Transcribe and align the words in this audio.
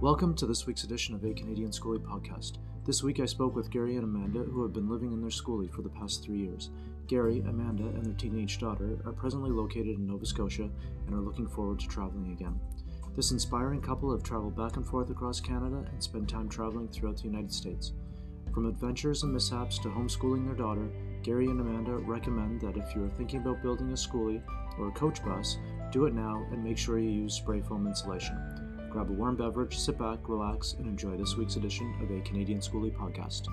Welcome 0.00 0.36
to 0.36 0.46
this 0.46 0.64
week's 0.64 0.84
edition 0.84 1.16
of 1.16 1.24
A 1.24 1.34
Canadian 1.34 1.72
Skoolie 1.72 1.98
podcast. 1.98 2.58
This 2.86 3.02
week 3.02 3.18
I 3.18 3.24
spoke 3.24 3.56
with 3.56 3.68
Gary 3.68 3.96
and 3.96 4.04
Amanda, 4.04 4.44
who 4.44 4.62
have 4.62 4.72
been 4.72 4.88
living 4.88 5.12
in 5.12 5.20
their 5.20 5.28
skoolie 5.28 5.68
for 5.68 5.82
the 5.82 5.88
past 5.88 6.22
three 6.22 6.38
years. 6.38 6.70
Gary, 7.08 7.40
Amanda, 7.40 7.82
and 7.82 8.06
their 8.06 8.14
teenage 8.14 8.60
daughter 8.60 9.00
are 9.04 9.12
presently 9.12 9.50
located 9.50 9.96
in 9.96 10.06
Nova 10.06 10.24
Scotia 10.24 10.70
and 11.06 11.14
are 11.16 11.20
looking 11.20 11.48
forward 11.48 11.80
to 11.80 11.88
traveling 11.88 12.30
again. 12.30 12.60
This 13.16 13.32
inspiring 13.32 13.80
couple 13.80 14.12
have 14.12 14.22
traveled 14.22 14.56
back 14.56 14.76
and 14.76 14.86
forth 14.86 15.10
across 15.10 15.40
Canada 15.40 15.84
and 15.90 16.00
spent 16.00 16.28
time 16.28 16.48
traveling 16.48 16.86
throughout 16.86 17.16
the 17.16 17.24
United 17.24 17.52
States. 17.52 17.90
From 18.54 18.66
adventures 18.66 19.24
and 19.24 19.32
mishaps 19.32 19.80
to 19.80 19.88
homeschooling 19.88 20.46
their 20.46 20.54
daughter, 20.54 20.88
Gary 21.24 21.46
and 21.46 21.60
Amanda 21.60 21.96
recommend 21.96 22.60
that 22.60 22.76
if 22.76 22.94
you 22.94 23.04
are 23.04 23.10
thinking 23.16 23.40
about 23.40 23.62
building 23.62 23.90
a 23.90 23.94
skoolie 23.94 24.42
or 24.78 24.90
a 24.90 24.92
coach 24.92 25.24
bus, 25.24 25.58
do 25.90 26.04
it 26.04 26.14
now 26.14 26.46
and 26.52 26.62
make 26.62 26.78
sure 26.78 27.00
you 27.00 27.10
use 27.10 27.34
spray 27.34 27.60
foam 27.60 27.88
insulation. 27.88 28.67
Grab 28.90 29.10
a 29.10 29.12
warm 29.12 29.36
beverage, 29.36 29.76
sit 29.76 29.98
back, 29.98 30.18
relax, 30.28 30.72
and 30.72 30.86
enjoy 30.86 31.14
this 31.18 31.36
week's 31.36 31.56
edition 31.56 31.94
of 32.00 32.10
a 32.10 32.22
Canadian 32.22 32.58
Skoolie 32.58 32.94
podcast. 32.96 33.46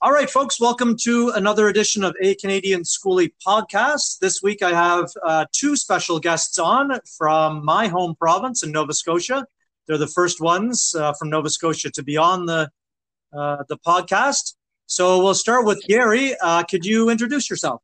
All 0.00 0.12
right, 0.12 0.30
folks, 0.30 0.58
welcome 0.58 0.96
to 1.02 1.30
another 1.34 1.68
edition 1.68 2.04
of 2.04 2.16
A 2.22 2.34
Canadian 2.36 2.84
Skoolie 2.84 3.32
podcast. 3.46 4.18
This 4.20 4.42
week 4.42 4.62
I 4.62 4.70
have 4.70 5.10
uh, 5.22 5.44
two 5.52 5.76
special 5.76 6.18
guests 6.20 6.58
on 6.58 6.98
from 7.18 7.62
my 7.62 7.88
home 7.88 8.14
province 8.14 8.62
in 8.62 8.72
Nova 8.72 8.94
Scotia. 8.94 9.44
They're 9.86 9.98
the 9.98 10.06
first 10.06 10.40
ones 10.40 10.94
uh, 10.98 11.12
from 11.12 11.28
Nova 11.28 11.50
Scotia 11.50 11.90
to 11.90 12.02
be 12.02 12.16
on 12.16 12.46
the 12.46 12.70
uh, 13.36 13.64
the 13.68 13.76
podcast. 13.76 14.54
So 14.86 15.22
we'll 15.22 15.34
start 15.34 15.66
with 15.66 15.82
Gary. 15.86 16.34
Uh, 16.40 16.62
could 16.62 16.86
you 16.86 17.10
introduce 17.10 17.50
yourself? 17.50 17.82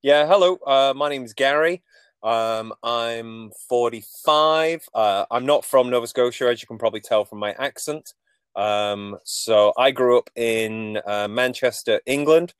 Yeah, 0.00 0.28
hello. 0.28 0.60
Uh, 0.64 0.94
my 0.94 1.08
name's 1.08 1.32
Gary. 1.32 1.82
Um, 2.22 2.72
I'm 2.84 3.50
45. 3.68 4.88
Uh, 4.94 5.24
I'm 5.28 5.44
not 5.44 5.64
from 5.64 5.90
Nova 5.90 6.06
Scotia, 6.06 6.48
as 6.48 6.62
you 6.62 6.68
can 6.68 6.78
probably 6.78 7.00
tell 7.00 7.24
from 7.24 7.40
my 7.40 7.50
accent. 7.54 8.14
Um, 8.54 9.18
so 9.24 9.72
I 9.76 9.90
grew 9.90 10.16
up 10.16 10.30
in 10.36 11.00
uh, 11.04 11.26
Manchester, 11.26 12.00
England, 12.06 12.54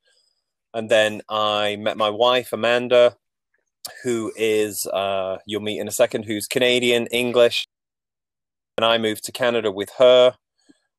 and 0.75 0.91
then 0.91 1.23
I 1.29 1.77
met 1.77 1.97
my 1.97 2.11
wife 2.11 2.53
Amanda, 2.53 3.17
who 4.03 4.33
is 4.35 4.85
uh, 4.93 5.39
you'll 5.47 5.63
meet 5.63 5.79
in 5.79 5.87
a 5.87 5.93
second, 5.93 6.25
who's 6.25 6.49
Canadian 6.49 7.07
English, 7.13 7.69
and 8.77 8.85
I 8.85 8.99
moved 8.99 9.23
to 9.27 9.33
Canada 9.33 9.71
with 9.71 9.91
her. 9.99 10.35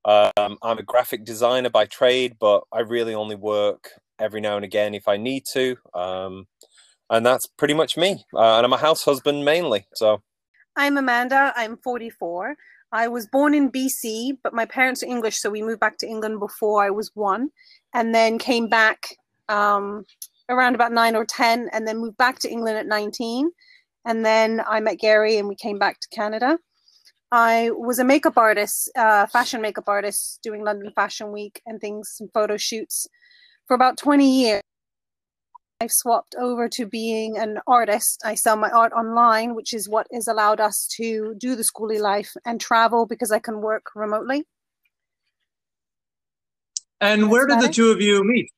Um, 0.05 0.57
I'm 0.63 0.77
a 0.77 0.83
graphic 0.83 1.25
designer 1.25 1.69
by 1.69 1.83
trade, 1.83 2.37
but 2.39 2.63
I 2.71 2.79
really 2.79 3.13
only 3.13 3.35
work 3.35 3.91
every 4.19 4.41
now 4.41 4.55
and 4.55 4.65
again 4.65 4.93
if 4.93 5.07
I 5.07 5.17
need 5.17 5.43
to. 5.53 5.75
Um, 5.93 6.47
and 7.09 7.25
that's 7.25 7.47
pretty 7.47 7.73
much 7.73 7.97
me. 7.97 8.25
Uh, 8.33 8.57
and 8.57 8.65
I'm 8.65 8.73
a 8.73 8.77
house 8.77 9.03
husband 9.03 9.45
mainly. 9.45 9.87
So 9.95 10.21
I'm 10.75 10.97
Amanda. 10.97 11.53
I'm 11.55 11.77
44. 11.77 12.55
I 12.91 13.07
was 13.07 13.27
born 13.27 13.53
in 13.53 13.71
BC, 13.71 14.37
but 14.43 14.53
my 14.53 14.65
parents 14.65 15.03
are 15.03 15.07
English, 15.07 15.39
so 15.39 15.49
we 15.49 15.61
moved 15.61 15.79
back 15.79 15.97
to 15.99 16.07
England 16.07 16.39
before 16.39 16.83
I 16.83 16.89
was 16.89 17.11
one, 17.13 17.49
and 17.93 18.15
then 18.15 18.39
came 18.39 18.67
back 18.67 19.15
um, 19.47 20.05
around 20.49 20.73
about 20.73 20.91
nine 20.91 21.15
or 21.15 21.23
10, 21.23 21.69
and 21.71 21.87
then 21.87 21.99
moved 21.99 22.17
back 22.17 22.39
to 22.39 22.49
England 22.49 22.77
at 22.77 22.87
19. 22.87 23.51
And 24.05 24.25
then 24.25 24.61
I 24.67 24.79
met 24.79 24.97
Gary, 24.97 25.37
and 25.37 25.47
we 25.47 25.55
came 25.55 25.77
back 25.77 25.99
to 25.99 26.07
Canada. 26.09 26.57
I 27.31 27.69
was 27.71 27.99
a 27.99 28.03
makeup 28.03 28.37
artist, 28.37 28.89
uh, 28.95 29.27
fashion 29.27 29.61
makeup 29.61 29.87
artist, 29.87 30.39
doing 30.41 30.63
London 30.63 30.91
Fashion 30.95 31.31
Week 31.31 31.61
and 31.67 31.79
things, 31.79 32.09
some 32.15 32.29
photo 32.33 32.57
shoots 32.57 33.07
for 33.69 33.75
about 33.75 33.97
20 33.97 34.27
years. 34.27 34.61
I've 35.79 35.91
swapped 35.91 36.35
over 36.37 36.67
to 36.69 36.87
being 36.87 37.37
an 37.37 37.59
artist. 37.67 38.19
I 38.25 38.33
sell 38.33 38.57
my 38.57 38.69
art 38.71 38.91
online, 38.93 39.53
which 39.53 39.73
is 39.73 39.87
what 39.87 40.07
has 40.11 40.27
allowed 40.27 40.59
us 40.59 40.87
to 40.97 41.35
do 41.37 41.55
the 41.55 41.63
skoolie 41.63 42.01
life 42.01 42.35
and 42.45 42.59
travel 42.59 43.05
because 43.05 43.31
I 43.31 43.37
can 43.37 43.61
work 43.61 43.91
remotely. 43.95 44.43
And 46.99 47.21
That's 47.21 47.31
where 47.31 47.45
did 47.45 47.61
the 47.61 47.69
two 47.69 47.91
of 47.91 48.01
you 48.01 48.23
meet? 48.23 48.51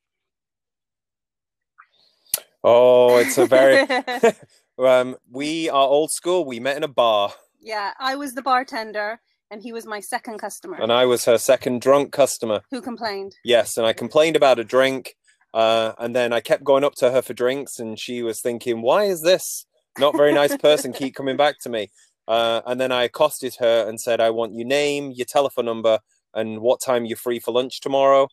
Oh, 2.64 3.18
it's 3.18 3.38
a 3.38 3.46
very. 3.46 3.85
um, 4.80 5.18
we 5.30 5.69
are 5.69 5.88
old 5.88 6.12
school. 6.12 6.46
We 6.46 6.62
met 6.62 6.78
in 6.78 6.84
a 6.84 6.88
bar. 6.88 7.34
Yeah, 7.59 7.91
I 8.00 8.16
was 8.16 8.34
the 8.34 8.41
bartender 8.41 9.19
and 9.51 9.62
he 9.62 9.73
was 9.73 9.85
my 9.85 10.00
second 10.00 10.39
customer. 10.39 10.78
And 10.81 10.91
I 10.91 11.06
was 11.06 11.25
her 11.25 11.38
second 11.38 11.81
drunk 11.81 12.12
customer. 12.12 12.62
Who 12.72 12.81
complained? 12.81 13.35
Yes, 13.44 13.78
and 13.78 13.85
I 13.85 13.94
complained 13.94 14.35
about 14.35 14.57
a 14.57 14.63
drink. 14.63 15.16
Uh, 15.53 15.91
and 16.00 16.16
then 16.16 16.31
I 16.31 16.39
kept 16.39 16.63
going 16.63 16.85
up 16.85 16.95
to 16.95 17.12
her 17.12 17.22
for 17.22 17.34
drinks, 17.34 17.78
and 17.78 18.00
she 18.00 18.23
was 18.23 18.40
thinking, 18.40 18.81
"Why 18.81 19.03
is 19.03 19.22
this 19.22 19.66
not 20.00 20.16
very 20.16 20.34
nice 20.34 20.56
person 20.57 20.94
keep 20.94 21.13
coming 21.13 21.35
back 21.35 21.59
to 21.63 21.69
me?" 21.69 21.91
Uh, 22.25 22.61
and 22.66 22.79
then 22.79 22.94
I 22.94 23.03
accosted 23.03 23.56
her 23.59 23.85
and 23.88 24.00
said, 24.00 24.22
"I 24.22 24.29
want 24.29 24.56
your 24.56 24.66
name, 24.66 25.11
your 25.11 25.25
telephone 25.25 25.66
number, 25.66 26.00
and 26.34 26.61
what 26.61 26.79
time 26.79 27.03
you're 27.03 27.17
free 27.17 27.40
for 27.40 27.51
lunch 27.51 27.81
tomorrow." 27.81 28.29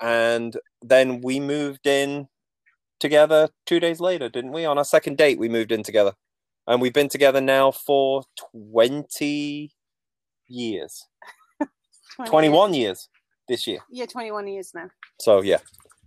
And 0.00 0.56
then 0.80 1.20
we 1.20 1.38
moved 1.40 1.86
in 1.86 2.28
together 2.98 3.50
two 3.66 3.78
days 3.78 4.00
later, 4.00 4.30
didn't 4.30 4.52
we? 4.52 4.64
On 4.64 4.78
our 4.78 4.84
second 4.84 5.18
date, 5.18 5.38
we 5.38 5.50
moved 5.50 5.72
in 5.72 5.82
together, 5.82 6.14
and 6.66 6.80
we've 6.80 6.94
been 6.94 7.10
together 7.10 7.42
now 7.42 7.70
for 7.70 8.24
twenty 8.34 9.74
years. 10.52 11.06
20 12.16 12.30
21 12.30 12.74
years. 12.74 12.80
years 12.80 13.08
this 13.48 13.66
year. 13.66 13.80
Yeah, 13.90 14.06
21 14.06 14.48
years 14.48 14.72
now. 14.74 14.88
So, 15.20 15.40
yeah. 15.40 15.58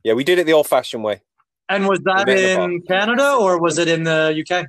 Yeah, 0.04 0.14
we 0.14 0.24
did 0.24 0.40
it 0.40 0.46
the 0.46 0.54
old 0.54 0.68
fashioned 0.68 1.04
way. 1.04 1.22
And 1.68 1.88
was 1.88 2.00
that 2.02 2.30
in 2.30 2.82
Canada 2.84 3.34
or 3.34 3.60
was 3.60 3.80
it 3.80 3.88
in 3.88 4.04
the 4.04 4.36
UK? 4.40 4.68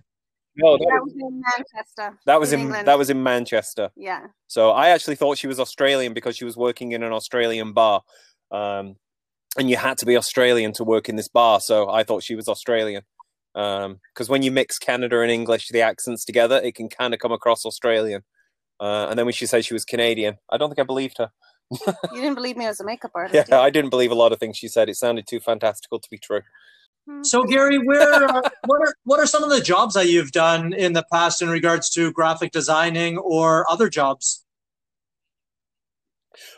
No, 0.56 0.78
that, 0.78 0.86
that 0.88 1.02
was, 1.02 1.12
was, 1.12 1.22
in 1.22 1.42
Manchester. 1.42 2.18
That 2.24 2.40
was 2.40 2.52
in, 2.52 2.60
in 2.60 2.84
that 2.86 2.96
was 2.96 3.10
in 3.10 3.22
Manchester. 3.22 3.90
Yeah. 3.94 4.28
So 4.46 4.70
I 4.70 4.88
actually 4.88 5.16
thought 5.16 5.36
she 5.36 5.46
was 5.46 5.60
Australian 5.60 6.14
because 6.14 6.36
she 6.36 6.46
was 6.46 6.56
working 6.56 6.92
in 6.92 7.02
an 7.02 7.12
Australian 7.12 7.74
bar, 7.74 8.02
um, 8.50 8.96
and 9.58 9.68
you 9.68 9.76
had 9.76 9.98
to 9.98 10.06
be 10.06 10.16
Australian 10.16 10.72
to 10.74 10.84
work 10.84 11.10
in 11.10 11.16
this 11.16 11.28
bar. 11.28 11.60
So 11.60 11.90
I 11.90 12.04
thought 12.04 12.22
she 12.22 12.34
was 12.34 12.48
Australian 12.48 13.02
because 13.52 13.84
um, 13.84 14.26
when 14.28 14.42
you 14.42 14.50
mix 14.50 14.78
Canada 14.78 15.20
and 15.20 15.30
English, 15.30 15.68
the 15.68 15.82
accents 15.82 16.24
together, 16.24 16.58
it 16.64 16.74
can 16.74 16.88
kind 16.88 17.12
of 17.12 17.20
come 17.20 17.32
across 17.32 17.66
Australian. 17.66 18.22
Uh, 18.80 19.06
and 19.08 19.18
then 19.18 19.26
when 19.26 19.32
she 19.32 19.46
said 19.46 19.64
she 19.64 19.74
was 19.74 19.84
Canadian, 19.84 20.38
I 20.50 20.56
don't 20.56 20.68
think 20.68 20.78
I 20.78 20.84
believed 20.84 21.18
her. 21.18 21.30
you 21.70 22.20
didn't 22.20 22.34
believe 22.34 22.56
me 22.56 22.66
as 22.66 22.80
a 22.80 22.84
makeup 22.84 23.10
artist. 23.14 23.48
Yeah, 23.48 23.60
I 23.60 23.70
didn't 23.70 23.90
believe 23.90 24.10
a 24.10 24.14
lot 24.14 24.32
of 24.32 24.38
things 24.38 24.56
she 24.56 24.68
said. 24.68 24.88
It 24.88 24.96
sounded 24.96 25.26
too 25.26 25.40
fantastical 25.40 25.98
to 25.98 26.10
be 26.10 26.18
true. 26.18 26.42
Hmm. 27.08 27.22
So, 27.22 27.44
Gary, 27.44 27.78
where 27.78 28.24
uh, 28.24 28.42
what 28.66 28.80
are 28.80 28.94
what 29.04 29.20
are 29.20 29.26
some 29.26 29.42
of 29.42 29.50
the 29.50 29.60
jobs 29.60 29.94
that 29.94 30.08
you've 30.08 30.32
done 30.32 30.72
in 30.72 30.92
the 30.92 31.04
past 31.12 31.42
in 31.42 31.48
regards 31.48 31.90
to 31.90 32.12
graphic 32.12 32.52
designing 32.52 33.18
or 33.18 33.68
other 33.70 33.88
jobs? 33.88 34.44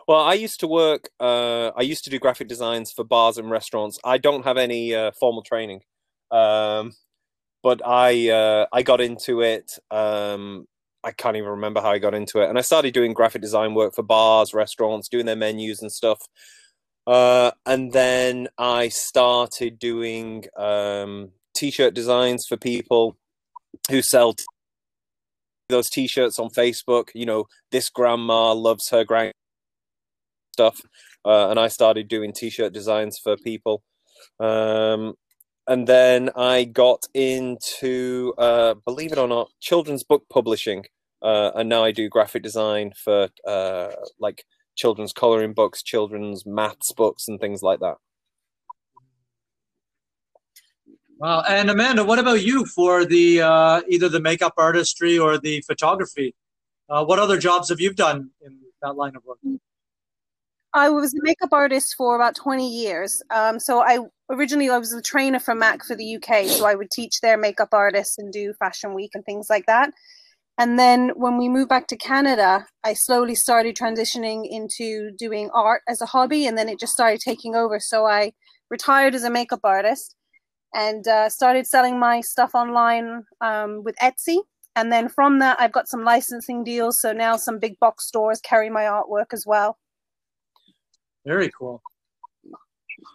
Well, 0.07 0.21
I 0.21 0.35
used 0.35 0.61
to 0.61 0.67
work. 0.67 1.11
Uh, 1.21 1.69
I 1.69 1.83
used 1.83 2.05
to 2.05 2.11
do 2.11 2.19
graphic 2.19 2.49
designs 2.49 2.93
for 2.93 3.05
bars 3.05 3.39
and 3.39 3.51
restaurants. 3.51 3.99
I 4.05 4.19
don't 4.19 4.45
have 4.45 4.57
any 4.57 4.95
uh, 4.95 5.13
formal 5.13 5.43
training, 5.43 5.83
um, 6.31 6.93
but 7.63 7.87
I 7.87 8.31
uh, 8.31 8.67
I 8.73 8.83
got 8.83 9.01
into 9.01 9.43
it 9.43 9.79
um, 9.91 10.67
I 11.05 11.13
can't 11.13 11.37
even 11.37 11.51
remember 11.51 11.81
how 11.81 11.91
I 11.91 11.99
got 11.99 12.15
into 12.15 12.41
it. 12.41 12.49
And 12.49 12.59
I 12.59 12.63
started 12.63 12.93
doing 12.93 13.13
graphic 13.13 13.43
design 13.43 13.75
work 13.75 13.95
for 13.95 14.03
bars, 14.03 14.53
restaurants, 14.53 15.09
doing 15.09 15.27
their 15.27 15.37
menus 15.37 15.81
and 15.81 15.93
stuff. 15.93 16.21
Uh, 17.07 17.53
and 17.65 17.93
then 17.93 18.49
I 18.59 18.89
started 18.89 19.79
doing 19.79 20.45
um, 20.57 21.31
t-shirt 21.55 21.95
designs 21.95 22.47
for 22.47 22.57
people 22.57 23.17
who 23.91 24.03
sell 24.03 24.35
t- 24.35 24.45
those 25.69 25.89
t-shirts 25.89 26.39
on 26.39 26.51
Facebook. 26.51 27.09
You 27.15 27.27
know, 27.27 27.47
this 27.71 27.89
grandma 27.89 28.53
loves 28.53 28.91
her 28.91 29.05
grand 29.05 29.33
stuff, 30.53 30.83
uh, 31.25 31.49
and 31.49 31.59
I 31.59 31.69
started 31.69 32.09
doing 32.09 32.33
t-shirt 32.33 32.73
designs 32.73 33.19
for 33.19 33.37
people. 33.37 33.83
Um, 34.39 35.15
and 35.69 35.87
then 35.87 36.31
I 36.35 36.65
got 36.65 37.07
into, 37.13 38.33
uh, 38.39 38.75
believe 38.87 39.13
it 39.13 39.19
or 39.19 39.29
not, 39.29 39.51
children's 39.61 40.03
book 40.03 40.25
publishing, 40.31 40.87
uh, 41.23 41.51
and 41.55 41.69
now 41.69 41.85
I 41.85 41.93
do 41.93 42.09
graphic 42.09 42.43
design 42.43 42.93
for 42.97 43.29
uh, 43.47 43.91
like 44.19 44.45
children's 44.77 45.13
coloring 45.13 45.53
books, 45.53 45.83
children's 45.83 46.47
maths 46.47 46.93
books, 46.93 47.29
and 47.29 47.39
things 47.39 47.63
like 47.63 47.81
that. 47.81 47.97
Wow! 51.19 51.43
And 51.49 51.69
Amanda, 51.69 52.03
what 52.03 52.19
about 52.19 52.43
you 52.43 52.65
for 52.65 53.05
the 53.05 53.43
uh, 53.43 53.83
either 53.89 54.09
the 54.09 54.21
makeup 54.21 54.55
artistry 54.57 55.19
or 55.19 55.37
the 55.37 55.63
photography? 55.67 56.35
Uh, 56.89 57.05
what 57.05 57.19
other 57.19 57.37
jobs 57.37 57.69
have 57.69 57.81
you 57.81 57.93
done 57.93 58.31
in 58.41 58.59
that 58.81 58.97
line 58.97 59.15
of 59.17 59.25
work? 59.25 59.39
I 60.73 60.89
was 60.89 61.13
a 61.13 61.19
makeup 61.23 61.53
artist 61.53 61.95
for 61.97 62.15
about 62.15 62.37
20 62.37 62.69
years. 62.69 63.23
Um, 63.31 63.59
so 63.59 63.81
I 63.81 63.99
originally 64.31 64.71
I 64.71 64.79
was 64.79 64.93
a 64.93 65.03
trainer 65.03 65.39
for 65.39 65.55
MAC 65.55 65.85
for 65.85 65.97
the 65.97 66.17
UK, 66.17 66.47
so 66.47 66.67
I 66.67 66.75
would 66.75 66.91
teach 66.91 67.21
their 67.21 67.37
makeup 67.37 67.71
artists 67.73 68.19
and 68.19 68.33
do 68.33 68.53
fashion 68.55 68.95
week 68.95 69.13
and 69.15 69.25
things 69.25 69.49
like 69.51 69.67
that. 69.67 69.93
And 70.59 70.79
then 70.79 71.11
when 71.11 71.39
we 71.39 71.49
moved 71.49 71.69
back 71.69 71.87
to 71.89 71.97
Canada, 71.97 72.67
I 72.83 72.95
slowly 72.95 73.37
started 73.37 73.77
transitioning 73.77 74.45
into 74.49 75.13
doing 75.13 75.51
art 75.55 75.83
as 75.89 76.01
a 76.01 76.07
hobby, 76.07 76.47
and 76.47 76.59
then 76.59 76.69
it 76.69 76.81
just 76.81 76.93
started 76.93 77.21
taking 77.21 77.55
over. 77.55 77.79
So 77.79 78.07
I 78.07 78.33
retired 78.71 79.15
as 79.15 79.25
a 79.25 79.31
makeup 79.31 79.61
artist, 79.63 80.17
and 80.75 81.07
uh, 81.09 81.29
started 81.29 81.67
selling 81.67 81.99
my 81.99 82.21
stuff 82.21 82.55
online 82.55 83.25
um, 83.41 83.83
with 83.85 83.97
Etsy. 83.97 84.39
And 84.77 84.93
then 84.93 85.09
from 85.09 85.39
that, 85.41 85.61
I've 85.61 85.73
got 85.73 85.89
some 85.89 86.05
licensing 86.05 86.63
deals. 86.63 87.01
So 87.01 87.13
now 87.13 87.37
some 87.37 87.59
big 87.59 87.79
box 87.81 88.07
stores 88.07 88.41
carry 88.41 88.71
my 88.71 88.83
artwork 88.83 89.33
as 89.33 89.45
well. 89.47 89.79
Very 91.27 91.51
cool. 91.59 91.83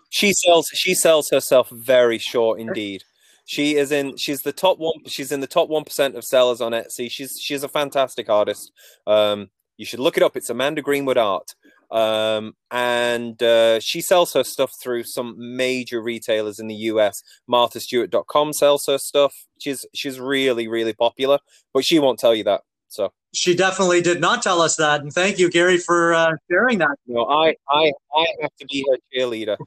She 0.10 0.34
sells. 0.34 0.68
She 0.74 0.94
sells 0.94 1.30
herself 1.30 1.70
very 1.70 2.18
short 2.18 2.60
indeed. 2.60 3.04
She 3.46 3.76
is 3.76 3.92
in. 3.92 4.18
She's 4.18 4.42
the 4.42 4.54
top 4.54 4.78
one. 4.80 5.06
She's 5.08 5.32
in 5.32 5.40
the 5.40 5.48
top 5.48 5.70
one 5.70 5.84
percent 5.84 6.16
of 6.16 6.24
sellers 6.24 6.62
on 6.62 6.72
Etsy. 6.72 7.10
She's 7.10 7.40
she's 7.40 7.64
a 7.64 7.68
fantastic 7.68 8.30
artist. 8.30 8.72
Um, 9.08 9.50
you 9.78 9.86
should 9.86 10.00
look 10.00 10.18
it 10.18 10.24
up. 10.24 10.38
It's 10.38 10.50
Amanda 10.50 10.82
Greenwood 10.82 11.18
Art. 11.18 11.56
Um, 11.92 12.56
and 12.72 13.42
uh, 13.44 13.80
she 13.80 14.02
sells 14.02 14.34
her 14.34 14.44
stuff 14.44 14.74
through 14.82 15.04
some 15.04 15.36
major 15.38 16.02
retailers 16.02 16.60
in 16.60 16.68
the 16.68 16.76
US. 16.76 17.22
MarthaStewart.com 17.50 18.54
sells 18.54 18.88
her 18.88 18.98
stuff. 18.98 19.46
She's 19.60 19.86
she's 19.94 20.20
really 20.20 20.68
really 20.68 20.94
popular, 20.94 21.40
but 21.74 21.86
she 21.86 22.00
won't 22.00 22.20
tell 22.20 22.34
you 22.34 22.44
that. 22.46 22.62
So 22.88 23.12
she 23.34 23.56
definitely 23.56 24.02
did 24.02 24.22
not 24.22 24.42
tell 24.42 24.62
us 24.62 24.76
that, 24.78 25.02
and 25.02 25.14
thank 25.14 25.38
you, 25.38 25.50
Gary, 25.50 25.78
for 25.78 26.14
uh, 26.14 26.32
sharing 26.50 26.80
that. 26.80 26.98
No, 27.06 27.26
I 27.26 27.56
I 27.70 27.92
I 28.16 28.26
have 28.42 28.56
to 28.60 28.66
be 28.66 28.84
her 28.90 28.98
cheerleader. 29.14 29.58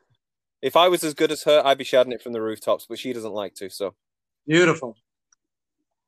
If 0.62 0.76
I 0.76 0.88
was 0.88 1.04
as 1.04 1.14
good 1.14 1.30
as 1.30 1.42
her, 1.44 1.62
I'd 1.64 1.78
be 1.78 1.84
shouting 1.84 2.12
it 2.12 2.22
from 2.22 2.32
the 2.32 2.42
rooftops, 2.42 2.86
but 2.88 2.98
she 2.98 3.12
doesn't 3.12 3.32
like 3.32 3.54
to. 3.56 3.70
So 3.70 3.94
beautiful. 4.46 4.96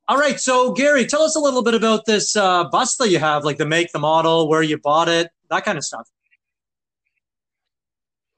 All 0.07 0.17
right, 0.17 0.39
so 0.39 0.71
Gary, 0.73 1.05
tell 1.05 1.21
us 1.21 1.35
a 1.35 1.39
little 1.39 1.61
bit 1.61 1.75
about 1.75 2.05
this 2.05 2.35
uh, 2.35 2.63
bus 2.63 2.95
that 2.97 3.09
you 3.09 3.19
have, 3.19 3.43
like 3.43 3.57
the 3.57 3.65
make, 3.65 3.91
the 3.91 3.99
model, 3.99 4.49
where 4.49 4.63
you 4.63 4.79
bought 4.79 5.07
it, 5.07 5.29
that 5.51 5.63
kind 5.63 5.77
of 5.77 5.83
stuff. 5.83 6.09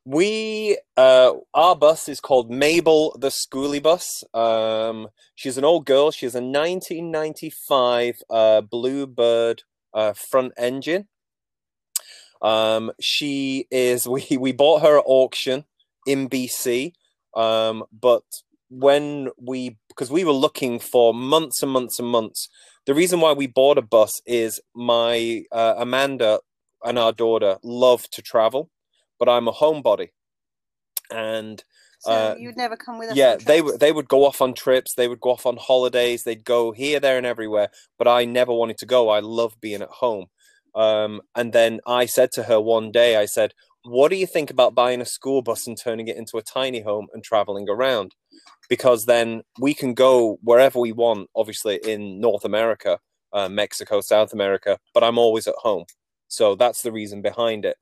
We, 0.03 0.77
uh, 0.97 1.31
our 1.53 1.75
bus 1.75 2.09
is 2.09 2.19
called 2.19 2.51
Mabel 2.51 3.15
the 3.17 3.29
Skoolie 3.29 3.81
Bus. 3.81 4.23
Um, 4.33 5.07
she's 5.35 5.57
an 5.57 5.63
old 5.63 5.85
girl. 5.85 6.11
She 6.11 6.25
has 6.25 6.35
a 6.35 6.41
1995 6.41 8.21
uh, 8.29 8.61
Bluebird 8.61 9.63
uh, 9.93 10.11
front 10.11 10.51
engine. 10.57 11.07
Um, 12.41 12.91
she 12.99 13.67
is. 13.71 14.07
We 14.09 14.25
we 14.37 14.51
bought 14.51 14.81
her 14.81 14.97
at 14.97 15.03
auction 15.05 15.65
in 16.05 16.29
BC, 16.29 16.93
um, 17.35 17.83
but 17.91 18.23
when 18.69 19.29
we 19.37 19.77
because 19.89 20.09
we 20.09 20.23
were 20.23 20.31
looking 20.31 20.79
for 20.79 21.13
months 21.13 21.61
and 21.61 21.71
months 21.71 21.99
and 21.99 22.07
months. 22.07 22.47
The 22.85 22.93
reason 22.93 23.19
why 23.19 23.33
we 23.33 23.45
bought 23.45 23.77
a 23.77 23.81
bus 23.83 24.21
is 24.25 24.59
my 24.73 25.43
uh, 25.51 25.75
Amanda 25.77 26.39
and 26.83 26.97
our 26.97 27.11
daughter 27.11 27.57
love 27.61 28.09
to 28.11 28.21
travel, 28.21 28.71
but 29.19 29.29
I'm 29.29 29.47
a 29.47 29.51
homebody, 29.51 30.09
and 31.11 31.63
so 32.01 32.11
uh, 32.11 32.35
you'd 32.39 32.57
never 32.57 32.75
come 32.75 32.97
with 32.97 33.09
us. 33.09 33.15
Yeah, 33.15 33.35
they 33.35 33.61
would. 33.61 33.79
They 33.79 33.91
would 33.91 34.07
go 34.07 34.25
off 34.25 34.41
on 34.41 34.55
trips. 34.55 34.95
They 34.95 35.07
would 35.07 35.19
go 35.19 35.31
off 35.31 35.45
on 35.45 35.57
holidays. 35.57 36.23
They'd 36.23 36.43
go 36.43 36.71
here, 36.71 36.99
there, 36.99 37.17
and 37.17 37.27
everywhere. 37.27 37.69
But 37.99 38.07
I 38.07 38.25
never 38.25 38.51
wanted 38.51 38.79
to 38.79 38.87
go. 38.87 39.09
I 39.09 39.19
love 39.19 39.61
being 39.61 39.83
at 39.83 39.89
home. 39.89 40.25
Um, 40.73 41.21
and 41.35 41.53
then 41.53 41.79
I 41.85 42.07
said 42.07 42.31
to 42.33 42.43
her 42.43 42.59
one 42.59 42.91
day, 42.91 43.17
I 43.17 43.25
said, 43.25 43.53
"What 43.83 44.09
do 44.09 44.15
you 44.17 44.27
think 44.27 44.49
about 44.51 44.75
buying 44.75 45.01
a 45.01 45.05
school 45.05 45.41
bus 45.41 45.67
and 45.67 45.77
turning 45.77 46.07
it 46.07 46.17
into 46.17 46.37
a 46.37 46.43
tiny 46.43 46.81
home 46.81 47.07
and 47.13 47.23
traveling 47.23 47.67
around? 47.69 48.13
Because 48.69 49.05
then 49.05 49.41
we 49.59 49.73
can 49.73 49.93
go 49.93 50.37
wherever 50.43 50.79
we 50.79 50.91
want. 50.91 51.29
Obviously, 51.35 51.79
in 51.83 52.19
North 52.19 52.45
America, 52.45 52.99
uh, 53.33 53.49
Mexico, 53.49 54.01
South 54.01 54.33
America, 54.33 54.77
but 54.93 55.03
I'm 55.03 55.17
always 55.17 55.47
at 55.47 55.55
home." 55.57 55.85
So 56.27 56.55
that's 56.55 56.81
the 56.81 56.91
reason 56.91 57.21
behind 57.21 57.65
it. 57.65 57.77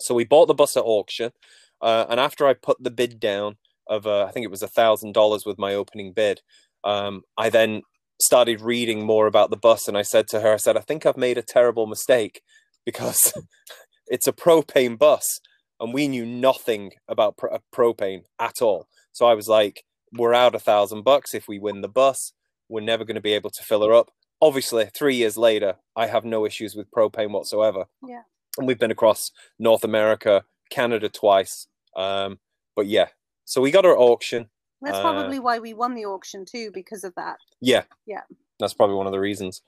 So 0.00 0.14
we 0.14 0.24
bought 0.24 0.46
the 0.46 0.54
bus 0.54 0.76
at 0.76 0.84
auction, 0.84 1.32
uh, 1.80 2.06
and 2.08 2.20
after 2.20 2.46
I 2.46 2.54
put 2.54 2.82
the 2.82 2.90
bid 2.90 3.20
down 3.20 3.56
of 3.88 4.06
uh, 4.06 4.24
I 4.24 4.30
think 4.32 4.44
it 4.44 4.50
was 4.50 4.62
a 4.62 4.68
thousand 4.68 5.12
dollars 5.14 5.44
with 5.46 5.58
my 5.58 5.74
opening 5.74 6.12
bid, 6.12 6.40
um, 6.84 7.22
I 7.36 7.50
then 7.50 7.82
started 8.20 8.60
reading 8.60 9.04
more 9.04 9.26
about 9.26 9.50
the 9.50 9.56
bus, 9.56 9.88
and 9.88 9.96
I 9.96 10.02
said 10.02 10.28
to 10.28 10.40
her, 10.40 10.54
I 10.54 10.56
said, 10.56 10.76
I 10.76 10.80
think 10.80 11.06
I've 11.06 11.16
made 11.16 11.38
a 11.38 11.42
terrible 11.42 11.86
mistake 11.86 12.42
because 12.84 13.32
it's 14.10 14.26
a 14.26 14.32
propane 14.32 14.98
bus, 14.98 15.40
and 15.80 15.94
we 15.94 16.08
knew 16.08 16.26
nothing 16.26 16.92
about 17.08 17.36
pr- 17.36 17.52
uh, 17.52 17.58
propane 17.74 18.22
at 18.38 18.62
all. 18.62 18.88
So 19.12 19.26
I 19.26 19.34
was 19.34 19.48
like, 19.48 19.84
we're 20.12 20.34
out 20.34 20.54
a 20.54 20.58
thousand 20.58 21.02
bucks 21.02 21.34
if 21.34 21.48
we 21.48 21.58
win 21.58 21.80
the 21.80 21.88
bus. 21.88 22.32
We're 22.68 22.80
never 22.80 23.04
going 23.04 23.14
to 23.16 23.20
be 23.20 23.32
able 23.32 23.50
to 23.50 23.62
fill 23.62 23.84
her 23.86 23.92
up. 23.92 24.10
Obviously 24.40 24.88
three 24.94 25.16
years 25.16 25.36
later 25.36 25.74
i 25.96 26.06
have 26.06 26.24
no 26.24 26.46
issues 26.46 26.76
with 26.76 26.90
propane 26.92 27.32
whatsoever. 27.32 27.86
Yeah. 28.06 28.22
And 28.56 28.68
we've 28.68 28.78
been 28.78 28.92
across 28.92 29.32
north 29.58 29.82
america 29.82 30.44
canada 30.70 31.08
twice 31.08 31.66
um, 31.96 32.38
but 32.76 32.86
yeah. 32.86 33.08
So 33.44 33.60
we 33.60 33.70
got 33.70 33.84
our 33.84 33.98
auction. 33.98 34.48
That's 34.80 34.98
uh, 34.98 35.02
probably 35.02 35.40
why 35.40 35.58
we 35.58 35.74
won 35.74 35.94
the 35.94 36.04
auction 36.04 36.44
too 36.44 36.70
because 36.72 37.04
of 37.04 37.14
that. 37.16 37.36
Yeah. 37.60 37.82
Yeah. 38.06 38.22
That's 38.60 38.74
probably 38.74 38.96
one 38.96 39.06
of 39.06 39.12
the 39.12 39.20
reasons. 39.20 39.62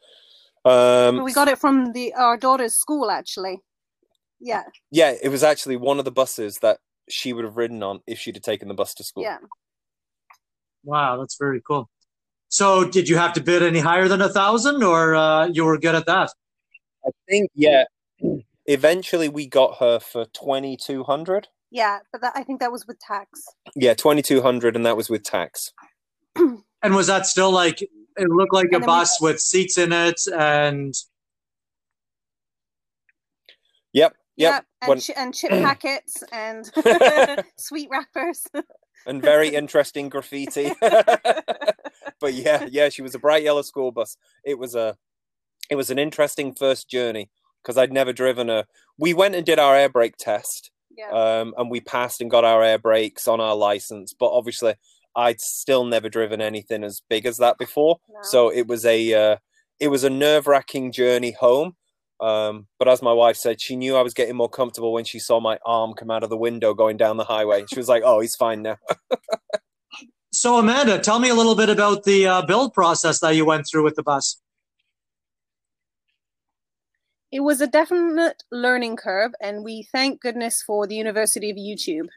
Um, 0.65 1.25
we 1.25 1.33
got 1.33 1.49
it 1.49 1.59
from 1.59 1.93
the 1.93 2.13
our 2.15 2.37
daughter's 2.37 2.75
school 2.75 3.11
actually 3.11 3.61
yeah 4.41 4.63
yeah 4.91 5.15
it 5.23 5.29
was 5.29 5.43
actually 5.43 5.77
one 5.77 5.99
of 5.99 6.05
the 6.05 6.11
buses 6.11 6.59
that 6.59 6.79
she 7.09 7.33
would 7.33 7.45
have 7.45 7.57
ridden 7.57 7.83
on 7.83 8.01
if 8.07 8.19
she'd 8.19 8.37
have 8.37 8.43
taken 8.43 8.69
the 8.69 8.75
bus 8.75 8.95
to 8.95 9.05
school 9.05 9.23
yeah 9.23 9.39
wow 10.85 11.19
that's 11.19 11.37
very 11.37 11.61
cool 11.61 11.89
so, 12.51 12.85
did 12.85 13.09
you 13.09 13.17
have 13.17 13.33
to 13.35 13.41
bid 13.41 13.63
any 13.63 13.79
higher 13.79 14.09
than 14.09 14.21
a 14.21 14.29
thousand, 14.29 14.83
or 14.83 15.15
uh, 15.15 15.47
you 15.47 15.65
were 15.65 15.79
good 15.79 15.95
at 15.95 16.07
that? 16.07 16.31
I 17.07 17.11
think 17.29 17.51
yeah. 17.55 17.85
Eventually, 18.67 19.29
we 19.29 19.47
got 19.47 19.79
her 19.79 20.01
for 20.01 20.27
twenty 20.27 20.77
two 20.77 21.05
hundred. 21.05 21.47
Yeah, 21.71 22.01
but 22.11 22.21
that, 22.23 22.33
I 22.35 22.43
think 22.43 22.59
that 22.59 22.73
was 22.73 22.89
with 22.89 22.99
tax. 22.99 23.45
Yeah, 23.77 23.95
twenty 23.95 24.21
two 24.21 24.43
hundred, 24.43 24.75
and 24.75 24.85
that 24.85 24.97
was 24.97 25.09
with 25.09 25.23
tax. 25.23 25.73
and 26.37 26.95
was 26.95 27.07
that 27.07 27.27
still 27.27 27.53
like 27.53 27.83
it 27.83 28.29
looked 28.29 28.53
like 28.53 28.73
and 28.73 28.83
a 28.83 28.87
bus 28.87 29.21
we... 29.21 29.31
with 29.31 29.41
seats 29.41 29.79
in 29.79 29.93
it 29.93 30.21
and? 30.37 30.93
Yep. 33.93 34.15
Yep, 34.41 34.65
yep. 34.83 34.91
And, 34.91 35.03
ch- 35.03 35.11
and 35.17 35.35
chip 35.35 35.51
packets 35.51 36.23
and 36.33 36.71
sweet 37.57 37.89
wrappers 37.91 38.47
and 39.07 39.23
very 39.23 39.49
interesting 39.55 40.09
graffiti. 40.09 40.73
but 40.81 42.35
yeah, 42.35 42.67
yeah, 42.71 42.89
she 42.89 43.03
was 43.03 43.15
a 43.15 43.19
bright 43.19 43.43
yellow 43.43 43.63
school 43.63 43.93
bus. 43.93 44.17
It 44.45 44.59
was 44.59 44.75
a, 44.75 44.97
it 45.71 45.77
was 45.77 45.91
an 45.91 45.99
interesting 45.99 46.55
first 46.55 46.89
journey 46.89 47.31
because 47.63 47.77
I'd 47.77 47.93
never 47.93 48.13
driven 48.13 48.51
a. 48.51 48.67
We 48.99 49.15
went 49.15 49.35
and 49.35 49.47
did 49.47 49.59
our 49.59 49.77
air 49.77 49.89
brake 49.89 50.17
test, 50.19 50.71
yeah. 50.97 51.11
um, 51.11 51.55
and 51.57 51.71
we 51.71 51.81
passed 51.81 52.21
and 52.21 52.31
got 52.31 52.45
our 52.45 52.63
air 52.63 52.79
brakes 52.79 53.29
on 53.29 53.41
our 53.41 53.55
license. 53.55 54.15
But 54.19 54.31
obviously, 54.31 54.75
I'd 55.15 55.41
still 55.41 55.85
never 55.85 56.09
driven 56.09 56.41
anything 56.41 56.85
as 56.85 57.03
big 57.09 57.27
as 57.27 57.39
that 57.39 57.59
before. 57.59 57.99
No. 58.09 58.20
So 58.23 58.49
it 58.51 58.67
was 58.67 58.85
a, 58.85 59.15
uh, 59.15 59.37
it 59.79 59.89
was 59.89 60.05
a 60.05 60.11
nerve 60.11 60.47
wracking 60.47 60.93
journey 60.93 61.32
home. 61.32 61.77
Um, 62.20 62.67
but 62.79 62.89
as 62.89 63.00
my 63.00 63.12
wife 63.12 63.36
said, 63.36 63.60
she 63.60 63.77
knew 63.77 63.96
I 63.96 64.03
was 64.03 64.12
getting 64.12 64.36
more 64.36 64.48
comfortable 64.48 64.93
when 64.93 65.05
she 65.05 65.19
saw 65.19 65.41
my 65.41 65.58
arm 65.65 65.94
come 65.94 66.10
out 66.10 66.22
of 66.22 66.29
the 66.31 66.36
window 66.36 66.74
going 66.74 66.96
down 66.98 67.17
the 67.17 67.24
highway. 67.24 67.65
She 67.67 67.79
was 67.79 67.89
like, 67.89 68.03
"Oh, 68.05 68.20
he's 68.20 68.36
fine 68.36 68.62
now." 68.62 68.77
so, 70.32 70.58
Amanda, 70.58 70.98
tell 70.98 71.19
me 71.19 71.31
a 71.31 71.34
little 71.34 71.55
bit 71.55 71.70
about 71.70 72.05
the 72.05 72.27
uh, 72.27 72.43
build 72.43 72.74
process 72.74 73.20
that 73.20 73.36
you 73.36 73.46
went 73.46 73.67
through 73.67 73.84
with 73.84 73.96
the 73.96 74.03
bus. 74.03 74.41
It 77.32 77.41
was 77.41 77.60
a 77.60 77.67
definite 77.67 78.43
learning 78.50 78.96
curve, 78.96 79.32
and 79.41 79.65
we 79.65 79.84
thank 79.84 80.20
goodness 80.20 80.62
for 80.62 80.86
the 80.86 80.96
University 80.96 81.48
of 81.50 81.56
YouTube. 81.56 82.08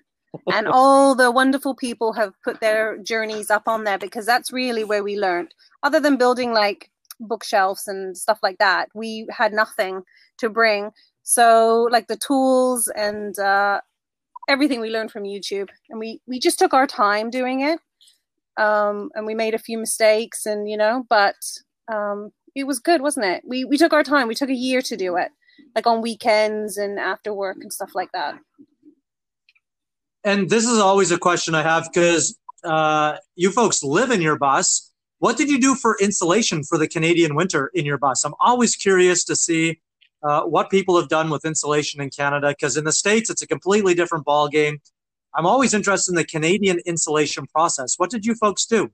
and 0.52 0.68
all 0.72 1.16
the 1.16 1.32
wonderful 1.32 1.76
people 1.76 2.12
have 2.14 2.34
put 2.44 2.60
their 2.60 2.98
journeys 2.98 3.50
up 3.50 3.68
on 3.68 3.86
there 3.86 4.00
because 4.00 4.26
that's 4.26 4.52
really 4.52 4.84
where 4.84 5.04
we 5.04 5.18
learned. 5.18 5.54
Other 5.84 6.02
than 6.02 6.18
building 6.18 6.52
like 6.52 6.90
bookshelves 7.20 7.88
and 7.88 8.18
stuff 8.18 8.40
like 8.44 8.58
that. 8.60 8.90
We 8.94 9.28
had 9.30 9.54
nothing 9.54 10.04
to 10.40 10.50
bring. 10.50 10.92
So 11.24 11.88
like 11.92 12.08
the 12.08 12.18
tools 12.18 12.92
and 12.96 13.38
uh, 13.40 13.82
everything 14.50 14.82
we 14.82 14.90
learned 14.90 15.12
from 15.12 15.24
YouTube, 15.24 15.70
and 15.90 16.00
we 16.00 16.20
we 16.28 16.40
just 16.40 16.60
took 16.60 16.74
our 16.74 16.88
time 16.88 17.30
doing 17.30 17.62
it. 17.62 17.80
Um, 18.56 19.10
and 19.16 19.26
we 19.26 19.34
made 19.34 19.56
a 19.56 19.60
few 19.60 19.78
mistakes, 19.78 20.46
and 20.46 20.70
you 20.70 20.78
know, 20.78 21.06
but 21.10 21.36
um, 21.92 22.32
it 22.56 22.66
was 22.66 22.80
good, 22.80 23.02
wasn't 23.02 23.26
it? 23.26 23.44
We 23.48 23.66
we 23.66 23.78
took 23.78 23.94
our 23.94 24.04
time. 24.04 24.28
We 24.28 24.36
took 24.36 24.50
a 24.50 24.56
year 24.56 24.82
to 24.82 24.98
do 24.98 25.16
it, 25.16 25.30
like 25.76 25.88
on 25.88 26.02
weekends 26.02 26.78
and 26.78 27.00
after 27.00 27.34
work 27.34 27.58
and 27.62 27.72
stuff 27.72 27.92
like 27.96 28.12
that. 28.14 28.36
And 30.26 30.50
this 30.50 30.66
is 30.66 30.80
always 30.80 31.12
a 31.12 31.18
question 31.18 31.54
I 31.54 31.64
have 31.64 31.90
because 31.92 32.38
uh, 32.64 33.18
you 33.36 33.52
folks 33.52 33.84
live 33.84 34.12
in 34.12 34.22
your 34.22 34.38
bus 34.38 34.93
what 35.24 35.38
did 35.38 35.50
you 35.50 35.58
do 35.58 35.74
for 35.74 35.96
insulation 36.02 36.66
for 36.66 36.78
the 36.78 36.86
Canadian 36.86 37.34
winter 37.34 37.72
in 37.74 37.86
your 37.86 37.98
bus? 37.98 38.26
I'm 38.26 38.34
always 38.42 38.76
curious 38.76 39.24
to 39.24 39.38
see 39.38 39.80
uh, 40.22 40.42
what 40.42 40.70
people 40.70 41.00
have 41.00 41.08
done 41.08 41.30
with 41.30 41.46
insulation 41.46 42.02
in 42.02 42.10
Canada 42.10 42.50
because 42.50 42.76
in 42.76 42.84
the 42.84 42.92
States 42.92 43.30
it's 43.30 43.42
a 43.42 43.48
completely 43.48 43.94
different 43.94 44.26
ball 44.26 44.50
game. 44.50 44.82
I'm 45.34 45.46
always 45.46 45.74
interested 45.74 46.12
in 46.12 46.18
the 46.18 46.26
Canadian 46.26 46.82
insulation 46.86 47.46
process. 47.48 47.94
What 47.96 48.10
did 48.10 48.26
you 48.26 48.36
folks 48.36 48.66
do? 48.66 48.92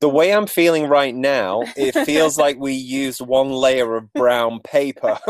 The 0.00 0.08
way 0.08 0.34
I'm 0.34 0.48
feeling 0.48 0.88
right 0.88 1.14
now, 1.14 1.62
it 1.76 1.92
feels 2.04 2.36
like 2.36 2.58
we 2.58 2.72
used 2.72 3.20
one 3.20 3.52
layer 3.52 3.94
of 3.94 4.12
brown 4.12 4.58
paper. 4.58 5.20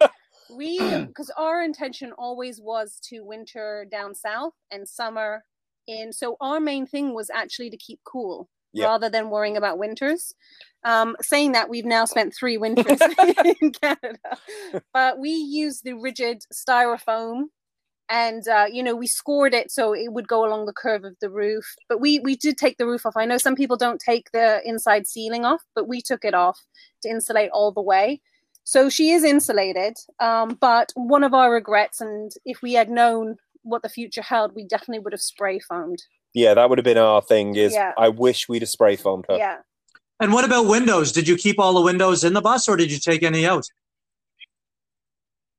we, 0.50 0.78
because 0.78 1.30
our 1.36 1.62
intention 1.62 2.12
always 2.16 2.62
was 2.62 2.98
to 3.10 3.26
winter 3.26 3.86
down 3.90 4.14
south 4.14 4.54
and 4.70 4.88
summer 4.88 5.44
in. 5.86 6.12
So 6.12 6.36
our 6.40 6.60
main 6.60 6.86
thing 6.86 7.14
was 7.14 7.30
actually 7.30 7.70
to 7.70 7.76
keep 7.76 8.00
cool 8.04 8.48
Yeah. 8.72 8.86
rather 8.86 9.08
than 9.10 9.30
worrying 9.30 9.56
about 9.56 9.78
winters. 9.78 10.34
Um, 10.84 11.14
saying 11.20 11.52
that 11.52 11.68
we've 11.68 11.84
now 11.84 12.04
spent 12.06 12.34
three 12.34 12.58
winters 12.58 12.98
in 13.60 13.70
Canada, 13.72 14.18
but 14.92 15.18
we 15.18 15.30
use 15.30 15.80
the 15.82 15.92
rigid 15.94 16.42
styrofoam 16.52 17.44
and 18.08 18.46
uh, 18.48 18.66
you 18.70 18.82
know 18.82 18.94
we 18.94 19.06
scored 19.06 19.54
it 19.54 19.70
so 19.70 19.94
it 19.94 20.12
would 20.12 20.28
go 20.28 20.44
along 20.44 20.66
the 20.66 20.72
curve 20.72 21.04
of 21.04 21.14
the 21.20 21.30
roof 21.30 21.64
but 21.88 22.00
we 22.00 22.18
we 22.20 22.36
did 22.36 22.58
take 22.58 22.76
the 22.76 22.86
roof 22.86 23.06
off 23.06 23.16
i 23.16 23.24
know 23.24 23.38
some 23.38 23.54
people 23.54 23.76
don't 23.76 24.00
take 24.00 24.30
the 24.32 24.60
inside 24.64 25.06
ceiling 25.06 25.44
off 25.44 25.62
but 25.74 25.88
we 25.88 26.00
took 26.00 26.24
it 26.24 26.34
off 26.34 26.58
to 27.00 27.08
insulate 27.08 27.50
all 27.52 27.72
the 27.72 27.80
way 27.80 28.20
so 28.64 28.88
she 28.90 29.10
is 29.10 29.24
insulated 29.24 29.96
um, 30.20 30.56
but 30.60 30.92
one 30.94 31.24
of 31.24 31.32
our 31.32 31.52
regrets 31.52 32.00
and 32.00 32.32
if 32.44 32.60
we 32.60 32.72
had 32.74 32.90
known 32.90 33.36
what 33.62 33.82
the 33.82 33.88
future 33.88 34.22
held 34.22 34.54
we 34.54 34.64
definitely 34.66 34.98
would 35.00 35.12
have 35.12 35.20
spray 35.20 35.58
foamed 35.58 36.02
Yeah, 36.34 36.54
that 36.54 36.68
would 36.68 36.78
have 36.78 36.84
been 36.84 36.98
our 36.98 37.22
thing. 37.22 37.54
Is 37.56 37.72
Yeah. 37.72 37.92
I 37.98 38.08
wish 38.08 38.48
we'd 38.48 38.62
have 38.62 38.68
spray 38.68 38.96
foamed 38.96 39.26
her. 39.28 39.36
yeah 39.36 39.58
And 40.20 40.32
what 40.32 40.44
about 40.44 40.66
windows? 40.66 41.12
Did 41.12 41.26
you 41.28 41.36
keep 41.36 41.58
all 41.58 41.74
the 41.74 41.80
windows 41.82 42.24
in 42.24 42.32
the 42.32 42.40
bus 42.40 42.68
or 42.68 42.76
did 42.76 42.90
you 42.92 42.98
take 42.98 43.22
any 43.22 43.46
out? 43.46 43.64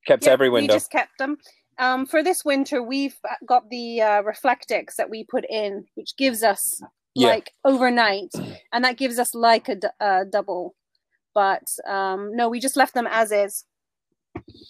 Kept 0.05 0.25
Yeah, 0.25 0.31
every 0.33 0.50
window. 0.50 0.74
We 0.74 0.77
just 0.79 0.91
kept 0.91 1.17
them. 1.17 1.38
Um, 1.79 2.05
for 2.05 2.22
this 2.24 2.43
winter, 2.45 2.83
we've 2.83 3.15
uh, 3.27 3.36
got 3.48 3.69
the 3.69 4.01
uh, 4.01 4.22
Reflectix 4.24 4.95
that 4.98 5.10
we 5.10 5.24
put 5.24 5.45
in, 5.50 5.86
which 5.95 6.15
gives 6.17 6.43
us 6.43 6.81
Yeah. 7.15 7.29
like 7.29 7.51
overnight, 7.65 8.31
and 8.72 8.83
that 8.86 8.98
gives 8.98 9.17
us 9.17 9.33
like 9.33 9.69
a, 9.69 9.75
d- 9.75 9.88
a 10.00 10.25
double. 10.25 10.75
But 11.33 11.63
um, 11.88 12.36
no, 12.36 12.48
we 12.50 12.60
just 12.60 12.75
left 12.77 12.93
them 12.93 13.07
as 13.10 13.31
is. 13.31 13.65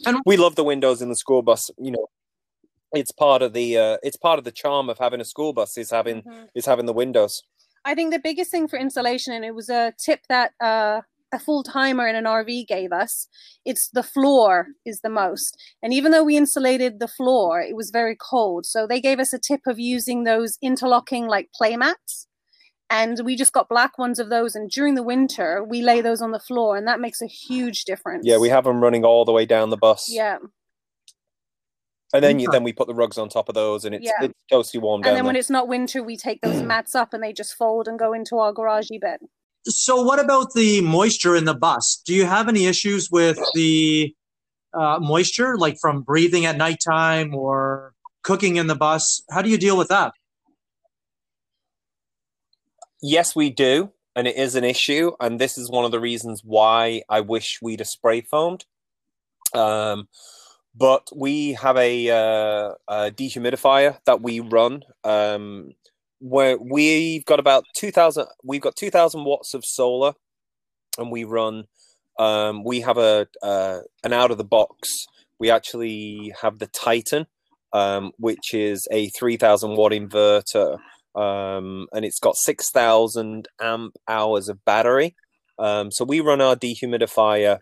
And 0.06 0.20
we 0.26 0.38
love 0.38 0.56
the 0.56 0.64
windows 0.64 1.02
in 1.02 1.10
the 1.10 1.16
school 1.16 1.42
bus. 1.42 1.70
You 1.78 1.92
know, 1.92 2.08
it's 2.94 3.12
part 3.12 3.42
of 3.42 3.54
the 3.54 3.78
uh, 3.78 3.98
it's 4.04 4.18
part 4.18 4.40
of 4.40 4.46
the 4.46 4.52
charm 4.52 4.90
of 4.90 4.98
having 5.00 5.22
a 5.22 5.26
school 5.26 5.54
bus 5.54 5.78
is 5.78 5.92
having 5.92 6.22
Mhm. 6.24 6.48
is 6.56 6.66
having 6.66 6.86
the 6.86 6.94
windows. 6.94 7.44
I 7.86 7.96
think 7.96 8.14
the 8.14 8.20
biggest 8.20 8.50
thing 8.52 8.68
for 8.68 8.78
insulation, 8.80 9.34
and 9.34 9.44
it 9.44 9.56
was 9.56 9.70
a 9.70 9.94
tip 9.98 10.22
that 10.30 10.52
uh, 10.62 11.02
a 11.34 11.40
full 11.40 11.64
timer 11.64 12.08
in 12.08 12.16
an 12.16 12.26
RV 12.26 12.68
gave 12.68 12.92
us, 12.94 13.28
it's 13.66 13.90
the 13.90 14.04
floor 14.04 14.68
is 14.86 15.02
the 15.02 15.10
most. 15.10 15.58
And 15.82 15.92
even 15.92 16.12
though 16.12 16.24
we 16.24 16.38
insulated 16.38 17.00
the 17.00 17.08
floor, 17.08 17.60
it 17.60 17.76
was 17.76 17.90
very 17.90 18.16
cold. 18.16 18.66
So 18.66 18.86
they 18.88 19.02
gave 19.02 19.20
us 19.20 19.34
a 19.34 19.40
tip 19.40 19.62
of 19.68 19.80
using 19.80 20.24
those 20.24 20.58
interlocking 20.62 21.28
like 21.28 21.50
play 21.54 21.76
mats. 21.76 22.28
And 22.90 23.22
we 23.26 23.36
just 23.36 23.52
got 23.54 23.68
black 23.68 23.98
ones 23.98 24.20
of 24.20 24.30
those. 24.30 24.54
And 24.54 24.70
during 24.70 24.94
the 24.94 25.02
winter, 25.02 25.64
we 25.64 25.82
lay 25.82 26.02
those 26.02 26.22
on 26.22 26.32
the 26.32 26.40
floor, 26.40 26.78
and 26.78 26.88
that 26.88 27.00
makes 27.00 27.22
a 27.22 27.26
huge 27.28 27.84
difference. 27.86 28.24
Yeah, 28.26 28.38
we 28.38 28.50
have 28.50 28.66
them 28.66 28.82
running 28.82 29.04
all 29.04 29.26
the 29.26 29.32
way 29.32 29.46
down 29.48 29.72
the 29.72 29.78
bus. 29.78 30.08
Yeah. 30.10 30.38
And 32.14 32.24
then 32.24 32.40
you, 32.40 32.50
then 32.52 32.64
we 32.64 32.72
put 32.72 32.88
the 32.88 32.94
rugs 32.94 33.18
on 33.18 33.28
top 33.28 33.50
of 33.50 33.56
those, 33.56 33.86
and 33.86 33.96
it's 33.96 34.06
Yeah. 34.06 34.26
it's 34.28 34.34
toasty 34.52 34.80
warm 34.80 35.00
And 35.00 35.06
down 35.06 35.16
then 35.16 35.26
when 35.26 35.36
it's 35.36 35.50
not 35.50 35.68
winter, 35.68 36.04
we 36.04 36.16
take 36.16 36.42
those 36.42 36.62
mats 36.62 36.94
up 36.96 37.14
and 37.14 37.24
they 37.24 37.34
just 37.34 37.56
fold 37.56 37.88
and 37.88 37.98
go 37.98 38.14
into 38.14 38.38
our 38.38 38.54
garagey 38.54 39.00
bed. 39.02 39.20
So, 39.66 40.02
what 40.02 40.20
about 40.20 40.54
the 40.54 40.82
moisture 40.82 41.36
in 41.36 41.46
the 41.46 41.54
bus? 41.54 42.02
Do 42.06 42.14
you 42.14 42.26
have 42.26 42.48
any 42.50 42.66
issues 42.66 43.10
with 43.10 43.40
the 43.56 44.14
uh, 44.74 45.00
moisture, 45.02 45.58
like 45.58 45.78
from 45.80 46.02
breathing 46.02 46.46
at 46.46 46.58
nighttime 46.58 47.34
or 47.34 47.94
cooking 48.24 48.58
in 48.58 48.68
the 48.68 48.76
bus? 48.76 49.24
How 49.32 49.42
do 49.42 49.50
you 49.50 49.58
deal 49.58 49.78
with 49.78 49.88
that? 49.88 50.14
Yes, 53.02 53.36
we 53.36 53.50
do, 53.50 53.92
and 54.16 54.28
it 54.28 54.36
is 54.36 54.56
an 54.56 54.64
issue, 54.64 55.12
and 55.20 55.40
this 55.40 55.58
is 55.58 55.70
one 55.70 55.84
of 55.86 55.92
the 55.92 56.00
reasons 56.00 56.42
why 56.44 57.02
I 57.10 57.22
wish 57.22 57.60
we'd 57.62 57.80
have 57.80 57.88
spray 57.88 58.22
foamed. 58.22 58.66
Um, 59.54 60.08
but 60.76 61.10
we 61.16 61.54
have 61.54 61.78
a, 61.78 62.10
uh, 62.10 62.74
a 62.88 63.12
dehumidifier 63.12 64.00
that 64.06 64.22
we 64.22 64.40
run. 64.40 64.84
Um, 65.04 65.72
where 66.20 66.58
we've 66.58 67.26
got 67.26 67.40
about 67.40 67.66
two 67.76 67.92
thousand, 67.92 68.28
we've 68.44 68.62
got 68.62 68.76
two 68.76 68.90
thousand 68.90 69.26
watts 69.26 69.54
of 69.54 69.66
solar, 69.66 70.14
and 70.98 71.12
we 71.12 71.26
run. 71.26 71.66
Um, 72.18 72.64
we 72.64 72.82
have 72.82 72.98
a 72.98 73.28
uh, 73.42 73.80
an 74.04 74.14
out 74.14 74.32
of 74.32 74.38
the 74.38 74.46
box. 74.46 75.06
We 75.40 75.50
actually 75.52 76.34
have 76.42 76.60
the 76.60 76.68
Titan, 76.68 77.26
um, 77.74 78.12
which 78.18 78.54
is 78.54 78.88
a 78.92 79.10
three 79.10 79.36
thousand 79.36 79.76
watt 79.76 79.92
inverter 79.92 80.80
um, 81.16 81.88
and 81.94 82.06
it's 82.06 82.20
got 82.20 82.36
6,000 82.36 83.48
amp 83.62 83.96
hours 84.08 84.50
of 84.50 84.64
battery. 84.66 85.16
Um, 85.60 85.92
so 85.92 86.06
we 86.06 86.20
run 86.20 86.42
our 86.42 86.56
dehumidifier 86.56 87.60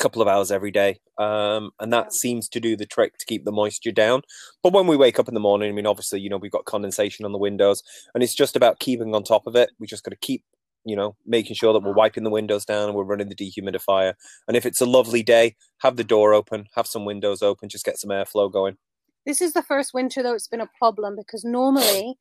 couple 0.00 0.22
of 0.22 0.28
hours 0.28 0.50
every 0.50 0.70
day, 0.70 1.00
um, 1.18 1.70
and 1.80 1.92
that 1.92 2.12
seems 2.12 2.48
to 2.50 2.60
do 2.60 2.76
the 2.76 2.86
trick 2.86 3.18
to 3.18 3.26
keep 3.26 3.44
the 3.44 3.52
moisture 3.52 3.92
down. 3.92 4.22
But 4.62 4.72
when 4.72 4.86
we 4.86 4.96
wake 4.96 5.18
up 5.18 5.28
in 5.28 5.34
the 5.34 5.40
morning, 5.40 5.70
I 5.70 5.72
mean, 5.72 5.86
obviously, 5.86 6.20
you 6.20 6.30
know, 6.30 6.36
we've 6.36 6.50
got 6.50 6.64
condensation 6.64 7.24
on 7.24 7.32
the 7.32 7.38
windows, 7.38 7.82
and 8.14 8.22
it's 8.22 8.34
just 8.34 8.56
about 8.56 8.80
keeping 8.80 9.14
on 9.14 9.22
top 9.22 9.46
of 9.46 9.56
it. 9.56 9.70
We 9.78 9.86
just 9.86 10.04
got 10.04 10.10
to 10.10 10.16
keep, 10.16 10.44
you 10.84 10.96
know, 10.96 11.16
making 11.26 11.56
sure 11.56 11.72
that 11.72 11.82
we're 11.82 11.92
wiping 11.92 12.24
the 12.24 12.30
windows 12.30 12.64
down 12.64 12.88
and 12.88 12.94
we're 12.94 13.04
running 13.04 13.28
the 13.28 13.34
dehumidifier. 13.34 14.14
And 14.48 14.56
if 14.56 14.66
it's 14.66 14.80
a 14.80 14.86
lovely 14.86 15.22
day, 15.22 15.56
have 15.78 15.96
the 15.96 16.04
door 16.04 16.34
open, 16.34 16.66
have 16.74 16.86
some 16.86 17.04
windows 17.04 17.42
open, 17.42 17.68
just 17.68 17.84
get 17.84 17.98
some 17.98 18.10
airflow 18.10 18.52
going. 18.52 18.76
This 19.24 19.40
is 19.40 19.52
the 19.52 19.62
first 19.62 19.94
winter 19.94 20.22
though 20.22 20.34
it's 20.34 20.48
been 20.48 20.60
a 20.60 20.70
problem 20.78 21.14
because 21.16 21.44
normally, 21.44 22.18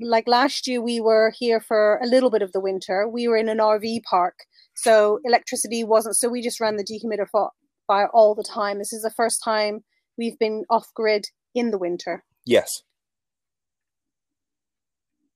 like 0.00 0.26
last 0.26 0.66
year, 0.66 0.80
we 0.80 1.00
were 1.00 1.32
here 1.36 1.60
for 1.60 1.98
a 2.02 2.06
little 2.06 2.30
bit 2.30 2.42
of 2.42 2.52
the 2.52 2.60
winter. 2.60 3.08
We 3.08 3.28
were 3.28 3.36
in 3.36 3.48
an 3.48 3.58
RV 3.58 4.02
park, 4.04 4.34
so 4.74 5.20
electricity 5.24 5.84
wasn't. 5.84 6.16
So 6.16 6.28
we 6.28 6.42
just 6.42 6.60
ran 6.60 6.76
the 6.76 6.84
dehumidifier 6.84 8.08
all 8.12 8.34
the 8.34 8.42
time. 8.44 8.78
This 8.78 8.92
is 8.92 9.02
the 9.02 9.10
first 9.10 9.42
time 9.42 9.84
we've 10.18 10.38
been 10.38 10.64
off 10.70 10.92
grid 10.94 11.26
in 11.54 11.70
the 11.70 11.78
winter. 11.78 12.24
Yes. 12.44 12.82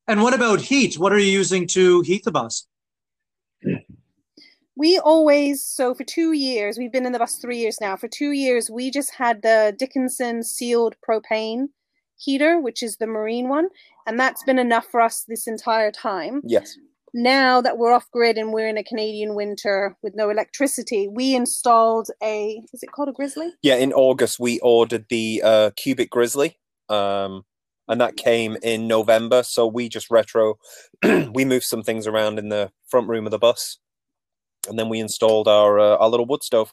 And 0.06 0.22
what 0.22 0.34
about 0.34 0.60
heat? 0.60 0.98
What 0.98 1.12
are 1.12 1.18
you 1.18 1.30
using 1.30 1.66
to 1.68 2.00
heat 2.02 2.24
the 2.24 2.32
bus? 2.32 2.66
We 4.76 4.98
always 4.98 5.62
so 5.62 5.94
for 5.94 6.04
two 6.04 6.32
years 6.32 6.78
we've 6.78 6.90
been 6.90 7.04
in 7.04 7.12
the 7.12 7.18
bus 7.18 7.36
three 7.36 7.58
years 7.58 7.80
now. 7.80 7.96
For 7.96 8.08
two 8.08 8.32
years 8.32 8.70
we 8.70 8.90
just 8.90 9.14
had 9.14 9.42
the 9.42 9.74
Dickinson 9.78 10.42
sealed 10.42 10.96
propane 11.06 11.66
heater, 12.20 12.60
which 12.60 12.82
is 12.82 12.96
the 12.96 13.06
marine 13.06 13.48
one, 13.48 13.68
and 14.06 14.18
that's 14.18 14.42
been 14.44 14.58
enough 14.58 14.86
for 14.86 15.00
us 15.00 15.24
this 15.26 15.46
entire 15.46 15.90
time. 15.90 16.42
Yes. 16.44 16.76
now 17.12 17.60
that 17.60 17.76
we're 17.76 17.92
off 17.92 18.08
grid 18.12 18.38
and 18.38 18.52
we're 18.52 18.68
in 18.68 18.78
a 18.78 18.84
Canadian 18.84 19.34
winter 19.34 19.96
with 20.02 20.14
no 20.14 20.30
electricity, 20.30 21.08
we 21.08 21.34
installed 21.34 22.08
a 22.22 22.62
is 22.72 22.82
it 22.82 22.92
called 22.92 23.08
a 23.08 23.12
Grizzly? 23.12 23.50
Yeah, 23.62 23.76
in 23.76 23.92
August 23.92 24.38
we 24.38 24.60
ordered 24.60 25.06
the 25.08 25.42
uh, 25.44 25.70
Cubic 25.76 26.10
Grizzly, 26.10 26.58
um, 26.88 27.42
and 27.88 28.00
that 28.00 28.16
came 28.16 28.56
in 28.62 28.86
November. 28.86 29.42
So 29.42 29.66
we 29.66 29.88
just 29.88 30.10
retro, 30.10 30.58
we 31.02 31.44
moved 31.44 31.64
some 31.64 31.82
things 31.82 32.06
around 32.06 32.38
in 32.38 32.48
the 32.48 32.70
front 32.88 33.08
room 33.08 33.26
of 33.26 33.32
the 33.32 33.38
bus, 33.38 33.78
and 34.68 34.78
then 34.78 34.88
we 34.88 35.00
installed 35.00 35.48
our 35.48 35.78
uh, 35.80 35.96
our 35.96 36.08
little 36.08 36.26
wood 36.26 36.44
stove, 36.44 36.72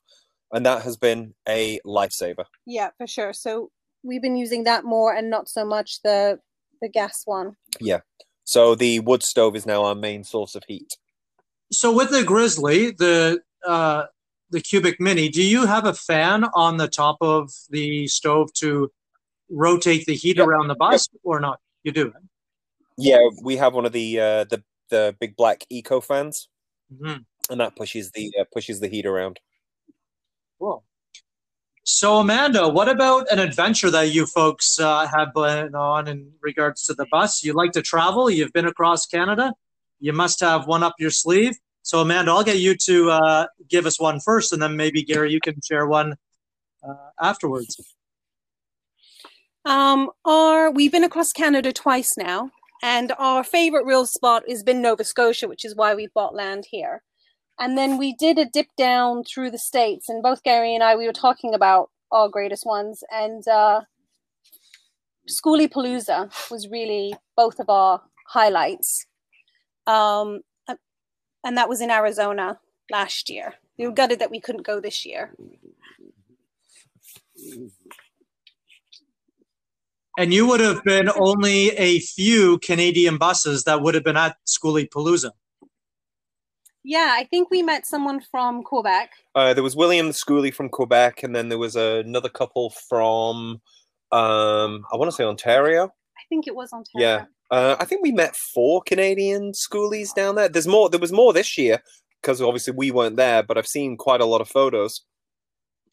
and 0.51 0.65
that 0.65 0.83
has 0.83 0.97
been 0.97 1.33
a 1.47 1.79
lifesaver. 1.85 2.45
Yeah, 2.65 2.89
for 2.97 3.07
sure. 3.07 3.33
So 3.33 3.71
we've 4.07 4.21
been 4.21 4.37
using 4.37 4.63
that 4.63 4.85
more 4.85 5.13
and 5.13 5.29
not 5.29 5.49
so 5.49 5.65
much 5.65 6.01
the 6.01 6.39
the 6.81 6.89
gas 6.89 7.23
one. 7.25 7.55
Yeah. 7.79 7.99
So 8.45 8.75
the 8.75 9.01
wood 9.01 9.23
stove 9.23 9.55
is 9.55 9.65
now 9.65 9.83
our 9.83 9.95
main 9.95 10.23
source 10.23 10.55
of 10.55 10.63
heat. 10.67 10.97
So, 11.71 11.93
with 11.93 12.11
the 12.11 12.23
Grizzly, 12.23 12.91
the 12.91 13.41
uh, 13.65 14.05
the 14.49 14.61
Cubic 14.61 15.01
Mini, 15.01 15.27
do 15.27 15.43
you 15.43 15.65
have 15.65 15.85
a 15.85 15.93
fan 15.93 16.45
on 16.53 16.77
the 16.77 16.87
top 16.87 17.17
of 17.19 17.51
the 17.69 18.07
stove 18.07 18.53
to 18.53 18.89
rotate 19.49 20.05
the 20.05 20.15
heat 20.15 20.37
Yep. 20.37 20.47
around 20.47 20.67
the 20.69 20.75
bus, 20.75 21.09
or 21.23 21.41
not? 21.41 21.59
You 21.83 21.91
do. 21.91 22.13
Yeah, 22.97 23.19
we 23.43 23.57
have 23.57 23.73
one 23.73 23.85
of 23.85 23.91
the 23.91 24.17
uh, 24.19 24.43
the 24.45 24.63
the 24.89 25.13
big 25.19 25.35
black 25.35 25.65
eco 25.69 25.99
fans, 25.99 26.47
Mhm. 26.93 27.25
and 27.49 27.59
that 27.59 27.75
pushes 27.75 28.11
the 28.11 28.31
uh, 28.39 28.45
pushes 28.53 28.79
the 28.79 28.87
heat 28.87 29.05
around. 29.05 29.41
Cool. 30.59 30.85
So, 31.89 32.17
Amanda, 32.17 32.67
what 32.67 32.89
about 32.89 33.31
an 33.31 33.39
adventure 33.39 33.89
that 33.91 34.11
you 34.11 34.25
folks 34.25 34.77
uh, 34.77 35.07
have 35.07 35.33
been 35.33 35.73
on 35.73 36.09
in 36.09 36.33
regards 36.41 36.83
to 36.87 36.93
the 36.93 37.05
bus? 37.09 37.45
You 37.45 37.53
like 37.53 37.71
to 37.71 37.81
travel. 37.81 38.29
You've 38.29 38.51
been 38.51 38.65
across 38.65 39.05
Canada. 39.05 39.53
You 40.01 40.11
must 40.11 40.41
have 40.41 40.67
one 40.67 40.83
up 40.83 40.95
your 40.99 41.11
sleeve. 41.11 41.55
So, 41.83 42.01
Amanda, 42.01 42.31
I'll 42.31 42.43
get 42.43 42.57
you 42.57 42.75
to 42.75 43.11
uh, 43.11 43.47
give 43.69 43.85
us 43.85 44.01
one 44.01 44.19
first, 44.19 44.51
and 44.51 44.61
then 44.61 44.75
maybe 44.75 45.01
Gary, 45.01 45.31
you 45.31 45.39
can 45.39 45.61
share 45.61 45.87
one 45.87 46.17
uh, 46.85 47.09
afterwards. 47.21 47.79
Um, 49.63 50.11
our 50.25 50.69
we've 50.69 50.91
been 50.91 51.05
across 51.05 51.31
Canada 51.31 51.71
twice 51.71 52.17
now, 52.17 52.51
and 52.83 53.13
our 53.17 53.45
favorite 53.45 53.85
real 53.85 54.05
spot 54.05 54.43
has 54.49 54.61
been 54.61 54.81
Nova 54.81 55.05
Scotia, 55.05 55.47
which 55.47 55.63
is 55.63 55.73
why 55.73 55.95
we 55.95 56.09
bought 56.13 56.35
land 56.35 56.65
here. 56.69 57.01
And 57.59 57.77
then 57.77 57.97
we 57.97 58.13
did 58.13 58.37
a 58.37 58.45
dip 58.45 58.67
down 58.77 59.23
through 59.23 59.51
the 59.51 59.57
states, 59.57 60.09
and 60.09 60.21
both 60.21 60.43
Gary 60.43 60.75
and 60.75 60.83
I 60.83 60.95
we 60.95 61.07
were 61.07 61.13
talking 61.13 61.53
about 61.53 61.89
our 62.11 62.29
greatest 62.29 62.65
ones, 62.65 63.03
and 63.11 63.47
uh, 63.47 63.81
Skoolie 65.29 65.69
Palooza 65.69 66.31
was 66.51 66.67
really 66.69 67.13
both 67.35 67.59
of 67.59 67.69
our 67.69 68.01
highlights. 68.27 69.05
Um, 69.85 70.41
and 71.43 71.57
that 71.57 71.69
was 71.69 71.81
in 71.81 71.89
Arizona 71.89 72.59
last 72.91 73.29
year. 73.29 73.55
We 73.77 73.87
were 73.87 73.93
gutted 73.93 74.19
that 74.19 74.31
we 74.31 74.41
couldn't 74.41 74.65
go 74.65 74.79
this 74.79 75.05
year. 75.05 75.33
And 80.17 80.33
you 80.33 80.47
would 80.47 80.59
have 80.59 80.83
been 80.83 81.09
only 81.15 81.69
a 81.77 81.99
few 81.99 82.57
Canadian 82.59 83.17
buses 83.17 83.65
that 83.65 83.81
would 83.81 83.93
have 83.93 84.03
been 84.03 84.17
at 84.17 84.35
Skoolie 84.47 84.89
Palooza. 84.89 85.31
Yeah, 86.87 87.15
I 87.17 87.25
think 87.25 87.51
we 87.51 87.63
met 87.63 87.85
someone 87.85 88.21
from 88.31 88.63
Quebec. 88.63 89.11
Uh, 89.35 89.53
there 89.53 89.63
was 89.63 89.75
William 89.75 90.11
Schooley 90.11 90.53
from 90.53 90.69
Quebec, 90.69 91.21
and 91.21 91.35
then 91.35 91.49
there 91.49 91.57
was 91.57 91.75
another 91.75 92.29
couple 92.29 92.69
from, 92.87 93.61
um, 94.13 94.85
I 94.89 94.95
want 94.95 95.11
to 95.11 95.11
say 95.11 95.25
Ontario. 95.25 95.83
I 95.87 96.23
think 96.29 96.47
it 96.47 96.55
was 96.55 96.71
Ontario. 96.71 97.07
Yeah, 97.07 97.25
uh, 97.51 97.75
I 97.77 97.83
think 97.83 98.03
we 98.03 98.13
met 98.13 98.37
four 98.37 98.81
Canadian 98.87 99.51
skoolies 99.51 100.15
down 100.15 100.35
there. 100.35 100.47
There's 100.47 100.65
more. 100.65 100.89
There 100.89 100.97
was 100.97 101.11
more 101.11 101.33
this 101.33 101.57
year 101.57 101.81
because 102.21 102.41
obviously 102.41 102.73
we 102.73 102.91
weren't 102.91 103.17
there, 103.17 103.43
but 103.43 103.57
I've 103.57 103.67
seen 103.67 103.97
quite 103.97 104.21
a 104.21 104.25
lot 104.25 104.39
of 104.39 104.47
photos. 104.47 105.01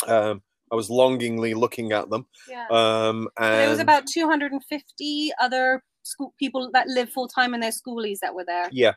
Um, 0.06 0.42
I 0.70 0.76
was 0.76 0.90
longingly 0.90 1.54
looking 1.54 1.90
at 1.90 2.08
them. 2.08 2.26
Yeah. 2.48 2.66
Um, 2.70 3.26
and 3.36 3.54
there 3.54 3.68
was 3.68 3.80
about 3.80 4.06
250 4.06 5.32
other 5.40 5.82
school 6.04 6.34
people 6.38 6.70
that 6.72 6.86
live 6.86 7.10
full 7.10 7.26
time 7.26 7.52
in 7.52 7.58
their 7.58 7.72
skoolies 7.72 8.18
that 8.22 8.32
were 8.32 8.44
there. 8.44 8.68
yeah, 8.70 8.92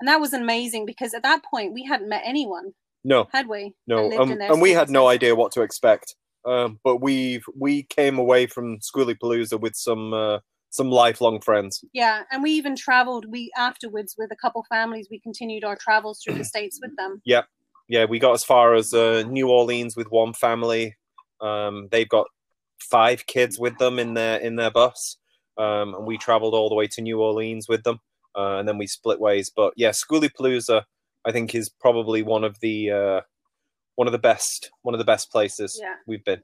And 0.00 0.08
that 0.08 0.20
was 0.20 0.32
amazing 0.32 0.86
because 0.86 1.14
at 1.14 1.22
that 1.22 1.44
point 1.44 1.74
we 1.74 1.84
hadn't 1.84 2.08
met 2.08 2.22
anyone, 2.24 2.72
no, 3.04 3.28
had 3.32 3.48
we? 3.48 3.74
no, 3.86 4.10
um, 4.18 4.32
and 4.40 4.60
we 4.60 4.72
had 4.72 4.90
no 4.90 5.08
idea 5.08 5.34
what 5.34 5.52
to 5.52 5.62
expect. 5.62 6.14
Um, 6.46 6.80
but 6.82 7.02
we 7.02 7.42
we 7.54 7.82
came 7.84 8.18
away 8.18 8.46
from 8.46 8.78
Skoolie 8.78 9.18
Palooza 9.22 9.60
with 9.60 9.76
some 9.76 10.14
uh, 10.14 10.38
some 10.70 10.90
lifelong 10.90 11.40
friends. 11.40 11.84
Yeah, 11.92 12.22
and 12.30 12.42
we 12.42 12.52
even 12.52 12.76
traveled. 12.76 13.26
We 13.28 13.50
afterwards 13.56 14.14
with 14.16 14.32
a 14.32 14.36
couple 14.36 14.64
families. 14.68 15.08
We 15.10 15.20
continued 15.20 15.64
our 15.64 15.76
travels 15.76 16.20
through 16.22 16.36
the 16.36 16.44
states 16.44 16.78
with 16.82 16.96
them. 16.96 17.20
Yeah, 17.26 17.42
yeah, 17.88 18.04
we 18.04 18.18
got 18.18 18.32
as 18.32 18.44
far 18.44 18.74
as 18.74 18.94
uh, 18.94 19.24
New 19.28 19.48
Orleans 19.48 19.96
with 19.96 20.10
one 20.10 20.32
family. 20.32 20.96
Um, 21.40 21.88
they've 21.90 22.08
got 22.08 22.26
five 22.78 23.26
kids 23.26 23.58
with 23.58 23.76
them 23.78 23.98
in 23.98 24.14
their 24.14 24.38
in 24.38 24.56
their 24.56 24.70
bus, 24.70 25.16
um, 25.58 25.94
and 25.94 26.06
we 26.06 26.16
traveled 26.16 26.54
all 26.54 26.68
the 26.68 26.74
way 26.74 26.86
to 26.86 27.02
New 27.02 27.20
Orleans 27.20 27.66
with 27.68 27.82
them, 27.82 27.98
uh, 28.36 28.58
and 28.58 28.68
then 28.68 28.78
we 28.78 28.86
split 28.86 29.20
ways. 29.20 29.50
But 29.54 29.72
yeah, 29.76 29.90
Skoolie 29.90 30.30
Palooza, 30.32 30.82
I 31.24 31.32
think, 31.32 31.54
is 31.54 31.68
probably 31.68 32.22
one 32.22 32.44
of 32.44 32.58
the 32.60 32.90
uh, 32.90 33.20
one 33.96 34.06
of 34.08 34.12
the 34.12 34.18
best 34.18 34.70
one 34.82 34.94
of 34.94 34.98
the 34.98 35.04
best 35.04 35.30
places 35.30 35.78
Yeah. 35.80 35.94
we've 36.06 36.24
been. 36.24 36.42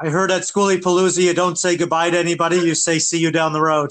I 0.00 0.08
heard 0.08 0.30
at 0.30 0.42
Skoolie 0.42 0.80
Palooza, 0.80 1.22
you 1.22 1.34
don't 1.34 1.56
say 1.56 1.76
goodbye 1.76 2.10
to 2.10 2.18
anybody, 2.18 2.56
you 2.56 2.74
say 2.74 2.98
see 2.98 3.18
you 3.18 3.30
down 3.30 3.52
the 3.52 3.60
road. 3.62 3.90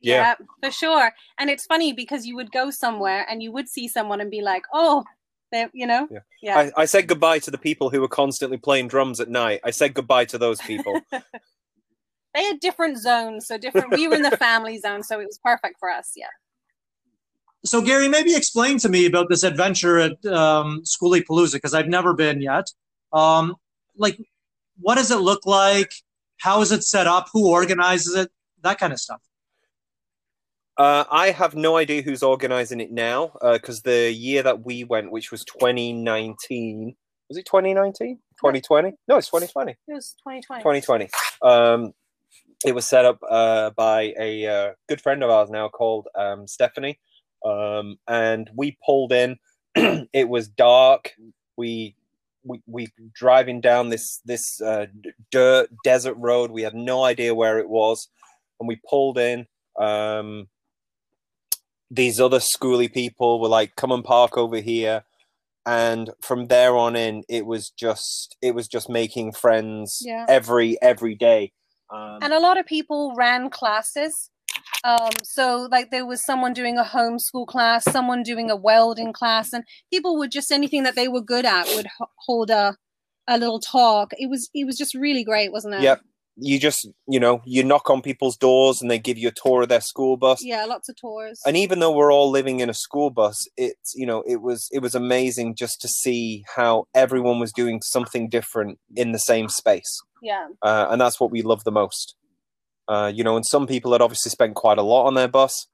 Yeah. 0.00 0.34
for 0.60 0.70
sure. 0.72 1.12
And 1.38 1.48
it's 1.48 1.64
funny 1.66 1.92
because 1.92 2.26
you 2.26 2.34
would 2.34 2.50
go 2.50 2.70
somewhere 2.70 3.24
and 3.30 3.40
you 3.42 3.52
would 3.52 3.68
see 3.68 3.86
someone 3.86 4.20
and 4.20 4.30
be 4.30 4.40
like, 4.42 4.64
"Oh, 4.72 5.04
they," 5.52 5.68
you 5.72 5.86
know, 5.86 6.08
Yeah. 6.10 6.18
yeah. 6.42 6.58
I, 6.76 6.82
I 6.82 6.84
said 6.86 7.06
goodbye 7.06 7.38
to 7.40 7.52
the 7.52 7.58
people 7.58 7.88
who 7.90 8.00
were 8.00 8.08
constantly 8.08 8.56
playing 8.58 8.88
drums 8.88 9.20
at 9.20 9.28
night. 9.28 9.60
I 9.62 9.70
said 9.70 9.94
goodbye 9.94 10.24
to 10.26 10.38
those 10.38 10.60
people. 10.62 11.00
they 12.34 12.44
had 12.44 12.60
different 12.60 12.98
zones, 12.98 13.46
so 13.46 13.58
different. 13.58 13.90
we 13.92 14.08
were 14.08 14.14
in 14.14 14.22
the 14.22 14.36
family 14.36 14.78
zone, 14.78 15.02
so 15.02 15.20
it 15.20 15.26
was 15.26 15.38
perfect 15.42 15.76
for 15.78 15.90
us. 15.90 16.12
Yeah. 16.16 16.26
So, 17.64 17.80
Gary, 17.80 18.08
maybe 18.08 18.34
explain 18.34 18.78
to 18.78 18.88
me 18.88 19.06
about 19.06 19.28
this 19.28 19.44
adventure 19.44 19.98
at 19.98 20.24
um, 20.26 20.82
Skoolie 20.82 21.24
Palooza 21.24 21.54
because 21.54 21.74
I've 21.74 21.88
never 21.88 22.12
been 22.12 22.40
yet. 22.40 22.66
Um, 23.12 23.54
like, 23.96 24.18
what 24.80 24.96
does 24.96 25.10
it 25.10 25.20
look 25.20 25.46
like? 25.46 25.92
How 26.38 26.60
is 26.60 26.72
it 26.72 26.82
set 26.82 27.06
up? 27.06 27.28
Who 27.32 27.48
organizes 27.48 28.16
it? 28.16 28.30
That 28.62 28.78
kind 28.78 28.92
of 28.92 28.98
stuff. 28.98 29.20
Uh, 30.76 31.04
I 31.10 31.30
have 31.30 31.54
no 31.54 31.76
idea 31.76 32.02
who's 32.02 32.22
organizing 32.22 32.80
it 32.80 32.90
now 32.90 33.32
because 33.52 33.82
the 33.82 34.10
year 34.10 34.42
that 34.42 34.64
we 34.64 34.84
went, 34.84 35.12
which 35.12 35.30
was 35.30 35.44
2019, 35.44 36.96
was 37.28 37.38
it 37.38 37.46
2019? 37.46 38.16
2020? 38.16 38.92
No, 39.08 39.16
it's 39.16 39.28
2020. 39.28 39.72
It 39.72 39.76
was 39.88 40.14
2020. 40.22 40.60
2020. 40.62 41.08
Um, 41.42 41.92
it 42.64 42.74
was 42.74 42.86
set 42.86 43.04
up 43.04 43.18
uh, 43.28 43.70
by 43.70 44.14
a 44.18 44.46
uh, 44.46 44.72
good 44.88 45.00
friend 45.00 45.22
of 45.22 45.30
ours 45.30 45.50
now 45.50 45.68
called 45.68 46.08
um, 46.14 46.46
Stephanie. 46.46 46.98
Um, 47.44 47.98
and 48.08 48.50
we 48.54 48.76
pulled 48.84 49.12
in. 49.12 49.36
it 49.74 50.28
was 50.28 50.48
dark. 50.48 51.10
We 51.56 51.96
we 52.44 52.60
we 52.66 52.88
driving 53.14 53.60
down 53.60 53.88
this 53.88 54.20
this 54.24 54.60
uh, 54.60 54.86
dirt 55.30 55.68
desert 55.84 56.14
road. 56.14 56.50
We 56.50 56.62
had 56.62 56.74
no 56.74 57.04
idea 57.04 57.34
where 57.34 57.58
it 57.58 57.68
was, 57.68 58.08
and 58.60 58.68
we 58.68 58.80
pulled 58.88 59.18
in. 59.18 59.46
Um, 59.80 60.48
these 61.90 62.20
other 62.20 62.38
skoolie 62.38 62.92
people 62.92 63.40
were 63.40 63.48
like, 63.48 63.76
"Come 63.76 63.92
and 63.92 64.04
park 64.04 64.36
over 64.36 64.58
here," 64.58 65.04
and 65.66 66.10
from 66.20 66.46
there 66.46 66.76
on 66.76 66.96
in, 66.96 67.22
it 67.28 67.46
was 67.46 67.70
just 67.70 68.36
it 68.42 68.54
was 68.54 68.68
just 68.68 68.88
making 68.88 69.32
friends 69.32 70.02
Yeah. 70.04 70.26
every 70.28 70.80
every 70.82 71.14
day. 71.14 71.52
Um, 71.92 72.18
And 72.22 72.32
a 72.32 72.40
lot 72.40 72.58
of 72.58 72.66
people 72.66 73.14
ran 73.16 73.50
classes. 73.50 74.30
Um, 74.84 75.10
so 75.22 75.68
like 75.70 75.90
there 75.90 76.06
was 76.06 76.24
someone 76.24 76.52
doing 76.52 76.76
a 76.78 76.84
homeschool 76.84 77.46
class, 77.46 77.84
someone 77.84 78.22
doing 78.22 78.50
a 78.50 78.56
welding 78.56 79.12
class, 79.12 79.52
and 79.52 79.64
people 79.92 80.16
would 80.18 80.30
just 80.32 80.50
anything 80.50 80.82
that 80.82 80.96
they 80.96 81.08
were 81.08 81.20
good 81.22 81.44
at 81.46 81.66
would 81.76 81.86
h- 81.86 82.08
hold 82.26 82.50
a 82.50 82.76
a 83.28 83.38
little 83.38 83.60
talk. 83.60 84.10
It 84.18 84.28
was 84.28 84.50
it 84.54 84.64
was 84.66 84.76
just 84.76 84.94
really 84.94 85.22
great, 85.24 85.52
wasn't 85.52 85.74
it? 85.74 85.82
Yep. 85.82 86.00
you 86.36 86.58
just 86.58 86.88
you 87.06 87.20
know 87.20 87.40
you 87.44 87.62
knock 87.62 87.88
on 87.90 88.02
people's 88.02 88.36
doors 88.36 88.80
and 88.82 88.90
they 88.90 88.98
give 88.98 89.18
you 89.18 89.28
a 89.28 89.32
tour 89.32 89.62
of 89.62 89.68
their 89.68 89.80
school 89.82 90.16
bus 90.16 90.42
Yeah, 90.42 90.64
lots 90.64 90.88
of 90.88 90.96
tours. 90.96 91.38
and 91.46 91.56
even 91.58 91.78
though 91.78 91.92
we're 91.92 92.10
all 92.12 92.30
living 92.30 92.60
in 92.60 92.70
a 92.70 92.74
school 92.74 93.10
bus 93.10 93.46
it's 93.58 93.92
you 93.94 94.06
know 94.06 94.22
it 94.26 94.40
was 94.40 94.66
it 94.72 94.80
was 94.80 94.94
amazing 94.94 95.54
just 95.54 95.80
to 95.82 95.88
see 95.88 96.42
how 96.56 96.86
everyone 96.94 97.38
was 97.38 97.52
doing 97.52 97.80
something 97.82 98.30
different 98.30 98.78
in 98.96 99.12
the 99.12 99.18
same 99.18 99.48
space 99.50 99.92
yeah. 100.22 100.46
uh, 100.62 100.86
and 100.90 101.00
that's 101.00 101.20
what 101.20 101.30
we 101.30 101.42
love 101.42 101.64
the 101.64 101.72
most 101.72 102.14
uh, 102.88 103.12
you 103.14 103.22
know 103.22 103.36
and 103.36 103.44
some 103.44 103.66
people 103.66 103.92
had 103.92 104.00
obviously 104.00 104.30
spent 104.30 104.54
quite 104.54 104.78
a 104.78 104.82
lot 104.82 105.06
on 105.06 105.14
their 105.14 105.28
bus 105.28 105.66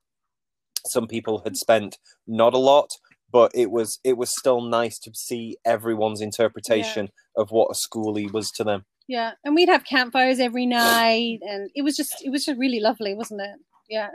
some 0.86 1.06
people 1.06 1.42
had 1.44 1.56
spent 1.56 1.98
not 2.26 2.54
a 2.54 2.58
lot 2.58 2.88
but 3.30 3.52
it 3.54 3.70
was 3.70 4.00
it 4.04 4.16
was 4.16 4.30
still 4.36 4.60
nice 4.60 4.98
to 4.98 5.10
see 5.14 5.56
everyone's 5.64 6.20
interpretation 6.20 7.08
of 7.36 7.50
what 7.50 7.68
a 7.70 7.74
skoolie 7.74 8.32
was 8.32 8.50
to 8.50 8.64
them 8.64 8.84
Yeah, 9.06 9.32
and 9.44 9.54
we'd 9.54 9.68
have 9.68 9.84
campfires 9.84 10.38
every 10.38 10.66
night, 10.66 11.40
and 11.42 11.70
it 11.74 11.82
was 11.82 11.96
just 11.96 12.12
it 12.22 12.30
was 12.30 12.44
just 12.44 12.58
really 12.58 12.80
lovely, 12.80 13.14
wasn't 13.14 13.40
it? 13.40 13.56
Yeah. 13.88 14.08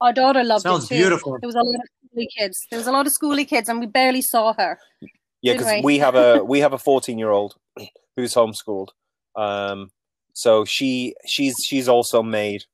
Our 0.00 0.12
daughter 0.12 0.44
loved 0.44 0.62
Sounds 0.62 0.84
it 0.84 0.88
too. 0.88 0.94
beautiful. 0.96 1.38
There 1.40 1.48
was 1.48 1.54
a 1.54 1.62
lot 1.62 1.74
of 1.74 1.88
skoolie 2.04 2.26
kids. 2.38 2.66
There 2.70 2.78
was 2.78 2.86
a 2.86 2.92
lot 2.92 3.06
of 3.06 3.12
skoolie 3.12 3.48
kids, 3.48 3.68
and 3.68 3.80
we 3.80 3.86
barely 3.86 4.22
saw 4.22 4.52
her. 4.54 4.78
Yeah, 5.42 5.54
because 5.54 5.72
we? 5.72 5.80
we 5.82 5.98
have 5.98 6.14
a 6.14 6.44
we 6.44 6.60
have 6.60 6.72
a 6.72 6.78
fourteen 6.78 7.18
year 7.18 7.30
old 7.30 7.54
who's 8.16 8.34
homeschooled. 8.34 8.88
Um, 9.36 9.90
so 10.32 10.64
she 10.64 11.14
she's 11.26 11.54
she's 11.64 11.88
also 11.88 12.22
made 12.22 12.64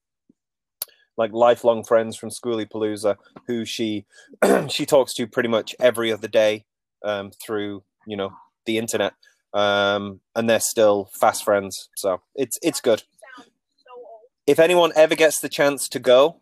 like 1.17 1.33
lifelong 1.33 1.85
friends 1.85 2.17
from 2.17 2.31
Skoolie 2.31 2.69
Palooza, 2.69 3.17
who 3.47 3.65
she 3.65 4.07
she 4.69 4.87
talks 4.87 5.15
to 5.15 5.27
pretty 5.27 5.49
much 5.49 5.75
every 5.79 6.13
other 6.13 6.29
day 6.29 6.65
um, 7.05 7.31
through 7.45 7.83
you 8.07 8.17
know 8.17 8.33
the 8.67 8.79
internet, 8.79 9.13
um, 9.53 10.21
and 10.35 10.49
they're 10.49 10.61
still 10.61 11.11
fast 11.13 11.45
friends. 11.45 11.89
So 11.97 12.21
it's 12.35 12.59
it's 12.63 12.81
good. 12.81 13.03
If 14.47 14.59
anyone 14.59 14.93
ever 14.97 15.15
gets 15.15 15.41
the 15.41 15.49
chance 15.49 15.89
to 15.91 15.99
go, 15.99 16.41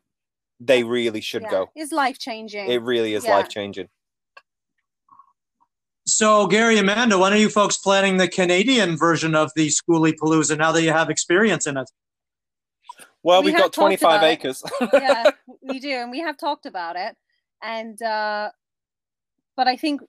they 0.61 0.83
really 0.85 1.21
should 1.21 1.43
Yeah, 1.43 1.51
go. 1.51 1.71
It's 1.75 1.93
life 1.93 2.19
changing. 2.19 2.71
It 2.71 2.83
really 2.83 3.15
is 3.15 3.25
Yeah. 3.25 3.37
life 3.37 3.49
changing. 3.49 3.89
So, 6.09 6.47
Gary, 6.47 6.79
Amanda, 6.79 7.19
when 7.19 7.35
are 7.35 7.37
you 7.37 7.51
folks 7.51 7.77
planning 7.77 8.17
the 8.17 8.29
Canadian 8.29 8.97
version 8.97 9.35
of 9.35 9.51
the 9.55 9.69
Skoolie 9.69 10.15
Palooza 10.15 10.57
now 10.57 10.73
that 10.73 10.83
you 10.83 10.91
have 10.91 11.11
experience 11.11 11.67
in 11.67 11.77
it? 11.77 11.91
Well, 13.23 13.43
We 13.43 13.51
we've 13.51 13.59
got 13.59 13.75
twenty 13.75 13.99
talked 13.99 14.13
five 14.15 14.21
about 14.23 14.31
it. 14.31 14.33
acres. 14.33 14.63
yeah, 14.95 15.31
we 15.63 15.79
do, 15.79 15.91
and 15.91 16.11
we 16.11 16.21
have 16.21 16.39
talked 16.39 16.65
about 16.65 16.97
it, 16.97 17.15
and 17.63 18.01
uh 18.01 18.49
but 19.55 19.69
I 19.69 19.77
think, 19.77 20.01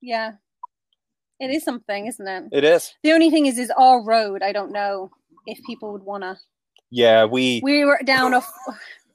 yeah, 0.00 0.32
it 1.38 1.50
is 1.50 1.64
something, 1.64 2.06
isn't 2.06 2.26
it? 2.26 2.44
it 2.50 2.64
is. 2.64 2.94
The 3.02 3.12
only 3.12 3.28
thing 3.28 3.44
is, 3.44 3.58
is 3.58 3.70
our 3.76 4.02
road. 4.02 4.42
I 4.42 4.52
don't 4.52 4.72
know 4.72 5.10
if 5.46 5.58
people 5.66 5.92
would 5.92 6.02
wanna. 6.04 6.38
Yeah, 6.90 7.26
we 7.26 7.60
We 7.62 7.84
were 7.84 8.00
down 8.04 8.32
a 8.32 8.42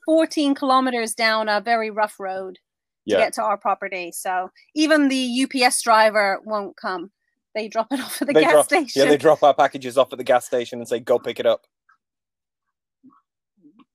14 0.05 0.53
kilometers 0.53 1.15
down 1.15 1.49
a 1.49 1.61
very 1.61 1.89
rough 1.89 2.19
road 2.19 2.59
to 3.07 3.13
Yeah. 3.13 3.19
get 3.19 3.33
to 3.33 3.43
our 3.43 3.57
property. 3.57 4.11
So 4.11 4.51
even 4.75 5.07
the 5.07 5.43
UPS 5.43 5.81
driver 5.81 6.39
won't 6.45 6.75
come. 6.77 7.11
They 7.55 7.67
drop 7.67 7.87
it 7.91 7.99
off 8.05 8.21
at 8.21 8.27
the 8.27 8.33
they 8.33 8.41
gas 8.41 8.51
drop, 8.51 8.65
station. 8.65 9.01
Yeah, 9.03 9.09
they 9.09 9.17
drop 9.17 9.41
our 9.43 9.53
packages 9.53 9.97
off 9.97 10.11
at 10.11 10.17
the 10.17 10.23
gas 10.23 10.45
station 10.45 10.79
and 10.79 10.87
say, 10.87 10.99
"Go 10.99 11.17
pick 11.19 11.39
it 11.39 11.45
up." 11.45 11.65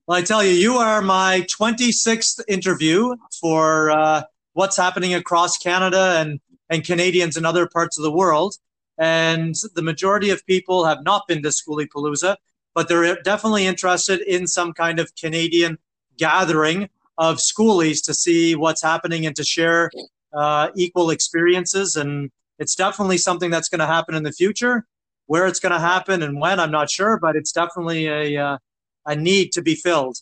Well, 0.07 0.19
I 0.19 0.23
tell 0.23 0.43
you, 0.43 0.51
you 0.51 0.75
are 0.79 1.01
my 1.01 1.47
26th 1.49 2.41
interview 2.49 3.15
for 3.41 3.91
uh, 3.91 4.23
what's 4.55 4.77
happening 4.77 5.15
across 5.15 5.57
Canada 5.59 6.17
and, 6.19 6.41
and 6.69 6.85
Canadians 6.85 7.37
in 7.37 7.47
other 7.47 7.69
parts 7.69 7.97
of 7.99 8.03
the 8.03 8.11
world. 8.11 8.57
And 8.99 9.55
the 9.75 9.83
majority 9.83 10.31
of 10.31 10.45
people 10.45 10.85
have 10.85 11.05
not 11.05 11.29
been 11.29 11.41
to 11.43 11.49
Skoolie 11.51 11.87
Palooza, 11.87 12.37
but 12.75 12.89
they're 12.89 13.23
definitely 13.23 13.65
interested 13.67 14.21
in 14.23 14.47
some 14.49 14.73
kind 14.73 14.99
of 14.99 15.15
Canadian 15.15 15.79
gathering 16.19 16.89
of 17.23 17.39
schoolies 17.39 18.05
to 18.05 18.15
see 18.15 18.57
what's 18.57 18.83
happening 18.83 19.27
and 19.27 19.37
to 19.37 19.45
share 19.45 19.91
uh, 20.33 20.69
equal 20.75 21.11
experiences. 21.11 21.95
And 21.97 22.31
it's 22.59 22.75
definitely 22.75 23.19
something 23.19 23.51
that's 23.51 23.69
going 23.69 23.79
to 23.79 23.87
happen 23.87 24.15
in 24.15 24.25
the 24.25 24.33
future. 24.33 24.85
Where 25.27 25.47
it's 25.47 25.61
going 25.61 25.73
to 25.73 25.79
happen 25.79 26.23
and 26.23 26.41
when, 26.41 26.59
I'm 26.59 26.73
not 26.73 26.91
sure, 26.91 27.17
but 27.19 27.37
it's 27.37 27.53
definitely 27.53 28.07
a 28.09 28.37
uh, 28.37 28.59
a 29.07 29.15
need 29.15 29.53
to 29.53 29.63
be 29.63 29.77
filled. 29.77 30.19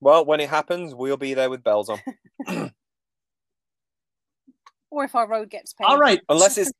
Well, 0.00 0.24
when 0.24 0.40
it 0.40 0.48
happens, 0.48 0.94
we'll 0.94 1.18
be 1.18 1.34
there 1.34 1.50
with 1.50 1.62
bells 1.62 1.90
on. 1.90 2.00
or 4.90 5.04
if 5.04 5.14
our 5.14 5.28
road 5.28 5.50
gets 5.50 5.72
paid. 5.72 5.84
All 5.84 5.98
right. 5.98 6.20
unless 6.28 6.58
it's 6.58 6.72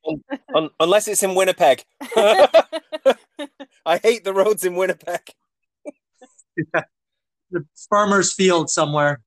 un, 0.55 0.71
unless 0.81 1.09
it's 1.09 1.23
in 1.23 1.35
Winnipeg. 1.35 1.85
I 3.87 3.99
hate 4.03 4.25
the 4.25 4.35
roads 4.35 4.65
in 4.65 4.75
Winnipeg. 4.75 5.21
The 7.51 7.65
farmer's 7.89 8.33
field 8.33 8.71
somewhere. 8.71 9.21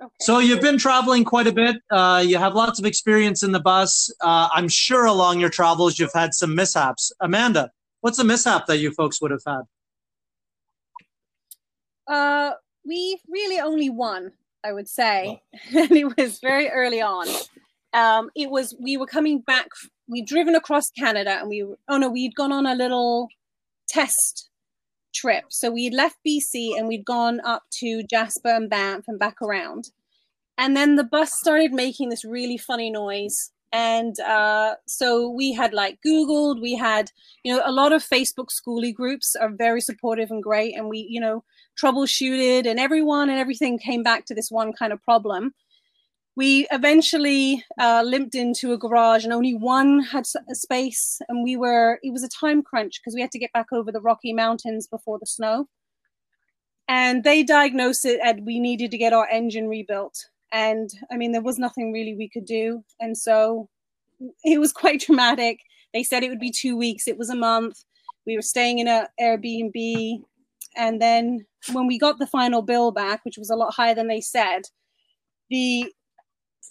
Okay. 0.00 0.12
So 0.20 0.38
you've 0.38 0.60
been 0.60 0.78
traveling 0.78 1.24
quite 1.24 1.46
a 1.46 1.52
bit. 1.52 1.76
Uh, 1.90 2.22
you 2.26 2.36
have 2.36 2.54
lots 2.54 2.78
of 2.78 2.84
experience 2.84 3.42
in 3.42 3.52
the 3.52 3.60
bus. 3.60 4.10
Uh, 4.20 4.48
I'm 4.52 4.68
sure 4.68 5.06
along 5.06 5.40
your 5.40 5.50
travels 5.50 5.98
you've 5.98 6.12
had 6.12 6.34
some 6.34 6.54
mishaps. 6.54 7.12
Amanda, 7.20 7.70
what's 8.00 8.18
a 8.18 8.24
mishap 8.24 8.66
that 8.66 8.78
you 8.78 8.90
folks 8.92 9.22
would 9.22 9.30
have 9.30 9.42
had? 9.46 9.62
Uh, 12.06 12.52
we 12.84 13.18
really 13.28 13.60
only 13.60 13.88
one, 13.88 14.32
I 14.62 14.72
would 14.72 14.88
say, 14.88 15.40
and 15.74 15.92
it 15.92 16.16
was 16.16 16.38
very 16.40 16.68
early 16.68 17.00
on. 17.00 17.26
Um, 17.94 18.30
it 18.34 18.50
was 18.50 18.76
we 18.80 18.96
were 18.96 19.06
coming 19.06 19.40
back. 19.40 19.68
We'd 20.08 20.26
driven 20.26 20.54
across 20.54 20.90
Canada, 20.90 21.38
and 21.40 21.48
we 21.48 21.62
were, 21.62 21.78
oh 21.88 21.96
no, 21.96 22.10
we'd 22.10 22.34
gone 22.34 22.52
on 22.52 22.66
a 22.66 22.74
little 22.74 23.28
test 23.88 24.50
trip. 25.14 25.44
So 25.50 25.70
we'd 25.70 25.94
left 25.94 26.18
BC 26.26 26.76
and 26.76 26.88
we'd 26.88 27.04
gone 27.04 27.40
up 27.44 27.62
to 27.78 28.02
Jasper 28.02 28.50
and 28.50 28.68
Banff 28.68 29.04
and 29.08 29.18
back 29.18 29.40
around. 29.40 29.90
And 30.58 30.76
then 30.76 30.96
the 30.96 31.04
bus 31.04 31.32
started 31.32 31.72
making 31.72 32.10
this 32.10 32.24
really 32.24 32.58
funny 32.58 32.90
noise. 32.90 33.50
And 33.72 34.18
uh, 34.20 34.76
so 34.86 35.28
we 35.28 35.52
had 35.52 35.72
like 35.74 35.98
Googled, 36.06 36.60
we 36.60 36.76
had, 36.76 37.10
you 37.42 37.52
know, 37.52 37.60
a 37.64 37.72
lot 37.72 37.92
of 37.92 38.04
Facebook 38.04 38.48
skoolie 38.48 38.94
groups 38.94 39.34
are 39.34 39.50
very 39.50 39.80
supportive 39.80 40.30
and 40.30 40.42
great. 40.42 40.76
And 40.76 40.88
we, 40.88 41.06
you 41.10 41.20
know, 41.20 41.42
troubleshooted 41.76 42.66
and 42.66 42.78
everyone 42.78 43.30
and 43.30 43.40
everything 43.40 43.78
came 43.78 44.04
back 44.04 44.26
to 44.26 44.34
this 44.34 44.50
one 44.50 44.72
kind 44.72 44.92
of 44.92 45.02
problem. 45.02 45.54
We 46.36 46.66
eventually 46.72 47.64
uh, 47.78 48.02
limped 48.04 48.34
into 48.34 48.72
a 48.72 48.78
garage 48.78 49.24
and 49.24 49.32
only 49.32 49.54
one 49.54 50.00
had 50.00 50.24
a 50.50 50.54
space. 50.54 51.20
And 51.28 51.44
we 51.44 51.56
were, 51.56 52.00
it 52.02 52.12
was 52.12 52.24
a 52.24 52.28
time 52.28 52.62
crunch 52.62 53.00
because 53.00 53.14
we 53.14 53.20
had 53.20 53.30
to 53.32 53.38
get 53.38 53.52
back 53.52 53.66
over 53.72 53.92
the 53.92 54.00
Rocky 54.00 54.32
Mountains 54.32 54.88
before 54.88 55.18
the 55.18 55.26
snow. 55.26 55.68
And 56.88 57.22
they 57.22 57.42
diagnosed 57.44 58.04
it 58.04 58.20
and 58.22 58.44
we 58.44 58.58
needed 58.58 58.90
to 58.90 58.98
get 58.98 59.12
our 59.12 59.28
engine 59.28 59.68
rebuilt. 59.68 60.26
And 60.52 60.90
I 61.10 61.16
mean, 61.16 61.32
there 61.32 61.42
was 61.42 61.58
nothing 61.58 61.92
really 61.92 62.14
we 62.14 62.28
could 62.28 62.44
do. 62.44 62.84
And 63.00 63.16
so 63.16 63.68
it 64.44 64.58
was 64.58 64.72
quite 64.72 65.00
traumatic. 65.00 65.60
They 65.92 66.02
said 66.02 66.22
it 66.22 66.30
would 66.30 66.40
be 66.40 66.50
two 66.50 66.76
weeks, 66.76 67.06
it 67.06 67.18
was 67.18 67.30
a 67.30 67.36
month. 67.36 67.84
We 68.26 68.36
were 68.36 68.42
staying 68.42 68.78
in 68.80 68.88
a 68.88 69.08
Airbnb. 69.20 70.22
And 70.76 71.00
then 71.00 71.46
when 71.72 71.86
we 71.86 71.98
got 71.98 72.18
the 72.18 72.26
final 72.26 72.62
bill 72.62 72.90
back, 72.90 73.24
which 73.24 73.38
was 73.38 73.50
a 73.50 73.56
lot 73.56 73.74
higher 73.74 73.94
than 73.94 74.08
they 74.08 74.20
said, 74.20 74.62
the 75.50 75.92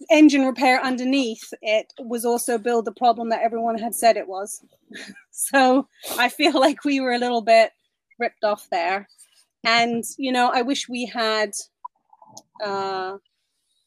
engine 0.09 0.45
repair 0.45 0.81
underneath 0.83 1.53
it 1.61 1.93
was 1.99 2.25
also 2.25 2.57
billed 2.57 2.85
the 2.85 2.91
problem 2.91 3.29
that 3.29 3.41
everyone 3.41 3.77
had 3.77 3.95
said 3.95 4.17
it 4.17 4.27
was. 4.27 4.63
so 5.31 5.87
I 6.17 6.29
feel 6.29 6.59
like 6.59 6.83
we 6.83 6.99
were 6.99 7.13
a 7.13 7.19
little 7.19 7.41
bit 7.41 7.71
ripped 8.19 8.43
off 8.43 8.67
there. 8.71 9.07
And, 9.63 10.03
you 10.17 10.31
know, 10.31 10.51
I 10.53 10.61
wish 10.61 10.89
we 10.89 11.05
had 11.05 11.51
uh, 12.63 13.17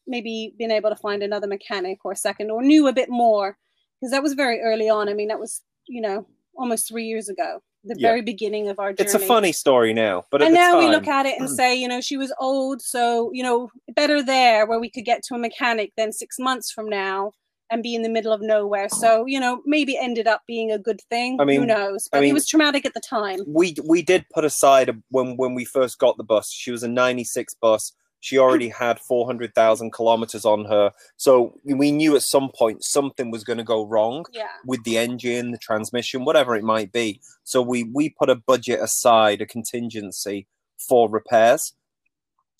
maybe 0.06 0.54
been 0.58 0.70
able 0.70 0.90
to 0.90 0.96
find 0.96 1.22
another 1.22 1.46
mechanic 1.46 2.04
or 2.04 2.14
second 2.14 2.50
or 2.50 2.62
knew 2.62 2.86
a 2.88 2.92
bit 2.92 3.10
more 3.10 3.58
because 4.00 4.12
that 4.12 4.22
was 4.22 4.34
very 4.34 4.60
early 4.60 4.88
on. 4.88 5.08
I 5.08 5.14
mean, 5.14 5.28
that 5.28 5.40
was, 5.40 5.62
you 5.86 6.00
know, 6.00 6.26
almost 6.56 6.88
three 6.88 7.04
years 7.04 7.28
ago, 7.28 7.62
the 7.86 7.94
Yeah. 7.98 8.08
very 8.08 8.22
beginning 8.22 8.68
of 8.68 8.78
our 8.78 8.92
journey 8.92 9.04
It's 9.06 9.14
a 9.14 9.18
funny 9.18 9.52
story 9.52 9.92
now, 9.92 10.24
but 10.30 10.42
at 10.42 10.46
and 10.46 10.54
now 10.54 10.78
we 10.78 10.88
look 10.88 11.06
at 11.08 11.26
it 11.26 11.38
and 11.38 11.48
say, 11.60 11.74
you 11.74 11.88
know, 11.88 12.00
she 12.00 12.16
was 12.16 12.32
old, 12.40 12.82
so 12.82 13.30
you 13.32 13.42
know, 13.42 13.70
better 13.94 14.22
there 14.22 14.66
where 14.66 14.78
we 14.80 14.90
could 14.90 15.04
get 15.04 15.22
to 15.24 15.34
a 15.34 15.38
mechanic 15.38 15.92
than 15.96 16.12
six 16.12 16.38
months 16.38 16.70
from 16.70 16.88
now 16.88 17.32
and 17.70 17.82
be 17.82 17.96
in 17.96 18.02
the 18.02 18.08
middle 18.08 18.32
of 18.32 18.40
nowhere. 18.40 18.88
So 18.88 19.26
you 19.26 19.40
know, 19.40 19.60
maybe 19.66 19.94
it 19.96 20.02
ended 20.02 20.26
up 20.26 20.42
being 20.46 20.70
a 20.70 20.78
good 20.78 21.00
thing. 21.10 21.40
I 21.40 21.44
mean- 21.44 21.60
who 21.60 21.66
knows? 21.66 22.08
I 22.12 22.16
But 22.18 22.20
mean- 22.22 22.30
it 22.30 22.34
was 22.34 22.46
traumatic 22.46 22.84
at 22.86 22.94
the 22.94 23.00
time. 23.00 23.40
we 23.46 23.74
we 23.84 24.02
did 24.02 24.24
put 24.34 24.44
aside 24.44 24.90
when 25.10 25.36
when 25.36 25.54
we 25.54 25.64
first 25.64 25.98
got 25.98 26.16
the 26.16 26.24
bus. 26.24 26.50
She 26.50 26.70
was 26.70 26.82
a 26.82 26.88
'96 26.88 27.54
bus. 27.54 27.92
She 28.26 28.38
already 28.38 28.68
had 28.68 28.98
400,000 28.98 29.92
kilometers 29.92 30.44
on 30.44 30.64
her, 30.64 30.90
so 31.16 31.60
we 31.62 31.92
knew 31.92 32.16
at 32.16 32.22
some 32.22 32.50
point 32.50 32.82
something 32.82 33.30
was 33.30 33.44
going 33.44 33.58
to 33.58 33.62
go 33.62 33.86
wrong 33.86 34.24
Yeah. 34.32 34.48
with 34.64 34.82
the 34.82 34.98
engine, 34.98 35.52
the 35.52 35.58
transmission, 35.58 36.24
whatever 36.24 36.56
it 36.56 36.64
might 36.64 36.90
be. 36.90 37.20
So 37.44 37.62
we 37.62 37.84
we 37.84 38.08
put 38.08 38.28
a 38.28 38.34
budget 38.34 38.80
aside, 38.80 39.40
a 39.40 39.46
contingency 39.46 40.48
for 40.88 41.08
repairs. 41.08 41.74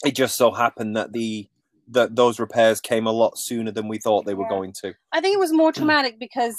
It 0.05 0.14
just 0.14 0.37
so 0.37 0.52
happened 0.52 0.96
that 0.96 1.12
the 1.12 1.48
that 1.88 2.14
those 2.14 2.38
repairs 2.38 2.81
came 2.81 3.09
a 3.09 3.12
lot 3.12 3.37
sooner 3.37 3.72
than 3.72 3.88
we 3.88 3.98
thought 3.98 4.24
they 4.24 4.35
were 4.35 4.48
going 4.48 4.72
to. 4.83 4.94
I 5.11 5.20
think 5.20 5.35
it 5.35 5.40
was 5.40 5.52
more 5.52 5.72
traumatic 5.72 6.20
because 6.20 6.57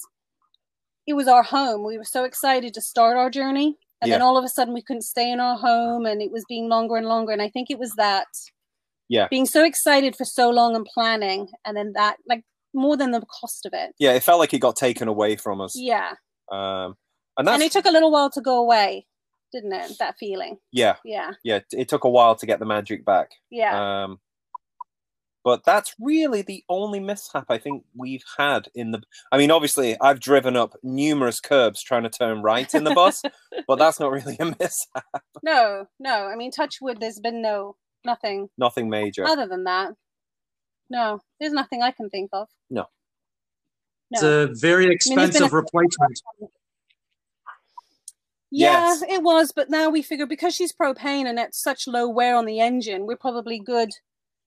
it 1.06 1.14
was 1.14 1.30
our 1.30 1.44
home. 1.44 1.86
We 1.86 1.98
were 1.98 2.04
so 2.04 2.26
excited 2.26 2.74
to 2.74 2.82
start 2.82 3.16
our 3.16 3.30
journey. 3.30 3.78
And 4.02 4.12
then 4.12 4.22
all 4.22 4.38
of 4.38 4.44
a 4.44 4.50
sudden 4.50 4.74
we 4.74 4.82
couldn't 4.82 5.02
stay 5.04 5.32
in 5.32 5.40
our 5.40 5.58
home 5.58 6.06
and 6.06 6.22
it 6.22 6.32
was 6.32 6.44
being 6.48 6.68
longer 6.68 6.98
and 6.98 7.08
longer. 7.08 7.32
And 7.32 7.42
I 7.42 7.50
think 7.50 7.72
it 7.72 7.80
was 7.80 7.94
that 7.96 8.28
Yeah. 9.10 9.28
being 9.30 9.46
so 9.46 9.64
excited 9.64 10.16
for 10.16 10.26
so 10.26 10.50
long 10.50 10.76
and 10.76 10.86
planning 10.94 11.48
and 11.66 11.78
then 11.78 11.94
that 11.96 12.18
like 12.28 12.44
more 12.74 12.98
than 12.98 13.12
the 13.12 13.22
cost 13.22 13.66
of 13.66 13.74
it. 13.74 13.92
Yeah, 14.00 14.12
it 14.14 14.24
felt 14.24 14.40
like 14.40 14.54
it 14.54 14.60
got 14.60 14.76
taken 14.76 15.08
away 15.08 15.36
from 15.36 15.62
us. 15.62 15.74
Yeah. 15.76 16.12
Um, 16.52 16.96
and 17.38 17.48
that's 17.48 17.54
and 17.56 17.64
it 17.64 17.72
took 17.72 17.86
a 17.86 17.92
little 17.92 18.12
while 18.12 18.30
to 18.32 18.42
go 18.42 18.60
away, 18.60 19.08
didn't 19.54 19.74
it? 19.74 19.94
That 20.00 20.16
feeling. 20.20 20.58
yeah, 20.72 20.96
Yeah. 21.06 21.32
yeah. 21.44 21.60
It 21.72 21.88
took 21.90 22.04
a 22.04 22.10
while 22.10 22.36
to 22.36 22.46
get 22.46 22.60
the 22.60 22.66
magic 22.66 23.06
back. 23.06 23.32
Yeah. 23.50 24.04
Um, 24.04 24.20
but 25.44 25.64
that's 25.66 25.94
really 26.00 26.42
the 26.42 26.64
only 26.68 27.00
mishap 27.00 27.46
I 27.48 27.58
think 27.58 27.86
we've 27.96 28.24
had 28.38 28.68
in 28.76 28.92
the. 28.92 29.02
I 29.32 29.38
mean, 29.38 29.50
obviously, 29.50 29.96
I've 30.02 30.20
driven 30.20 30.58
up 30.58 30.74
numerous 30.84 31.40
curbs 31.40 31.82
trying 31.82 32.04
to 32.04 32.10
turn 32.10 32.42
right 32.42 32.74
in 32.76 32.84
the 32.84 32.94
bus, 32.94 33.22
but 33.66 33.76
that's 33.80 33.98
not 34.00 34.12
really 34.12 34.36
a 34.42 34.46
mishap. 34.46 35.24
no, 35.44 35.86
no. 36.00 36.28
I 36.28 36.36
mean, 36.36 36.52
touch 36.52 36.76
wood, 36.82 36.98
there's 37.00 37.20
been 37.22 37.42
no, 37.42 37.78
nothing 38.08 38.50
Nothing 38.58 38.90
major. 38.90 39.24
other 39.26 39.46
than 39.48 39.66
that. 39.66 39.94
No, 40.90 41.20
there's 41.40 41.54
nothing 41.54 41.84
I 41.84 41.92
can 41.92 42.10
think 42.10 42.30
of. 42.34 42.48
No. 42.72 42.86
It's 44.10 44.24
a 44.24 44.48
very 44.54 44.86
been 44.86 44.94
expensive 44.94 45.52
a- 45.54 45.56
replacement. 45.56 46.20
Yeah, 48.50 48.88
Yes. 48.94 49.02
it 49.04 49.22
was, 49.24 49.52
but 49.54 49.70
now 49.70 49.90
we 49.90 50.02
figure 50.02 50.26
because 50.26 50.56
she's 50.56 50.72
propane 50.72 51.26
and 51.28 51.38
it's 51.38 51.62
such 51.62 51.86
low 51.88 52.08
wear 52.08 52.36
on 52.36 52.46
the 52.46 52.62
engine, 52.62 53.06
we're 53.06 53.18
probably 53.18 53.60
good. 53.60 53.90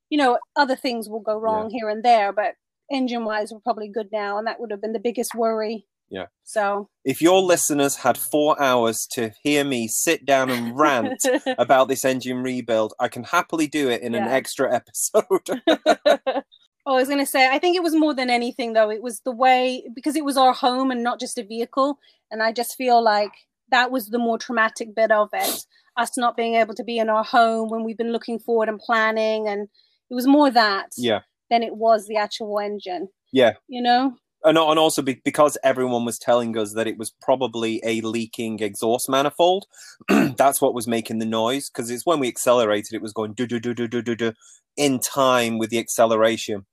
You 0.09 0.16
know, 0.18 0.38
other 0.57 0.75
things 0.75 1.09
will 1.09 1.20
go 1.20 1.38
wrong 1.38 1.70
here 1.70 1.88
and 1.90 2.03
there, 2.03 2.33
but 2.33 2.55
engine 2.90 3.25
wise, 3.25 3.53
we're 3.53 3.61
probably 3.61 3.88
good 3.88 4.09
now, 4.11 4.38
and 4.38 4.46
that 4.46 4.59
would 4.59 4.70
have 4.70 4.81
been 4.81 4.94
the 4.94 4.99
biggest 4.99 5.35
worry. 5.35 5.87
Yeah. 6.11 6.27
So 6.42 6.88
If 7.05 7.23
your 7.23 7.40
listeners 7.40 7.96
had 7.96 8.18
four 8.18 8.61
hours 8.61 9.07
to 9.12 9.31
hear 9.42 9.64
me 9.64 9.88
sit 9.88 10.27
down 10.27 10.51
and 10.51 10.77
rant 10.77 11.25
about 11.59 11.88
this 11.88 12.05
engine 12.05 12.42
rebuild, 12.42 12.94
I 12.99 13.09
can 13.09 13.25
happily 13.25 13.68
do 13.68 13.88
it 13.88 14.03
in 14.03 14.14
an 14.14 14.25
extra 14.25 14.75
episode. 14.75 16.42
Oh, 16.87 16.94
I 16.94 17.01
was 17.01 17.09
going 17.09 17.20
to 17.20 17.27
say, 17.27 17.49
I 17.49 17.59
think 17.59 17.77
it 17.77 17.83
was 17.83 17.94
more 17.94 18.14
than 18.14 18.31
anything, 18.31 18.73
though. 18.73 18.90
It 18.90 19.03
was 19.03 19.20
the 19.20 19.31
way, 19.31 19.85
because 19.94 20.16
it 20.16 20.25
was 20.25 20.37
our 20.37 20.53
home 20.53 20.90
and 20.90 21.03
not 21.03 21.20
just 21.20 21.38
a 21.38 21.44
vehicle. 21.44 21.99
And 22.31 22.42
I 22.42 22.53
just 22.53 22.75
feel 22.75 23.03
like 23.03 23.33
that 23.70 23.90
was 23.90 24.09
the 24.09 24.18
more 24.18 24.38
traumatic 24.38 24.94
bit 24.96 25.12
of 25.12 25.29
it. 25.33 25.66
Us 25.96 26.16
not 26.16 26.37
being 26.37 26.55
able 26.55 26.75
to 26.75 26.83
be 26.83 26.99
in 26.99 27.11
our 27.11 27.23
home 27.23 27.68
when 27.68 27.85
we've 27.85 27.99
been 27.99 28.12
looking 28.12 28.38
forward 28.38 28.68
and 28.68 28.79
planning. 28.79 29.46
And 29.46 29.68
it 30.11 30.14
was 30.14 30.27
more 30.27 30.51
that 30.51 30.87
yeah, 30.96 31.20
than 31.51 31.62
it 31.62 31.77
was 31.77 32.07
the 32.07 32.16
actual 32.16 32.59
engine, 32.59 33.09
yeah. 33.33 33.53
you 33.68 33.83
know? 33.83 34.16
And, 34.44 34.57
and 34.57 34.79
also 34.79 35.03
be, 35.03 35.20
because 35.24 35.59
everyone 35.62 36.05
was 36.05 36.18
telling 36.18 36.57
us 36.57 36.74
that 36.74 36.87
it 36.87 36.98
was 36.98 37.12
probably 37.20 37.81
a 37.85 38.00
leaking 38.00 38.61
exhaust 38.61 39.09
manifold 39.09 39.66
that's 40.37 40.61
what 40.61 40.74
was 40.74 40.87
making 40.87 41.18
the 41.18 41.26
noise 41.26 41.68
because 41.68 41.90
it's 41.90 42.07
when 42.07 42.20
we 42.20 42.29
accelerated 42.29 42.94
it 42.94 43.03
was 43.03 43.12
going 43.12 43.33
do 43.35 43.46
do 43.46 43.61
do 43.61 43.74
do 43.74 43.87
do 43.87 44.03
do 44.03 44.14
do 44.14 44.33
in 44.76 44.98
time 44.98 45.59
with 45.59 45.70
the 45.70 45.79
acceleration. 45.79 46.64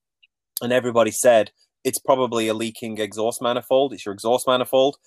And 0.62 0.74
everybody 0.74 1.12
said 1.12 1.52
it's 1.84 2.00
probably 2.00 2.48
a 2.48 2.54
leaking 2.54 2.98
exhaust 2.98 3.42
manifold 3.42 3.94
it's 3.94 4.06
your 4.06 4.14
exhaust 4.14 4.48
manifold. 4.48 4.98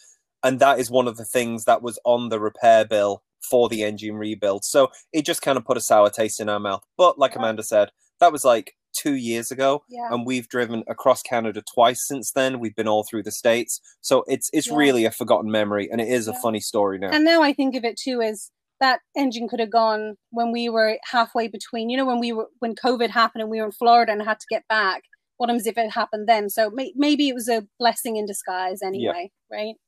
And 0.42 0.58
that 0.60 0.78
is 0.78 0.90
one 0.90 1.08
of 1.08 1.16
the 1.16 1.24
things 1.24 1.64
that 1.64 1.82
was 1.82 1.98
on 2.04 2.28
the 2.28 2.40
repair 2.40 2.84
bill 2.84 3.22
for 3.42 3.68
the 3.68 3.82
engine 3.82 4.16
rebuild. 4.16 4.64
So 4.64 4.90
it 5.12 5.24
just 5.24 5.42
kind 5.42 5.58
of 5.58 5.64
put 5.64 5.76
a 5.76 5.80
sour 5.80 6.10
taste 6.10 6.40
in 6.40 6.48
our 6.48 6.60
mouth. 6.60 6.84
But 6.96 7.18
like 7.18 7.36
amanda 7.36 7.62
said 7.62 7.90
that 8.20 8.32
was 8.32 8.44
like 8.44 8.74
two 8.92 9.14
years 9.14 9.50
ago 9.50 9.82
Yeah. 9.88 10.08
and 10.10 10.26
we've 10.26 10.48
driven 10.48 10.82
across 10.88 11.22
Canada 11.22 11.62
twice 11.72 12.06
since 12.06 12.32
then. 12.32 12.60
We've 12.60 12.74
been 12.74 12.88
all 12.88 13.04
through 13.04 13.22
the 13.24 13.32
states, 13.32 13.80
so 14.00 14.24
it's 14.26 14.50
it's 14.52 14.68
Yeah. 14.68 14.76
really 14.76 15.04
a 15.04 15.10
forgotten 15.10 15.50
memory, 15.50 15.88
and 15.90 16.00
it 16.00 16.08
is 16.08 16.28
a 16.28 16.34
funny 16.34 16.60
story 16.60 16.98
now. 16.98 17.10
And 17.10 17.24
now 17.24 17.42
I 17.42 17.52
think 17.52 17.74
of 17.76 17.84
it 17.84 17.96
too 17.98 18.20
as 18.22 18.50
that 18.80 19.00
engine 19.14 19.46
could 19.48 19.60
have 19.60 19.70
gone 19.70 20.16
when 20.30 20.52
we 20.52 20.68
were 20.70 20.98
halfway 21.04 21.48
between, 21.48 21.90
you 21.90 21.96
know, 21.98 22.06
when 22.06 22.18
we 22.18 22.32
were, 22.32 22.48
when 22.60 22.74
COVID 22.74 23.10
happened 23.10 23.42
and 23.42 23.50
we 23.50 23.60
were 23.60 23.66
in 23.66 23.72
Florida 23.72 24.10
and 24.12 24.22
had 24.22 24.40
to 24.40 24.46
get 24.48 24.66
back. 24.68 25.02
What 25.36 25.48
happens 25.50 25.66
if 25.66 25.76
it 25.78 25.90
happened 25.90 26.26
then? 26.28 26.48
So 26.50 26.70
may, 26.70 26.92
maybe 26.96 27.28
it 27.28 27.34
was 27.34 27.48
a 27.48 27.66
blessing 27.78 28.16
in 28.16 28.24
disguise 28.26 28.80
anyway, 28.82 29.30
right? 29.50 29.74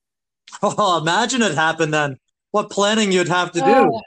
Oh, 0.63 0.99
imagine 1.01 1.41
it 1.41 1.55
happened 1.55 1.95
then. 1.95 2.19
What 2.51 2.69
planning 2.71 3.13
you'd 3.13 3.29
have 3.29 3.53
to 3.53 3.61
do. 3.61 3.67
Oh. 3.67 4.01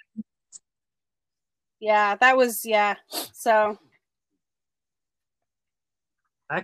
Yeah, 1.80 2.16
that 2.16 2.38
was 2.38 2.66
yeah. 2.66 2.96
So, 3.34 3.78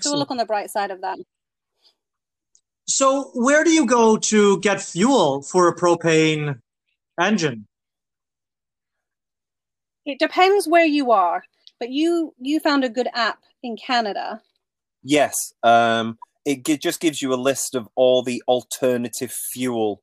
so 0.02 0.12
we'll 0.12 0.20
look 0.20 0.32
on 0.32 0.38
the 0.38 0.46
bright 0.46 0.70
side 0.70 0.92
of 0.92 1.02
that. 1.02 1.20
So, 2.88 3.32
where 3.34 3.64
do 3.64 3.72
you 3.72 3.86
go 3.86 4.18
to 4.18 4.60
get 4.60 4.82
fuel 4.82 5.42
for 5.42 5.68
a 5.68 5.76
propane 5.76 6.60
engine? 7.20 7.68
It 10.06 10.20
depends 10.20 10.68
where 10.68 10.86
you 10.86 11.12
are, 11.12 11.44
but 11.80 11.90
you 11.90 12.34
you 12.40 12.60
found 12.60 12.84
a 12.84 12.90
good 12.90 13.08
app 13.14 13.40
in 13.64 13.78
Canada. 13.78 14.42
Yes, 15.04 15.36
um, 15.64 16.18
it 16.46 16.66
gi- 16.66 16.78
just 16.78 17.00
gives 17.00 17.22
you 17.22 17.34
a 17.34 17.36
list 17.36 17.76
of 17.76 17.88
all 17.96 18.24
the 18.24 18.44
alternative 18.48 19.32
fuel. 19.32 20.02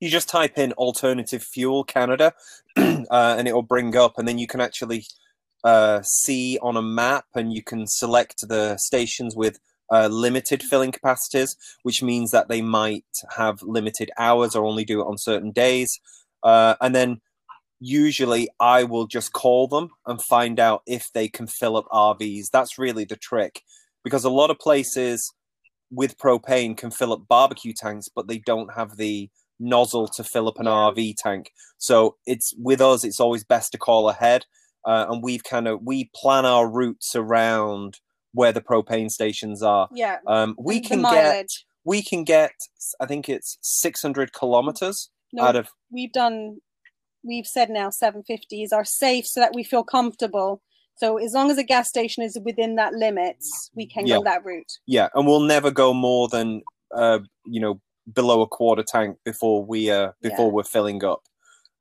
You 0.00 0.10
just 0.10 0.28
type 0.28 0.58
in 0.58 0.72
alternative 0.72 1.42
fuel 1.42 1.84
Canada, 1.84 2.34
uh, 2.76 3.00
and 3.10 3.46
it 3.46 3.52
will 3.52 3.62
bring 3.62 3.96
up, 3.96 4.14
and 4.18 4.26
then 4.26 4.38
you 4.38 4.46
can 4.46 4.60
actually 4.60 5.04
uh, 5.64 6.02
see 6.02 6.58
on 6.62 6.76
a 6.76 6.82
map, 6.82 7.26
and 7.34 7.52
you 7.52 7.62
can 7.62 7.86
select 7.86 8.46
the 8.48 8.76
stations 8.76 9.34
with 9.34 9.58
uh, 9.90 10.08
limited 10.08 10.62
filling 10.62 10.92
capacities, 10.92 11.56
which 11.82 12.02
means 12.02 12.30
that 12.30 12.48
they 12.48 12.62
might 12.62 13.04
have 13.36 13.62
limited 13.62 14.10
hours 14.18 14.54
or 14.54 14.64
only 14.64 14.84
do 14.84 15.00
it 15.00 15.06
on 15.06 15.18
certain 15.18 15.50
days. 15.50 15.98
Uh, 16.42 16.74
and 16.80 16.94
then 16.94 17.20
usually 17.80 18.48
I 18.60 18.84
will 18.84 19.06
just 19.06 19.32
call 19.32 19.68
them 19.68 19.90
and 20.06 20.22
find 20.22 20.58
out 20.58 20.82
if 20.86 21.10
they 21.12 21.28
can 21.28 21.46
fill 21.46 21.76
up 21.76 21.86
RVs. 21.90 22.50
That's 22.52 22.78
really 22.78 23.04
the 23.04 23.16
trick 23.16 23.62
because 24.02 24.24
a 24.24 24.30
lot 24.30 24.50
of 24.50 24.58
places 24.58 25.32
with 25.90 26.18
propane 26.18 26.76
can 26.76 26.90
fill 26.90 27.12
up 27.12 27.28
barbecue 27.28 27.72
tanks, 27.72 28.08
but 28.14 28.26
they 28.26 28.38
don't 28.38 28.74
have 28.74 28.96
the 28.96 29.30
nozzle 29.60 30.08
to 30.08 30.24
fill 30.24 30.48
up 30.48 30.58
an. 30.58 30.66
RV 30.66 31.14
tank. 31.18 31.52
So 31.78 32.16
it's 32.26 32.54
with 32.58 32.80
us, 32.80 33.04
it's 33.04 33.20
always 33.20 33.44
best 33.44 33.72
to 33.72 33.78
call 33.78 34.08
ahead. 34.08 34.44
Uh, 34.86 35.06
and 35.08 35.22
we've 35.22 35.44
kind 35.44 35.66
of 35.68 35.80
we 35.82 36.10
plan 36.14 36.44
our 36.44 36.68
routes 36.68 37.14
around 37.16 37.98
where 38.32 38.52
the 38.52 38.60
propane 38.60 39.10
stations 39.10 39.62
are. 39.62 39.88
Yeah, 39.94 40.18
Um, 40.26 40.56
we 40.58 40.76
and 40.76 40.86
can 40.86 41.02
get 41.02 41.48
we 41.84 42.02
can 42.02 42.24
get 42.24 42.52
I 43.00 43.06
think 43.06 43.28
it's 43.28 43.58
600 43.62 44.32
kilometers 44.32 45.10
No, 45.32 45.44
out 45.44 45.56
of 45.56 45.68
we've 45.90 46.12
done. 46.12 46.58
We've 47.26 47.46
said 47.46 47.70
now 47.70 47.88
750s 47.88 48.72
are 48.74 48.84
safe 48.84 49.26
so 49.26 49.40
that 49.40 49.54
we 49.54 49.64
feel 49.64 49.82
comfortable. 49.84 50.60
So 50.96 51.16
as 51.16 51.32
long 51.32 51.50
as 51.50 51.56
a 51.56 51.64
gas 51.64 51.88
station 51.88 52.22
is 52.22 52.38
within 52.44 52.76
that 52.76 52.92
limits, 52.92 53.70
we 53.74 53.86
can 53.86 54.06
Yeah. 54.06 54.16
go 54.18 54.24
that 54.24 54.44
route. 54.44 54.70
Yeah, 54.86 55.08
and 55.14 55.26
we'll 55.26 55.40
never 55.40 55.70
go 55.70 55.94
more 55.94 56.28
than 56.28 56.62
uh, 56.94 57.20
you 57.46 57.60
know 57.60 57.80
below 58.12 58.42
a 58.42 58.46
quarter 58.46 58.82
tank 58.82 59.16
before 59.24 59.64
we 59.64 59.90
uh 59.90 60.12
before 60.20 60.46
Yeah. 60.48 60.52
we're 60.52 60.64
filling 60.64 61.02
up. 61.04 61.22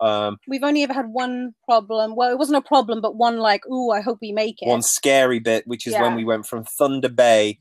Um, 0.03 0.37
We've 0.47 0.63
only 0.63 0.83
ever 0.83 0.93
had 0.93 1.07
one 1.07 1.53
problem. 1.65 2.15
Well, 2.15 2.29
it 2.29 2.37
wasn't 2.37 2.57
a 2.57 2.67
problem, 2.67 2.99
but 2.99 3.15
one 3.15 3.37
like, 3.37 3.65
ooh, 3.67 3.91
I 3.91 4.01
hope 4.01 4.17
we 4.21 4.31
make 4.33 4.61
it. 4.61 4.67
one 4.67 4.81
scary 4.81 5.39
bit, 5.39 5.65
which 5.65 5.87
is 5.87 5.93
when 5.93 6.15
we 6.15 6.25
went 6.25 6.45
from 6.45 6.65
Thunder 6.77 7.07
Bay, 7.09 7.59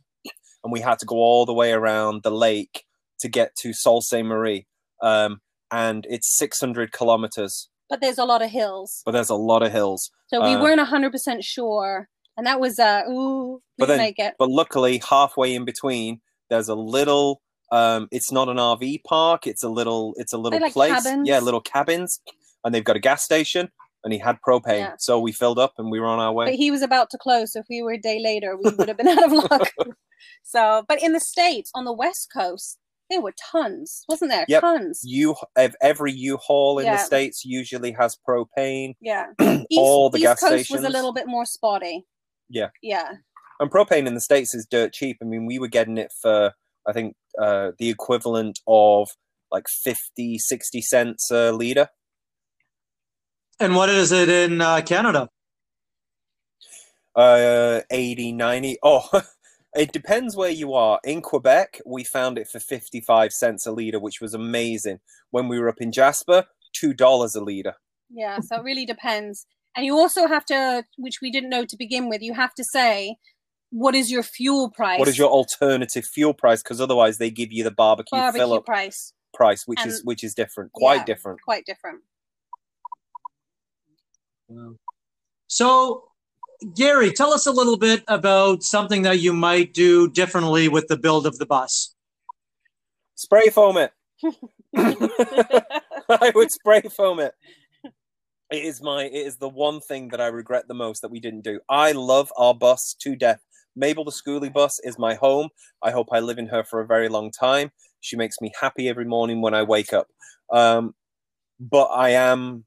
and 0.65 0.73
we 0.73 0.81
had 0.81 0.99
to 1.01 1.07
go 1.07 1.17
all 1.17 1.47
the 1.47 1.55
way 1.55 1.73
around 1.73 2.23
the 2.25 2.31
lake 2.33 2.85
to 3.21 3.29
get 3.29 3.55
to 3.61 3.73
Sault 3.73 4.03
Ste. 4.05 4.23
Marie, 4.25 4.67
um, 5.03 5.41
and 5.71 6.05
it's 6.11 6.37
600 6.37 6.91
kilometers, 6.93 7.69
But 7.89 8.01
there's 8.01 8.19
a 8.19 8.25
lot 8.25 8.43
of 8.43 8.51
hills, 8.51 9.03
but 9.05 9.13
there's 9.13 9.31
a 9.31 9.37
lot 9.37 9.63
of 9.63 9.71
hills. 9.71 10.11
so 10.27 10.43
we 10.43 10.55
Uh, 10.55 10.63
weren't 10.63 10.81
hundred 10.81 11.13
percent 11.13 11.45
sure, 11.45 12.09
and 12.37 12.45
that 12.47 12.59
was 12.59 12.79
uh, 12.81 13.03
ooh, 13.09 13.55
we 13.55 13.61
But 13.79 13.87
then- 13.87 13.99
make 13.99 14.19
it. 14.19 14.35
But 14.39 14.51
luckily, 14.51 15.01
halfway 15.09 15.55
in 15.55 15.65
between, 15.65 16.21
there's 16.51 16.69
a 16.69 16.75
little. 16.75 17.41
Um, 17.73 18.07
it's 18.13 18.31
not 18.31 18.49
an 18.49 18.59
RV 18.59 19.03
park. 19.05 19.47
It's 19.47 19.65
a 19.65 19.69
little. 19.69 20.15
It's 20.17 20.33
a 20.33 20.39
little 20.39 20.61
like 20.61 20.75
place. 20.75 20.93
cabins. 20.93 21.27
Yeah, 21.29 21.41
little 21.41 21.61
cabins, 21.61 22.21
and 22.65 22.75
they've 22.75 22.85
got 22.85 22.97
a 22.97 23.01
gas 23.01 23.25
station. 23.25 23.71
And 24.05 24.13
he 24.13 24.19
had 24.19 24.39
propane, 24.45 24.79
Yeah. 24.79 24.95
so 24.99 25.21
we 25.21 25.31
filled 25.31 25.61
up 25.61 25.75
and 25.79 25.89
we 25.89 26.01
were 26.01 26.09
on 26.09 26.19
our 26.19 26.33
way. 26.33 26.47
But 26.47 26.55
he 26.57 26.73
was 26.73 26.83
about 26.83 27.09
to 27.11 27.19
close, 27.19 27.53
so 27.53 27.61
if 27.61 27.67
we 27.71 27.83
were 27.83 27.93
a 27.93 27.99
day 28.01 28.21
later, 28.21 28.57
we 28.61 28.71
would 28.71 28.89
have 28.89 28.97
been 28.97 29.07
out 29.07 29.25
of 29.25 29.31
luck. 29.31 29.71
so, 30.43 30.85
but 30.89 31.01
in 31.01 31.13
the 31.13 31.21
states, 31.21 31.71
on 31.73 31.85
the 31.85 31.93
west 31.93 32.29
coast, 32.35 32.79
there 33.11 33.21
were 33.21 33.33
tons, 33.53 34.05
wasn't 34.09 34.33
there? 34.33 34.45
Yep. 34.49 34.61
Tons. 34.61 35.03
You 35.05 35.37
every 35.81 36.13
U-Haul 36.13 36.81
in 36.81 36.87
the 36.87 36.97
states 36.99 37.45
usually 37.45 37.93
has 37.93 38.19
propane. 38.29 38.95
Yeah. 39.01 39.27
All 39.77 40.11
the 40.11 40.19
East 40.19 40.25
gas 40.25 40.41
coast 40.41 40.71
was 40.73 40.83
a 40.83 40.89
little 40.89 41.13
bit 41.13 41.29
more 41.29 41.45
spotty. 41.45 42.05
Yeah. 42.49 42.71
Yeah. 42.83 43.13
And 43.61 43.71
propane 43.71 44.07
in 44.07 44.15
the 44.15 44.21
states 44.21 44.53
is 44.55 44.67
dirt 44.69 44.93
cheap. 44.93 45.19
I 45.23 45.27
mean, 45.27 45.47
we 45.47 45.59
were 45.61 45.69
getting 45.69 45.97
it 45.99 46.11
for 46.21 46.53
I 46.89 46.93
think 46.93 47.15
uh, 47.41 47.73
the 47.79 47.91
equivalent 47.91 48.61
of 48.67 49.09
like 49.51 49.69
50, 49.69 50.39
60 50.39 50.83
cents 50.83 51.31
a 51.31 51.53
liter. 51.53 51.89
And 53.61 53.77
what 53.77 53.91
is 53.91 54.11
it 54.13 54.29
in 54.29 54.61
uh, 54.61 54.81
Canada? 54.81 55.29
Uh, 57.15 57.81
80, 57.91 58.33
90. 58.33 58.79
Oh, 58.83 59.09
it 59.75 59.93
depends 59.93 60.37
where 60.37 60.51
you 60.51 60.75
are. 60.75 60.99
In 61.05 61.21
Quebec, 61.21 61.81
we 61.87 62.03
found 62.03 62.39
it 62.39 62.49
for 62.49 62.59
55 62.59 63.33
cents 63.33 63.67
a 63.67 63.73
liter, 63.73 64.01
which 64.01 64.21
was 64.21 64.35
amazing. 64.35 65.01
When 65.31 65.49
we 65.49 65.59
were 65.59 65.69
up 65.69 65.81
in 65.81 65.93
Jasper, 65.93 66.47
$2 66.83 67.37
a 67.37 67.41
liter. 67.41 67.75
Yeah. 68.11 68.41
So 68.41 68.57
it 68.57 68.65
really 68.65 68.87
depends. 68.87 69.47
And 69.77 69.87
you 69.87 69.97
also 69.97 70.27
have 70.27 70.45
to, 70.47 70.85
which 70.99 71.21
we 71.23 71.31
didn't 71.31 71.51
know 71.51 71.65
to 71.65 71.77
begin 71.77 72.09
with, 72.09 72.23
you 72.23 72.35
have 72.35 72.55
to 72.55 72.65
say, 72.65 73.17
what 73.73 73.95
is 73.95 74.11
your 74.11 74.23
fuel 74.23 74.71
price? 74.71 74.99
What 74.99 75.09
is 75.09 75.17
your 75.17 75.31
alternative 75.31 76.05
fuel 76.05 76.35
price? 76.35 76.63
Because 76.63 76.81
otherwise, 76.81 77.17
they 77.19 77.31
give 77.31 77.51
you 77.53 77.65
the 77.65 77.71
barbecue, 77.71 78.19
barbecue 78.19 78.41
fill 78.41 78.53
up 78.53 78.67
price? 78.67 79.15
price, 79.33 79.67
which 79.67 79.85
is 79.85 80.05
which 80.05 80.23
is 80.23 80.35
different, 80.35 80.73
quite 80.73 81.01
Yeah. 81.01 81.05
different. 81.05 81.41
Quite 81.43 81.65
different. 81.65 82.03
So, 85.47 86.05
Gary, 86.77 87.13
tell 87.13 87.33
us 87.33 87.47
a 87.47 87.53
little 87.53 87.79
bit 87.79 88.05
about 88.09 88.63
something 88.63 89.03
that 89.03 89.21
you 89.21 89.33
might 89.33 89.73
do 89.73 90.11
differently 90.11 90.69
with 90.69 90.89
the 90.89 90.99
build 90.99 91.27
of 91.27 91.39
the 91.39 91.47
bus. 91.47 91.95
Spray 93.15 93.49
foam 93.49 93.79
it. 93.79 93.93
I 94.77 96.33
would 96.35 96.51
spray 96.51 96.83
foam 96.83 97.21
it. 97.21 97.35
It 98.51 98.65
is 98.65 98.83
my 98.83 99.05
it 99.05 99.15
is 99.15 99.39
the 99.39 99.49
one 99.49 99.81
thing 99.81 100.09
that 100.09 100.21
I 100.21 100.27
regret 100.27 100.69
the 100.69 100.75
most 100.75 101.01
that 101.01 101.11
we 101.11 101.21
didn't 101.21 101.41
do. 101.41 101.61
I 101.71 101.93
love 101.93 102.31
our 102.37 102.55
bus 102.55 102.95
to 103.01 103.17
death. 103.17 103.41
Mabel 103.77 104.05
the 104.05 104.11
Skoolie 104.11 104.53
bus 104.53 104.81
is 104.83 104.99
my 104.99 105.15
home. 105.15 105.49
I 105.83 105.91
hope 105.91 106.09
I 106.13 106.21
live 106.21 106.39
in 106.39 106.49
her 106.49 106.65
for 106.65 106.81
a 106.81 106.87
very 106.87 107.09
long 107.09 107.31
time. 107.31 107.71
She 108.01 108.17
makes 108.17 108.41
me 108.41 108.53
happy 108.61 108.89
every 108.89 109.05
morning 109.05 109.41
when 109.41 109.55
I 109.55 109.63
wake 109.63 109.93
up. 109.93 110.09
Um, 110.53 110.95
but 111.59 111.87
I 111.87 112.11
am 112.11 112.65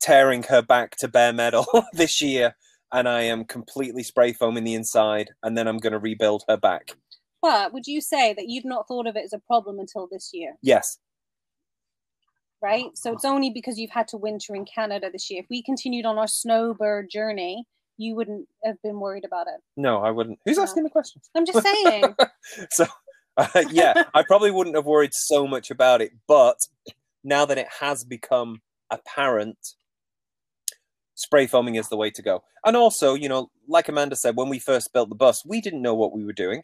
tearing 0.00 0.44
her 0.44 0.62
back 0.62 0.96
to 0.98 1.08
bare 1.08 1.32
metal 1.32 1.66
this 1.92 2.22
year, 2.22 2.54
and 2.92 3.08
I 3.08 3.22
am 3.22 3.44
completely 3.44 4.02
spray 4.02 4.32
foaming 4.32 4.64
the 4.64 4.74
inside, 4.74 5.30
and 5.42 5.56
then 5.56 5.66
I'm 5.66 5.78
going 5.78 5.92
to 5.92 5.98
rebuild 5.98 6.44
her 6.48 6.56
back. 6.56 6.92
but 7.42 7.72
would 7.72 7.86
you 7.86 8.00
say 8.00 8.32
that 8.34 8.48
you've 8.48 8.64
not 8.64 8.86
thought 8.86 9.06
of 9.06 9.16
it 9.16 9.24
as 9.24 9.32
a 9.32 9.38
problem 9.38 9.78
until 9.78 10.08
this 10.10 10.30
year? 10.32 10.54
Yes, 10.62 10.98
right? 12.62 12.86
So 12.94 13.12
it's 13.12 13.24
only 13.24 13.50
because 13.50 13.78
you've 13.78 13.90
had 13.90 14.08
to 14.08 14.16
winter 14.16 14.54
in 14.54 14.64
Canada 14.64 15.08
this 15.10 15.30
year. 15.30 15.40
If 15.40 15.46
we 15.50 15.62
continued 15.62 16.06
on 16.06 16.18
our 16.18 16.26
snowbird 16.26 17.08
journey, 17.10 17.64
you 17.98 18.14
wouldn't 18.14 18.48
have 18.64 18.80
been 18.82 18.98
worried 19.00 19.24
about 19.24 19.46
it. 19.48 19.60
no, 19.76 19.98
I 20.02 20.10
wouldn't. 20.10 20.38
Who's 20.44 20.56
No. 20.56 20.62
asking 20.62 20.84
the 20.84 20.90
questions? 20.90 21.28
I'm 21.36 21.44
just 21.44 21.62
saying. 21.62 22.14
so 22.70 22.86
uh, 23.36 23.64
yeah 23.70 24.02
i 24.14 24.22
probably 24.22 24.50
wouldn't 24.50 24.74
have 24.74 24.84
worried 24.86 25.12
so 25.14 25.46
much 25.46 25.70
about 25.70 26.00
it 26.02 26.10
but 26.26 26.56
now 27.22 27.44
that 27.44 27.56
it 27.58 27.68
has 27.80 28.02
become 28.02 28.60
apparent 28.90 29.56
spray 31.14 31.46
foaming 31.46 31.74
is 31.76 31.88
the 31.88 31.96
way 31.96 32.10
to 32.10 32.22
go 32.22 32.42
and 32.64 32.76
also 32.76 33.14
you 33.14 33.28
know 33.28 33.48
like 33.68 33.88
amanda 33.88 34.16
said 34.16 34.36
when 34.36 34.48
we 34.48 34.58
first 34.58 34.92
built 34.92 35.08
the 35.08 35.14
bus 35.14 35.44
we 35.46 35.60
didn't 35.60 35.82
know 35.82 35.94
what 35.94 36.12
we 36.12 36.24
were 36.24 36.32
doing 36.32 36.62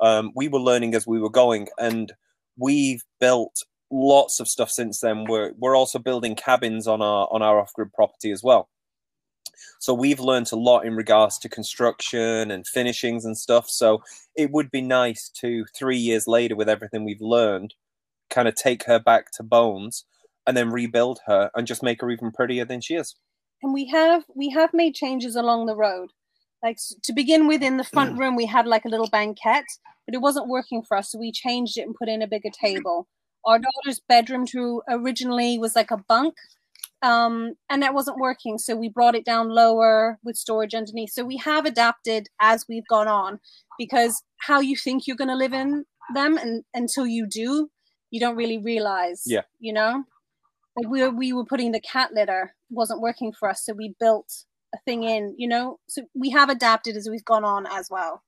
um, 0.00 0.30
we 0.34 0.46
were 0.48 0.60
learning 0.60 0.94
as 0.94 1.06
we 1.06 1.20
were 1.20 1.30
going 1.30 1.68
and 1.78 2.12
we've 2.58 3.02
built 3.20 3.56
lots 3.90 4.38
of 4.40 4.48
stuff 4.48 4.70
since 4.70 5.00
then 5.00 5.24
we're 5.28 5.52
we're 5.58 5.76
also 5.76 5.98
building 5.98 6.34
cabins 6.36 6.86
on 6.86 7.00
our 7.02 7.28
on 7.32 7.42
our 7.42 7.58
off-grid 7.60 7.92
property 7.92 8.30
as 8.32 8.42
well 8.42 8.68
so 9.78 9.92
we've 9.94 10.20
learned 10.20 10.50
a 10.52 10.56
lot 10.56 10.84
in 10.84 10.94
regards 10.94 11.38
to 11.38 11.48
construction 11.48 12.50
and 12.50 12.66
finishings 12.66 13.24
and 13.24 13.36
stuff 13.36 13.68
so 13.68 14.02
it 14.36 14.50
would 14.50 14.70
be 14.70 14.82
nice 14.82 15.28
to 15.28 15.64
three 15.76 15.98
years 15.98 16.26
later 16.26 16.56
with 16.56 16.68
everything 16.68 17.04
we've 17.04 17.20
learned 17.20 17.74
kind 18.30 18.48
of 18.48 18.54
take 18.54 18.84
her 18.84 18.98
back 18.98 19.30
to 19.30 19.42
bones 19.42 20.04
and 20.46 20.56
then 20.56 20.70
rebuild 20.70 21.20
her 21.26 21.50
and 21.54 21.66
just 21.66 21.82
make 21.82 22.00
her 22.00 22.10
even 22.10 22.30
prettier 22.30 22.64
than 22.64 22.80
she 22.80 22.94
is 22.94 23.14
and 23.64 23.72
we 23.72 23.86
have 23.86 24.24
we 24.34 24.50
have 24.50 24.74
made 24.74 24.94
changes 24.94 25.34
along 25.34 25.66
the 25.66 25.74
road. 25.74 26.10
Like 26.62 26.78
to 27.02 27.12
begin 27.12 27.48
with, 27.48 27.62
in 27.62 27.78
the 27.78 27.84
front 27.84 28.14
mm. 28.14 28.18
room, 28.18 28.36
we 28.36 28.46
had 28.46 28.66
like 28.66 28.84
a 28.84 28.88
little 28.88 29.08
banquette, 29.08 29.64
but 30.06 30.14
it 30.14 30.20
wasn't 30.20 30.48
working 30.48 30.82
for 30.82 30.96
us, 30.96 31.10
so 31.10 31.18
we 31.18 31.32
changed 31.32 31.78
it 31.78 31.82
and 31.82 31.94
put 31.94 32.08
in 32.08 32.22
a 32.22 32.26
bigger 32.26 32.50
table. 32.50 33.08
Our 33.44 33.58
daughter's 33.58 34.00
bedroom 34.08 34.46
to 34.48 34.82
originally 34.88 35.58
was 35.58 35.76
like 35.76 35.90
a 35.90 35.98
bunk, 36.08 36.34
um, 37.04 37.52
and 37.68 37.82
that 37.82 37.92
wasn't 37.92 38.18
working, 38.18 38.56
so 38.56 38.74
we 38.74 38.88
brought 38.88 39.14
it 39.14 39.26
down 39.26 39.50
lower 39.50 40.18
with 40.24 40.36
storage 40.36 40.74
underneath. 40.74 41.10
So 41.10 41.22
we 41.22 41.36
have 41.36 41.66
adapted 41.66 42.28
as 42.40 42.64
we've 42.66 42.86
gone 42.88 43.08
on, 43.08 43.40
because 43.78 44.22
how 44.38 44.60
you 44.60 44.74
think 44.74 45.06
you're 45.06 45.16
going 45.16 45.28
to 45.28 45.36
live 45.36 45.52
in 45.52 45.84
them, 46.14 46.38
and 46.38 46.64
until 46.72 47.06
you 47.06 47.26
do, 47.26 47.68
you 48.10 48.20
don't 48.20 48.36
really 48.36 48.56
realize. 48.56 49.22
Yeah. 49.26 49.42
You 49.60 49.74
know, 49.74 50.04
like 50.76 50.88
we 50.88 51.02
were, 51.02 51.10
we 51.10 51.32
were 51.34 51.44
putting 51.44 51.72
the 51.72 51.80
cat 51.80 52.14
litter 52.14 52.54
wasn't 52.70 53.02
working 53.02 53.34
for 53.38 53.50
us, 53.50 53.66
so 53.66 53.74
we 53.74 53.94
built 54.00 54.32
a 54.74 54.78
thing 54.86 55.02
in. 55.02 55.34
You 55.36 55.48
know, 55.48 55.80
so 55.86 56.04
we 56.14 56.30
have 56.30 56.48
adapted 56.48 56.96
as 56.96 57.06
we've 57.10 57.24
gone 57.24 57.44
on 57.44 57.66
as 57.66 57.88
well. 57.90 58.22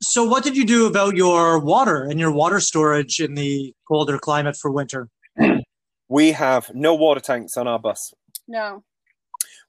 So, 0.00 0.22
what 0.24 0.44
did 0.44 0.56
you 0.56 0.64
do 0.64 0.86
about 0.86 1.16
your 1.16 1.58
water 1.58 2.04
and 2.04 2.20
your 2.20 2.30
water 2.30 2.60
storage 2.60 3.18
in 3.18 3.34
the 3.34 3.74
colder 3.88 4.16
climate 4.16 4.56
for 4.56 4.70
winter? 4.70 5.08
We 6.08 6.32
have 6.32 6.70
no 6.74 6.94
water 6.94 7.20
tanks 7.20 7.56
on 7.56 7.66
our 7.66 7.78
bus. 7.78 8.14
No. 8.46 8.84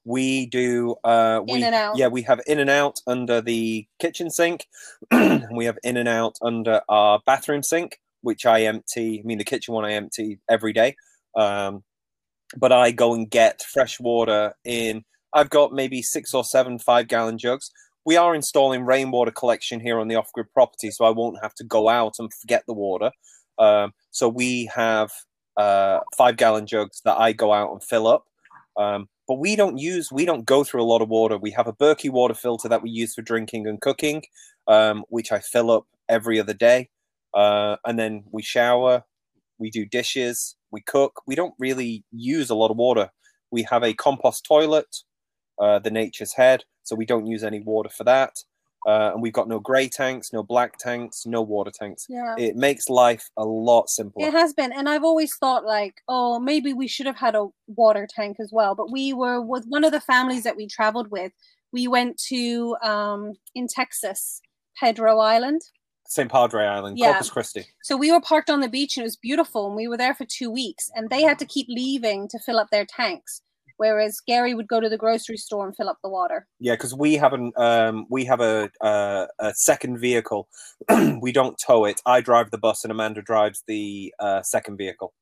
We 0.04 0.46
do 0.46 0.96
uh 1.04 1.40
we 1.46 1.58
In 1.58 1.64
and 1.64 1.74
out. 1.74 1.98
yeah, 1.98 2.06
we 2.08 2.22
have 2.22 2.40
in 2.46 2.58
and 2.58 2.70
out 2.70 3.00
under 3.06 3.40
the 3.40 3.86
kitchen 3.98 4.30
sink. 4.30 4.66
we 5.10 5.64
have 5.64 5.78
in 5.82 5.96
and 5.96 6.08
out 6.08 6.36
under 6.42 6.80
our 6.88 7.20
bathroom 7.26 7.62
sink, 7.62 7.98
which 8.22 8.46
I 8.46 8.62
empty. 8.62 9.20
I 9.22 9.26
mean 9.26 9.38
the 9.38 9.44
kitchen 9.44 9.74
one 9.74 9.84
I 9.84 9.92
empty 9.92 10.38
every 10.48 10.72
day. 10.72 10.96
Um 11.36 11.82
but 12.56 12.72
I 12.72 12.92
go 12.92 13.12
and 13.14 13.28
get 13.28 13.62
fresh 13.62 14.00
water 14.00 14.54
in 14.64 15.04
I've 15.34 15.50
got 15.50 15.72
maybe 15.72 16.00
six 16.00 16.32
or 16.32 16.44
seven 16.44 16.78
five 16.78 17.08
gallon 17.08 17.36
jugs. 17.36 17.70
We 18.06 18.16
are 18.16 18.34
installing 18.34 18.86
rainwater 18.86 19.32
collection 19.32 19.80
here 19.80 19.98
on 19.98 20.08
the 20.08 20.14
off 20.14 20.32
grid 20.32 20.46
property, 20.54 20.90
so 20.90 21.04
I 21.04 21.10
won't 21.10 21.42
have 21.42 21.54
to 21.56 21.64
go 21.64 21.90
out 21.90 22.14
and 22.18 22.32
forget 22.32 22.62
the 22.66 22.72
water. 22.72 23.10
Um, 23.58 23.92
so 24.12 24.30
we 24.30 24.70
have 24.74 25.10
uh, 25.58 26.00
five 26.16 26.36
gallon 26.36 26.66
jugs 26.66 27.02
that 27.04 27.18
I 27.18 27.32
go 27.32 27.52
out 27.52 27.72
and 27.72 27.82
fill 27.82 28.06
up. 28.06 28.24
Um, 28.78 29.08
but 29.26 29.34
we 29.40 29.56
don't 29.56 29.76
use, 29.76 30.10
we 30.10 30.24
don't 30.24 30.46
go 30.46 30.64
through 30.64 30.82
a 30.82 30.84
lot 30.84 31.02
of 31.02 31.08
water. 31.08 31.36
We 31.36 31.50
have 31.50 31.66
a 31.66 31.72
Berkey 31.72 32.10
water 32.10 32.32
filter 32.34 32.68
that 32.68 32.82
we 32.82 32.88
use 32.90 33.14
for 33.14 33.22
drinking 33.22 33.66
and 33.66 33.80
cooking, 33.80 34.22
um, 34.68 35.04
which 35.08 35.32
I 35.32 35.40
fill 35.40 35.70
up 35.70 35.86
every 36.08 36.40
other 36.40 36.54
day. 36.54 36.88
Uh, 37.34 37.76
and 37.84 37.98
then 37.98 38.24
we 38.30 38.42
shower, 38.42 39.04
we 39.58 39.68
do 39.70 39.84
dishes, 39.84 40.56
we 40.70 40.80
cook. 40.80 41.22
We 41.26 41.34
don't 41.34 41.54
really 41.58 42.04
use 42.10 42.48
a 42.48 42.54
lot 42.54 42.70
of 42.70 42.76
water. 42.76 43.10
We 43.50 43.64
have 43.64 43.82
a 43.82 43.92
compost 43.94 44.44
toilet, 44.46 44.96
uh, 45.60 45.80
the 45.80 45.90
Nature's 45.90 46.34
Head, 46.34 46.64
so 46.84 46.96
we 46.96 47.04
don't 47.04 47.26
use 47.26 47.42
any 47.42 47.60
water 47.60 47.90
for 47.90 48.04
that. 48.04 48.36
Uh, 48.86 49.10
and 49.12 49.22
we've 49.22 49.32
got 49.32 49.48
no 49.48 49.58
grey 49.58 49.88
tanks, 49.88 50.32
no 50.32 50.42
black 50.42 50.78
tanks, 50.78 51.26
no 51.26 51.42
water 51.42 51.70
tanks. 51.70 52.06
Yeah. 52.08 52.34
It 52.38 52.56
makes 52.56 52.88
life 52.88 53.28
a 53.36 53.44
lot 53.44 53.88
simpler. 53.90 54.26
It 54.26 54.32
has 54.32 54.52
been, 54.54 54.72
and 54.72 54.88
I've 54.88 55.04
always 55.04 55.34
thought 55.36 55.64
like, 55.64 55.96
oh, 56.08 56.38
maybe 56.38 56.72
we 56.72 56.86
should 56.86 57.06
have 57.06 57.16
had 57.16 57.34
a 57.34 57.48
water 57.66 58.06
tank 58.08 58.36
as 58.40 58.50
well. 58.52 58.74
But 58.74 58.90
we 58.90 59.12
were 59.12 59.40
with 59.42 59.64
one 59.66 59.84
of 59.84 59.92
the 59.92 60.00
families 60.00 60.44
that 60.44 60.56
we 60.56 60.66
traveled 60.68 61.10
with. 61.10 61.32
We 61.72 61.88
went 61.88 62.18
to 62.28 62.76
um, 62.82 63.34
in 63.54 63.66
Texas, 63.68 64.40
Pedro 64.80 65.18
Island. 65.18 65.60
St. 66.06 66.30
Padre 66.30 66.64
Island, 66.64 66.98
Yeah. 66.98 67.08
Corpus 67.12 67.28
Christi. 67.28 67.66
So 67.82 67.94
we 67.96 68.10
were 68.10 68.20
parked 68.20 68.48
on 68.48 68.60
the 68.60 68.68
beach 68.68 68.96
and 68.96 69.02
it 69.02 69.06
was 69.06 69.16
beautiful, 69.16 69.66
and 69.66 69.76
we 69.76 69.88
were 69.88 69.98
there 69.98 70.14
for 70.14 70.24
two 70.24 70.50
weeks. 70.50 70.90
And 70.94 71.10
they 71.10 71.22
had 71.22 71.38
to 71.40 71.44
keep 71.44 71.66
leaving 71.68 72.28
to 72.28 72.38
fill 72.38 72.58
up 72.58 72.70
their 72.70 72.86
tanks, 72.86 73.42
whereas 73.78 74.20
Gary 74.20 74.54
would 74.54 74.68
go 74.68 74.78
to 74.80 74.88
the 74.88 74.98
grocery 74.98 75.38
store 75.38 75.66
and 75.66 75.74
fill 75.74 75.88
up 75.88 75.98
the 76.04 76.10
water. 76.10 76.46
Yeah, 76.60 76.74
because 76.74 76.94
we 76.94 77.14
haven't. 77.14 77.58
Um, 77.58 78.06
we 78.10 78.24
have 78.26 78.40
a 78.40 78.70
uh, 78.82 79.26
a 79.38 79.54
second 79.54 79.98
vehicle. 79.98 80.48
we 81.22 81.32
don't 81.32 81.56
tow 81.58 81.86
it. 81.86 82.00
I 82.04 82.20
drive 82.20 82.50
the 82.50 82.58
bus, 82.58 82.84
and 82.84 82.92
Amanda 82.92 83.22
drives 83.22 83.64
the 83.66 84.12
uh, 84.20 84.42
second 84.42 84.76
vehicle. 84.76 85.14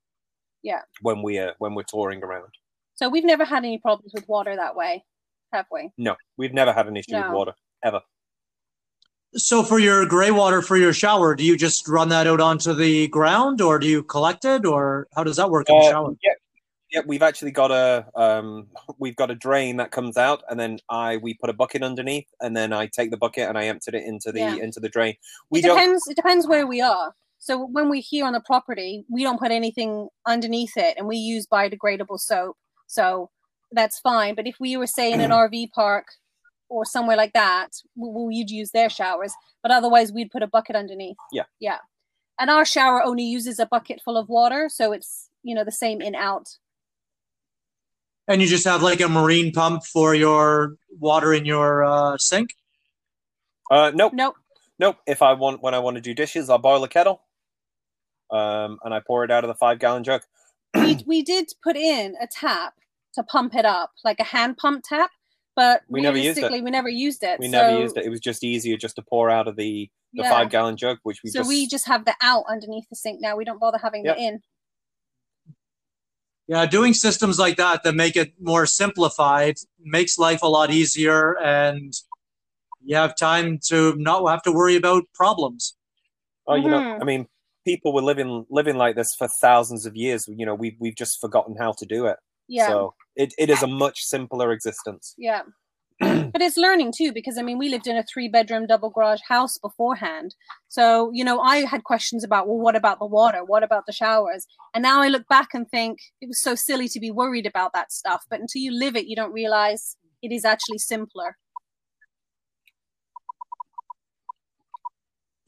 Yeah. 0.62 0.80
When 1.02 1.22
we 1.22 1.38
are 1.38 1.54
when 1.58 1.74
we're 1.74 1.84
touring 1.84 2.22
around. 2.24 2.48
So 2.94 3.08
we've 3.08 3.24
never 3.24 3.44
had 3.44 3.58
any 3.64 3.78
problems 3.78 4.12
with 4.14 4.26
water 4.26 4.56
that 4.56 4.74
way, 4.74 5.04
have 5.52 5.66
we? 5.70 5.90
No, 5.98 6.16
we've 6.38 6.54
never 6.54 6.72
had 6.72 6.88
an 6.88 6.96
issue 6.96 7.14
with 7.14 7.30
water 7.30 7.52
ever. 7.84 8.00
So, 9.34 9.62
for 9.62 9.78
your 9.78 10.06
gray 10.06 10.30
water 10.30 10.62
for 10.62 10.78
your 10.78 10.94
shower, 10.94 11.34
do 11.34 11.44
you 11.44 11.58
just 11.58 11.86
run 11.88 12.08
that 12.08 12.26
out 12.26 12.40
onto 12.40 12.72
the 12.72 13.06
ground, 13.08 13.60
or 13.60 13.78
do 13.78 13.86
you 13.86 14.02
collect 14.02 14.46
it, 14.46 14.64
or 14.64 15.08
how 15.14 15.24
does 15.24 15.36
that 15.36 15.50
work 15.50 15.68
in 15.68 15.76
the 15.78 15.84
Uh, 15.84 15.90
shower? 15.90 16.12
yeah, 16.22 16.32
yeah. 16.96 17.02
We've 17.06 17.22
actually 17.22 17.50
got 17.52 17.70
a 17.70 18.06
um, 18.14 18.66
we've 18.98 19.16
got 19.16 19.30
a 19.30 19.34
drain 19.34 19.76
that 19.76 19.90
comes 19.90 20.16
out, 20.16 20.42
and 20.50 20.58
then 20.58 20.78
I 20.90 21.18
we 21.18 21.34
put 21.34 21.50
a 21.50 21.52
bucket 21.52 21.82
underneath, 21.82 22.26
and 22.40 22.56
then 22.56 22.72
I 22.72 22.86
take 22.86 23.10
the 23.10 23.16
bucket 23.16 23.48
and 23.48 23.56
I 23.58 23.64
emptied 23.66 23.94
it 23.94 24.04
into 24.04 24.32
the 24.32 24.40
Yeah. 24.40 24.54
into 24.56 24.80
the 24.80 24.88
drain. 24.88 25.14
We 25.50 25.60
it 25.60 25.62
don't. 25.62 25.76
depends. 25.76 26.08
It 26.08 26.16
depends 26.16 26.46
where 26.46 26.66
we 26.66 26.80
are. 26.80 27.14
So 27.38 27.64
when 27.66 27.88
we're 27.88 28.02
here 28.02 28.24
on 28.24 28.32
the 28.32 28.40
property, 28.40 29.04
we 29.08 29.22
don't 29.22 29.38
put 29.38 29.50
anything 29.52 30.08
underneath 30.26 30.76
it, 30.76 30.96
and 30.98 31.06
we 31.06 31.16
use 31.16 31.46
biodegradable 31.46 32.18
soap. 32.18 32.56
So 32.86 33.30
that's 33.72 33.98
fine. 34.00 34.34
But 34.34 34.46
if 34.46 34.56
we 34.58 34.76
were 34.76 34.86
say 34.86 35.12
in 35.12 35.20
an 35.20 35.30
RV 35.44 35.70
park 35.72 36.06
or 36.68 36.84
somewhere 36.84 37.16
like 37.16 37.32
that, 37.34 37.68
we- 37.94 38.26
we'd 38.38 38.50
use 38.50 38.70
their 38.72 38.88
showers. 38.90 39.32
But 39.62 39.70
otherwise, 39.70 40.12
we'd 40.12 40.30
put 40.30 40.42
a 40.42 40.46
bucket 40.48 40.74
underneath. 40.76 41.16
Yeah. 41.32 41.44
Yeah. 41.60 41.78
And 42.40 42.50
our 42.50 42.64
shower 42.64 43.02
only 43.02 43.22
uses 43.24 43.58
a 43.58 43.66
bucket 43.66 44.00
full 44.04 44.16
of 44.16 44.28
water, 44.28 44.68
so 44.68 44.92
it's 44.92 45.30
you 45.42 45.54
know 45.54 45.64
the 45.64 45.72
same 45.72 46.00
in 46.00 46.14
out. 46.14 46.48
And 48.28 48.42
you 48.42 48.48
just 48.48 48.64
have 48.66 48.82
like 48.82 49.00
a 49.00 49.08
marine 49.08 49.52
pump 49.52 49.84
for 49.84 50.14
your 50.14 50.76
water 50.98 51.32
in 51.32 51.44
your 51.44 51.84
uh, 51.84 52.16
sink? 52.18 52.50
Uh, 53.70 53.92
nope. 53.94 54.12
Nope. 54.14 54.34
Nope. 54.78 54.96
If 55.06 55.22
I 55.22 55.32
want, 55.32 55.62
when 55.62 55.74
I 55.74 55.78
want 55.78 55.96
to 55.96 56.00
do 56.00 56.14
dishes, 56.14 56.50
I'll 56.50 56.58
boil 56.58 56.82
a 56.84 56.88
kettle, 56.88 57.22
um, 58.30 58.78
and 58.84 58.92
I 58.92 59.00
pour 59.06 59.24
it 59.24 59.30
out 59.30 59.44
of 59.44 59.48
the 59.48 59.54
five 59.54 59.78
gallon 59.78 60.04
jug. 60.04 60.22
we 60.74 60.98
we 61.06 61.22
did 61.22 61.46
put 61.62 61.76
in 61.76 62.14
a 62.20 62.26
tap 62.26 62.74
to 63.14 63.22
pump 63.22 63.54
it 63.54 63.64
up, 63.64 63.92
like 64.04 64.20
a 64.20 64.24
hand 64.24 64.56
pump 64.58 64.84
tap, 64.86 65.10
but 65.54 65.82
We 65.88 66.02
never 66.02 66.16
used 66.18 66.38
it. 66.38 66.42
realistically, 66.42 66.62
we 66.62 66.70
never 66.70 66.88
used 66.88 67.22
it. 67.22 67.38
We 67.40 67.46
so, 67.46 67.52
never 67.52 67.78
used 67.80 67.96
it. 67.96 68.04
It 68.04 68.10
was 68.10 68.20
just 68.20 68.44
easier 68.44 68.76
just 68.76 68.96
to 68.96 69.02
pour 69.02 69.30
out 69.30 69.48
of 69.48 69.56
the 69.56 69.90
the 70.12 70.22
yeah. 70.22 70.30
five 70.30 70.50
gallon 70.50 70.76
jug, 70.76 70.98
which 71.02 71.20
we 71.24 71.30
so 71.30 71.40
just. 71.40 71.48
we 71.48 71.66
just 71.66 71.86
have 71.86 72.04
the 72.04 72.14
out 72.22 72.44
underneath 72.48 72.88
the 72.90 72.96
sink 72.96 73.20
now. 73.20 73.36
We 73.36 73.44
don't 73.44 73.60
bother 73.60 73.78
having 73.78 74.04
Yep. 74.04 74.16
the 74.16 74.22
in. 74.22 74.40
Yeah, 76.48 76.64
doing 76.66 76.94
systems 76.94 77.38
like 77.38 77.56
that 77.56 77.82
that 77.82 77.94
make 77.94 78.16
it 78.16 78.32
more 78.40 78.66
simplified 78.66 79.56
makes 79.80 80.16
life 80.16 80.42
a 80.42 80.48
lot 80.48 80.70
easier, 80.70 81.36
and 81.40 81.92
you 82.84 82.94
have 82.96 83.16
time 83.16 83.58
to 83.68 83.94
not 83.96 84.24
have 84.28 84.42
to 84.42 84.52
worry 84.52 84.76
about 84.76 85.04
problems. 85.14 85.76
oh, 86.48 86.54
you 86.54 86.68
know, 86.70 86.78
Mhm. 86.80 87.00
I 87.02 87.04
mean, 87.04 87.26
people 87.64 87.92
were 87.92 88.02
living 88.02 88.46
living 88.50 88.76
like 88.76 88.94
this 88.94 89.12
for 89.18 89.26
thousands 89.40 89.84
of 89.86 89.96
years. 89.96 90.28
You 90.28 90.46
know, 90.46 90.54
we 90.54 90.76
we've 90.78 90.94
just 90.94 91.20
forgotten 91.20 91.56
how 91.58 91.72
to 91.72 91.84
do 91.84 92.06
it. 92.06 92.18
Yeah, 92.46 92.66
So 92.68 92.94
it, 93.16 93.34
it 93.36 93.50
is 93.50 93.62
a 93.64 93.66
much 93.66 94.02
simpler 94.04 94.52
existence. 94.52 95.14
yeah. 95.18 95.42
but 96.00 96.42
it's 96.42 96.58
learning 96.58 96.92
too 96.96 97.10
because 97.12 97.38
I 97.38 97.42
mean 97.42 97.58
we 97.58 97.68
lived 97.68 97.86
in 97.86 97.96
a 97.96 98.04
three 98.04 98.28
bedroom 98.28 98.66
double 98.66 98.90
garage 98.90 99.20
house 99.28 99.56
beforehand. 99.58 100.34
So, 100.68 101.10
you 101.14 101.24
know, 101.24 101.40
I 101.40 101.64
had 101.64 101.84
questions 101.84 102.22
about 102.22 102.46
well 102.46 102.58
what 102.58 102.76
about 102.76 102.98
the 102.98 103.06
water? 103.06 103.44
What 103.44 103.62
about 103.62 103.86
the 103.86 103.92
showers? 103.92 104.46
And 104.74 104.82
now 104.82 105.00
I 105.00 105.08
look 105.08 105.26
back 105.28 105.48
and 105.54 105.68
think 105.68 105.98
it 106.20 106.28
was 106.28 106.40
so 106.40 106.54
silly 106.54 106.88
to 106.88 107.00
be 107.00 107.10
worried 107.10 107.46
about 107.46 107.72
that 107.72 107.92
stuff, 107.92 108.24
but 108.28 108.40
until 108.40 108.60
you 108.60 108.78
live 108.78 108.94
it 108.96 109.06
you 109.06 109.16
don't 109.16 109.32
realize 109.32 109.96
it 110.22 110.32
is 110.32 110.44
actually 110.44 110.78
simpler. 110.78 111.36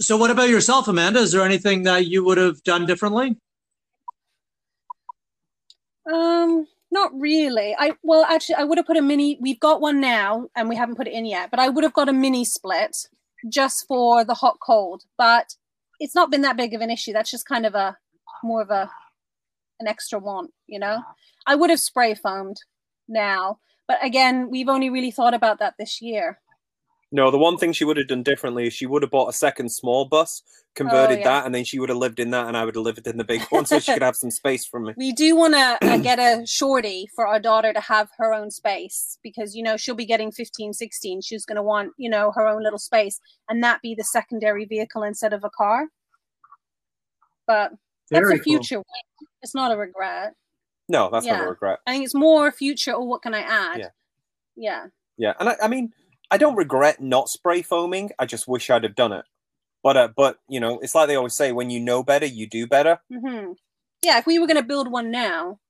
So, 0.00 0.16
what 0.16 0.30
about 0.30 0.48
yourself, 0.48 0.86
Amanda? 0.86 1.18
Is 1.18 1.32
there 1.32 1.42
anything 1.42 1.82
that 1.82 2.06
you 2.06 2.24
would 2.24 2.38
have 2.38 2.62
done 2.62 2.86
differently? 2.86 3.36
Um, 6.10 6.66
not 6.90 7.10
really. 7.14 7.74
I 7.78 7.92
well, 8.02 8.24
actually, 8.24 8.56
I 8.56 8.64
would 8.64 8.78
have 8.78 8.86
put 8.86 8.96
a 8.96 9.02
mini. 9.02 9.38
We've 9.40 9.60
got 9.60 9.80
one 9.80 10.00
now, 10.00 10.48
and 10.56 10.68
we 10.68 10.76
haven't 10.76 10.96
put 10.96 11.06
it 11.06 11.12
in 11.12 11.26
yet. 11.26 11.50
But 11.50 11.60
I 11.60 11.68
would 11.68 11.84
have 11.84 11.92
got 11.92 12.08
a 12.08 12.12
mini 12.12 12.44
split 12.44 13.08
just 13.48 13.86
for 13.86 14.24
the 14.24 14.34
hot 14.34 14.58
cold. 14.60 15.04
But 15.16 15.54
it's 16.00 16.14
not 16.14 16.30
been 16.30 16.42
that 16.42 16.56
big 16.56 16.74
of 16.74 16.80
an 16.80 16.90
issue. 16.90 17.12
That's 17.12 17.30
just 17.30 17.46
kind 17.46 17.66
of 17.66 17.74
a 17.74 17.96
more 18.42 18.62
of 18.62 18.70
a 18.70 18.90
an 19.80 19.86
extra 19.86 20.18
want, 20.18 20.52
you 20.66 20.78
know. 20.78 21.02
I 21.46 21.54
would 21.54 21.70
have 21.70 21.80
spray 21.80 22.14
foamed 22.14 22.58
now, 23.08 23.58
but 23.86 23.98
again, 24.02 24.50
we've 24.50 24.68
only 24.68 24.90
really 24.90 25.10
thought 25.10 25.34
about 25.34 25.58
that 25.60 25.74
this 25.78 26.00
year. 26.00 26.40
No, 27.10 27.30
the 27.30 27.38
one 27.38 27.56
thing 27.56 27.72
she 27.72 27.84
would 27.84 27.96
have 27.96 28.08
done 28.08 28.22
differently 28.22 28.66
is 28.66 28.74
she 28.74 28.84
would 28.84 29.02
have 29.02 29.10
bought 29.10 29.30
a 29.30 29.32
second 29.32 29.70
small 29.70 30.04
bus, 30.04 30.42
converted 30.74 31.20
yeah. 31.20 31.24
that, 31.24 31.46
and 31.46 31.54
then 31.54 31.64
she 31.64 31.78
would 31.78 31.88
have 31.88 31.96
lived 31.96 32.20
in 32.20 32.30
that, 32.30 32.46
and 32.48 32.56
I 32.56 32.66
would 32.66 32.74
have 32.74 32.84
lived 32.84 33.06
in 33.06 33.16
the 33.16 33.24
big 33.24 33.40
one, 33.48 33.64
so 33.64 33.78
she 33.78 33.94
could 33.94 34.02
have 34.02 34.16
some 34.16 34.30
space 34.30 34.66
for 34.66 34.78
me. 34.78 34.92
We 34.98 35.12
do 35.12 35.34
want 35.34 35.54
to 35.54 35.78
uh, 35.88 35.96
get 36.02 36.18
a 36.18 36.46
shorty 36.46 37.08
for 37.14 37.26
our 37.26 37.40
daughter 37.40 37.72
to 37.72 37.80
have 37.80 38.10
her 38.18 38.34
own 38.34 38.50
space 38.50 39.18
because, 39.22 39.54
you 39.54 39.62
know, 39.62 39.78
she'll 39.78 39.94
be 39.94 40.04
getting 40.04 40.30
15, 40.30 40.74
16. 40.74 41.22
She's 41.22 41.46
going 41.46 41.56
to 41.56 41.62
want, 41.62 41.92
you 41.96 42.10
know, 42.10 42.30
her 42.34 42.46
own 42.46 42.62
little 42.62 42.78
space 42.78 43.20
and 43.48 43.62
that 43.64 43.80
be 43.80 43.94
the 43.94 44.04
secondary 44.04 44.66
vehicle 44.66 45.02
instead 45.02 45.32
of 45.32 45.44
a 45.44 45.50
car. 45.50 45.86
But 47.46 47.70
that's 48.10 48.20
Very 48.20 48.34
a 48.34 48.38
cool. 48.38 48.42
future. 48.42 48.76
one. 48.76 48.84
It's 49.40 49.54
not 49.54 49.72
a 49.72 49.78
regret. 49.78 50.34
No, 50.90 51.08
that's 51.10 51.24
not 51.26 51.42
a 51.42 51.48
regret. 51.48 51.78
I 51.86 51.92
think 51.92 52.04
it's 52.04 52.14
more 52.14 52.52
future. 52.52 52.94
Oh, 52.94 53.04
what 53.04 53.22
can 53.22 53.34
I 53.34 53.40
add? 53.40 53.78
Yeah. 53.78 53.88
Yeah. 54.56 54.86
Yeah, 55.16 55.34
and 55.40 55.48
I, 55.48 55.56
I 55.62 55.68
mean, 55.68 55.92
I 56.30 56.38
don't 56.38 56.56
regret 56.56 57.00
not 57.00 57.28
spray 57.28 57.62
foaming. 57.62 58.10
I 58.18 58.26
just 58.26 58.46
wish 58.48 58.68
I'd 58.70 58.84
have 58.84 58.94
done 58.94 59.12
it. 59.12 59.24
But 59.82 59.96
uh, 59.96 60.08
but 60.16 60.38
you 60.48 60.60
know, 60.60 60.78
it's 60.80 60.94
like 60.94 61.08
they 61.08 61.14
always 61.16 61.36
say: 61.36 61.52
when 61.52 61.70
you 61.70 61.80
know 61.80 62.02
better, 62.02 62.26
you 62.26 62.46
do 62.48 62.66
better. 62.66 63.00
hmm 63.10 63.52
Yeah. 64.02 64.18
If 64.18 64.26
we 64.26 64.38
were 64.38 64.46
going 64.46 64.56
to 64.56 64.62
build 64.62 64.90
one 64.90 65.10
now, 65.10 65.60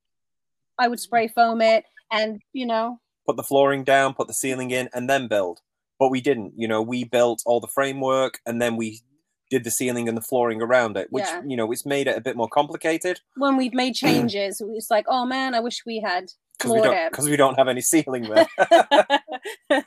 I 0.77 0.87
would 0.87 0.99
spray 0.99 1.27
foam 1.27 1.61
it 1.61 1.85
and, 2.11 2.41
you 2.53 2.65
know, 2.65 2.99
Put 3.27 3.37
the 3.37 3.43
flooring 3.43 3.83
down, 3.83 4.15
put 4.15 4.27
the 4.27 4.33
ceiling 4.33 4.71
in, 4.71 4.89
and 4.93 5.07
then 5.07 5.27
build. 5.27 5.59
But 5.99 6.09
we 6.09 6.19
didn't. 6.21 6.53
You 6.57 6.67
know, 6.67 6.81
we 6.81 7.03
built 7.03 7.43
all 7.45 7.59
the 7.59 7.67
framework, 7.67 8.39
and 8.45 8.59
then 8.59 8.75
we 8.75 9.01
did 9.51 9.63
the 9.63 9.71
ceiling 9.71 10.07
and 10.07 10.17
the 10.17 10.21
flooring 10.21 10.61
around 10.61 10.97
it, 10.97 11.07
which 11.11 11.25
Yeah. 11.25 11.41
you 11.45 11.55
know, 11.57 11.71
it's 11.71 11.85
made 11.85 12.07
it 12.07 12.17
a 12.17 12.21
bit 12.21 12.35
more 12.35 12.47
complicated 12.49 13.19
When 13.35 13.57
we've 13.57 13.73
made 13.73 13.93
changes, 13.95 14.61
it's 14.73 14.89
like, 14.89 15.05
oh 15.07 15.25
man, 15.25 15.53
I 15.53 15.59
wish 15.59 15.83
we 15.85 15.99
had 15.99 16.31
because 16.57 16.73
we 16.73 16.81
don't 16.81 17.19
we 17.23 17.35
don't 17.37 17.55
have 17.57 17.67
any 17.67 17.81
ceiling 17.81 18.23
there. 18.29 18.47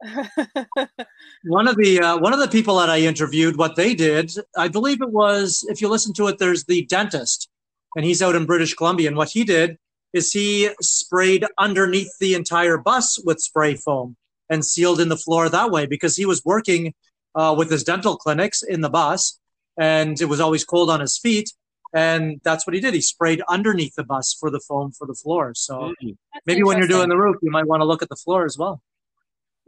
One 1.44 1.68
of 1.68 1.76
the 1.76 2.00
uh, 2.00 2.18
one 2.18 2.32
of 2.32 2.38
the 2.38 2.48
people 2.48 2.76
that 2.78 2.90
I 2.90 3.00
interviewed, 3.00 3.56
what 3.56 3.76
they 3.76 3.94
did, 3.94 4.32
I 4.56 4.68
believe 4.68 5.00
it 5.00 5.10
was, 5.10 5.64
if 5.68 5.80
you 5.80 5.88
listen 5.88 6.12
to 6.14 6.28
it, 6.28 6.38
there's 6.38 6.64
the 6.64 6.84
dentist, 6.86 7.48
and 7.96 8.04
he's 8.04 8.22
out 8.22 8.36
in 8.36 8.46
British 8.46 8.74
Columbia, 8.74 9.08
and 9.08 9.16
what 9.16 9.30
he 9.30 9.44
did 9.44 9.78
is 10.12 10.32
he 10.32 10.70
sprayed 10.80 11.44
underneath 11.58 12.10
the 12.18 12.34
entire 12.34 12.78
bus 12.78 13.20
with 13.24 13.40
spray 13.40 13.74
foam 13.74 14.16
and 14.48 14.64
sealed 14.64 15.00
in 15.00 15.08
the 15.08 15.16
floor 15.16 15.48
that 15.48 15.70
way 15.70 15.86
because 15.86 16.16
he 16.16 16.24
was 16.24 16.44
working 16.44 16.94
uh, 17.34 17.54
with 17.56 17.70
his 17.70 17.84
dental 17.84 18.16
clinics 18.16 18.62
in 18.62 18.80
the 18.80 18.90
bus, 18.90 19.38
and 19.78 20.20
it 20.20 20.26
was 20.26 20.40
always 20.40 20.64
cold 20.64 20.90
on 20.90 21.00
his 21.00 21.18
feet, 21.18 21.52
and 21.94 22.40
that's 22.44 22.66
what 22.66 22.74
he 22.74 22.80
did. 22.80 22.94
He 22.94 23.00
sprayed 23.00 23.42
underneath 23.48 23.94
the 23.94 24.04
bus 24.04 24.36
for 24.38 24.50
the 24.50 24.60
foam 24.60 24.92
for 24.92 25.06
the 25.06 25.14
floor. 25.14 25.54
So 25.54 25.92
Mm. 26.02 26.16
That's 26.32 26.46
maybe 26.46 26.62
when 26.62 26.78
you're 26.78 26.88
doing 26.88 27.08
the 27.08 27.16
roof, 27.16 27.36
you 27.42 27.50
might 27.50 27.66
want 27.66 27.80
to 27.80 27.84
look 27.84 28.02
at 28.02 28.08
the 28.08 28.16
floor 28.16 28.44
as 28.44 28.56
well. 28.58 28.80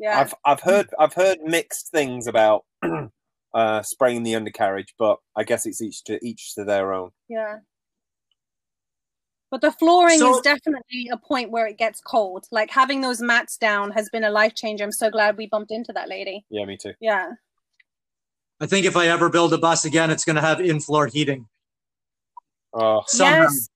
Yeah, 0.00 0.18
I've 0.20 0.34
I've 0.44 0.60
heard 0.60 0.88
I've 0.98 1.14
heard 1.14 1.38
mixed 1.44 1.88
things 1.92 2.26
about 2.26 2.64
uh, 3.54 3.82
spraying 3.82 4.22
the 4.24 4.34
undercarriage, 4.34 4.94
but 4.98 5.18
I 5.36 5.44
guess 5.44 5.66
it's 5.66 5.80
each 5.82 6.02
to 6.04 6.18
each 6.26 6.54
to 6.56 6.64
their 6.64 6.92
own. 6.92 7.10
yeah. 7.28 7.58
But 9.50 9.62
the 9.62 9.72
flooring 9.72 10.20
So- 10.20 10.36
is 10.36 10.40
definitely 10.42 11.08
a 11.12 11.16
point 11.16 11.50
where 11.50 11.66
it 11.66 11.76
gets 11.76 12.00
cold. 12.00 12.46
Like 12.52 12.70
having 12.70 13.00
those 13.00 13.20
mats 13.20 13.56
down 13.56 13.90
has 13.90 14.08
been 14.08 14.22
a 14.22 14.30
life 14.30 14.54
changer. 14.54 14.84
I'm 14.84 14.92
so 14.92 15.10
glad 15.10 15.36
we 15.36 15.48
bumped 15.48 15.72
into 15.72 15.92
that 15.92 16.08
lady. 16.08 16.44
Yeah, 16.50 16.64
me 16.66 16.76
too. 16.76 16.92
Yeah. 17.00 17.32
I 18.60 18.66
think 18.66 18.86
if 18.86 18.96
I 18.96 19.08
ever 19.08 19.28
build 19.28 19.52
a 19.52 19.58
bus 19.58 19.84
again, 19.84 20.10
it's 20.10 20.24
going 20.24 20.36
to 20.36 20.42
have 20.42 20.60
in-floor 20.60 21.08
heating. 21.08 21.48
Oh, 22.72 23.02
Somehow. 23.08 23.40
Yes. 23.42 23.68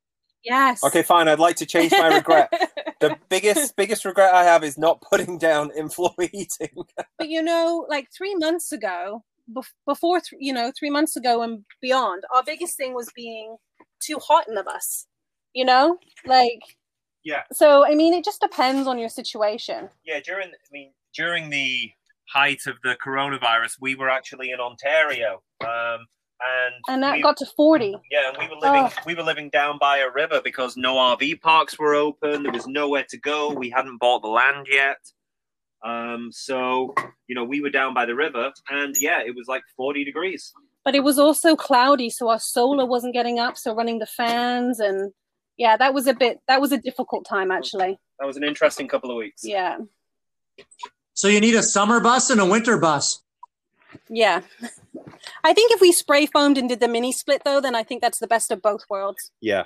Yes. 0.45 0.85
okay, 0.85 1.03
fine. 1.03 1.27
I'd 1.27 1.41
like 1.41 1.57
to 1.57 1.67
change 1.67 1.91
my 1.91 2.15
regret. 2.19 2.53
the 3.09 3.17
biggest 3.29 3.77
biggest 3.77 4.05
regret 4.05 4.35
I 4.35 4.45
have 4.45 4.65
is 4.65 4.79
not 4.79 5.01
putting 5.01 5.39
down 5.39 5.71
in 5.77 5.89
floor 5.89 6.15
heating. 6.19 6.85
but 7.19 7.29
you 7.29 7.43
know, 7.43 7.87
like 7.89 8.09
three 8.17 8.35
months 8.35 8.73
ago, 8.73 9.25
bef- 9.53 9.73
before 9.87 10.21
th- 10.21 10.41
you 10.41 10.53
know, 10.53 10.73
three 10.79 10.91
months 10.91 11.17
ago 11.17 11.43
and 11.43 11.65
beyond, 11.81 12.25
our 12.35 12.43
biggest 12.43 12.77
thing 12.77 12.95
was 12.95 13.11
being 13.15 13.57
too 14.01 14.19
hot 14.19 14.49
in 14.49 14.55
the 14.55 14.63
bus. 14.63 15.07
You 15.53 15.65
know, 15.65 15.99
like 16.27 16.63
Yeah. 17.25 17.43
So 17.53 17.87
I 17.87 17.95
mean, 17.95 18.15
it 18.15 18.25
just 18.25 18.41
depends 18.41 18.87
on 18.87 18.99
your 18.99 19.09
situation. 19.09 19.89
yeah, 20.05 20.21
during 20.21 20.49
I 20.49 20.69
mean 20.73 20.93
during 21.15 21.51
the 21.51 21.91
height 22.33 22.63
of 22.67 22.77
the 22.83 22.97
coronavirus, 23.05 23.77
we 23.81 23.95
were 23.95 24.11
actually 24.11 24.51
in 24.51 24.61
Ontario, 24.61 25.43
um, 25.61 26.07
and 26.47 26.75
And 26.89 27.03
that 27.03 27.15
we- 27.15 27.23
got 27.23 27.37
to 27.39 27.47
forty. 27.57 27.95
Yeah, 28.11 28.29
and 28.29 28.39
we 28.39 28.49
were 28.49 28.61
living 28.61 28.85
Oh. 28.85 29.03
we 29.07 29.15
were 29.15 29.23
living 29.23 29.51
down 29.51 29.79
by 29.79 29.99
a 29.99 30.11
river 30.11 30.41
because 30.43 30.77
no 30.77 30.95
RV 30.97 31.41
parks 31.41 31.79
were 31.79 31.95
open. 31.95 32.43
There 32.43 32.53
was 32.53 32.67
nowhere 32.67 33.05
to 33.09 33.17
go. 33.19 33.51
We 33.51 33.71
hadn't 33.71 33.99
bought 33.99 34.23
the 34.23 34.29
land 34.29 34.67
yet. 34.71 34.99
Um, 35.85 36.31
so 36.33 36.95
you 37.29 37.35
know, 37.35 37.45
we 37.45 37.61
were 37.61 37.71
down 37.71 37.95
by 37.95 38.07
the 38.07 38.15
river, 38.15 38.53
and 38.71 38.95
yeah, 39.01 39.21
it 39.25 39.35
was 39.35 39.47
like 39.49 39.63
forty 39.77 40.05
degrees. 40.05 40.53
But 40.85 40.95
it 40.95 41.03
was 41.03 41.19
also 41.19 41.57
cloudy, 41.57 42.11
so 42.11 42.29
our 42.29 42.39
solar 42.39 42.85
wasn't 42.85 43.15
getting 43.15 43.39
up. 43.39 43.57
So 43.57 43.75
running 43.75 43.99
the 44.01 44.07
fans 44.07 44.81
and 44.81 45.13
yeah, 45.57 45.77
that 45.77 45.95
was 45.95 46.07
a 46.07 46.15
bit. 46.15 46.41
That 46.49 46.61
was 46.61 46.73
a 46.73 46.79
difficult 46.79 47.25
time 47.27 47.51
actually. 47.51 47.99
That 48.19 48.27
was 48.27 48.37
an 48.37 48.45
interesting 48.45 48.87
couple 48.89 49.11
of 49.11 49.17
weeks. 49.17 49.43
Yeah. 49.45 49.79
So 51.15 51.29
you 51.29 51.41
need 51.41 51.55
a 51.55 51.63
summer 51.63 52.01
bus 52.01 52.29
and 52.31 52.41
a 52.41 52.45
winter 52.47 52.77
bus. 52.77 53.23
Yeah. 54.09 54.43
I 55.43 55.53
think 55.53 55.73
if 55.73 55.81
we 55.81 55.93
spray 55.93 56.27
foamed 56.27 56.59
and 56.59 56.69
did 56.69 56.81
the 56.81 56.89
mini 56.89 57.13
split 57.13 57.43
though, 57.45 57.61
then 57.61 57.75
I 57.75 57.83
think 57.83 58.01
that's 58.03 58.19
the 58.19 58.27
best 58.27 58.51
of 58.51 58.63
both 58.63 58.85
worlds. 58.89 59.31
Yeah, 59.41 59.65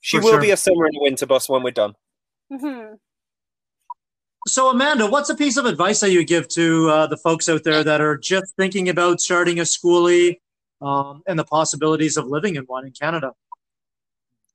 she 0.00 0.18
For 0.18 0.24
will 0.24 0.30
sure. 0.32 0.40
be 0.40 0.50
a 0.50 0.56
summer 0.56 0.86
and 0.86 0.96
winter 1.00 1.26
bus 1.26 1.48
when 1.48 1.62
we're 1.62 1.70
done. 1.70 1.94
hmm 2.50 2.94
So 4.48 4.70
Amanda, 4.70 5.06
what's 5.06 5.30
a 5.30 5.34
piece 5.34 5.56
of 5.56 5.66
advice 5.66 6.00
that 6.00 6.10
you 6.10 6.24
give 6.24 6.48
to 6.48 6.88
uh, 6.90 7.06
the 7.06 7.16
folks 7.16 7.48
out 7.48 7.64
there 7.64 7.84
that 7.84 8.00
are 8.00 8.16
just 8.16 8.54
thinking 8.56 8.88
about 8.88 9.20
starting 9.20 9.60
a 9.60 9.62
skoolie 9.62 10.40
um, 10.80 11.22
and 11.26 11.38
the 11.38 11.44
possibilities 11.44 12.16
of 12.16 12.26
living 12.26 12.56
in 12.56 12.64
one 12.64 12.86
in 12.86 12.92
Canada? 12.92 13.32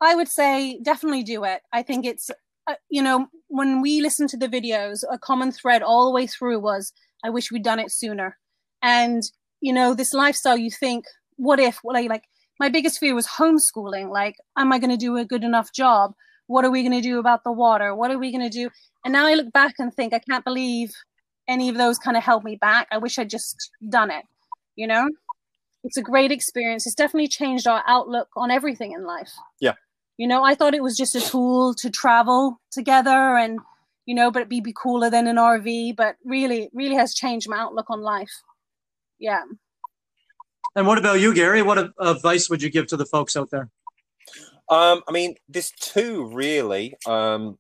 I 0.02 0.16
would 0.16 0.28
say 0.28 0.80
definitely 0.82 1.24
do 1.24 1.44
it. 1.46 1.62
I 1.72 1.82
think 1.82 2.06
it's, 2.06 2.30
uh, 2.68 2.76
you 2.90 3.02
know, 3.02 3.28
when 3.48 3.82
we 3.82 4.02
listened 4.02 4.30
to 4.30 4.38
the 4.38 4.50
videos, 4.50 5.04
a 5.10 5.18
common 5.18 5.52
thread 5.52 5.82
all 5.82 6.06
the 6.06 6.12
way 6.12 6.28
through 6.28 6.60
was, 6.60 6.92
I 7.24 7.30
wish 7.30 7.52
we'd 7.52 7.64
done 7.64 7.80
it 7.80 7.92
sooner. 7.92 8.38
And, 8.82 9.24
you 9.62 9.74
know, 9.74 9.94
this 9.94 10.14
lifestyle, 10.14 10.58
you 10.58 10.72
think, 10.72 11.06
what 11.38 11.60
if, 11.60 11.80
like, 11.84 12.10
like 12.10 12.24
my 12.60 12.70
biggest 12.70 13.00
fear 13.00 13.16
was 13.16 13.28
homeschooling. 13.28 14.10
Like, 14.10 14.38
am 14.58 14.72
I 14.72 14.80
going 14.80 14.92
to 14.92 14.98
do 14.98 15.18
a 15.18 15.26
good 15.26 15.44
enough 15.44 15.74
job? 15.74 16.14
What 16.48 16.64
are 16.64 16.72
we 16.72 16.84
going 16.84 16.94
to 16.94 17.02
do 17.02 17.20
about 17.20 17.44
the 17.44 17.52
water? 17.52 17.96
What 17.96 18.12
are 18.12 18.18
we 18.18 18.32
going 18.32 18.50
to 18.50 18.56
do? 18.56 18.70
And 19.04 19.12
now 19.12 19.26
I 19.26 19.34
look 19.34 19.52
back 19.52 19.76
and 19.80 19.94
think, 19.94 20.14
I 20.14 20.20
can't 20.20 20.46
believe 20.46 20.94
any 21.48 21.70
of 21.70 21.78
those 21.78 21.98
kind 21.98 22.18
of 22.18 22.24
held 22.24 22.44
me 22.44 22.56
back. 22.56 22.88
I 22.92 22.98
wish 22.98 23.20
I'd 23.20 23.30
just 23.30 23.72
done 23.90 24.12
it, 24.12 24.26
you 24.76 24.88
know? 24.88 25.10
It's 25.84 25.98
a 25.98 26.02
great 26.02 26.32
experience. 26.32 26.88
It's 26.88 26.96
definitely 26.96 27.28
changed 27.28 27.68
our 27.68 27.84
outlook 27.86 28.30
on 28.36 28.50
everything 28.50 28.94
in 28.94 29.06
life. 29.06 29.32
Yeah. 29.60 29.74
You 30.18 30.28
know, 30.28 30.44
I 30.44 30.56
thought 30.56 30.74
it 30.74 30.82
was 30.82 30.98
just 30.98 31.16
a 31.16 31.22
tool 31.22 31.76
to 31.76 31.90
travel 31.90 32.60
together 32.72 33.38
and, 33.38 33.60
you 34.06 34.16
know, 34.16 34.32
but 34.32 34.40
it'd 34.40 34.50
be, 34.50 34.62
be 34.62 34.74
cooler 34.74 35.10
than 35.10 35.28
an 35.28 35.36
RV. 35.36 35.96
But 35.96 36.16
really, 36.24 36.64
it 36.64 36.72
really 36.74 36.96
has 36.96 37.14
changed 37.14 37.50
my 37.50 37.58
outlook 37.58 37.90
on 37.90 38.02
life. 38.02 38.42
Yeah. 39.20 39.42
And 40.76 40.88
what 40.88 40.98
about 40.98 41.20
you, 41.20 41.34
Gary? 41.34 41.62
What 41.62 41.78
a- 41.78 41.94
advice 42.00 42.50
would 42.50 42.62
you 42.62 42.70
give 42.70 42.88
to 42.88 42.98
the 42.98 43.06
folks 43.06 43.36
out 43.38 43.50
there? 43.50 43.70
Um, 44.70 45.04
I 45.08 45.12
mean, 45.12 45.36
there's 45.48 45.72
two 45.80 46.26
really. 46.26 46.96
Um, 47.06 47.58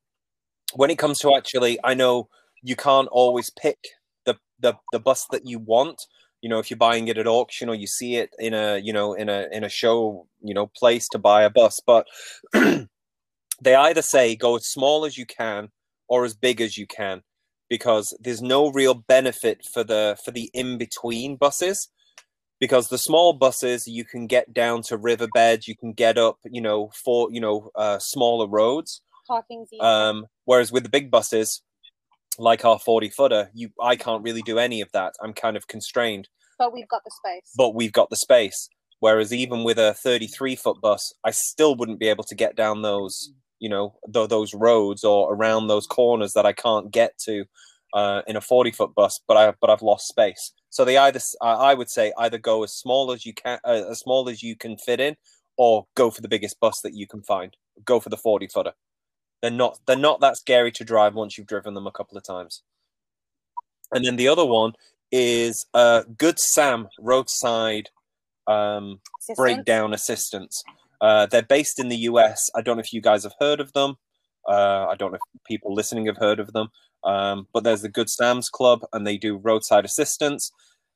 when 0.74 0.90
it 0.90 0.98
comes 0.98 1.20
to 1.20 1.36
actually, 1.36 1.80
I 1.84 1.94
know 1.94 2.28
you 2.62 2.76
can't 2.76 3.08
always 3.10 3.50
pick 3.50 3.78
the, 4.26 4.36
the 4.60 4.76
the 4.92 5.00
bus 5.00 5.26
that 5.32 5.46
you 5.46 5.60
want. 5.60 6.02
You 6.42 6.50
know, 6.50 6.60
if 6.60 6.70
you're 6.70 6.78
buying 6.78 7.08
it 7.08 7.18
at 7.18 7.28
auction 7.28 7.70
or 7.70 7.76
you 7.76 7.88
see 7.88 8.16
it 8.16 8.32
in 8.40 8.54
a 8.54 8.78
you 8.78 8.92
know 8.92 9.14
in 9.14 9.30
a 9.30 9.48
in 9.52 9.64
a 9.64 9.70
show 9.70 10.28
you 10.42 10.54
know 10.54 10.68
place 10.76 11.08
to 11.10 11.20
buy 11.20 11.44
a 11.44 11.50
bus, 11.50 11.80
but 11.86 12.08
they 12.54 13.76
either 13.76 14.02
say 14.02 14.36
go 14.36 14.56
as 14.58 14.68
small 14.68 15.06
as 15.06 15.18
you 15.18 15.26
can 15.26 15.70
or 16.10 16.26
as 16.26 16.34
big 16.34 16.60
as 16.60 16.78
you 16.78 16.88
can 16.88 17.22
because 17.70 18.16
there's 18.20 18.42
no 18.42 18.72
real 18.72 18.94
benefit 18.94 19.66
for 19.66 19.84
the 19.84 20.18
for 20.24 20.32
the 20.32 20.50
in 20.54 20.78
between 20.78 21.36
buses 21.36 21.90
because 22.60 22.88
the 22.88 22.98
small 22.98 23.34
buses 23.34 23.88
you 23.88 24.06
can 24.06 24.28
get 24.28 24.54
down 24.54 24.82
to 24.84 24.98
riverbeds 24.98 25.68
you 25.68 25.76
can 25.76 25.94
get 25.94 26.18
up 26.18 26.38
you 26.46 26.62
know 26.62 26.92
for 27.04 27.30
you 27.32 27.42
know 27.42 27.72
uh, 27.76 28.00
smaller 28.00 28.48
roads. 28.48 29.02
Um, 29.80 30.26
whereas 30.46 30.72
with 30.72 30.84
the 30.84 30.90
big 30.90 31.10
buses 31.10 31.62
like 32.38 32.66
our 32.66 32.78
40 32.78 33.10
footer 33.10 33.50
you 33.54 33.70
i 33.82 33.96
can't 33.96 34.22
really 34.22 34.42
do 34.42 34.60
any 34.60 34.82
of 34.82 34.92
that. 34.92 35.14
I'm 35.22 35.34
kind 35.34 35.58
of 35.58 35.68
constrained. 35.68 36.30
But 36.58 36.74
we've 36.74 36.88
got 36.88 37.04
the 37.04 37.12
space. 37.12 37.52
but 37.58 37.76
we've 37.76 37.92
got 37.92 38.10
the 38.10 38.16
space. 38.16 38.70
Whereas 39.00 39.34
even 39.34 39.64
with 39.66 39.78
a 39.78 39.94
33 39.94 40.56
foot 40.56 40.82
bus 40.82 41.14
i 41.24 41.32
still 41.32 41.76
wouldn't 41.76 42.00
be 42.00 42.08
able 42.08 42.24
to 42.26 42.36
get 42.36 42.56
down 42.56 42.82
those 42.82 43.34
you 43.60 43.70
know 43.70 43.96
th- 44.14 44.30
those 44.30 44.54
roads 44.54 45.04
or 45.04 45.34
around 45.34 45.68
those 45.68 45.88
corners 45.88 46.34
that 46.34 46.46
i 46.46 46.54
can't 46.54 46.92
get 46.92 47.18
to 47.18 47.46
uh, 47.94 48.22
in 48.28 48.36
a 48.36 48.42
40 48.42 48.72
foot 48.72 48.96
bus 48.96 49.22
but 49.28 49.38
i 49.38 49.54
but 49.62 49.70
i've 49.70 49.82
lost 49.82 50.08
space 50.08 50.52
so 50.70 50.84
they 50.84 50.98
either 50.98 51.22
I 51.42 51.74
would 51.74 51.90
say 51.90 52.12
either 52.18 52.38
go 52.38 52.64
as 52.64 52.74
small 52.74 53.14
as 53.14 53.26
you 53.26 53.34
can 53.34 53.60
uh, 53.64 53.84
as 53.90 54.00
small 54.00 54.28
as 54.28 54.44
you 54.44 54.58
can 54.58 54.78
fit 54.78 55.00
in 55.00 55.16
or 55.56 55.88
go 55.96 56.12
for 56.12 56.22
the 56.22 56.28
biggest 56.28 56.60
bus 56.60 56.82
that 56.82 56.94
you 56.94 57.08
can 57.08 57.22
find 57.22 57.56
go 57.86 58.02
for 58.02 58.10
the 58.10 58.18
40 58.18 58.48
footer 58.48 58.74
they're 59.42 59.52
not 59.52 59.80
they're 59.88 59.96
not 59.96 60.20
that 60.20 60.36
scary 60.36 60.74
to 60.74 60.84
drive 60.84 61.16
once 61.16 61.38
you've 61.38 61.48
driven 61.48 61.74
them 61.74 61.88
a 61.88 61.92
couple 61.92 62.18
of 62.18 62.24
times 62.26 62.64
and 63.94 64.04
then 64.04 64.18
the 64.18 64.28
other 64.28 64.46
one 64.46 64.74
is 65.12 65.66
uh 65.74 66.04
good 66.18 66.38
sam 66.38 66.90
roadside 67.00 67.90
um 68.48 69.00
Assistance. 69.26 69.38
breakdown 69.38 69.94
assistance. 69.94 70.64
Uh, 71.02 71.26
they're 71.26 71.42
based 71.42 71.80
in 71.80 71.90
the 71.90 71.98
US. 71.98 72.50
I 72.56 72.62
don't 72.62 72.78
know 72.78 72.82
if 72.82 72.94
you 72.94 73.02
guys 73.02 73.24
have 73.24 73.34
heard 73.40 73.60
of 73.60 73.74
them. 73.74 73.96
Uh, 74.48 74.86
I 74.90 74.96
don't 74.98 75.12
know 75.12 75.18
if 75.34 75.42
people 75.48 75.74
listening 75.74 76.06
have 76.06 76.18
heard 76.18 76.40
of 76.40 76.54
them. 76.54 76.70
Um, 77.04 77.48
but 77.54 77.64
there's 77.64 77.82
the 77.82 77.90
Good 77.90 78.10
Sam's 78.10 78.50
Club, 78.50 78.82
and 78.92 79.06
they 79.06 79.18
do 79.18 79.38
roadside 79.38 79.86
assistance. 79.86 80.52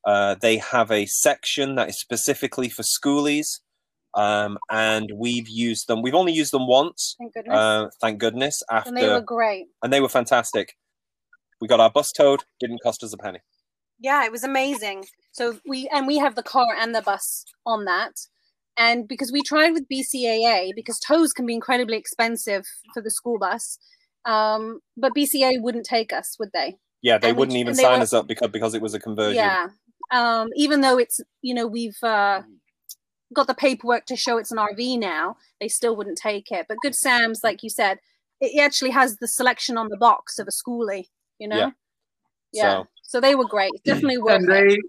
Uh, 0.06 0.36
they 0.42 0.58
have 0.58 0.92
a 0.92 1.06
section 1.06 1.76
that 1.76 1.90
is 1.90 2.00
specifically 2.00 2.70
for 2.70 2.84
skoolies, 2.84 3.60
um, 4.16 4.58
and 4.72 5.12
we've 5.16 5.48
used 5.48 5.88
them. 5.88 6.02
We've 6.02 6.16
only 6.16 6.34
used 6.34 6.52
them 6.52 6.68
once, 6.68 7.16
Thank 7.20 7.34
goodness. 7.34 7.56
uh, 7.56 7.88
thank 8.02 8.20
goodness. 8.20 8.64
After 8.72 8.90
and 8.90 8.98
they 8.98 9.08
were 9.08 9.22
great. 9.22 9.68
and 9.84 9.94
they 9.94 10.02
were 10.02 10.10
fantastic. 10.10 10.76
We 11.62 11.68
got 11.68 11.80
our 11.80 11.92
bus 11.92 12.12
towed. 12.12 12.44
Didn't 12.60 12.82
cost 12.82 13.04
us 13.04 13.14
a 13.14 13.18
penny. 13.18 13.40
Yeah, 14.00 14.26
it 14.26 14.32
was 14.32 14.44
amazing. 14.44 15.06
So 15.32 15.60
we 15.68 15.88
and 15.90 16.08
we 16.08 16.18
have 16.18 16.36
the 16.36 16.44
car 16.44 16.74
and 16.76 16.96
the 16.96 17.02
bus 17.02 17.44
on 17.66 17.86
that. 17.86 18.14
And 18.80 19.08
because 19.08 19.32
we 19.32 19.44
tried 19.44 19.72
with 19.72 19.88
BCAA, 19.90 20.72
because 20.76 21.00
tows 21.00 21.34
can 21.34 21.46
be 21.46 21.54
incredibly 21.54 21.98
expensive 21.98 22.66
for 22.94 23.02
the 23.02 23.12
school 23.12 23.38
bus, 23.38 23.78
um, 24.26 24.80
but 24.98 25.14
BCA 25.14 25.62
wouldn't 25.62 25.86
take 25.86 26.14
us, 26.14 26.38
would 26.40 26.52
they? 26.54 26.78
Yeah, 27.02 27.18
they 27.18 27.30
And 27.30 27.38
wouldn't 27.38 27.58
even 27.58 27.76
they 27.76 27.84
sign 27.84 28.00
were- 28.00 28.04
us 28.04 28.14
up 28.14 28.26
because 28.28 28.50
because 28.52 28.74
it 28.74 28.82
was 28.82 28.94
a 28.94 29.00
conversion. 29.00 29.36
Yeah. 29.36 29.68
Um, 30.12 30.48
even 30.56 30.82
though 30.82 30.98
it's 30.98 31.20
you 31.42 31.54
know 31.54 31.68
we've 31.68 32.02
uh, 32.04 32.42
got 33.34 33.48
the 33.48 33.54
paperwork 33.54 34.06
to 34.08 34.16
show 34.16 34.38
it's 34.38 34.52
an 34.52 34.58
RV 34.58 34.98
now, 35.00 35.36
they 35.62 35.68
still 35.68 35.96
wouldn't 35.96 36.18
take 36.18 36.52
it. 36.52 36.66
But 36.68 36.78
Good 36.82 36.96
Sam's, 36.96 37.42
like 37.44 37.62
you 37.64 37.70
said, 37.70 38.00
it 38.42 38.60
actually 38.60 38.90
has 38.92 39.18
the 39.18 39.28
selection 39.28 39.78
on 39.78 39.90
the 39.90 39.98
box 39.98 40.40
of 40.40 40.48
a 40.48 40.52
skoolie. 40.52 41.08
You 41.38 41.48
know. 41.50 41.58
Yeah. 41.58 41.72
Yeah. 42.54 42.62
So- 42.84 42.88
So, 43.04 43.20
they 43.20 43.34
were 43.34 43.48
great. 43.48 43.72
Definitely 43.86 44.20
worth 44.20 44.44
And 44.44 44.50
it. 44.72 44.80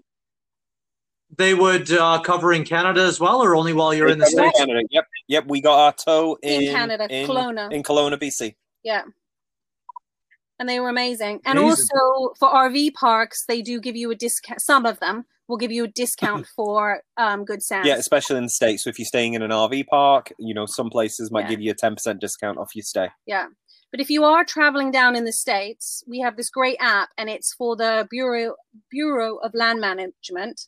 They 1.37 1.51
they 1.51 1.53
would 1.53 1.91
uh, 1.91 2.19
cover 2.21 2.53
in 2.53 2.63
Canada 2.63 3.01
as 3.03 3.19
well, 3.19 3.41
or 3.41 3.55
only 3.55 3.73
while 3.73 3.93
you're 3.93 4.07
in 4.09 4.19
the 4.19 4.25
Yeah, 4.33 4.43
states. 4.49 4.59
Canada. 4.59 4.81
Yep, 4.91 5.07
yep. 5.27 5.45
We 5.47 5.61
got 5.61 5.79
our 5.79 5.93
tow 5.93 6.37
in, 6.43 6.63
In 6.63 6.73
Canada, 6.73 7.07
in 7.09 7.27
Kelowna. 7.27 7.71
in 7.71 7.83
Kelowna, 7.83 8.17
BC. 8.21 8.55
Yeah. 8.83 9.03
And 10.59 10.69
they 10.69 10.79
were 10.79 10.89
amazing. 10.89 11.39
And 11.45 11.57
Amazing. 11.57 11.87
also 11.95 12.33
for 12.39 12.47
RV 12.49 12.93
parks, 12.93 13.45
they 13.47 13.61
do 13.63 13.79
give 13.79 13.95
you 13.95 14.11
a 14.11 14.15
discount. 14.15 14.61
Some 14.61 14.85
of 14.85 14.99
them 14.99 15.25
will 15.47 15.57
give 15.57 15.71
you 15.71 15.85
a 15.85 15.87
discount 15.87 16.45
for 16.55 17.01
um, 17.17 17.45
Good 17.45 17.63
Sam. 17.63 17.83
Yeah, 17.85 17.95
especially 17.95 18.37
in 18.37 18.43
the 18.43 18.49
states. 18.49 18.83
So 18.83 18.89
if 18.91 18.99
you're 18.99 19.05
staying 19.07 19.33
in 19.33 19.41
an 19.41 19.49
RV 19.51 19.87
park, 19.87 20.31
you 20.37 20.53
know 20.53 20.65
some 20.67 20.89
places 20.89 21.31
might 21.31 21.45
Yeah. 21.45 21.49
give 21.49 21.61
you 21.61 21.71
a 21.71 21.75
ten 21.75 21.95
percent 21.95 22.21
discount 22.21 22.57
off 22.59 22.75
your 22.75 22.83
stay. 22.83 23.09
Yeah. 23.25 23.47
But 23.91 23.99
if 23.99 24.09
you 24.09 24.23
are 24.23 24.45
traveling 24.45 24.91
down 24.91 25.15
in 25.17 25.25
the 25.25 25.33
States, 25.33 26.03
we 26.07 26.19
have 26.19 26.37
this 26.37 26.49
great 26.49 26.77
app 26.79 27.09
and 27.17 27.29
it's 27.29 27.53
for 27.53 27.75
the 27.75 28.07
Bureau 28.09 28.55
Bureau 28.89 29.37
of 29.37 29.51
Land 29.53 29.81
Management 29.81 30.67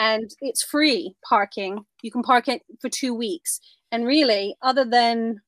and 0.00 0.30
it's 0.40 0.64
free 0.64 1.14
parking. 1.28 1.84
You 2.02 2.10
can 2.10 2.22
park 2.22 2.48
it 2.48 2.62
for 2.80 2.88
two 2.88 3.12
weeks. 3.12 3.60
And 3.92 4.06
really, 4.06 4.56
other 4.62 4.84
than 4.84 5.42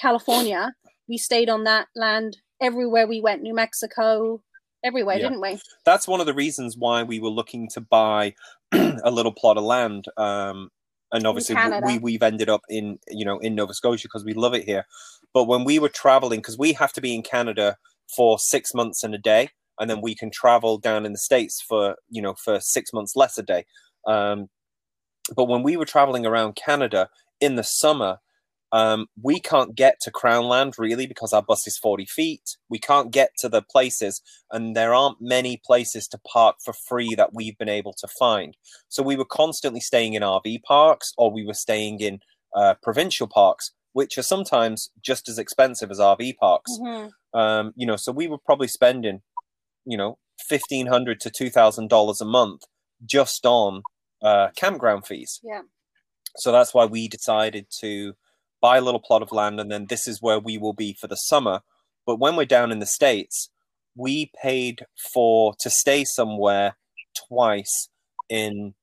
California, 0.00 0.72
we 1.06 1.18
stayed 1.18 1.50
on 1.50 1.64
that 1.64 1.88
land 1.94 2.38
everywhere 2.62 3.06
we 3.06 3.20
went, 3.20 3.42
New 3.42 3.54
Mexico, 3.54 4.42
everywhere, 4.82 5.18
Yeah. 5.18 5.28
didn't 5.28 5.42
we? 5.42 5.60
That's 5.84 6.08
one 6.08 6.20
of 6.20 6.26
the 6.26 6.32
reasons 6.32 6.76
why 6.78 7.02
we 7.02 7.20
were 7.20 7.28
looking 7.28 7.68
to 7.74 7.80
buy 7.82 8.34
a 8.72 9.10
little 9.10 9.32
plot 9.32 9.58
of 9.58 9.64
land. 9.64 10.06
Um, 10.16 10.70
and 11.12 11.26
obviously, 11.26 11.56
we 11.84 11.98
we've 11.98 12.22
ended 12.22 12.48
up 12.48 12.62
in 12.70 12.98
you 13.08 13.24
know 13.24 13.38
in 13.40 13.56
Nova 13.56 13.74
Scotia 13.74 14.06
because 14.06 14.24
we 14.24 14.32
love 14.32 14.54
it 14.54 14.64
here. 14.64 14.86
But 15.34 15.44
when 15.44 15.64
we 15.64 15.78
were 15.78 15.88
traveling, 15.88 16.38
because 16.38 16.56
we 16.56 16.72
have 16.74 16.92
to 16.94 17.00
be 17.00 17.14
in 17.14 17.22
Canada 17.22 17.76
for 18.16 18.38
six 18.38 18.72
months 18.72 19.02
and 19.02 19.14
a 19.14 19.18
day, 19.18 19.50
and 19.80 19.90
then 19.90 20.00
we 20.00 20.14
can 20.14 20.30
travel 20.30 20.78
down 20.78 21.04
in 21.04 21.12
the 21.12 21.18
states 21.18 21.60
for 21.60 21.96
you 22.08 22.22
know 22.22 22.34
for 22.34 22.60
six 22.60 22.92
months 22.92 23.16
less 23.16 23.36
a 23.36 23.42
day. 23.42 23.64
Um, 24.06 24.48
but 25.34 25.46
when 25.46 25.62
we 25.62 25.76
were 25.76 25.84
traveling 25.84 26.26
around 26.26 26.56
Canada 26.56 27.08
in 27.40 27.56
the 27.56 27.62
summer, 27.64 28.18
um, 28.72 29.06
we 29.20 29.40
can't 29.40 29.74
get 29.74 29.96
to 30.02 30.10
Crown 30.10 30.44
Land 30.44 30.74
really 30.78 31.06
because 31.06 31.32
our 31.32 31.42
bus 31.42 31.66
is 31.66 31.78
40 31.78 32.06
feet. 32.06 32.56
We 32.68 32.78
can't 32.78 33.10
get 33.10 33.30
to 33.38 33.48
the 33.48 33.62
places, 33.62 34.22
and 34.50 34.76
there 34.76 34.94
aren't 34.94 35.20
many 35.20 35.60
places 35.64 36.06
to 36.08 36.18
park 36.18 36.56
for 36.64 36.72
free 36.72 37.14
that 37.16 37.34
we've 37.34 37.58
been 37.58 37.68
able 37.68 37.92
to 37.94 38.06
find. 38.06 38.56
So 38.88 39.02
we 39.02 39.16
were 39.16 39.24
constantly 39.24 39.80
staying 39.80 40.14
in 40.14 40.22
RV 40.22 40.62
parks 40.62 41.12
or 41.18 41.32
we 41.32 41.44
were 41.44 41.54
staying 41.54 42.00
in 42.00 42.20
uh, 42.54 42.74
provincial 42.82 43.26
parks, 43.26 43.72
which 43.92 44.16
are 44.18 44.22
sometimes 44.22 44.90
just 45.02 45.28
as 45.28 45.38
expensive 45.38 45.90
as 45.90 45.98
RV 45.98 46.36
parks. 46.38 46.78
Mhm. 46.80 47.10
Um, 47.32 47.72
you 47.76 47.86
know, 47.86 47.96
so 47.96 48.12
we 48.12 48.26
were 48.28 48.38
probably 48.38 48.68
spending, 48.68 49.22
you 49.84 49.96
know, 49.96 50.18
fifteen 50.38 50.86
hundred 50.86 51.20
to 51.20 51.30
two 51.30 51.50
thousand 51.50 51.88
dollars 51.88 52.20
a 52.20 52.24
month 52.24 52.62
just 53.04 53.44
on 53.46 53.82
uh, 54.22 54.48
campground 54.56 55.06
fees. 55.06 55.40
Yeah. 55.42 55.62
So 56.36 56.52
that's 56.52 56.72
why 56.72 56.84
we 56.84 57.08
decided 57.08 57.66
to 57.80 58.14
buy 58.60 58.76
a 58.76 58.80
little 58.80 59.00
plot 59.00 59.22
of 59.22 59.32
land, 59.32 59.58
and 59.58 59.70
then 59.70 59.86
this 59.86 60.06
is 60.06 60.22
where 60.22 60.38
we 60.38 60.58
will 60.58 60.74
be 60.74 60.94
for 60.98 61.06
the 61.06 61.16
summer. 61.16 61.60
But 62.06 62.18
when 62.18 62.36
we're 62.36 62.44
down 62.44 62.70
in 62.70 62.78
the 62.78 62.86
states, 62.86 63.50
we 63.96 64.30
paid 64.40 64.84
for 65.12 65.54
to 65.60 65.70
stay 65.70 66.04
somewhere 66.04 66.76
twice 67.28 67.88
in 68.28 68.74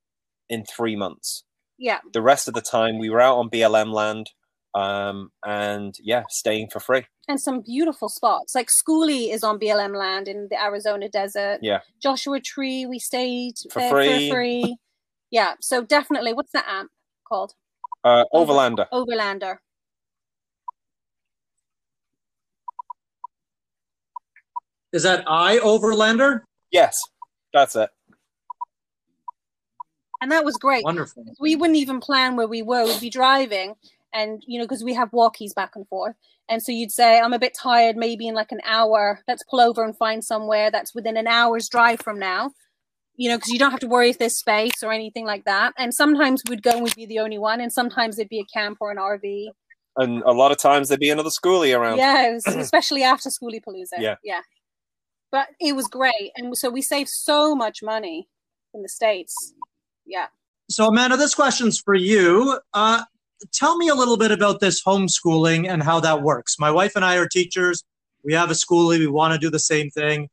in 0.50 0.66
three 0.66 0.96
months. 0.96 1.44
Yeah. 1.78 2.00
The 2.12 2.22
rest 2.22 2.48
of 2.48 2.54
the 2.54 2.62
time, 2.62 2.98
we 2.98 3.10
were 3.10 3.22
out 3.22 3.38
on 3.38 3.50
BLM 3.50 3.94
land, 3.94 4.32
um, 4.76 5.32
and 5.46 5.96
yeah, 6.02 6.24
staying 6.30 6.70
for 6.72 6.80
free. 6.80 7.06
and 7.28 7.40
some 7.42 7.62
beautiful 7.62 8.10
spots. 8.10 8.54
Like 8.56 8.70
Skoolie 8.70 9.34
is 9.34 9.44
on 9.44 9.60
BLM 9.60 9.96
land 9.98 10.28
in 10.28 10.48
the 10.50 10.62
Arizona 10.62 11.10
desert. 11.10 11.60
Yeah. 11.62 11.80
Joshua 12.02 12.40
Tree, 12.40 12.86
we 12.86 13.00
stayed 13.00 13.56
For 13.72 13.80
there 13.80 13.92
free. 13.92 14.30
for 14.30 14.36
free. 14.36 14.78
Yeah. 15.32 15.54
So 15.62 15.84
definitely, 15.84 16.34
what's 16.34 16.52
that 16.54 16.66
amp 16.68 16.90
called? 17.28 17.54
Uh, 18.04 18.24
Over- 18.32 18.54
Overlander. 18.54 18.88
Overlander. 18.94 19.58
Is 24.94 25.04
that 25.04 25.26
iOverlander? 25.26 26.42
Yes, 26.72 26.98
that's 27.54 27.76
it. 27.76 27.90
And 30.22 30.32
that 30.32 30.44
was 30.46 30.56
great. 30.58 30.84
Wonderful. 30.84 31.26
We 31.40 31.56
wouldn't 31.56 31.78
even 31.78 32.00
plan 32.00 32.36
where 32.36 32.48
we 32.48 32.62
were. 32.64 32.86
We'd 32.86 33.00
be 33.02 33.10
driving, 33.10 33.76
and 34.14 34.44
you 34.46 34.60
know, 34.60 34.66
because 34.66 34.84
we 34.84 34.94
have 34.94 35.12
walkies 35.12 35.54
back 35.56 35.72
and 35.76 35.88
forth. 35.88 36.16
And 36.50 36.64
so 36.64 36.72
you'd 36.72 36.92
say, 36.92 37.20
I'm 37.20 37.34
a 37.34 37.40
bit 37.40 37.54
tired, 37.54 37.98
maybe 37.98 38.28
in 38.28 38.34
like 38.36 38.52
an 38.52 38.62
hour. 38.66 39.22
Let's 39.28 39.44
pull 39.50 39.60
over 39.60 39.84
and 39.84 39.98
find 39.98 40.24
somewhere 40.24 40.72
that's 40.72 40.96
within 40.96 41.18
an 41.18 41.28
hour's 41.28 41.68
drive 41.68 42.00
from 42.00 42.20
now. 42.20 42.52
You 43.16 43.30
know, 43.30 43.38
because 43.38 43.52
you 43.52 43.60
don't 43.60 43.72
have 43.72 43.80
to 43.80 43.88
worry 43.88 44.12
if 44.12 44.20
there's 44.20 44.38
space 44.38 44.84
or 44.84 44.94
anything 44.94 45.26
like 45.26 45.46
that. 45.46 45.74
And 45.78 45.94
sometimes 45.94 46.44
we'd 46.48 46.62
go 46.62 46.72
and 46.72 46.84
we'd 46.84 46.96
be 46.96 47.08
the 47.08 47.20
only 47.20 47.40
one, 47.40 47.60
and 47.60 47.74
sometimes 47.74 48.20
it'd 48.20 48.30
be 48.30 48.40
a 48.40 48.58
camp 48.58 48.78
or 48.80 48.92
an 48.92 48.98
RV. 48.98 49.48
And 49.98 50.22
a 50.24 50.32
lot 50.32 50.52
of 50.52 50.60
times 50.60 50.88
there'd 50.88 51.00
be 51.00 51.10
another 51.10 51.32
skoolie 51.32 51.78
around. 51.78 51.98
Yeah, 51.98 52.32
was, 52.32 52.46
especially 52.48 53.04
after 53.04 53.30
Skoolie 53.30 53.62
Palooza. 53.68 53.98
Yeah. 53.98 54.16
Yeah. 54.24 54.42
But 55.32 55.48
it 55.60 55.76
was 55.76 55.88
great. 55.88 56.32
And 56.36 56.56
so 56.56 56.70
we 56.70 56.82
saved 56.82 57.10
so 57.10 57.56
much 57.56 57.80
money 57.82 58.30
in 58.74 58.84
the 58.84 58.90
States. 58.90 59.54
Yeah. 60.06 60.28
So, 60.70 60.88
Amanda, 60.88 61.18
this 61.18 61.34
question's 61.34 61.80
for 61.80 61.96
you. 61.96 62.60
Uh, 62.74 63.04
tell 63.54 63.78
me 63.78 63.90
a 63.90 63.96
little 63.96 64.18
bit 64.18 64.32
about 64.32 64.60
this 64.60 64.84
homeschooling 64.84 65.68
and 65.68 65.84
how 65.84 66.00
that 66.00 66.22
works. 66.22 66.58
My 66.60 66.72
wife 66.72 66.96
and 66.96 67.06
I 67.06 67.18
are 67.18 67.28
teachers. 67.28 67.84
We 68.24 68.34
have 68.34 68.50
a 68.50 68.54
skoolie. 68.54 69.00
We 69.00 69.08
want 69.08 69.34
to 69.34 69.40
do 69.40 69.50
the 69.50 69.60
same 69.60 69.90
thing. 69.90 70.30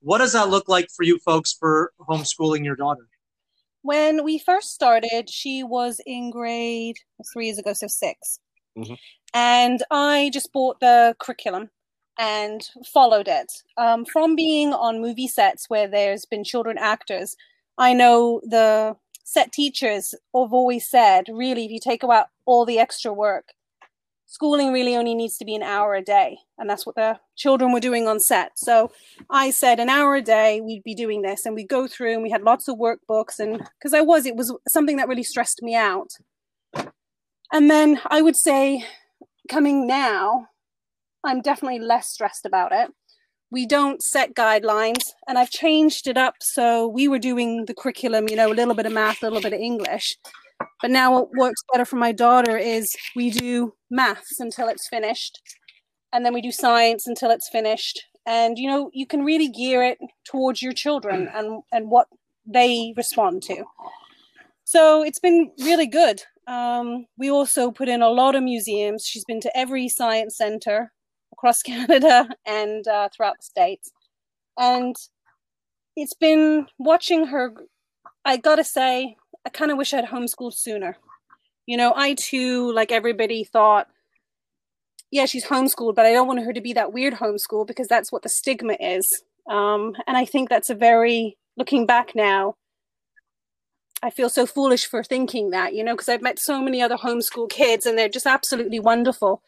What 0.00 0.18
does 0.18 0.32
that 0.32 0.48
look 0.48 0.68
like 0.68 0.88
for 0.94 1.02
you 1.02 1.18
folks 1.18 1.52
for 1.52 1.92
homeschooling 2.00 2.64
your 2.64 2.76
daughter? 2.76 3.08
When 3.82 4.24
we 4.24 4.38
first 4.38 4.74
started, 4.74 5.30
she 5.30 5.62
was 5.62 6.00
in 6.04 6.30
grade 6.30 6.96
three 7.32 7.46
years 7.46 7.58
ago, 7.58 7.72
so 7.72 7.86
6 7.86 8.38
Mhm. 8.76 8.98
And 9.34 9.82
I 9.90 10.30
just 10.32 10.52
bought 10.52 10.80
the 10.80 11.16
curriculum 11.18 11.70
and 12.18 12.68
followed 12.86 13.28
it. 13.28 13.62
Um, 13.76 14.04
from 14.04 14.36
being 14.36 14.72
on 14.72 15.00
movie 15.00 15.28
sets 15.28 15.68
where 15.68 15.88
there's 15.88 16.24
been 16.24 16.44
children 16.44 16.78
actors, 16.78 17.36
I 17.76 17.92
know 17.92 18.40
the 18.44 18.96
set 19.28 19.52
teachers 19.52 20.14
have 20.34 20.54
always 20.54 20.88
said, 20.88 21.26
really, 21.30 21.66
if 21.66 21.70
you 21.70 21.78
take 21.78 22.02
out 22.02 22.28
all 22.46 22.64
the 22.64 22.78
extra 22.78 23.12
work, 23.12 23.52
schooling 24.24 24.72
really 24.72 24.96
only 24.96 25.14
needs 25.14 25.36
to 25.36 25.44
be 25.44 25.54
an 25.54 25.62
hour 25.62 25.94
a 25.94 26.02
day. 26.02 26.38
And 26.56 26.68
that's 26.68 26.86
what 26.86 26.94
the 26.94 27.20
children 27.36 27.70
were 27.70 27.78
doing 27.78 28.08
on 28.08 28.20
set. 28.20 28.52
So 28.58 28.90
I 29.28 29.50
said 29.50 29.80
an 29.80 29.90
hour 29.90 30.16
a 30.16 30.22
day, 30.22 30.62
we'd 30.62 30.82
be 30.82 30.94
doing 30.94 31.20
this. 31.20 31.44
And 31.44 31.54
we'd 31.54 31.68
go 31.68 31.86
through 31.86 32.14
and 32.14 32.22
we 32.22 32.30
had 32.30 32.40
lots 32.40 32.68
of 32.68 32.78
workbooks. 32.78 33.38
And 33.38 33.58
because 33.78 33.92
I 33.92 34.00
was, 34.00 34.24
it 34.24 34.34
was 34.34 34.56
something 34.66 34.96
that 34.96 35.08
really 35.08 35.22
stressed 35.22 35.60
me 35.62 35.74
out. 35.74 36.08
And 37.52 37.70
then 37.70 38.00
I 38.06 38.22
would 38.22 38.36
say, 38.36 38.86
coming 39.50 39.86
now, 39.86 40.48
I'm 41.22 41.42
definitely 41.42 41.80
less 41.80 42.08
stressed 42.08 42.46
about 42.46 42.72
it. 42.72 42.90
We 43.50 43.66
don't 43.66 44.02
set 44.02 44.34
guidelines, 44.34 45.02
and 45.26 45.38
I've 45.38 45.50
changed 45.50 46.06
it 46.06 46.18
up. 46.18 46.34
So 46.40 46.86
we 46.86 47.08
were 47.08 47.18
doing 47.18 47.64
the 47.64 47.74
curriculum, 47.74 48.28
you 48.28 48.36
know, 48.36 48.52
a 48.52 48.54
little 48.54 48.74
bit 48.74 48.86
of 48.86 48.92
math, 48.92 49.22
a 49.22 49.26
little 49.26 49.40
bit 49.40 49.54
of 49.54 49.60
English. 49.60 50.16
But 50.82 50.90
now 50.90 51.12
what 51.12 51.30
works 51.32 51.62
better 51.72 51.84
for 51.84 51.96
my 51.96 52.12
daughter 52.12 52.56
is 52.56 52.94
we 53.16 53.30
do 53.30 53.74
maths 53.90 54.40
until 54.40 54.68
it's 54.68 54.88
finished, 54.88 55.40
and 56.12 56.24
then 56.24 56.34
we 56.34 56.42
do 56.42 56.52
science 56.52 57.06
until 57.06 57.30
it's 57.30 57.48
finished. 57.48 58.04
And 58.26 58.58
you 58.58 58.68
know, 58.68 58.90
you 58.92 59.06
can 59.06 59.24
really 59.24 59.48
gear 59.48 59.82
it 59.82 59.98
towards 60.24 60.60
your 60.60 60.72
children 60.72 61.28
and 61.34 61.62
and 61.72 61.90
what 61.90 62.08
they 62.44 62.92
respond 62.96 63.42
to. 63.44 63.64
So 64.64 65.02
it's 65.02 65.18
been 65.18 65.50
really 65.60 65.86
good. 65.86 66.22
Um, 66.46 67.06
we 67.16 67.30
also 67.30 67.70
put 67.70 67.88
in 67.88 68.02
a 68.02 68.10
lot 68.10 68.34
of 68.34 68.42
museums. 68.42 69.06
She's 69.06 69.24
been 69.24 69.40
to 69.40 69.56
every 69.56 69.88
science 69.88 70.36
center 70.36 70.92
across 71.38 71.62
Canada 71.62 72.28
and 72.46 72.86
uh, 72.86 73.08
throughout 73.14 73.36
the 73.38 73.44
states, 73.44 73.90
and 74.58 74.96
it's 75.96 76.14
been 76.14 76.66
watching 76.78 77.26
her. 77.26 77.54
I 78.24 78.36
gotta 78.36 78.64
say, 78.64 79.16
I 79.46 79.50
kind 79.50 79.70
of 79.70 79.78
wish 79.78 79.94
I'd 79.94 80.06
homeschooled 80.06 80.54
sooner. 80.54 80.98
You 81.66 81.76
know, 81.76 81.92
I 81.96 82.14
too, 82.14 82.72
like 82.72 82.92
everybody, 82.92 83.44
thought, 83.44 83.88
yeah, 85.10 85.26
she's 85.26 85.46
homeschooled, 85.46 85.94
but 85.94 86.06
I 86.06 86.12
don't 86.12 86.26
want 86.26 86.44
her 86.44 86.52
to 86.52 86.60
be 86.60 86.72
that 86.74 86.92
weird 86.92 87.14
homeschool 87.14 87.66
because 87.66 87.88
that's 87.88 88.12
what 88.12 88.22
the 88.22 88.28
stigma 88.28 88.76
is. 88.80 89.22
Um, 89.48 89.94
and 90.06 90.16
I 90.16 90.24
think 90.24 90.48
that's 90.48 90.70
a 90.70 90.74
very, 90.74 91.36
looking 91.56 91.86
back 91.86 92.14
now, 92.14 92.56
I 94.02 94.10
feel 94.10 94.28
so 94.28 94.46
foolish 94.46 94.86
for 94.86 95.02
thinking 95.02 95.50
that, 95.50 95.74
you 95.74 95.82
know, 95.82 95.94
because 95.94 96.08
I've 96.08 96.22
met 96.22 96.38
so 96.38 96.62
many 96.62 96.80
other 96.80 96.96
homeschool 96.96 97.50
kids 97.50 97.84
and 97.84 97.98
they're 97.98 98.08
just 98.08 98.26
absolutely 98.26 98.78
wonderful. 98.78 99.42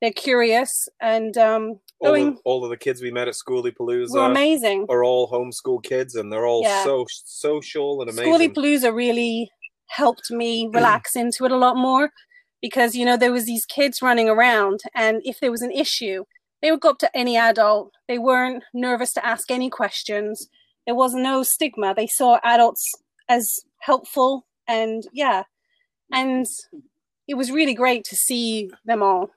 They're 0.00 0.12
curious 0.12 0.88
and 1.00 1.36
um, 1.36 1.80
All 2.00 2.10
going. 2.12 2.28
of, 2.28 2.38
all 2.44 2.64
of 2.64 2.70
the 2.70 2.76
kids 2.76 3.02
we 3.02 3.10
met 3.10 3.28
at 3.28 3.34
Skoolie 3.34 3.76
Palooza 3.76 4.14
Were 4.14 4.24
amazing. 4.30 4.86
are 4.88 5.04
all 5.04 5.30
homeschool 5.30 5.82
kids, 5.82 6.14
and 6.14 6.32
they're 6.32 6.46
all 6.46 6.62
Yeah. 6.62 6.84
so 6.84 7.04
social 7.08 8.00
and 8.00 8.10
amazing. 8.10 8.32
Skoolie 8.32 8.54
Palooza 8.54 8.94
really 8.94 9.50
helped 9.88 10.30
me 10.30 10.68
relax 10.72 11.16
into 11.16 11.44
it 11.44 11.52
a 11.52 11.56
lot 11.56 11.76
more 11.76 12.10
because 12.62 12.94
you 12.94 13.04
know 13.04 13.16
there 13.16 13.32
was 13.32 13.44
these 13.46 13.64
kids 13.66 14.00
running 14.02 14.28
around 14.28 14.80
and 14.94 15.20
if 15.24 15.40
there 15.40 15.50
was 15.50 15.62
an 15.62 15.70
issue 15.72 16.24
they 16.62 16.70
would 16.70 16.80
go 16.80 16.90
up 16.90 16.98
to 16.98 17.16
any 17.16 17.36
adult 17.36 17.90
they 18.06 18.18
weren't 18.18 18.62
nervous 18.74 19.12
to 19.14 19.26
ask 19.26 19.50
any 19.50 19.68
questions 19.70 20.46
there 20.86 20.94
was 20.94 21.12
no 21.14 21.42
stigma 21.42 21.92
they 21.94 22.06
saw 22.06 22.38
adults 22.44 22.84
as 23.28 23.56
helpful 23.80 24.46
and 24.68 25.04
yeah 25.12 25.42
and 26.12 26.46
it 27.26 27.34
was 27.34 27.50
really 27.50 27.74
great 27.74 28.04
to 28.04 28.14
see 28.14 28.70
them 28.84 29.02
all 29.02 29.30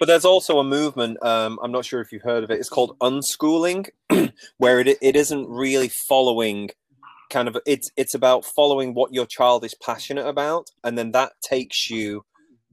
But 0.00 0.06
there's 0.06 0.24
also 0.24 0.58
a 0.58 0.64
movement. 0.64 1.22
Um, 1.22 1.58
I'm 1.62 1.70
not 1.70 1.84
sure 1.84 2.00
if 2.00 2.10
you've 2.10 2.22
heard 2.22 2.42
of 2.42 2.50
it. 2.50 2.58
It's 2.58 2.70
called 2.70 2.98
unschooling, 3.00 3.90
where 4.56 4.80
it 4.80 4.98
it 5.00 5.14
isn't 5.14 5.48
really 5.48 5.88
following 6.08 6.70
kind 7.30 7.46
of 7.46 7.56
it's 7.66 7.90
it's 7.96 8.14
about 8.14 8.44
following 8.44 8.94
what 8.94 9.14
your 9.14 9.26
child 9.26 9.62
is 9.62 9.74
passionate 9.74 10.26
about, 10.26 10.68
and 10.82 10.96
then 10.96 11.12
that 11.12 11.32
takes 11.42 11.90
you 11.90 12.24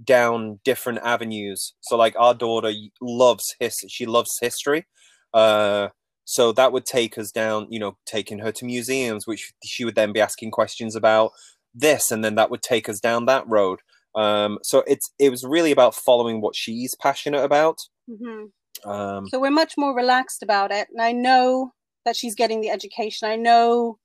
down 0.03 0.59
different 0.63 0.99
avenues. 1.03 1.73
So 1.81 1.97
like 1.97 2.15
our 2.17 2.33
daughter 2.33 2.71
loves 3.01 3.55
his 3.59 3.75
she 3.89 4.05
loves 4.05 4.31
history. 4.41 4.87
Uh, 5.33 5.89
so 6.23 6.51
that 6.53 6.71
would 6.71 6.85
take 6.85 7.17
us 7.17 7.31
down, 7.31 7.67
you 7.69 7.79
know, 7.79 7.97
taking 8.05 8.39
her 8.39 8.51
to 8.53 8.65
museums, 8.65 9.27
which 9.27 9.53
she 9.63 9.85
would 9.85 9.95
then 9.95 10.13
be 10.13 10.21
asking 10.21 10.51
questions 10.51 10.95
about 10.95 11.31
this, 11.73 12.09
and 12.09 12.23
then 12.23 12.35
that 12.35 12.49
would 12.49 12.61
take 12.61 12.87
us 12.89 12.99
down 12.99 13.25
that 13.25 13.47
road. 13.47 13.79
Um, 14.17 14.57
so 14.63 14.83
it's 14.87 15.11
it 15.19 15.29
was 15.29 15.43
really 15.43 15.71
about 15.71 15.93
following 15.95 16.41
what 16.41 16.55
she's 16.55 16.95
passionate 16.95 17.43
about. 17.43 17.77
hmm 18.09 18.45
Um, 18.85 19.27
so 19.31 19.39
we're 19.39 19.59
much 19.63 19.73
more 19.77 19.93
relaxed 20.03 20.41
about 20.47 20.69
it 20.71 20.85
and 20.91 21.01
i 21.09 21.11
know 21.11 21.71
that 22.05 22.15
she's 22.19 22.35
getting 22.41 22.59
the 22.61 22.69
education 22.77 23.23
i 23.27 23.35
know 23.35 23.97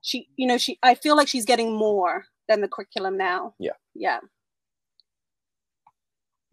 she 0.00 0.18
you 0.40 0.46
know 0.48 0.58
she 0.64 0.72
i 0.82 0.94
feel 1.02 1.14
like 1.18 1.28
she's 1.28 1.44
getting 1.52 1.70
more 1.86 2.14
than 2.48 2.58
the 2.62 2.68
curriculum 2.74 3.14
now 3.18 3.40
Yeah. 3.58 3.76
yeah 4.06 4.20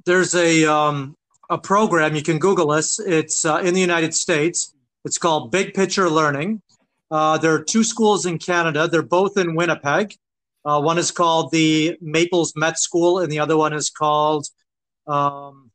there's 0.05 0.35
a 0.35 0.65
um, 0.65 1.15
a 1.49 1.57
program 1.57 2.15
you 2.15 2.21
can 2.21 2.37
Google 2.39 2.67
this. 2.67 2.99
It's 2.99 3.43
uh, 3.45 3.57
in 3.63 3.73
the 3.73 3.81
United 3.81 4.13
States. 4.13 4.73
It's 5.03 5.17
called 5.17 5.51
Big 5.51 5.73
Picture 5.73 6.09
Learning. 6.09 6.61
Uh, 7.11 7.37
there 7.37 7.53
are 7.53 7.63
two 7.63 7.83
schools 7.83 8.25
in 8.25 8.37
Canada. 8.37 8.87
They're 8.87 9.01
both 9.01 9.37
in 9.37 9.55
Winnipeg. 9.55 10.15
Uh, 10.65 10.81
one 10.81 10.97
is 10.97 11.11
called 11.11 11.51
the 11.51 11.95
Maples 12.01 12.53
Met 12.55 12.79
School, 12.79 13.19
and 13.19 13.31
the 13.31 13.39
other 13.39 13.55
one 13.55 13.73
is 13.73 13.89
called. 13.89 14.47
Um, 15.05 15.71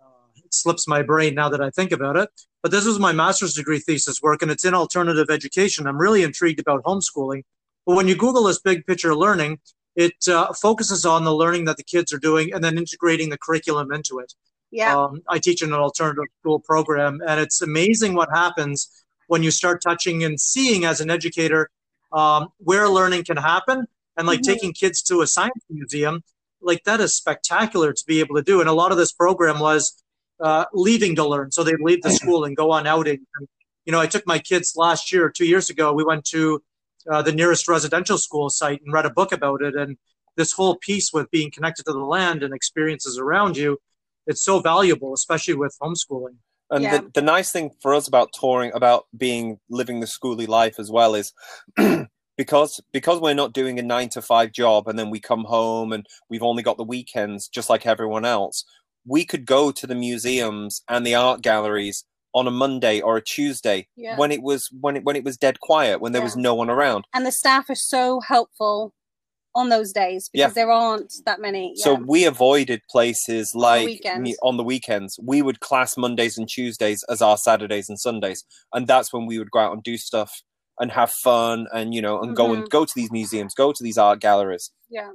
uh, 0.00 0.42
it 0.44 0.52
slips 0.52 0.88
my 0.88 1.02
brain 1.02 1.34
now 1.34 1.48
that 1.48 1.60
I 1.60 1.70
think 1.70 1.92
about 1.92 2.16
it. 2.16 2.28
But 2.62 2.72
this 2.72 2.84
was 2.84 2.98
my 2.98 3.12
master's 3.12 3.54
degree 3.54 3.78
thesis 3.78 4.20
work, 4.20 4.42
and 4.42 4.50
it's 4.50 4.64
in 4.64 4.74
alternative 4.74 5.30
education. 5.30 5.86
I'm 5.86 5.98
really 5.98 6.24
intrigued 6.24 6.60
about 6.60 6.82
homeschooling. 6.82 7.42
But 7.86 7.94
when 7.94 8.08
you 8.08 8.16
Google 8.16 8.44
this 8.44 8.60
big 8.60 8.84
picture 8.86 9.14
learning, 9.14 9.60
it 9.94 10.28
uh, 10.28 10.52
focuses 10.52 11.06
on 11.06 11.24
the 11.24 11.34
learning 11.34 11.64
that 11.66 11.76
the 11.76 11.84
kids 11.84 12.12
are 12.12 12.18
doing 12.18 12.52
and 12.52 12.62
then 12.62 12.76
integrating 12.76 13.30
the 13.30 13.38
curriculum 13.38 13.92
into 13.92 14.18
it. 14.18 14.32
yeah 14.70 14.96
Um, 14.96 15.22
I 15.28 15.38
teach 15.38 15.62
in 15.62 15.72
an 15.72 15.78
alternative 15.78 16.24
school 16.40 16.58
program, 16.58 17.20
and 17.26 17.40
it's 17.40 17.62
amazing 17.62 18.14
what 18.14 18.28
happens 18.34 18.88
when 19.28 19.42
you 19.42 19.50
start 19.50 19.80
touching 19.80 20.24
and 20.24 20.40
seeing 20.40 20.84
as 20.84 21.00
an 21.00 21.10
educator 21.10 21.70
um, 22.12 22.48
where 22.58 22.88
learning 22.88 23.24
can 23.24 23.36
happen. 23.36 23.86
And 24.16 24.26
like 24.26 24.40
Mhm. 24.40 24.44
taking 24.52 24.72
kids 24.72 25.00
to 25.02 25.22
a 25.22 25.26
science 25.26 25.64
museum, 25.70 26.22
like 26.60 26.84
that 26.84 27.00
is 27.00 27.14
spectacular 27.14 27.92
to 27.92 28.04
be 28.06 28.20
able 28.20 28.36
to 28.36 28.42
do. 28.42 28.60
And 28.60 28.68
a 28.68 28.72
lot 28.72 28.92
of 28.92 28.98
this 28.98 29.12
program 29.12 29.60
was 29.60 30.02
uh, 30.42 30.64
leaving 30.72 31.14
to 31.16 31.26
learn. 31.26 31.52
So 31.52 31.62
they'd 31.62 31.80
leave 31.80 32.02
the 32.02 32.10
school 32.10 32.44
and 32.44 32.56
go 32.56 32.70
on 32.70 32.86
outing. 32.86 33.26
And, 33.36 33.48
you 33.84 33.92
know, 33.92 34.00
I 34.00 34.06
took 34.06 34.26
my 34.26 34.38
kids 34.38 34.74
last 34.74 35.12
year, 35.12 35.30
two 35.30 35.46
years 35.46 35.70
ago, 35.70 35.92
we 35.92 36.04
went 36.04 36.24
to 36.26 36.62
uh, 37.10 37.22
the 37.22 37.32
nearest 37.32 37.68
residential 37.68 38.18
school 38.18 38.50
site 38.50 38.80
and 38.82 38.92
read 38.92 39.06
a 39.06 39.10
book 39.10 39.32
about 39.32 39.62
it. 39.62 39.74
And 39.74 39.96
this 40.36 40.52
whole 40.52 40.76
piece 40.76 41.12
with 41.12 41.30
being 41.30 41.50
connected 41.50 41.84
to 41.84 41.92
the 41.92 41.98
land 41.98 42.42
and 42.42 42.54
experiences 42.54 43.18
around 43.18 43.56
you, 43.56 43.78
it's 44.26 44.42
so 44.42 44.60
valuable, 44.60 45.14
especially 45.14 45.54
with 45.54 45.76
homeschooling. 45.80 46.36
And 46.70 46.84
Yeah. 46.84 46.98
the, 46.98 47.10
the 47.14 47.22
nice 47.22 47.50
thing 47.50 47.70
for 47.80 47.94
us 47.94 48.06
about 48.06 48.32
touring, 48.32 48.70
about 48.74 49.06
being 49.16 49.58
living 49.68 50.00
the 50.00 50.06
skoolie 50.06 50.48
life 50.48 50.78
as 50.78 50.90
well, 50.90 51.14
is 51.14 51.32
because 52.36 52.80
because 52.92 53.20
we're 53.20 53.34
not 53.34 53.52
doing 53.52 53.78
a 53.78 53.82
nine 53.82 54.08
to 54.10 54.22
five 54.22 54.52
job, 54.52 54.86
and 54.88 54.98
then 54.98 55.10
we 55.10 55.20
come 55.20 55.44
home 55.44 55.92
and 55.92 56.06
we've 56.28 56.42
only 56.42 56.62
got 56.62 56.76
the 56.76 56.84
weekends, 56.84 57.48
just 57.48 57.68
like 57.70 57.86
everyone 57.86 58.24
else. 58.24 58.64
We 59.06 59.24
could 59.24 59.46
go 59.46 59.72
to 59.72 59.86
the 59.86 59.94
museums 59.94 60.82
and 60.88 61.06
the 61.06 61.14
art 61.14 61.42
galleries 61.42 62.04
on 62.32 62.46
a 62.46 62.50
Monday 62.50 63.00
or 63.00 63.16
a 63.16 63.22
Tuesday 63.22 63.88
yeah 63.96 64.16
when 64.16 64.30
it 64.30 64.40
was 64.40 64.68
when 64.80 64.96
it 64.96 65.04
when 65.04 65.16
it 65.16 65.24
was 65.24 65.36
dead 65.36 65.58
quiet, 65.60 66.00
when 66.00 66.12
there 66.12 66.22
was 66.22 66.36
no 66.36 66.54
one 66.54 66.70
around. 66.70 67.04
and 67.12 67.26
the 67.26 67.32
staff 67.32 67.68
are 67.68 67.74
so 67.74 68.20
helpful 68.20 68.94
on 69.54 69.68
those 69.68 69.92
days 69.92 70.28
because 70.32 70.50
Yeah. 70.50 70.54
there 70.54 70.70
aren't 70.70 71.12
that 71.26 71.40
many 71.40 71.74
So 71.76 71.94
we 71.94 72.24
avoided 72.24 72.82
places 72.90 73.52
like 73.54 73.86
weekends. 73.86 74.22
me- 74.22 74.36
on 74.42 74.56
the 74.56 74.62
weekends. 74.64 75.18
We 75.22 75.42
would 75.42 75.60
class 75.60 75.96
Mondays 75.96 76.38
and 76.38 76.48
Tuesdays 76.48 77.02
as 77.08 77.20
our 77.20 77.36
Saturdays 77.36 77.88
and 77.88 77.98
Sundays, 77.98 78.44
and 78.72 78.86
that's 78.86 79.12
when 79.12 79.26
we 79.26 79.38
would 79.38 79.50
go 79.50 79.58
out 79.58 79.72
and 79.72 79.82
do 79.82 79.96
stuff 79.96 80.30
and 80.78 80.92
have 80.92 81.10
fun, 81.22 81.66
and 81.72 81.94
you 81.94 82.00
know, 82.00 82.20
and 82.20 82.34
go 82.34 82.52
and 82.52 82.62
mm-hmm. 82.62 82.68
go 82.68 82.84
to 82.84 82.92
these 82.94 83.10
museums, 83.10 83.52
go 83.54 83.72
to 83.72 83.82
these 83.82 83.98
art 83.98 84.20
galleries. 84.20 84.70
yeah 84.88 85.10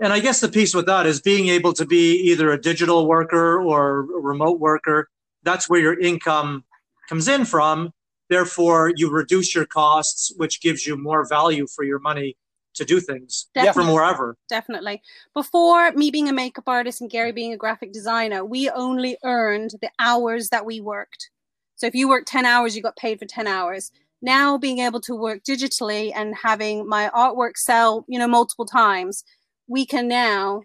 And 0.00 0.12
I 0.12 0.20
guess 0.20 0.40
the 0.40 0.48
piece 0.48 0.74
with 0.74 0.86
that 0.86 1.06
is 1.06 1.20
being 1.20 1.48
able 1.48 1.72
to 1.72 1.84
be 1.86 2.12
either 2.30 2.52
a 2.52 2.60
digital 2.60 3.08
worker 3.08 3.60
or 3.60 4.00
a 4.00 4.02
remote 4.02 4.60
worker. 4.60 5.08
That's 5.42 5.68
where 5.68 5.80
your 5.80 5.98
income 5.98 6.64
comes 7.08 7.26
in 7.28 7.44
from. 7.44 7.92
Therefore, 8.28 8.92
you 8.94 9.10
reduce 9.10 9.54
your 9.54 9.66
costs, 9.66 10.32
which 10.36 10.60
gives 10.60 10.86
you 10.86 10.96
more 10.96 11.26
value 11.28 11.66
for 11.66 11.84
your 11.84 11.98
money 11.98 12.36
to 12.74 12.84
do 12.84 13.00
things 13.00 13.48
Yeah. 13.56 13.72
from 13.72 13.92
wherever. 13.92 14.36
definitely. 14.48 15.02
Before 15.34 15.90
me 15.92 16.10
being 16.10 16.28
a 16.28 16.32
makeup 16.32 16.68
artist 16.68 17.00
and 17.00 17.10
gary 17.10 17.32
being 17.32 17.52
a 17.52 17.56
graphic 17.56 17.92
designer 17.92 18.44
we 18.44 18.70
only 18.70 19.16
earned 19.24 19.72
the 19.80 19.90
hours 19.98 20.50
that 20.50 20.64
we 20.64 20.80
worked. 20.80 21.30
So 21.76 21.86
if 21.86 21.94
you 21.94 22.08
worked 22.08 22.28
10 22.28 22.44
hours 22.46 22.76
you 22.76 22.82
got 22.82 22.96
paid 22.96 23.18
for 23.18 23.24
10 23.26 23.46
hours. 23.48 23.90
Now 24.22 24.58
being 24.58 24.78
able 24.78 25.00
to 25.02 25.14
work 25.16 25.42
digitally 25.42 26.12
and 26.14 26.34
having 26.42 26.86
my 26.88 27.10
artwork 27.14 27.56
sell 27.56 28.04
you 28.08 28.18
know 28.18 28.28
multiple 28.28 28.66
times 28.66 29.24
we 29.66 29.84
can 29.84 30.06
now 30.06 30.62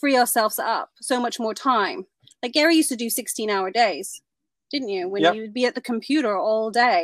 free 0.00 0.16
ourselves 0.16 0.58
up 0.58 0.90
so 1.00 1.18
much 1.20 1.40
more 1.40 1.54
time. 1.54 2.06
Like 2.44 2.52
gary 2.52 2.76
used 2.76 2.90
to 2.90 2.96
do 2.96 3.10
16 3.10 3.50
hour 3.50 3.70
days 3.72 4.20
didn't 4.74 4.88
you 4.96 5.08
when 5.08 5.22
Yep. 5.22 5.34
you'd 5.36 5.54
be 5.60 5.66
at 5.66 5.74
the 5.76 5.80
computer 5.92 6.32
all 6.48 6.70
day 6.70 7.00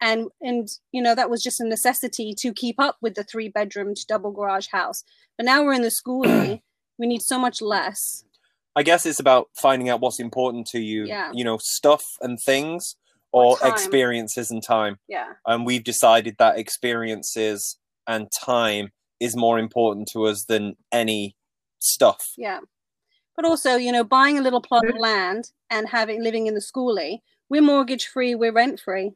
and 0.00 0.20
and 0.48 0.64
you 0.94 1.00
know 1.04 1.14
that 1.14 1.30
was 1.30 1.42
just 1.42 1.60
a 1.60 1.66
necessity 1.76 2.28
to 2.42 2.52
keep 2.62 2.76
up 2.86 2.96
with 3.04 3.14
the 3.14 3.24
three 3.30 3.48
bedroomed 3.48 3.98
double 4.08 4.32
garage 4.38 4.68
house 4.78 5.04
but 5.36 5.46
now 5.46 5.58
we're 5.62 5.72
in 5.80 5.82
the 5.88 5.96
skoolie 6.00 6.60
we 6.98 7.06
need 7.06 7.22
so 7.22 7.38
much 7.38 7.58
less 7.62 8.24
I 8.74 8.82
guess 8.82 9.04
it's 9.04 9.20
about 9.20 9.48
finding 9.54 9.90
out 9.90 10.00
what's 10.00 10.18
important 10.18 10.66
to 10.68 10.80
you. 10.80 11.04
Yeah. 11.04 11.30
You 11.34 11.44
know, 11.44 11.58
stuff 11.60 12.04
and 12.22 12.38
things, 12.40 12.96
or 13.30 13.58
experiences 13.62 14.50
and 14.50 14.62
time. 14.62 14.96
yeah 15.08 15.28
And 15.46 15.66
we've 15.66 15.84
decided 15.84 16.36
that 16.38 16.58
experiences 16.58 17.76
and 18.06 18.28
time 18.32 18.88
is 19.20 19.36
more 19.36 19.58
important 19.58 20.08
to 20.14 20.24
us 20.24 20.44
than 20.48 20.76
any 20.90 21.36
stuff. 21.80 22.22
yeah 22.38 22.60
but 23.36 23.44
also 23.44 23.76
you 23.76 23.92
know 23.92 24.04
buying 24.04 24.38
a 24.38 24.42
little 24.42 24.60
plot 24.60 24.86
of 24.88 24.96
land 24.98 25.50
and 25.70 25.88
having 25.88 26.22
living 26.22 26.46
in 26.46 26.54
the 26.54 26.60
skoolie 26.60 27.18
we're 27.48 27.62
mortgage 27.62 28.06
free 28.06 28.34
we're 28.34 28.52
rent 28.52 28.80
free 28.80 29.12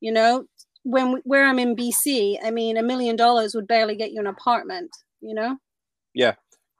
you 0.00 0.12
know 0.12 0.44
when 0.84 1.20
where 1.24 1.44
i'm 1.46 1.58
in 1.58 1.74
bc 1.76 2.36
i 2.44 2.50
mean 2.50 2.76
a 2.76 2.82
million 2.82 3.16
dollars 3.16 3.54
would 3.54 3.66
barely 3.66 3.96
get 3.96 4.12
you 4.12 4.20
an 4.20 4.26
apartment 4.26 4.90
you 5.20 5.34
know 5.34 5.56
Yeah. 6.14 6.34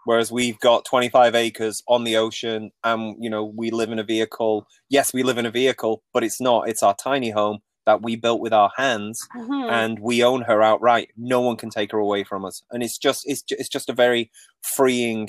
Whereas 0.05 0.33
we've 0.33 0.59
got 0.61 0.87
25 0.87 1.35
acres 1.35 1.83
on 1.87 2.05
the 2.05 2.17
ocean 2.17 2.71
and, 2.83 3.15
you 3.23 3.29
know, 3.29 3.45
we 3.45 3.71
live 3.71 3.91
in 3.93 3.99
a 3.99 4.05
vehicle. 4.05 4.67
Yes, 4.89 5.13
we 5.13 5.23
live 5.23 5.37
in 5.37 5.45
a 5.45 5.51
vehicle, 5.51 6.03
but 6.15 6.25
it's 6.25 6.41
not. 6.41 6.67
It's 6.67 6.83
our 6.83 6.95
tiny 6.95 7.29
home 7.31 7.59
that 7.85 8.01
we 8.03 8.17
built 8.17 8.41
with 8.41 8.55
our 8.55 8.71
hands 8.79 9.21
Mhm. 9.37 9.69
and 9.71 9.99
we 10.01 10.25
own 10.25 10.43
her 10.43 10.63
outright. 10.63 11.11
No 11.19 11.43
one 11.43 11.57
can 11.57 11.69
take 11.69 11.93
her 11.93 11.99
away 11.99 12.25
from 12.25 12.47
us. 12.47 12.63
And 12.71 12.83
it's 12.83 12.97
just, 12.97 13.25
it's, 13.27 13.43
it's 13.51 13.69
just 13.69 13.91
a 13.91 13.93
very 13.93 14.31
freeing 14.63 15.29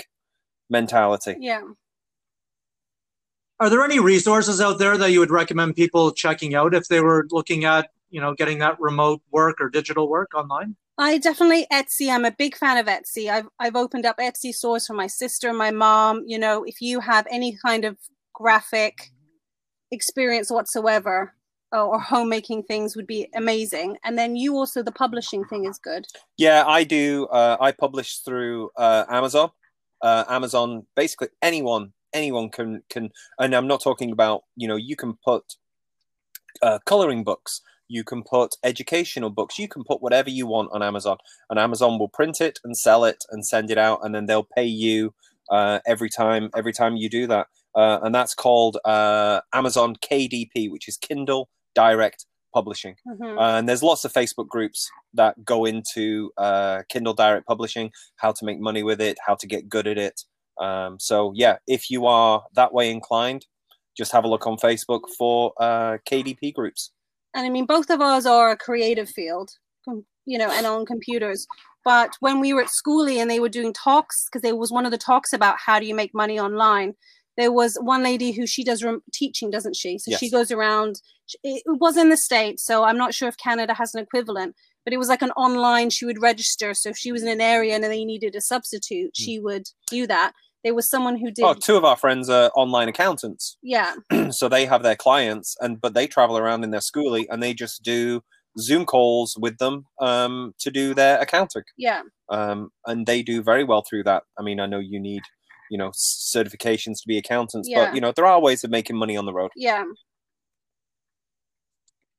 mentality. 0.69 1.35
yeah 1.39 1.61
Are 3.59 3.69
there 3.69 3.83
any 3.83 3.99
resources 3.99 4.61
out 4.61 4.79
there 4.79 4.97
that 4.97 5.11
you 5.11 5.19
would 5.19 5.31
recommend 5.31 5.75
people 5.75 6.11
checking 6.11 6.55
out 6.55 6.73
if 6.73 6.87
they 6.87 7.01
were 7.01 7.27
looking 7.31 7.65
at, 7.65 7.89
you 8.09 8.21
know, 8.21 8.33
getting 8.33 8.59
that 8.59 8.79
remote 8.79 9.21
work 9.31 9.57
or 9.59 9.69
digital 9.69 10.07
work 10.07 10.33
online? 10.33 10.75
I 10.97 11.17
definitely 11.17 11.65
Etsy. 11.71 12.09
I'm 12.09 12.25
a 12.25 12.31
big 12.31 12.55
fan 12.55 12.77
of 12.77 12.85
Etsy. 12.85 13.29
I've 13.29 13.47
I've 13.59 13.75
opened 13.75 14.05
up 14.05 14.17
Etsy 14.17 14.53
stores 14.53 14.85
for 14.85 14.93
my 14.93 15.07
sister, 15.07 15.53
my 15.53 15.71
mom. 15.71 16.23
You 16.25 16.39
know, 16.39 16.63
if 16.63 16.81
you 16.81 16.99
have 16.99 17.25
any 17.31 17.57
kind 17.65 17.85
of 17.85 17.97
graphic 18.33 19.11
experience 19.91 20.51
whatsoever, 20.51 21.33
or, 21.71 21.79
or 21.79 21.99
homemaking 21.99 22.63
things 22.63 22.95
would 22.95 23.07
be 23.07 23.29
amazing. 23.35 23.97
And 24.03 24.17
then 24.17 24.35
you 24.35 24.55
also 24.55 24.83
the 24.83 24.91
publishing 24.91 25.45
thing 25.45 25.65
is 25.65 25.77
good. 25.77 26.05
Yeah, 26.37 26.65
I 26.65 26.83
do. 26.83 27.27
Uh, 27.27 27.57
I 27.59 27.71
publish 27.71 28.19
through 28.19 28.71
uh, 28.75 29.05
Amazon. 29.09 29.51
Uh, 30.01 30.23
Amazon, 30.29 30.85
basically 30.95 31.29
anyone, 31.41 31.93
anyone 32.13 32.49
can 32.49 32.83
can, 32.89 33.11
and 33.37 33.53
I'm 33.53 33.67
not 33.67 33.81
talking 33.81 34.11
about 34.11 34.43
you 34.55 34.67
know 34.67 34.75
you 34.75 34.95
can 34.95 35.17
put 35.23 35.55
uh, 36.61 36.79
coloring 36.85 37.23
books, 37.23 37.61
you 37.87 38.03
can 38.03 38.23
put 38.23 38.55
educational 38.63 39.29
books, 39.29 39.59
you 39.59 39.67
can 39.67 39.83
put 39.83 40.01
whatever 40.01 40.29
you 40.29 40.47
want 40.47 40.69
on 40.71 40.81
Amazon, 40.81 41.17
and 41.49 41.59
Amazon 41.59 41.99
will 41.99 42.09
print 42.09 42.41
it 42.41 42.59
and 42.63 42.77
sell 42.77 43.03
it 43.03 43.23
and 43.31 43.45
send 43.45 43.71
it 43.71 43.77
out, 43.77 43.99
and 44.03 44.13
then 44.15 44.25
they'll 44.25 44.47
pay 44.55 44.65
you 44.65 45.13
uh, 45.49 45.79
every 45.85 46.09
time 46.09 46.49
every 46.55 46.73
time 46.73 46.95
you 46.95 47.09
do 47.09 47.27
that, 47.27 47.47
uh, 47.75 47.99
and 48.01 48.13
that's 48.13 48.35
called 48.35 48.77
uh, 48.85 49.41
Amazon 49.53 49.95
KDP, 49.95 50.71
which 50.71 50.87
is 50.87 50.97
Kindle 50.97 51.49
Direct 51.75 52.25
Publishing. 52.53 52.95
Mhm. 53.07 53.37
Uh, 53.37 53.57
and 53.57 53.69
there's 53.69 53.83
lots 53.83 54.05
of 54.05 54.13
Facebook 54.13 54.47
groups 54.47 54.89
that 55.13 55.43
go 55.45 55.65
into 55.65 56.31
uh, 56.37 56.81
Kindle 56.89 57.13
Direct 57.13 57.45
Publishing, 57.45 57.91
how 58.17 58.31
to 58.31 58.45
make 58.45 58.59
money 58.59 58.83
with 58.83 58.99
it, 59.01 59.17
how 59.25 59.35
to 59.35 59.47
get 59.47 59.69
good 59.69 59.87
at 59.87 59.97
it. 59.97 60.21
Um, 60.59 60.99
so 60.99 61.31
yeah, 61.35 61.57
if 61.67 61.89
you 61.89 62.05
are 62.05 62.43
that 62.55 62.73
way 62.73 62.89
inclined, 62.91 63.45
just 63.97 64.11
have 64.11 64.23
a 64.23 64.27
look 64.27 64.47
on 64.47 64.57
Facebook 64.57 65.01
for 65.17 65.53
uh, 65.59 65.97
KDP 66.09 66.53
groups. 66.53 66.91
and 67.35 67.45
I 67.45 67.49
mean, 67.49 67.65
both 67.65 67.89
of 67.89 68.01
us 68.01 68.25
are 68.25 68.49
a 68.51 68.57
creative 68.57 69.09
field, 69.09 69.51
you 70.25 70.37
know, 70.37 70.49
and 70.51 70.65
on 70.65 70.85
computers. 70.85 71.45
But 71.85 72.11
when 72.19 72.39
we 72.39 72.53
were 72.53 72.63
at 72.63 72.69
skoolie 72.69 73.17
and 73.17 73.29
they 73.29 73.39
were 73.39 73.49
doing 73.49 73.71
talks, 73.73 74.25
because 74.25 74.41
there 74.41 74.55
was 74.55 74.71
one 74.71 74.85
of 74.85 74.91
the 74.91 74.97
talks 74.97 75.31
about 75.33 75.57
how 75.65 75.79
do 75.79 75.85
you 75.85 75.95
make 75.95 76.13
money 76.13 76.39
online, 76.39 76.95
there 77.39 77.51
was 77.51 77.77
one 77.81 78.03
lady 78.03 78.31
who 78.31 78.45
she 78.45 78.63
does 78.63 78.83
rem- 78.83 79.01
teaching, 79.13 79.49
doesn't 79.49 79.75
she? 79.75 79.97
So 79.97 80.15
she 80.17 80.29
goes 80.29 80.51
around. 80.51 81.01
It 81.43 81.63
was 81.65 81.97
in 81.97 82.09
the 82.09 82.17
states, 82.17 82.65
so 82.65 82.83
I'm 82.83 82.97
not 82.97 83.13
sure 83.13 83.29
if 83.29 83.37
Canada 83.37 83.73
has 83.73 83.95
an 83.95 84.03
equivalent. 84.03 84.55
But 84.83 84.93
it 84.93 84.97
was 84.97 85.07
like 85.07 85.21
an 85.21 85.31
online. 85.31 85.89
She 85.89 86.05
would 86.05 86.21
register. 86.21 86.73
So 86.73 86.89
if 86.89 86.97
she 86.97 87.11
was 87.11 87.21
in 87.23 87.29
an 87.29 87.41
area 87.41 87.75
and 87.75 87.83
they 87.83 88.05
needed 88.05 88.35
a 88.35 88.41
substitute, 88.41 89.11
she 89.15 89.39
would 89.39 89.67
do 89.87 90.05
that. 90.07 90.33
There 90.63 90.75
was 90.75 90.89
someone 90.89 91.17
who 91.17 91.31
did. 91.31 91.45
Oh, 91.45 91.53
two 91.53 91.77
of 91.77 91.85
our 91.85 91.95
friends 91.95 92.29
are 92.29 92.51
online 92.55 92.89
accountants, 92.89 93.57
yeah, 93.63 93.95
so 94.31 94.49
they 94.49 94.65
have 94.65 94.83
their 94.83 94.97
clients, 94.97 95.55
and 95.61 95.79
but 95.79 95.93
they 95.93 96.07
travel 96.07 96.37
around 96.37 96.63
in 96.65 96.71
their 96.71 96.81
skoolie 96.81 97.25
and 97.29 97.41
they 97.41 97.53
just 97.53 97.81
do 97.83 98.21
Zoom 98.57 98.85
calls 98.85 99.37
with 99.39 99.57
them 99.57 99.85
um, 100.01 100.53
to 100.59 100.71
do 100.71 100.93
their 100.93 101.19
accounting. 101.19 101.63
yeah. 101.77 102.01
um, 102.29 102.71
and 102.85 103.05
they 103.05 103.21
do 103.21 103.41
very 103.41 103.63
well 103.63 103.83
through 103.87 104.03
that. 104.03 104.23
I 104.37 104.43
mean, 104.43 104.59
I 104.59 104.65
know 104.65 104.79
you 104.79 104.99
need, 104.99 105.21
you 105.69 105.77
know, 105.77 105.89
certifications 105.89 107.01
to 107.01 107.07
be 107.07 107.17
accountants, 107.17 107.67
Yeah. 107.69 107.85
but 107.85 107.95
you 107.95 108.01
know, 108.01 108.11
there 108.11 108.25
are 108.25 108.39
ways 108.41 108.63
of 108.63 108.71
making 108.71 108.97
money 108.97 109.15
on 109.15 109.25
the 109.25 109.33
road. 109.33 109.51
Yeah, 109.55 109.83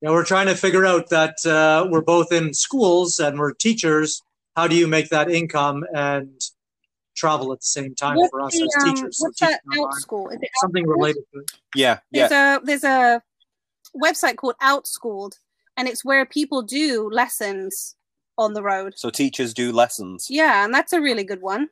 Yeah, 0.03 0.11
we're 0.11 0.25
trying 0.25 0.47
to 0.47 0.55
figure 0.57 0.87
out 0.87 1.11
that 1.11 1.45
uh, 1.45 1.87
we're 1.91 2.01
both 2.01 2.33
in 2.33 2.55
schools 2.55 3.19
and 3.19 3.39
we're 3.39 3.53
teachers. 3.53 4.23
How 4.57 4.67
do 4.67 4.75
you 4.75 4.87
make 4.87 5.11
that 5.11 5.31
income 5.31 5.85
and 5.95 6.41
travel 7.15 7.53
at 7.53 7.61
the 7.61 7.67
same 7.67 7.95
time 7.95 8.17
What's 8.17 8.31
for 8.31 8.41
us 8.41 8.53
the, 8.53 8.63
as 8.63 8.85
um, 8.85 8.95
teachers? 8.95 9.19
So 9.19 9.25
what's 9.27 9.41
that 9.41 9.61
Outschool? 9.75 10.33
Is 10.33 10.39
it 10.41 10.51
Something 10.61 10.87
related 10.87 11.23
to 11.35 11.41
it. 11.41 11.51
Yeah, 11.75 11.99
yeah, 12.11 12.29
there's 12.29 12.33
a 12.33 12.61
there's 12.65 12.85
a 12.85 13.23
website 14.03 14.37
called 14.37 14.55
Outschooled, 14.63 15.35
and 15.77 15.87
it's 15.87 16.05
where 16.05 16.25
people 16.25 16.63
do 16.63 17.11
lessons 17.11 17.97
on 18.39 18.55
the 18.55 18.63
road. 18.63 18.95
So 18.97 19.11
teachers 19.11 19.53
do 19.53 19.71
lessons 19.71 20.29
Yeah, 20.31 20.65
and 20.65 20.73
that's 20.73 20.95
a 20.95 21.01
really 21.01 21.25
good 21.25 21.43
one. 21.43 21.69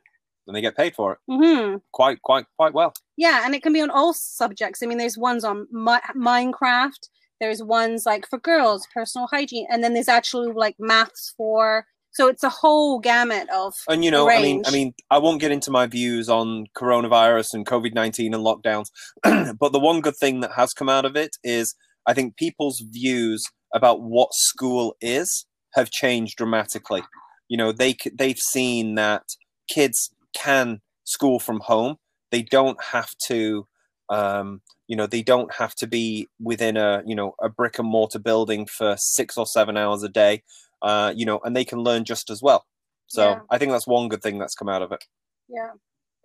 And 0.47 0.55
they 0.55 0.61
get 0.61 0.77
paid 0.77 0.95
for 0.95 1.13
it 1.13 1.19
hmm 1.27 1.77
quite, 1.91 2.21
quite, 2.21 2.45
quite 2.57 2.73
well. 2.73 2.93
Yeah, 3.17 3.41
and 3.43 3.53
it 3.53 3.61
can 3.63 3.73
be 3.73 3.81
on 3.81 3.89
all 3.89 4.13
subjects. 4.13 4.81
I 4.81 4.85
mean, 4.85 4.97
there's 4.97 5.17
ones 5.17 5.43
on 5.43 5.67
mi- 5.71 6.13
Minecraft. 6.15 7.09
There's 7.41 7.61
ones 7.61 8.05
like 8.05 8.27
for 8.29 8.39
girls, 8.39 8.87
personal 8.93 9.27
hygiene, 9.27 9.67
and 9.69 9.83
then 9.83 9.93
there's 9.93 10.07
actually 10.07 10.51
like 10.53 10.75
maths 10.79 11.33
for. 11.35 11.85
So 12.11 12.27
it's 12.27 12.43
a 12.43 12.49
whole 12.49 12.99
gamut 12.99 13.49
of. 13.53 13.73
And 13.87 14.03
you 14.03 14.11
know, 14.11 14.29
I 14.29 14.41
mean, 14.41 14.63
I 14.65 14.71
mean, 14.71 14.93
I 15.09 15.17
won't 15.17 15.41
get 15.41 15.51
into 15.51 15.71
my 15.71 15.85
views 15.85 16.29
on 16.29 16.67
coronavirus 16.77 17.53
and 17.53 17.65
COVID 17.65 17.93
nineteen 17.93 18.33
and 18.33 18.43
lockdowns, 18.43 18.87
but 19.59 19.73
the 19.73 19.79
one 19.79 20.01
good 20.01 20.17
thing 20.17 20.39
that 20.39 20.53
has 20.53 20.73
come 20.73 20.89
out 20.89 21.05
of 21.05 21.15
it 21.15 21.35
is 21.43 21.75
I 22.05 22.13
think 22.13 22.37
people's 22.37 22.81
views 22.89 23.43
about 23.73 24.01
what 24.01 24.33
school 24.33 24.95
is 25.01 25.45
have 25.73 25.91
changed 25.91 26.37
dramatically. 26.37 27.03
You 27.47 27.57
know, 27.57 27.71
they 27.71 27.95
they've 28.13 28.39
seen 28.39 28.95
that 28.95 29.23
kids 29.69 30.11
can 30.33 30.81
school 31.03 31.39
from 31.39 31.59
home. 31.59 31.97
They 32.31 32.43
don't 32.43 32.81
have 32.83 33.15
to, 33.27 33.67
um, 34.09 34.61
you 34.87 34.95
know, 34.95 35.07
they 35.07 35.23
don't 35.23 35.53
have 35.53 35.75
to 35.75 35.87
be 35.87 36.27
within 36.39 36.77
a 36.77 37.03
you 37.05 37.15
know 37.15 37.35
a 37.41 37.49
brick 37.49 37.79
and 37.79 37.87
mortar 37.87 38.19
building 38.19 38.65
for 38.65 38.95
six 38.97 39.37
or 39.37 39.45
seven 39.45 39.77
hours 39.77 40.03
a 40.03 40.09
day. 40.09 40.43
Uh, 40.81 41.13
you 41.15 41.25
know, 41.25 41.39
and 41.43 41.55
they 41.55 41.65
can 41.65 41.79
learn 41.79 42.05
just 42.05 42.29
as 42.29 42.41
well. 42.41 42.65
So 43.07 43.31
Yeah. 43.31 43.39
I 43.49 43.57
think 43.57 43.71
that's 43.71 43.87
one 43.87 44.07
good 44.07 44.21
thing 44.21 44.37
that's 44.37 44.55
come 44.55 44.69
out 44.69 44.81
of 44.81 44.91
it. 44.91 45.03
Yeah, 45.49 45.71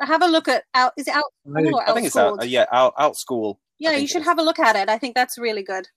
have 0.00 0.22
a 0.22 0.26
look 0.28 0.48
at 0.48 0.64
out. 0.74 0.92
Is 0.96 1.08
it 1.08 1.14
out? 1.14 1.24
I- 1.56 1.62
or 1.62 1.88
I 1.88 1.94
think 1.94 2.06
it's 2.06 2.16
out, 2.16 2.40
uh, 2.40 2.44
yeah, 2.44 2.66
out, 2.70 2.94
Outschool. 2.96 3.56
Yeah, 3.78 3.92
you 3.92 4.06
should 4.06 4.22
have 4.22 4.38
a 4.38 4.42
look 4.42 4.58
at 4.58 4.76
it. 4.76 4.88
I 4.88 4.98
think 4.98 5.14
that's 5.14 5.36
really 5.38 5.62
good. 5.62 5.88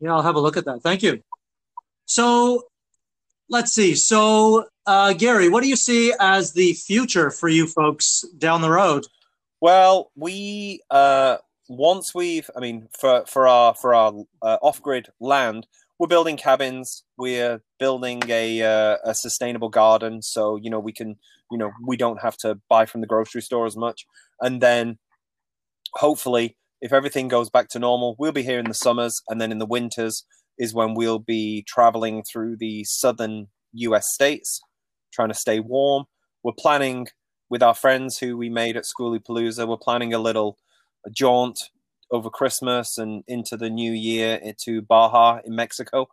Yeah, 0.00 0.14
I'll 0.14 0.22
have 0.22 0.34
a 0.36 0.40
look 0.40 0.56
at 0.56 0.64
that. 0.64 0.82
Thank 0.82 1.02
you. 1.02 1.22
So 2.06 2.64
let's 3.48 3.72
see. 3.72 3.94
So, 3.94 4.66
uh, 4.86 5.12
Gary, 5.12 5.48
what 5.48 5.62
do 5.62 5.68
you 5.68 5.76
see 5.76 6.12
as 6.18 6.52
the 6.52 6.72
future 6.74 7.30
for 7.30 7.48
you 7.48 7.66
folks 7.66 8.24
down 8.38 8.62
the 8.62 8.70
road? 8.70 9.06
Well, 9.60 10.10
we 10.16 10.80
uh, 10.90 11.36
once 11.68 12.14
we've, 12.14 12.50
I 12.56 12.60
mean, 12.60 12.88
for 12.98 13.24
for 13.26 13.46
our 13.46 13.74
for 13.74 13.94
our 13.94 14.12
uh, 14.42 14.58
off 14.60 14.82
grid 14.82 15.08
land, 15.20 15.66
we're 15.98 16.08
building 16.08 16.36
cabins. 16.36 17.04
We're 17.16 17.62
building 17.78 18.22
a 18.28 18.62
uh, 18.62 18.96
a 19.04 19.14
sustainable 19.14 19.68
garden, 19.68 20.22
so 20.22 20.56
you 20.56 20.68
know 20.68 20.80
we 20.80 20.92
can, 20.92 21.16
you 21.50 21.58
know, 21.58 21.70
we 21.86 21.96
don't 21.96 22.20
have 22.20 22.36
to 22.38 22.58
buy 22.68 22.86
from 22.86 23.02
the 23.02 23.06
grocery 23.06 23.42
store 23.42 23.66
as 23.66 23.76
much. 23.76 24.04
And 24.40 24.60
then, 24.60 24.98
hopefully, 25.94 26.56
if 26.80 26.92
everything 26.92 27.28
goes 27.28 27.50
back 27.50 27.68
to 27.68 27.78
normal, 27.78 28.16
we'll 28.18 28.32
be 28.32 28.42
here 28.42 28.58
in 28.58 28.66
the 28.66 28.74
summers, 28.74 29.22
and 29.28 29.40
then 29.40 29.52
in 29.52 29.58
the 29.58 29.66
winters 29.66 30.24
is 30.58 30.74
when 30.74 30.94
we'll 30.94 31.20
be 31.20 31.64
traveling 31.66 32.24
through 32.24 32.56
the 32.56 32.84
southern 32.84 33.46
U.S. 33.74 34.04
states, 34.12 34.60
trying 35.12 35.28
to 35.28 35.34
stay 35.34 35.60
warm. 35.60 36.04
We're 36.42 36.52
planning 36.58 37.08
with 37.48 37.62
our 37.62 37.74
friends 37.74 38.18
who 38.18 38.36
we 38.36 38.48
made 38.48 38.76
at 38.76 38.84
Skoolie 38.84 39.22
Palooza. 39.22 39.68
We're 39.68 39.76
planning 39.76 40.12
a 40.14 40.18
little 40.18 40.58
jaunt 41.10 41.70
over 42.10 42.30
Christmas 42.30 42.98
and 42.98 43.24
into 43.26 43.56
the 43.56 43.70
new 43.70 43.92
year 43.92 44.36
into 44.36 44.82
Baja 44.82 45.40
in 45.44 45.54
Mexico, 45.54 46.08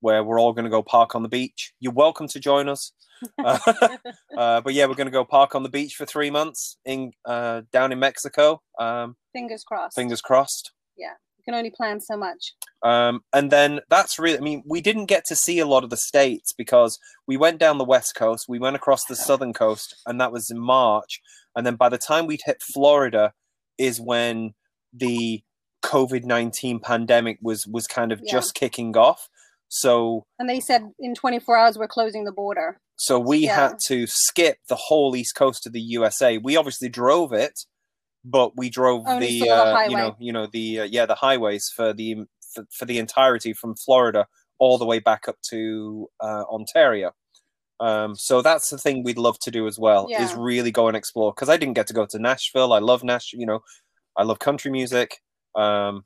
where 0.00 0.22
we're 0.22 0.40
all 0.40 0.52
going 0.52 0.64
to 0.64 0.70
go 0.70 0.82
park 0.82 1.14
on 1.14 1.22
the 1.22 1.28
beach. 1.28 1.72
You're 1.80 1.92
welcome 1.92 2.28
to 2.28 2.40
join 2.40 2.68
us. 2.68 2.92
Uh, 3.44 3.58
uh, 4.38 4.62
but 4.62 4.72
yeah, 4.72 4.86
we're 4.86 4.94
going 4.94 5.06
to 5.06 5.10
go 5.10 5.26
park 5.26 5.54
on 5.54 5.62
the 5.62 5.68
beach 5.68 5.94
for 5.94 6.06
three 6.06 6.30
months 6.30 6.78
in 6.86 7.12
uh, 7.26 7.60
down 7.70 7.92
in 7.92 7.98
Mexico. 7.98 8.62
Um, 8.78 9.14
Fingers 9.34 9.62
crossed. 9.62 9.94
fingers 9.94 10.22
crossed. 10.22 10.72
You 11.40 11.52
can 11.52 11.58
only 11.58 11.70
plan 11.70 12.00
so 12.00 12.16
much. 12.18 12.52
Um, 12.82 13.22
and 13.32 13.50
then 13.50 13.80
that's 13.88 14.18
really, 14.18 14.36
I 14.38 14.40
mean, 14.42 14.62
we 14.66 14.80
didn't 14.82 15.06
get 15.06 15.24
to 15.26 15.36
see 15.36 15.58
a 15.58 15.66
lot 15.66 15.84
of 15.84 15.90
the 15.90 15.96
states 15.96 16.52
because 16.52 16.98
we 17.26 17.36
went 17.38 17.58
down 17.58 17.78
the 17.78 17.84
west 17.84 18.14
coast, 18.14 18.44
we 18.48 18.58
went 18.58 18.76
across 18.76 19.04
the 19.06 19.16
southern 19.16 19.52
coast, 19.54 19.94
and 20.06 20.20
that 20.20 20.32
was 20.32 20.50
in 20.50 20.58
March. 20.58 21.20
And 21.56 21.66
then 21.66 21.76
by 21.76 21.88
the 21.88 21.98
time 21.98 22.26
we'd 22.26 22.42
hit 22.44 22.62
Florida, 22.74 23.32
is 23.78 24.00
when 24.00 24.52
the 24.92 25.42
COVID 25.82 26.24
nineteen 26.24 26.78
pandemic 26.80 27.38
was 27.40 27.66
was 27.66 27.86
kind 27.86 28.12
of 28.12 28.20
Yeah. 28.22 28.32
just 28.32 28.54
kicking 28.54 28.94
off. 28.96 29.28
So 29.68 30.26
And 30.38 30.48
they 30.50 30.60
said 30.60 30.82
in 30.98 31.14
24 31.14 31.56
hours 31.56 31.78
we're 31.78 31.88
closing 31.88 32.24
the 32.24 32.32
border. 32.32 32.78
so 32.96 33.18
we 33.18 33.38
Yeah. 33.38 33.54
had 33.70 33.78
to 33.86 34.06
skip 34.06 34.58
the 34.68 34.76
whole 34.76 35.16
east 35.16 35.34
coast 35.34 35.66
of 35.66 35.72
the 35.72 35.80
USA. 35.80 36.36
We 36.36 36.56
obviously 36.56 36.90
drove 36.90 37.32
it, 37.32 37.60
but 38.24 38.56
we 38.56 38.70
drove 38.70 39.06
Only 39.06 39.40
the, 39.40 39.46
saw 39.46 39.64
the 39.64 39.74
uh, 39.74 39.82
you 39.84 39.96
know 39.96 40.16
you 40.18 40.32
know 40.32 40.46
the 40.46 40.80
uh, 40.80 40.84
yeah 40.84 41.06
the 41.06 41.14
highways 41.14 41.68
for 41.68 41.92
the 41.92 42.24
for, 42.54 42.64
for 42.70 42.84
the 42.84 42.98
entirety 42.98 43.52
from 43.52 43.74
Florida 43.76 44.26
all 44.58 44.78
the 44.78 44.86
way 44.86 44.98
back 44.98 45.26
up 45.26 45.36
to 45.50 46.08
uh, 46.20 46.44
Ontario. 46.50 47.12
Um, 47.80 48.14
so 48.14 48.42
that's 48.42 48.68
the 48.68 48.76
thing 48.76 49.02
we'd 49.02 49.16
love 49.16 49.38
to 49.40 49.50
do 49.50 49.66
as 49.66 49.78
well 49.78 50.06
is 50.10 50.34
really 50.34 50.70
go 50.70 50.86
and 50.86 50.96
explore 50.96 51.32
because 51.32 51.48
I 51.48 51.56
didn't 51.56 51.74
get 51.74 51.86
to 51.86 51.94
go 51.94 52.04
to 52.04 52.18
Nashville. 52.18 52.74
I 52.74 52.78
love 52.78 53.02
Nash, 53.02 53.32
you 53.32 53.46
know, 53.46 53.60
I 54.18 54.22
love 54.22 54.38
country 54.38 54.70
music. 54.70 55.16
Um, 55.54 56.04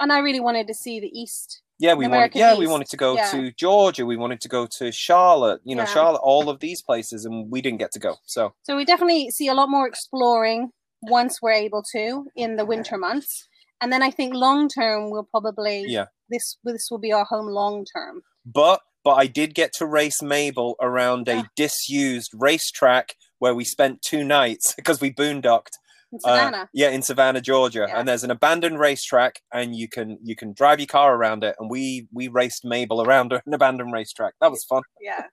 And 0.00 0.12
I 0.12 0.18
really 0.18 0.40
wanted 0.40 0.66
to 0.66 0.74
see 0.74 0.98
the 0.98 1.10
East. 1.16 1.62
yeah, 1.78 1.94
we 1.94 2.08
wanted. 2.08 2.34
Yeah, 2.34 2.58
we 2.58 2.66
wanted 2.66 2.88
to 2.88 2.96
go 2.96 3.14
yeah. 3.14 3.30
to 3.30 3.52
Georgia. 3.52 4.04
We 4.04 4.16
wanted 4.16 4.40
to 4.40 4.48
go 4.48 4.66
to 4.66 4.90
Charlotte. 4.90 5.60
You 5.62 5.76
know, 5.76 5.82
Yeah. 5.82 5.94
Charlotte. 5.94 6.20
All 6.20 6.50
of 6.50 6.58
these 6.58 6.82
places, 6.82 7.24
and 7.24 7.48
we 7.48 7.62
didn't 7.62 7.78
get 7.78 7.92
to 7.92 8.00
go. 8.00 8.16
So 8.24 8.54
So 8.64 8.76
we 8.76 8.84
definitely 8.84 9.30
see 9.30 9.46
a 9.46 9.54
lot 9.54 9.68
more 9.70 9.86
exploring 9.86 10.72
once 11.02 11.40
we're 11.42 11.52
able 11.52 11.82
to 11.92 12.26
in 12.36 12.56
the 12.56 12.64
winter 12.64 12.96
months. 12.98 13.48
And 13.80 13.92
then 13.92 14.02
I 14.02 14.10
think 14.10 14.34
long 14.34 14.68
term 14.68 15.10
we'll 15.10 15.28
probably 15.30 15.84
Yeah. 15.86 16.06
this 16.28 16.56
this 16.64 16.88
will 16.90 16.98
be 16.98 17.12
our 17.12 17.24
home 17.24 17.46
long 17.46 17.84
term. 17.84 18.22
but 18.44 18.80
but 19.04 19.14
I 19.14 19.26
did 19.26 19.54
get 19.54 19.72
to 19.74 19.86
race 19.86 20.20
Mabel 20.20 20.74
around 20.80 21.28
a 21.28 21.36
Yeah. 21.36 21.42
disused 21.56 22.32
racetrack 22.34 23.14
where 23.38 23.54
we 23.54 23.64
spent 23.64 24.02
two 24.02 24.24
nights 24.24 24.74
because 24.76 25.00
we 25.00 25.12
boondocked. 25.12 25.76
In 26.10 26.18
Uh, 26.24 26.36
Savannah. 26.36 26.68
yeah, 26.72 26.88
in 26.88 27.02
Savannah, 27.02 27.40
Georgia, 27.40 27.84
Yeah. 27.88 27.98
and 27.98 28.08
there's 28.08 28.24
an 28.24 28.30
abandoned 28.30 28.78
racetrack, 28.80 29.42
and 29.52 29.76
you 29.76 29.88
can 29.88 30.18
you 30.22 30.34
can 30.34 30.52
drive 30.54 30.80
your 30.80 30.86
car 30.88 31.14
around 31.14 31.44
it. 31.44 31.54
And 31.60 31.70
we 31.70 32.08
we 32.12 32.26
raced 32.28 32.64
Mabel 32.64 33.02
around 33.02 33.32
an 33.46 33.54
abandoned 33.54 33.92
racetrack. 33.92 34.34
That 34.40 34.50
was 34.50 34.64
fun 34.64 34.82
yeah. 35.00 35.24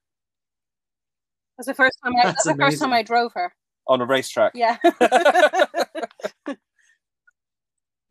That's 1.58 1.68
the 1.68 1.74
first 1.74 1.98
time. 2.04 2.14
I, 2.18 2.24
that's, 2.24 2.44
That's 2.44 2.58
the 2.58 2.64
first 2.64 2.80
time. 2.82 2.94
I 2.94 3.02
drove 3.02 3.32
her. 3.34 3.54
On 3.88 4.02
a 4.02 4.06
racetrack. 4.06 4.54
Yeah. 4.56 4.78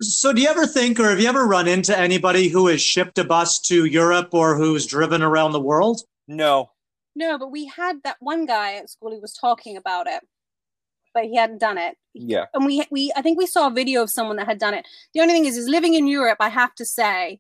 So, 0.03 0.33
do 0.33 0.43
you 0.43 0.49
ever 0.49 0.67
think, 0.67 0.99
or 0.99 1.09
have 1.09 1.21
you 1.21 1.29
ever 1.29 1.47
run 1.47 1.69
into 1.69 1.97
anybody 1.97 2.49
who 2.49 2.67
has 2.67 2.83
shipped 2.83 3.17
a 3.19 3.25
bus 3.25 3.61
to 3.61 3.85
Europe 3.85 4.31
or 4.33 4.57
who's 4.57 4.87
driven 4.87 5.23
around 5.23 5.53
the 5.53 5.61
world? 5.61 6.03
No, 6.27 6.71
no, 7.15 7.39
but 7.39 7.51
we 7.51 7.67
had 7.67 8.03
that 8.03 8.17
one 8.21 8.45
guy 8.45 8.75
at 8.75 8.91
school 8.91 9.13
who 9.13 9.21
was 9.21 9.33
talking 9.33 9.77
about 9.77 10.07
it, 10.07 10.23
but 11.15 11.25
he 11.25 11.37
hadn't 11.37 11.61
done 11.61 11.79
it. 11.79 11.97
yeah, 12.13 12.47
and 12.53 12.67
we 12.67 12.85
we 12.91 13.13
I 13.17 13.23
think 13.23 13.39
we 13.39 13.47
saw 13.47 13.69
a 13.69 13.73
video 13.73 14.03
of 14.03 14.11
someone 14.11 14.37
that 14.37 14.47
had 14.47 14.59
done 14.59 14.75
it. 14.75 14.85
The 15.15 15.21
only 15.21 15.33
thing 15.33 15.47
is, 15.47 15.57
is 15.57 15.69
living 15.69 15.95
in 15.95 16.07
Europe, 16.09 16.39
I 16.41 16.49
have 16.49 16.75
to 16.75 16.85
say, 16.85 17.39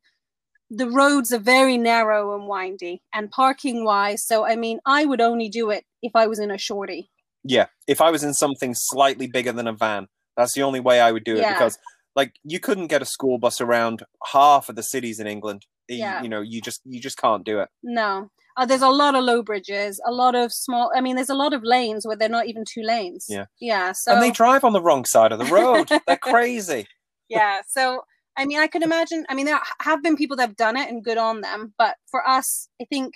the 0.70 0.89
roads 0.89 1.32
are 1.32 1.39
very 1.39 1.76
narrow 1.76 2.35
and 2.37 2.47
windy, 2.49 3.03
and 3.12 3.30
parking 3.30 3.85
wise. 3.85 4.24
So 4.24 4.47
I 4.47 4.55
mean, 4.55 4.78
I 4.87 5.05
would 5.05 5.20
only 5.20 5.49
do 5.49 5.70
it 5.70 5.85
if 6.03 6.12
I 6.14 6.28
was 6.28 6.39
in 6.39 6.53
a 6.53 6.59
shorty. 6.59 7.11
Yeah. 7.45 7.67
If 7.87 8.01
I 8.01 8.11
was 8.11 8.25
in 8.25 8.35
something 8.35 8.75
slightly 8.75 9.27
bigger 9.27 9.53
than 9.53 9.67
a 9.69 9.73
van, 9.73 10.09
that's 10.37 10.55
the 10.55 10.63
only 10.63 10.81
way 10.81 11.01
I 11.01 11.13
would 11.13 11.25
do 11.25 11.35
it 11.37 11.41
Yeah. 11.41 11.53
because 11.53 11.79
like 12.17 12.35
you 12.45 12.59
couldn't 12.61 12.87
get 12.89 13.03
a 13.03 13.05
school 13.07 13.39
bus 13.39 13.61
around 13.61 14.03
half 14.33 14.69
of 14.69 14.77
the 14.77 14.83
cities 14.83 15.21
in 15.21 15.27
England. 15.27 15.67
Yeah. 15.89 16.23
You 16.23 16.29
know, 16.29 16.41
you 16.41 16.61
just 16.61 16.81
you 16.85 17.01
just 17.01 17.19
can't 17.19 17.45
do 17.45 17.61
it. 17.61 17.69
No, 17.83 18.31
uh, 18.57 18.65
there's 18.67 18.83
a 18.83 18.89
lot 18.89 19.15
of 19.15 19.25
low 19.25 19.43
bridges, 19.43 20.01
a 20.07 20.13
lot 20.13 20.35
of 20.35 20.53
small. 20.53 20.91
I 20.97 21.01
mean, 21.01 21.17
there's 21.17 21.29
a 21.29 21.35
lot 21.35 21.53
of 21.53 21.63
lanes 21.63 22.07
where 22.07 22.17
they're 22.17 22.29
not 22.29 22.47
even 22.47 22.65
two 22.67 22.83
lanes. 22.83 23.27
Yeah. 23.29 23.45
yeah. 23.61 23.93
So 23.93 24.13
And 24.13 24.23
they 24.23 24.31
drive 24.31 24.65
on 24.65 24.73
the 24.73 24.81
wrong 24.81 25.05
side 25.05 25.33
of 25.33 25.39
the 25.39 25.45
road. 25.47 25.91
They're 26.07 26.17
crazy. 26.17 26.87
yeah 27.29 27.61
so 27.67 28.03
i 28.37 28.45
mean 28.45 28.59
i 28.59 28.67
could 28.67 28.83
imagine 28.83 29.25
i 29.31 29.35
mean 29.35 29.47
there 29.47 29.59
have 29.81 30.03
been 30.03 30.15
people 30.17 30.37
that 30.37 30.47
have 30.49 30.57
done 30.57 30.77
it 30.77 30.91
and 30.91 31.03
good 31.03 31.17
on 31.17 31.41
them 31.41 31.73
but 31.79 31.95
for 32.11 32.21
us 32.29 32.69
i 32.83 32.85
think 32.85 33.15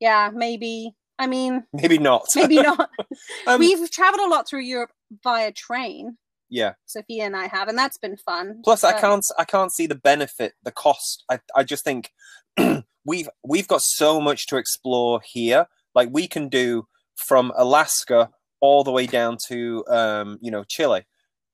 yeah 0.00 0.30
maybe 0.34 0.92
i 1.20 1.26
mean 1.26 1.62
Maybe 1.72 1.98
not. 1.98 2.26
maybe 2.34 2.56
not 2.56 2.90
Um, 3.46 3.60
we've 3.60 3.90
traveled 3.90 4.20
a 4.20 4.28
lot 4.28 4.48
through 4.48 4.62
europe 4.62 4.90
via 5.22 5.52
train 5.52 6.16
yeah. 6.48 6.72
sophia 6.86 7.24
and 7.24 7.36
i 7.36 7.46
have 7.46 7.68
and 7.68 7.78
that's 7.78 7.98
been 7.98 8.16
fun 8.16 8.60
Plus, 8.64 8.82
I 8.82 8.98
can't 8.98 9.24
I 9.38 9.44
can't 9.44 9.72
see 9.72 9.86
the 9.86 9.94
benefit, 9.94 10.54
the 10.64 10.72
cost. 10.72 11.24
I 11.30 11.38
I 11.54 11.62
just 11.62 11.84
think 11.84 12.10
we've 13.04 13.28
we've 13.46 13.68
got 13.68 13.82
so 13.82 14.20
much 14.20 14.46
to 14.48 14.56
explore 14.56 15.20
here. 15.24 15.66
Like 15.94 16.08
we 16.12 16.26
can 16.28 16.48
do 16.48 16.86
from 17.16 17.52
Alaska 17.56 18.30
all 18.60 18.84
the 18.84 18.92
way 18.92 19.06
down 19.06 19.36
to 19.48 19.84
um, 19.88 20.38
you 20.40 20.50
know 20.50 20.64
Chile. 20.68 21.04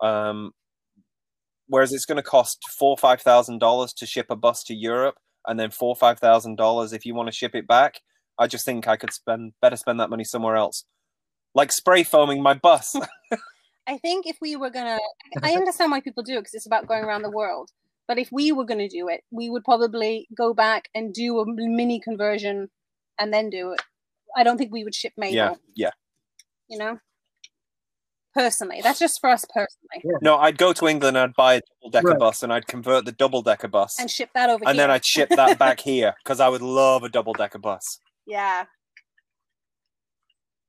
Um, 0.03 0.53
whereas 1.69 1.93
it's 1.93 2.05
going 2.05 2.17
to 2.17 2.23
cost 2.23 2.59
four 2.79 2.97
five 2.97 3.21
thousand 3.23 3.59
dollars 3.59 3.93
to 3.95 4.07
ship 4.07 4.27
a 4.31 4.37
bus 4.37 4.63
to 4.65 4.75
Europe, 4.75 5.17
and 5.47 5.59
then 5.59 5.71
four 5.71 5.97
five 5.97 6.19
thousand 6.19 6.57
dollars 6.57 6.93
if 6.93 7.05
you 7.05 7.15
want 7.15 7.29
to 7.29 7.35
ship 7.35 7.55
it 7.55 7.67
back. 7.67 8.01
I 8.39 8.47
just 8.47 8.65
think 8.65 8.87
I 8.87 8.97
could 8.97 9.13
spend 9.13 9.53
better 9.63 9.77
spend 9.77 10.01
that 10.01 10.11
money 10.11 10.25
somewhere 10.25 10.57
else, 10.57 10.85
like 11.55 11.73
spray 11.73 12.03
foaming 12.03 12.43
my 12.43 12.55
bus. 12.55 12.95
i 13.87 13.97
think 13.99 14.27
if 14.27 14.37
we 14.41 14.57
were 14.57 14.71
gonna 14.71 14.99
i 15.43 15.53
understand 15.55 15.91
why 15.91 16.01
people 16.01 16.23
do 16.23 16.35
it 16.35 16.41
because 16.41 16.55
it's 16.55 16.67
about 16.67 16.87
going 16.89 17.05
around 17.05 17.23
the 17.23 17.31
world 17.31 17.71
but 18.09 18.19
if 18.19 18.29
we 18.33 18.51
were 18.53 18.65
gonna 18.65 18.89
do 18.89 19.09
it 19.09 19.23
we 19.31 19.49
would 19.49 19.65
probably 19.65 20.27
go 20.37 20.53
back 20.53 20.89
and 20.95 21.15
do 21.15 21.39
a 21.39 21.45
mini 21.47 22.01
conversion 22.01 22.69
and 23.19 23.33
then 23.33 23.49
do 23.49 23.71
it 23.71 23.81
i 24.37 24.43
don't 24.43 24.59
think 24.59 24.73
we 24.73 24.83
would 24.85 24.95
ship 24.95 25.13
Mabel. 25.17 25.35
yeah, 25.35 25.55
yeah. 25.77 25.91
you 26.69 26.77
know 26.79 26.99
personally 28.35 28.81
that's 28.83 28.99
just 28.99 29.21
for 29.21 29.31
us 29.31 29.45
personally 29.55 30.19
No, 30.21 30.37
I'd 30.37 30.59
go 30.59 30.75
to 30.75 30.87
England. 30.87 31.17
And 31.17 31.31
I'd 31.31 31.35
buy 31.35 31.55
a 31.55 31.61
double 31.61 31.91
decker 31.91 32.09
Right. 32.09 32.19
bus, 32.19 32.43
and 32.43 32.53
I'd 32.53 32.67
convert 32.67 33.07
the 33.07 33.13
double 33.13 33.41
decker 33.41 33.69
bus, 33.69 33.99
and 33.99 34.11
ship 34.11 34.29
that 34.35 34.51
over 34.51 34.63
and 34.67 34.75
here 34.75 34.83
then 34.83 34.91
I'd 34.91 35.05
ship 35.07 35.31
that 35.31 35.59
back 35.65 35.81
here 35.81 36.13
because 36.23 36.39
I 36.39 36.49
would 36.51 36.61
love 36.61 37.03
a 37.03 37.09
double 37.09 37.33
decker 37.33 37.59
bus. 37.59 37.99
Yeah 38.27 38.65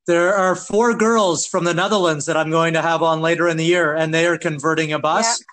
There 0.06 0.34
are 0.34 0.56
four 0.56 0.94
girls 0.94 1.46
from 1.46 1.66
the 1.66 1.74
Netherlands 1.74 2.26
that 2.26 2.38
I'm 2.38 2.50
going 2.50 2.74
to 2.74 2.82
have 2.82 3.04
on 3.04 3.22
later 3.22 3.48
in 3.50 3.58
the 3.58 3.66
year, 3.66 3.94
and 3.94 4.14
they 4.14 4.26
are 4.26 4.38
converting 4.38 4.94
a 4.94 5.00
bus 5.00 5.44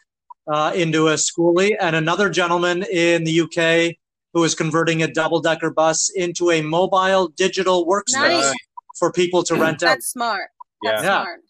uh, 0.46 0.72
into 0.74 1.08
a 1.08 1.14
skoolie, 1.14 1.74
and 1.80 1.96
another 1.96 2.30
gentleman 2.30 2.84
in 2.84 3.24
the 3.24 3.40
UK 3.40 3.96
who 4.32 4.44
is 4.44 4.54
converting 4.54 5.02
a 5.02 5.08
double 5.12 5.40
decker 5.40 5.70
bus 5.70 6.10
into 6.14 6.50
a 6.50 6.60
mobile 6.62 7.28
digital 7.28 7.86
workspace 7.86 8.42
Nice. 8.42 8.54
for 8.98 9.10
people 9.10 9.42
to 9.44 9.54
rent 9.56 9.82
out. 9.82 9.88
that's 9.88 10.06
smart 10.10 10.50
that's 10.82 11.02
Yeah, 11.02 11.08
Yeah. 11.08 11.22
smart 11.22 11.40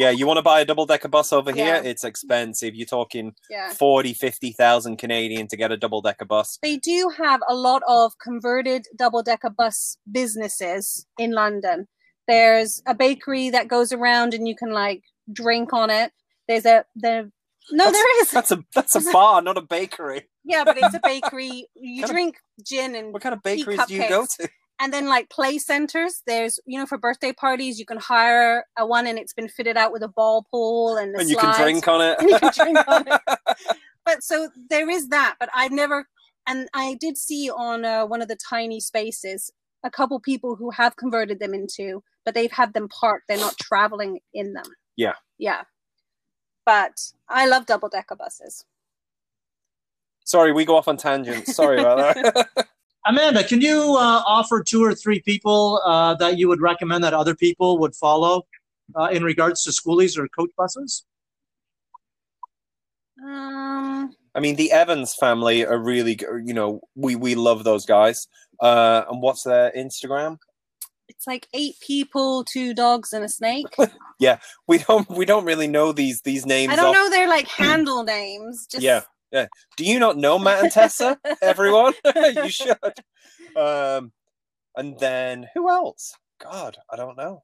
yeah. 0.00 0.10
You 0.10 0.26
want 0.26 0.38
to 0.38 0.42
buy 0.42 0.60
a 0.60 0.64
double 0.64 0.86
decker 0.86 1.08
bus 1.08 1.32
over 1.32 1.52
here? 1.52 1.74
Yeah. 1.76 1.82
It's 1.90 2.04
expensive. 2.04 2.74
You're 2.74 2.86
talking 2.98 3.34
yeah 3.48 3.70
40, 3.74 4.14
50,000 4.14 4.96
Canadian 4.96 5.46
to 5.48 5.56
get 5.56 5.70
a 5.72 5.76
double 5.76 6.00
decker 6.02 6.24
bus. 6.24 6.58
they 6.62 6.76
do 6.78 7.10
have 7.16 7.40
a 7.48 7.54
lot 7.54 7.82
of 7.86 8.12
converted 8.18 8.86
double 8.96 9.22
decker 9.22 9.50
bus 9.50 9.96
businesses 10.10 11.06
in 11.18 11.32
London. 11.32 11.86
There's 12.28 12.82
a 12.86 12.94
bakery 12.94 13.50
that 13.50 13.68
goes 13.68 13.92
around 13.92 14.34
and 14.34 14.46
you 14.48 14.54
can 14.56 14.70
like 14.70 15.02
drink 15.32 15.72
on 15.72 15.90
it. 15.90 16.12
There's 16.48 16.64
a 16.66 16.84
the 16.96 17.30
no, 17.72 17.84
That's- 17.84 17.92
there 18.02 18.22
is. 18.22 18.30
That's 18.30 18.50
a 18.52 18.64
that's 18.74 18.96
a 18.96 19.00
bar, 19.12 19.42
not 19.42 19.56
a 19.58 19.62
bakery. 19.62 20.22
Yeah, 20.44 20.64
but 20.64 20.76
it's 20.78 20.94
a 20.94 21.00
bakery. 21.04 21.66
You 21.74 22.02
Kind 22.02 22.04
of- 22.04 22.10
drink 22.10 22.36
gin 22.66 22.94
and 22.94 23.12
What 23.12 23.22
kind 23.22 23.34
of 23.34 23.42
bakeries 23.42 23.80
do 23.86 23.94
you 23.94 24.08
go 24.08 24.26
to? 24.38 24.48
And 24.80 24.92
then 24.92 25.08
like 25.08 25.28
play 25.30 25.58
centers. 25.58 26.22
There's 26.26 26.58
you 26.66 26.78
know 26.78 26.86
for 26.86 26.98
birthday 26.98 27.32
parties 27.32 27.78
you 27.78 27.86
can 27.86 27.98
hire 27.98 28.64
a 28.78 28.86
one 28.86 29.06
and 29.06 29.18
it's 29.18 29.34
been 29.34 29.48
fitted 29.48 29.76
out 29.76 29.92
with 29.92 30.02
a 30.02 30.08
ball 30.08 30.46
pool 30.50 30.96
and 30.96 31.14
the 31.14 31.20
And 31.20 31.28
you 31.28 31.36
can 31.36 31.54
drink 31.60 31.86
on 31.86 32.00
it. 32.00 32.18
And 32.18 32.30
you 32.30 32.38
can 32.38 32.52
drink 32.54 32.78
on 32.88 33.04
it. 33.06 33.20
but 34.04 34.22
so 34.22 34.48
there 34.68 34.88
is 34.88 35.08
that 35.08 35.36
but 35.38 35.48
i've 35.54 35.72
never 35.72 36.08
and 36.46 36.68
i 36.74 36.96
did 37.00 37.16
see 37.16 37.50
on 37.50 37.84
uh, 37.84 38.04
one 38.06 38.22
of 38.22 38.28
the 38.28 38.36
tiny 38.36 38.80
spaces 38.80 39.52
a 39.84 39.90
couple 39.90 40.18
people 40.20 40.56
who 40.56 40.70
have 40.70 40.96
converted 40.96 41.38
them 41.38 41.54
into 41.54 42.02
but 42.24 42.34
they've 42.34 42.52
had 42.52 42.72
them 42.74 42.88
parked 42.88 43.24
they're 43.28 43.38
not 43.38 43.56
traveling 43.58 44.20
in 44.34 44.52
them 44.52 44.64
Yeah. 44.96 45.14
yeah 45.38 45.62
but 46.66 46.98
i 47.28 47.46
love 47.46 47.66
double 47.66 47.88
decker 47.88 48.16
buses 48.16 48.64
Sorry, 50.22 50.52
we 50.52 50.64
go 50.64 50.76
off 50.76 50.86
on 50.86 50.96
tangents. 50.96 51.56
Sorry 51.56 51.80
about 51.80 52.14
that. 52.14 52.68
Amanda, 53.06 53.42
can 53.44 53.60
you 53.60 53.96
uh, 53.98 54.22
offer 54.26 54.62
two 54.62 54.84
or 54.84 54.94
three 54.94 55.20
people 55.20 55.80
uh, 55.84 56.14
that 56.16 56.36
you 56.38 56.48
would 56.48 56.60
recommend 56.60 57.02
that 57.04 57.14
other 57.14 57.34
people 57.34 57.78
would 57.78 57.94
follow 57.96 58.42
uh, 58.98 59.04
in 59.06 59.22
regards 59.24 59.62
to 59.64 59.70
skoolies 59.70 60.18
or 60.18 60.28
coach 60.28 60.50
buses? 60.56 61.04
um 63.22 64.14
I 64.34 64.38
mean, 64.38 64.54
the 64.54 64.70
Evans 64.70 65.14
family 65.18 65.66
are 65.66 65.78
really, 65.78 66.16
you 66.44 66.54
know, 66.54 66.80
we 66.94 67.16
we 67.16 67.34
love 67.34 67.64
those 67.64 67.84
guys. 67.84 68.28
Uh, 68.60 69.02
and 69.10 69.20
what's 69.22 69.42
their 69.42 69.72
Instagram? 69.76 70.38
it's 71.08 71.26
like 71.26 71.48
eight 71.54 71.74
people 71.80 72.44
two 72.44 72.72
dogs 72.72 73.12
and 73.12 73.24
a 73.24 73.28
snake 73.28 73.66
yeah, 74.20 74.38
We 74.68 74.78
don't 74.78 75.10
we 75.10 75.24
don't 75.24 75.44
really 75.44 75.66
know 75.66 75.90
these 75.90 76.20
these 76.22 76.46
names. 76.46 76.72
i 76.72 76.76
don't 76.76 76.86
off- 76.90 76.94
know 76.94 77.10
their 77.10 77.26
like 77.28 77.48
handle 77.64 78.04
names 78.04 78.66
just 78.70 78.84
Yeah, 78.84 79.00
yeah. 79.32 79.46
Do 79.76 79.84
you 79.84 79.98
not 79.98 80.16
know 80.16 80.38
Matt 80.38 80.62
and 80.62 80.72
Tessa? 80.72 81.18
Everyone, 81.42 81.94
you 82.14 82.48
should. 82.48 82.76
Um, 83.56 84.12
and 84.76 84.98
then 84.98 85.48
who 85.54 85.68
else? 85.70 86.14
God, 86.42 86.76
I 86.90 86.96
don't 86.96 87.16
know. 87.16 87.42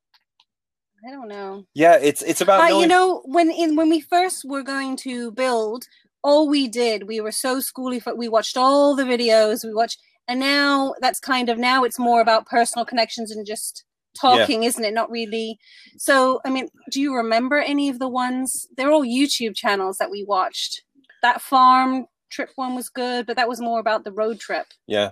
i 1.06 1.10
don't 1.10 1.28
know 1.28 1.64
Yeah, 1.74 1.98
it's 2.00 2.22
it's 2.22 2.40
about 2.40 2.60
But 2.60 2.68
knowing. 2.70 2.82
you 2.82 2.86
know, 2.88 3.22
when 3.24 3.50
in 3.50 3.76
when 3.76 3.90
we 3.90 4.00
first 4.00 4.44
were 4.44 4.62
going 4.62 4.96
to 4.98 5.30
build, 5.32 5.86
all 6.22 6.48
we 6.48 6.66
did, 6.68 7.06
we 7.06 7.20
were 7.20 7.32
so 7.32 7.58
skoolie. 7.58 8.02
We 8.16 8.28
watched 8.28 8.56
all 8.56 8.96
the 8.96 9.04
videos. 9.04 9.64
We 9.64 9.74
watched, 9.74 10.00
and 10.28 10.40
now 10.40 10.94
that's 11.00 11.20
kind 11.20 11.48
of 11.48 11.58
now 11.58 11.84
it's 11.84 11.98
more 11.98 12.20
about 12.20 12.46
personal 12.46 12.84
connections 12.86 13.30
and 13.30 13.46
just 13.46 13.84
talking, 14.18 14.62
isn't 14.64 14.84
it? 14.84 14.94
Not 14.94 15.10
really. 15.10 15.58
So, 15.98 16.40
I 16.44 16.50
mean, 16.50 16.68
do 16.90 17.00
you 17.00 17.14
remember 17.14 17.58
any 17.58 17.90
of 17.90 17.98
the 17.98 18.08
ones? 18.08 18.66
They're 18.76 18.90
all 18.90 19.04
YouTube 19.04 19.54
channels 19.54 19.98
that 19.98 20.10
we 20.10 20.24
watched. 20.24 20.82
That 21.26 21.42
farm 21.42 22.06
trip 22.30 22.50
one 22.54 22.76
was 22.76 22.88
good, 22.88 23.26
but 23.26 23.34
that 23.36 23.48
was 23.48 23.60
more 23.60 23.80
about 23.80 24.04
the 24.04 24.12
road 24.12 24.38
trip. 24.38 24.66
yeah. 24.86 25.10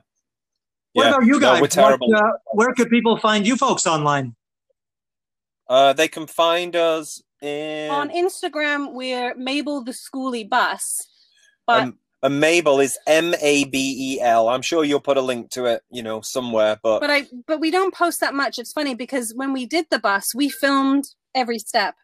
What 0.93 1.03
Yeah. 1.07 1.11
about 1.11 1.27
you 1.27 1.33
No, 1.33 1.41
guys? 1.41 1.61
we're 1.61 1.67
terrible. 1.67 2.09
What, 2.09 2.23
uh, 2.23 2.33
where 2.53 2.73
could 2.73 2.89
people 2.89 3.17
find 3.19 3.45
you 3.45 3.57
folks 3.57 3.85
online? 3.85 4.37
Uh, 5.69 5.93
they 5.93 6.07
can 6.07 6.29
find 6.29 6.77
us 6.77 7.21
in. 7.43 7.91
On 7.91 8.11
Instagram, 8.11 8.93
we're 8.93 9.35
Mabel 9.35 9.83
the 9.83 9.91
Skoolie 9.91 10.49
Bus, 10.49 11.09
but 11.67 11.83
um, 11.83 11.99
and 12.23 12.39
Mabel 12.39 12.79
is 12.79 12.97
M 13.09 13.35
A 13.43 13.65
B 13.65 13.77
E 14.15 14.21
L. 14.21 14.49
I'm 14.49 14.63
sure 14.63 14.85
you'll 14.85 15.01
put 15.01 15.17
a 15.17 15.21
link 15.21 15.51
to 15.51 15.65
it, 15.67 15.83
you 15.91 16.03
know, 16.05 16.21
somewhere. 16.21 16.79
But, 16.81 17.01
but 17.01 17.11
I 17.11 17.27
but 17.49 17.59
we 17.59 17.73
don't 17.73 17.93
post 17.93 18.21
that 18.21 18.35
much. 18.35 18.61
It's 18.61 18.73
funny 18.73 18.95
because 18.95 19.33
when 19.35 19.53
we 19.53 19.67
did 19.67 19.87
the 19.91 19.99
bus, 19.99 20.33
we 20.33 20.49
filmed 20.49 21.07
every 21.35 21.59
step, 21.59 21.97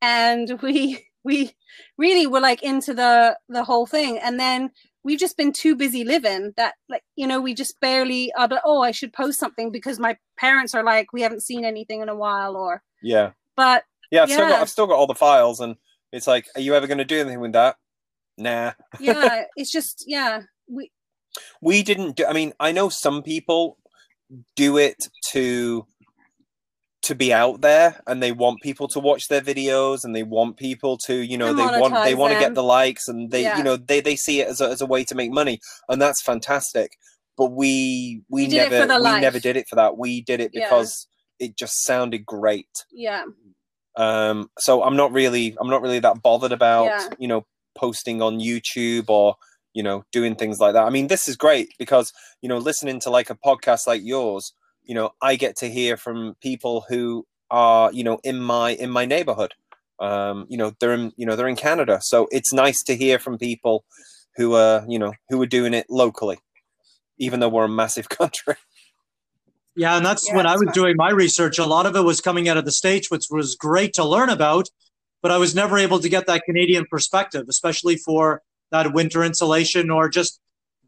and 0.00 0.60
we 0.62 1.04
we 1.24 1.52
really 1.98 2.26
were 2.26 2.40
like 2.40 2.62
into 2.62 2.94
the 2.94 3.38
the 3.48 3.64
whole 3.64 3.86
thing. 3.86 4.18
And 4.18 4.38
then 4.38 4.70
we've 5.02 5.18
just 5.18 5.36
been 5.36 5.52
too 5.52 5.76
busy 5.76 6.04
living 6.04 6.52
that 6.56 6.74
like 6.88 7.02
you 7.16 7.26
know 7.26 7.40
we 7.40 7.54
just 7.54 7.80
barely 7.80 8.32
uh, 8.34 8.46
but, 8.46 8.62
oh 8.64 8.82
I 8.82 8.90
should 8.90 9.12
post 9.12 9.38
something 9.38 9.70
because 9.70 9.98
my 9.98 10.16
parents 10.38 10.74
are 10.74 10.84
like 10.84 11.12
we 11.12 11.22
haven't 11.22 11.42
seen 11.42 11.64
anything 11.64 12.02
in 12.02 12.08
a 12.08 12.14
while 12.14 12.56
or 12.56 12.82
yeah, 13.02 13.30
but 13.56 13.84
Yeah, 14.10 14.22
I've 14.22 14.30
still 14.30 14.46
got 14.46 14.50
Yeah. 14.50 14.60
I've 14.60 14.70
still 14.70 14.86
got 14.86 14.96
all 14.96 15.06
the 15.06 15.14
files, 15.14 15.60
and 15.60 15.76
it's 16.12 16.26
like, 16.26 16.46
are 16.54 16.60
you 16.60 16.74
ever 16.74 16.86
going 16.86 16.98
to 16.98 17.04
do 17.04 17.20
anything 17.20 17.40
with 17.40 17.52
that? 17.52 17.76
Nah. 18.36 18.72
yeah, 19.00 19.44
it's 19.56 19.70
just 19.70 20.04
yeah. 20.06 20.42
We 20.68 20.90
we 21.60 21.82
didn't 21.82 22.16
do 22.16 22.26
i 22.26 22.32
mean 22.32 22.52
i 22.58 22.72
know 22.72 22.88
some 22.88 23.22
people 23.22 23.78
do 24.56 24.76
it 24.76 25.06
to 25.24 25.86
to 27.10 27.14
be 27.14 27.32
out 27.32 27.60
there 27.60 28.00
and 28.06 28.22
they 28.22 28.32
want 28.32 28.60
people 28.62 28.88
to 28.88 29.00
watch 29.00 29.28
their 29.28 29.40
videos 29.42 30.04
and 30.04 30.14
they 30.16 30.22
want 30.22 30.56
people 30.56 30.96
to 30.96 31.14
you 31.14 31.36
know 31.36 31.48
And 31.50 31.58
they 31.58 31.64
want 31.80 31.94
they 32.04 32.14
want 32.14 32.32
to 32.34 32.40
get 32.40 32.54
the 32.54 32.62
likes 32.62 33.08
and 33.08 33.30
they 33.30 33.42
Yeah. 33.42 33.58
you 33.58 33.64
know 33.64 33.76
they 33.76 34.00
they 34.00 34.16
see 34.16 34.40
it 34.40 34.48
as 34.48 34.60
a, 34.60 34.68
as 34.70 34.80
a 34.80 34.86
way 34.86 35.04
to 35.04 35.14
make 35.14 35.30
money 35.32 35.60
and 35.88 36.00
that's 36.00 36.22
fantastic 36.22 36.92
but 37.36 37.52
we 37.52 38.22
we, 38.28 38.46
We 38.46 38.48
never 38.56 38.86
we 38.86 38.98
life. 39.00 39.20
never 39.20 39.40
did 39.40 39.56
it 39.56 39.68
for 39.68 39.76
that 39.76 39.98
we 39.98 40.20
did 40.22 40.40
it 40.40 40.50
Yeah. 40.54 40.66
because 40.66 41.06
it 41.38 41.56
just 41.56 41.82
sounded 41.84 42.24
great 42.24 42.68
yeah 42.92 43.24
um 43.96 44.48
so 44.58 44.82
i'm 44.84 44.96
not 44.96 45.10
really 45.12 45.56
i'm 45.60 45.68
not 45.68 45.82
really 45.82 45.98
that 46.00 46.22
bothered 46.22 46.52
about 46.52 46.84
Yeah. 46.86 47.08
you 47.18 47.28
know 47.28 47.44
posting 47.74 48.22
on 48.22 48.38
youtube 48.38 49.06
or 49.08 49.34
you 49.74 49.82
know 49.82 50.04
doing 50.12 50.34
things 50.36 50.60
like 50.60 50.74
that 50.74 50.84
i 50.86 50.90
mean 50.90 51.08
this 51.08 51.28
is 51.28 51.36
great 51.36 51.68
because 51.78 52.12
you 52.42 52.48
know 52.48 52.58
listening 52.58 53.00
to 53.00 53.10
like 53.10 53.30
a 53.30 53.34
podcast 53.34 53.86
like 53.86 54.02
yours 54.04 54.52
you 54.84 54.94
know 54.94 55.10
i 55.22 55.36
get 55.36 55.56
to 55.56 55.68
hear 55.68 55.96
from 55.96 56.34
people 56.40 56.84
who 56.88 57.26
are 57.50 57.92
you 57.92 58.04
know 58.04 58.18
in 58.24 58.40
my 58.40 58.70
in 58.72 58.90
my 58.90 59.04
neighborhood 59.04 59.54
um 60.00 60.46
you 60.48 60.56
know 60.56 60.72
they're 60.80 60.94
in 60.94 61.12
you 61.16 61.26
know 61.26 61.36
they're 61.36 61.48
in 61.48 61.56
canada 61.56 61.98
so 62.02 62.28
it's 62.30 62.52
nice 62.52 62.82
to 62.82 62.96
hear 62.96 63.18
from 63.18 63.38
people 63.38 63.84
who 64.36 64.54
are 64.54 64.84
you 64.88 64.98
know 64.98 65.12
who 65.28 65.40
are 65.42 65.46
doing 65.46 65.74
it 65.74 65.86
locally 65.90 66.38
even 67.18 67.40
though 67.40 67.48
we're 67.48 67.64
a 67.64 67.68
massive 67.68 68.08
country 68.20 68.54
Yeah, 69.76 69.96
and 69.96 70.04
that's 70.04 70.26
Yeah, 70.28 70.36
when 70.36 70.46
I 70.46 70.54
was 70.54 70.64
right. 70.66 70.74
doing 70.74 70.96
my 70.96 71.10
research. 71.10 71.58
A 71.58 71.64
lot 71.66 71.86
of 71.86 71.96
it 71.96 72.02
was 72.02 72.20
coming 72.20 72.48
out 72.48 72.56
of 72.56 72.64
the 72.64 72.72
States, 72.72 73.10
which 73.10 73.26
was 73.30 73.54
great 73.56 73.92
to 73.94 74.04
learn 74.04 74.28
about, 74.28 74.68
but 75.22 75.30
I 75.30 75.38
was 75.38 75.54
never 75.54 75.78
able 75.78 76.00
to 76.00 76.08
get 76.08 76.26
that 76.26 76.42
Canadian 76.44 76.86
perspective, 76.90 77.46
especially 77.48 77.96
for 77.96 78.42
that 78.72 78.92
winter 78.92 79.22
insulation 79.22 79.90
or 79.90 80.08
just 80.08 80.40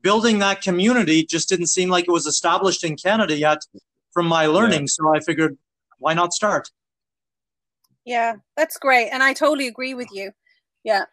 building 0.03 0.39
that 0.41 0.61
community 0.61 1.25
just 1.25 1.49
didn't 1.49 1.69
seem 1.69 1.89
like 1.89 2.07
it 2.07 2.11
was 2.11 2.27
established 2.27 2.85
in 2.85 2.97
Canada 2.97 3.37
yet 3.37 3.59
from 4.13 4.27
my 4.27 4.47
learning. 4.47 4.89
So 4.89 5.15
I 5.15 5.21
figured, 5.21 5.57
why 5.99 6.15
not 6.15 6.33
start? 6.33 6.71
Yeah, 8.05 8.35
that's 8.57 8.79
great. 8.79 9.11
And 9.11 9.23
I 9.23 9.33
totally 9.33 9.69
agree 9.69 9.95
with 9.95 10.09
you. 10.13 10.33
Yeah. 10.85 11.05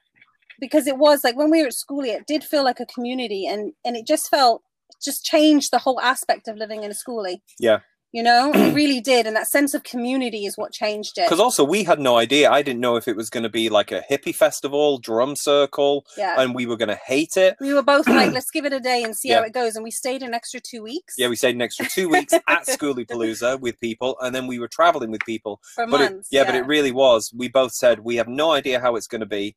Because 0.60 0.88
it 0.88 0.98
was 0.98 1.24
like 1.24 1.38
when 1.38 1.50
we 1.50 1.62
were 1.62 1.68
at 1.68 1.74
school, 1.74 2.04
it 2.04 2.26
did 2.28 2.44
feel 2.44 2.64
like 2.64 2.80
a 2.80 2.86
community 2.86 3.48
and 3.48 3.72
and 3.86 3.96
it 3.96 4.06
just 4.06 4.30
felt 4.30 4.62
just 5.02 5.24
changed 5.24 5.72
the 5.72 5.78
whole 5.78 6.02
aspect 6.02 6.48
of 6.48 6.58
living 6.58 6.84
in 6.84 6.92
a 6.92 6.94
skoolie. 6.94 7.40
Yeah. 7.60 7.80
You 8.12 8.24
know, 8.24 8.52
it 8.54 8.74
really 8.82 9.02
did. 9.02 9.28
And 9.28 9.36
that 9.36 9.48
sense 9.48 9.74
of 9.74 9.84
community 9.84 10.46
is 10.46 10.58
what 10.58 10.72
changed 10.72 11.18
it. 11.18 11.26
because 11.28 11.40
also 11.40 11.64
we 11.64 11.84
had 11.84 12.00
no 12.00 12.18
idea 12.18 12.50
i 12.50 12.62
didn't 12.62 12.80
know 12.80 12.96
if 12.96 13.08
it 13.08 13.16
was 13.16 13.30
going 13.30 13.44
to 13.44 13.50
be 13.50 13.70
like 13.70 13.92
a 13.92 14.04
hippie 14.10 14.34
festival 14.36 14.98
drum 14.98 15.36
circle 15.36 16.06
Yeah. 16.18 16.42
and 16.42 16.56
we 16.56 16.66
were 16.66 16.78
going 16.78 16.90
to 16.90 17.00
hate 17.06 17.38
it 17.38 17.56
we 17.62 17.74
were 17.74 17.84
both 17.84 18.08
like, 18.08 18.32
let's 18.38 18.50
give 18.52 18.66
it 18.66 18.74
a 18.74 18.80
day 18.80 19.04
and 19.04 19.16
see 19.16 19.30
how 19.30 19.42
it 19.44 19.54
goes. 19.54 19.76
And 19.76 19.84
we 19.84 19.92
stayed 19.92 20.24
an 20.24 20.34
extra 20.34 20.60
two 20.60 20.82
weeks. 20.82 21.16
yeah 21.18 21.28
we 21.28 21.36
stayed 21.36 21.56
an 21.56 21.62
extra 21.62 21.86
two 21.88 22.10
weeks 22.10 22.34
at 22.48 22.66
Skoolie 22.68 23.06
Palooza 23.08 23.60
with 23.60 23.80
people 23.80 24.18
and 24.22 24.34
then 24.34 24.48
we 24.48 24.58
were 24.60 24.68
traveling 24.68 25.12
with 25.12 25.22
people 25.26 25.60
for 25.76 25.86
but 25.88 26.02
it, 26.02 26.12
months. 26.12 26.30
yeah, 26.32 26.44
but 26.46 26.56
it 26.56 26.66
really 26.66 26.92
was 26.92 27.32
we 27.36 27.48
both 27.48 27.74
said 27.74 28.00
we 28.00 28.16
have 28.16 28.28
no 28.28 28.52
idea 28.52 28.80
how 28.80 28.96
it's 28.96 29.08
going 29.08 29.22
to 29.22 29.28
be 29.28 29.56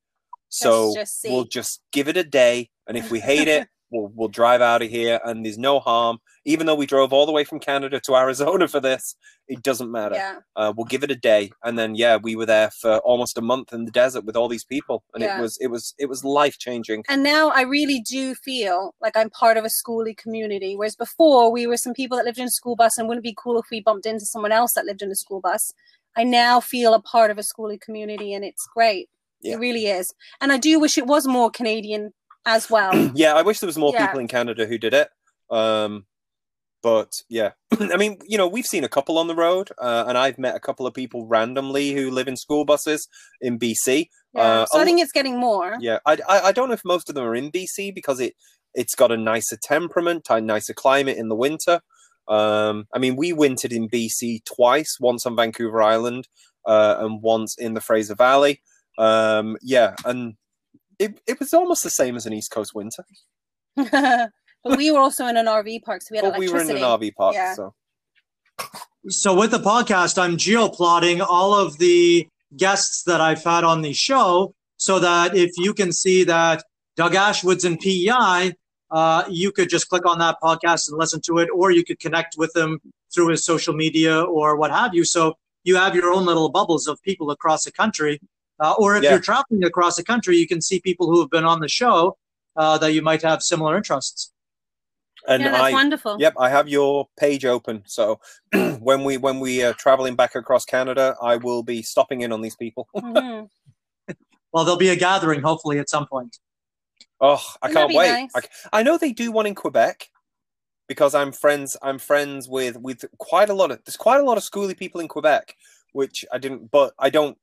so 0.51 0.95
just 0.95 1.25
we'll 1.29 1.45
just 1.45 1.81
give 1.93 2.07
it 2.09 2.17
a 2.17 2.25
day 2.25 2.69
and 2.87 2.97
if 2.99 3.11
we 3.11 3.21
hate 3.21 3.49
it 3.49 3.69
we'll, 3.93 4.11
we'll 4.15 4.29
drive 4.29 4.61
out 4.61 4.83
of 4.83 4.89
here 4.91 5.21
and 5.25 5.45
there's 5.45 5.59
no 5.59 5.79
harm 5.79 6.19
even 6.45 6.67
though 6.67 6.75
we 6.75 6.87
drove 6.87 7.13
all 7.13 7.27
the 7.27 7.33
way 7.33 7.45
from 7.45 7.61
canada 7.61 8.01
to 8.01 8.17
arizona 8.17 8.67
for 8.67 8.81
this 8.81 9.15
it 9.49 9.63
doesn't 9.63 9.91
matter 9.93 10.15
Yeah. 10.17 10.39
uh, 10.57 10.73
we'll 10.77 10.87
give 10.87 11.05
it 11.05 11.11
a 11.11 11.17
day 11.17 11.51
and 11.63 11.79
then 11.79 11.95
yeah 11.95 12.17
we 12.17 12.35
were 12.35 12.47
there 12.47 12.71
for 12.71 12.99
almost 13.01 13.37
a 13.39 13.43
month 13.43 13.73
in 13.73 13.85
the 13.85 13.91
desert 13.93 14.25
with 14.25 14.37
all 14.37 14.49
these 14.49 14.65
people 14.65 15.05
and 15.15 15.23
Yeah. 15.23 15.39
it 15.39 15.43
was 15.43 15.59
it 15.61 15.67
was 15.69 15.95
it 15.99 16.09
was 16.09 16.25
life 16.25 16.59
changing 16.59 17.05
And 17.09 17.23
now 17.23 17.51
I 17.51 17.63
really 17.63 18.01
do 18.01 18.35
feel 18.35 18.95
like 19.01 19.17
I'm 19.17 19.31
part 19.31 19.57
of 19.57 19.65
a 19.65 19.69
skoolie 19.69 20.17
community. 20.17 20.75
Whereas 20.77 20.97
before 20.97 21.53
we 21.53 21.67
were 21.67 21.77
some 21.77 21.93
people 21.95 22.17
that 22.17 22.25
lived 22.25 22.39
in 22.39 22.47
a 22.47 22.51
school 22.51 22.77
bus 22.77 22.97
and 22.97 23.09
wouldn't 23.09 23.25
it 23.27 23.31
be 23.31 23.37
cool 23.43 23.59
if 23.59 23.67
we 23.71 23.81
bumped 23.81 24.07
into 24.07 24.25
someone 24.25 24.53
else 24.53 24.73
that 24.75 24.87
lived 24.87 25.03
in 25.03 25.11
a 25.11 25.15
school 25.17 25.41
bus. 25.41 25.73
I 26.17 26.25
now 26.25 26.61
feel 26.61 26.95
a 26.95 27.03
part 27.03 27.31
of 27.31 27.39
a 27.39 27.43
skoolie 27.43 27.81
community 27.81 28.33
and 28.35 28.45
it's 28.45 28.67
great. 28.75 29.09
Yeah. 29.41 29.55
It 29.55 29.59
really 29.59 29.87
is. 29.87 30.13
And 30.41 30.53
I 30.53 30.59
do 30.59 30.79
wish 30.79 30.97
it 30.97 31.07
was 31.07 31.27
more 31.27 31.51
Canadian 31.51 32.13
as 32.47 32.71
well. 32.71 33.11
yeah 33.15 33.35
i 33.35 33.43
wish 33.43 33.61
there 33.61 33.67
was 33.67 33.79
more 33.79 33.93
Yeah. 33.95 34.07
people 34.07 34.21
in 34.21 34.29
canada 34.29 34.67
who 34.67 34.79
did 34.79 34.95
it 34.95 35.09
um 35.51 36.07
but 36.83 37.13
yeah 37.29 37.51
i 37.81 37.97
mean 37.97 38.19
you 38.27 38.37
know 38.39 38.49
we've 38.49 38.67
seen 38.67 38.85
a 38.85 38.89
couple 38.89 39.19
on 39.19 39.29
the 39.29 39.35
road 39.35 39.71
uh, 39.81 40.05
and 40.09 40.19
i've 40.19 40.39
met 40.39 40.57
a 40.57 40.61
couple 40.61 40.87
of 40.87 40.95
people 40.95 41.27
randomly 41.27 41.93
who 41.93 42.11
live 42.11 42.29
in 42.29 42.37
school 42.37 42.65
buses 42.65 43.09
in 43.41 43.59
bc 43.59 44.09
Yeah. 44.35 44.41
Uh, 44.43 44.67
so 44.67 44.81
I 44.81 44.85
think 44.85 45.01
it's 45.01 45.13
getting 45.13 45.39
more. 45.39 45.77
yeah 45.81 45.99
I, 46.07 46.19
I 46.29 46.41
i 46.49 46.53
don't 46.53 46.69
know 46.69 46.75
if 46.75 46.85
most 46.85 47.09
of 47.09 47.15
them 47.15 47.25
are 47.25 47.35
in 47.35 47.51
bc 47.53 47.95
because 47.95 48.19
it 48.21 48.35
it's 48.75 48.95
got 48.95 49.13
a 49.13 49.17
nicer 49.17 49.57
temperament 49.63 50.27
a 50.31 50.41
nicer 50.41 50.73
climate 50.75 51.19
in 51.19 51.29
the 51.29 51.37
winter 51.37 51.81
um 52.29 52.87
i 52.95 52.99
mean 52.99 53.17
we 53.17 53.33
wintered 53.33 53.73
in 53.73 53.89
bc 53.89 54.45
twice 54.45 54.97
once 55.01 55.27
on 55.27 55.37
vancouver 55.37 55.83
island 55.83 56.29
uh 56.67 56.97
and 57.01 57.21
once 57.23 57.57
in 57.59 57.75
the 57.75 57.81
fraser 57.81 58.15
valley 58.15 58.63
um 58.99 59.57
yeah 59.63 59.95
and 60.05 60.35
it, 60.99 61.21
it 61.27 61.39
was 61.39 61.53
almost 61.55 61.83
the 61.83 61.91
same 61.91 62.17
as 62.17 62.27
an 62.27 62.33
east 62.33 62.51
coast 62.51 62.75
winter 62.75 63.05
but 63.77 64.77
we 64.77 64.91
were 64.91 64.99
also 64.99 65.27
in 65.27 65.37
an 65.37 65.47
RV 65.47 65.83
park, 65.83 66.03
so 66.03 66.09
we 66.13 66.19
had 66.19 66.31
but 66.31 66.39
we 66.39 66.49
were 66.49 66.61
in 66.61 66.71
an 66.71 66.77
rv 66.77 67.15
park 67.15 67.35
Yeah. 67.35 67.55
so 67.55 67.75
So 69.09 69.35
with 69.35 69.51
the 69.51 69.59
podcast, 69.59 70.19
I'm 70.19 70.37
geoplotting 70.37 71.25
all 71.27 71.55
of 71.55 71.79
the 71.79 72.29
guests 72.57 73.03
that 73.05 73.21
I've 73.21 73.43
had 73.43 73.65
on 73.65 73.83
the 73.83 73.93
show 73.93 74.55
so 74.77 74.99
that 74.99 75.37
if 75.37 75.51
you 75.57 75.75
can 75.75 75.93
see 75.93 76.25
that 76.25 76.63
Doug 76.97 77.15
Ashwood's 77.15 77.65
in 77.65 77.79
PEI, 77.79 78.55
uh, 78.91 79.25
you 79.29 79.51
could 79.51 79.69
just 79.69 79.89
click 79.89 80.07
on 80.07 80.19
that 80.19 80.37
podcast 80.43 80.89
and 80.89 80.99
listen 80.99 81.21
to 81.23 81.39
it, 81.39 81.49
or 81.55 81.71
you 81.71 81.85
could 81.85 81.99
connect 81.99 82.37
with 82.37 82.55
him 82.55 82.79
through 83.13 83.29
his 83.29 83.45
social 83.45 83.75
media 83.75 84.21
or 84.23 84.57
what 84.57 84.71
have 84.71 84.95
you. 84.95 85.05
So 85.05 85.35
you 85.65 85.77
have 85.77 85.95
your 85.95 86.13
own 86.13 86.27
little 86.27 86.51
bubbles 86.51 86.87
of 86.87 87.01
people 87.03 87.31
across 87.31 87.65
the 87.65 87.73
country. 87.73 88.21
Uh, 88.63 88.75
or 88.79 88.97
if 88.97 89.03
Yeah. 89.03 89.11
you're 89.11 89.21
traveling 89.21 89.65
across 89.65 89.97
the 89.97 90.05
country, 90.05 90.37
you 90.37 90.47
can 90.47 90.61
see 90.61 90.79
people 90.81 91.07
who 91.11 91.19
have 91.21 91.31
been 91.31 91.45
on 91.45 91.59
the 91.61 91.69
show 91.69 92.17
uh, 92.57 92.79
that 92.79 92.93
you 92.93 93.03
might 93.03 93.23
have 93.23 93.43
similar 93.43 93.77
interests. 93.77 94.33
and 95.29 95.43
yeah, 95.43 95.51
that's 95.53 95.63
i 95.65 95.73
wonderful. 95.73 96.17
Yep, 96.19 96.35
I 96.39 96.49
have 96.51 96.69
your 96.69 97.09
page 97.19 97.45
open. 97.45 97.83
So 97.87 98.21
when 98.89 99.05
we 99.05 99.17
when 99.19 99.39
we 99.41 99.63
are 99.65 99.73
traveling 99.73 100.15
back 100.17 100.35
across 100.35 100.65
Canada, 100.65 101.17
I 101.23 101.37
will 101.37 101.63
be 101.63 101.83
stopping 101.83 102.21
in 102.23 102.33
on 102.33 102.41
these 102.41 102.57
people. 102.57 102.89
Mhm. 102.97 103.49
Well, 104.53 104.65
there'll 104.65 104.79
be 104.79 104.91
a 104.91 104.97
gathering 104.97 105.41
hopefully 105.41 105.79
at 105.79 105.89
some 105.89 106.07
point. 106.07 106.39
Oh, 107.21 107.43
I 107.63 107.69
That'd 107.69 107.77
can't 107.77 107.95
wait. 107.95 108.11
nice. 108.13 108.31
I, 108.35 108.41
c- 108.43 108.49
I 108.73 108.83
know 108.83 108.99
they 108.99 109.13
do 109.13 109.33
one 109.33 109.47
in 109.47 109.55
Quebec 109.55 110.11
because 110.89 111.15
I'm 111.15 111.33
friends. 111.33 111.77
I'm 111.83 111.99
friends 111.99 112.49
with 112.49 112.77
with 112.77 113.05
quite 113.19 113.49
a 113.49 113.55
lot 113.55 113.71
of. 113.71 113.79
There's 113.85 113.97
quite 113.97 114.21
a 114.21 114.25
lot 114.25 114.37
of 114.37 114.43
skoolie 114.45 114.77
people 114.77 115.01
in 115.01 115.09
Quebec, 115.09 115.55
which 115.93 116.25
I 116.33 116.39
didn't. 116.39 116.71
But 116.71 116.93
I 116.99 117.11
don't, 117.11 117.39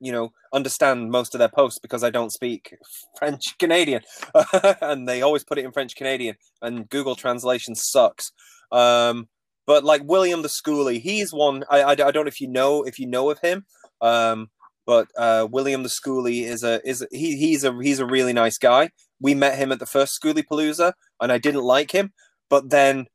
you 0.00 0.12
know, 0.12 0.32
understand 0.52 1.10
most 1.10 1.34
of 1.34 1.38
their 1.38 1.48
posts 1.48 1.78
because 1.78 2.04
I 2.04 2.10
don't 2.10 2.32
speak 2.32 2.74
French 3.18 3.56
Canadian, 3.58 4.02
and 4.80 5.08
they 5.08 5.22
always 5.22 5.44
put 5.44 5.58
it 5.58 5.64
in 5.64 5.72
French 5.72 5.96
Canadian, 5.96 6.36
and 6.62 6.88
Google 6.88 7.16
Translation 7.16 7.74
sucks. 7.74 8.32
Um, 8.70 9.28
but 9.66 9.84
like 9.84 10.02
William 10.04 10.42
the 10.42 10.48
Skoolie, 10.48 11.00
he's 11.00 11.32
one. 11.32 11.64
I, 11.70 11.82
I, 11.82 11.90
I 11.90 11.94
don't 11.94 12.24
know 12.24 12.26
if 12.26 12.40
you 12.40 12.48
know 12.48 12.82
if 12.82 12.98
you 12.98 13.06
know 13.06 13.30
of 13.30 13.38
him. 13.40 13.64
Um, 14.00 14.50
but 14.86 15.08
uh, 15.16 15.48
William 15.50 15.82
the 15.82 15.88
Skoolie 15.88 16.42
is 16.42 16.62
a 16.62 16.86
is 16.86 17.02
a, 17.02 17.06
he 17.10 17.36
he's 17.36 17.64
a 17.64 17.74
he's 17.80 18.00
a 18.00 18.06
really 18.06 18.32
nice 18.32 18.58
guy. 18.58 18.90
We 19.20 19.34
met 19.34 19.56
him 19.56 19.72
at 19.72 19.78
the 19.78 19.86
first 19.86 20.18
Skoolie 20.20 20.44
Palooza, 20.44 20.92
and 21.20 21.32
I 21.32 21.38
didn't 21.38 21.62
like 21.62 21.92
him. 21.92 22.12
But 22.50 22.70
then 22.70 23.06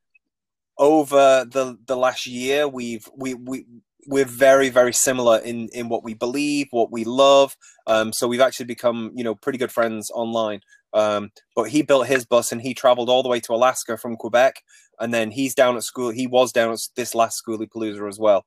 over 0.78 1.44
the 1.48 1.78
the 1.86 1.96
last 1.96 2.26
year, 2.26 2.66
we've 2.66 3.08
we 3.16 3.34
we 3.34 3.66
we're 4.06 4.24
very 4.24 4.68
very 4.70 4.92
similar 4.92 5.38
in 5.38 5.68
in 5.72 5.88
what 5.88 6.04
we 6.04 6.14
believe, 6.14 6.68
what 6.70 6.90
we 6.90 7.04
love. 7.04 7.56
Um, 7.86 8.12
so 8.12 8.28
we've 8.28 8.40
actually 8.40 8.66
become 8.66 9.10
you 9.14 9.24
know 9.24 9.34
pretty 9.34 9.58
good 9.58 9.72
friends 9.72 10.10
online. 10.14 10.60
Um, 10.92 11.30
but 11.54 11.70
he 11.70 11.82
built 11.82 12.08
his 12.08 12.24
bus 12.26 12.50
and 12.50 12.60
he 12.60 12.74
traveled 12.74 13.08
all 13.08 13.22
the 13.22 13.28
way 13.28 13.38
to 13.40 13.52
Alaska 13.52 13.96
from 13.96 14.16
Quebec, 14.16 14.62
and 14.98 15.14
then 15.14 15.30
he's 15.30 15.54
down 15.54 15.76
at 15.76 15.84
school. 15.84 16.10
He 16.10 16.26
was 16.26 16.52
down 16.52 16.72
at 16.72 16.80
this 16.96 17.14
last 17.14 17.40
Skoolie 17.42 17.68
Palooza 17.68 18.08
as 18.08 18.18
well. 18.18 18.44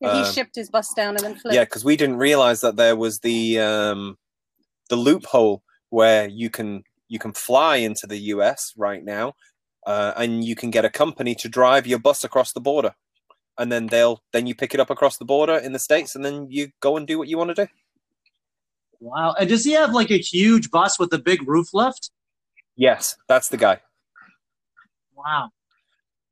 Yeah, 0.00 0.14
he 0.14 0.20
Um, 0.22 0.32
shipped 0.32 0.56
his 0.56 0.70
bus 0.70 0.92
down 0.94 1.16
and 1.16 1.24
then 1.24 1.36
flew. 1.36 1.52
Yeah, 1.52 1.64
because 1.64 1.84
we 1.84 1.96
didn't 1.96 2.16
realize 2.16 2.60
that 2.62 2.76
there 2.76 2.96
was 2.96 3.18
the 3.20 3.60
um, 3.60 4.16
the 4.88 4.96
loophole 4.96 5.62
where 5.90 6.26
you 6.28 6.48
can 6.50 6.82
you 7.08 7.18
can 7.18 7.32
fly 7.34 7.76
into 7.76 8.06
the 8.06 8.16
US 8.18 8.72
right 8.76 9.04
now, 9.04 9.34
uh, 9.86 10.12
and 10.16 10.42
you 10.44 10.54
can 10.56 10.70
get 10.70 10.84
a 10.86 10.90
company 10.90 11.34
to 11.36 11.48
drive 11.48 11.86
your 11.86 11.98
bus 11.98 12.24
across 12.24 12.52
the 12.52 12.60
border, 12.60 12.94
and 13.62 13.70
then 13.70 13.86
they'll 13.86 14.20
then 14.32 14.46
you 14.46 14.54
pick 14.54 14.74
it 14.74 14.80
up 14.80 14.90
across 14.90 15.16
the 15.18 15.24
border 15.24 15.56
in 15.56 15.72
the 15.72 15.78
states, 15.78 16.16
and 16.16 16.24
then 16.24 16.48
you 16.50 16.68
go 16.80 16.96
and 16.96 17.06
do 17.06 17.16
what 17.16 17.28
you 17.28 17.38
want 17.38 17.54
to 17.54 17.66
do. 17.66 17.70
Wow. 19.00 19.34
And 19.38 19.48
does 19.48 19.64
he 19.64 19.72
have 19.72 19.92
like 19.94 20.10
a 20.10 20.18
huge 20.18 20.70
bus 20.70 20.98
with 20.98 21.12
a 21.12 21.18
big 21.18 21.46
roof 21.48 21.68
lift? 21.72 22.10
Yes, 22.76 23.16
that's 23.28 23.48
the 23.48 23.56
guy. 23.56 23.80
Wow. 25.14 25.50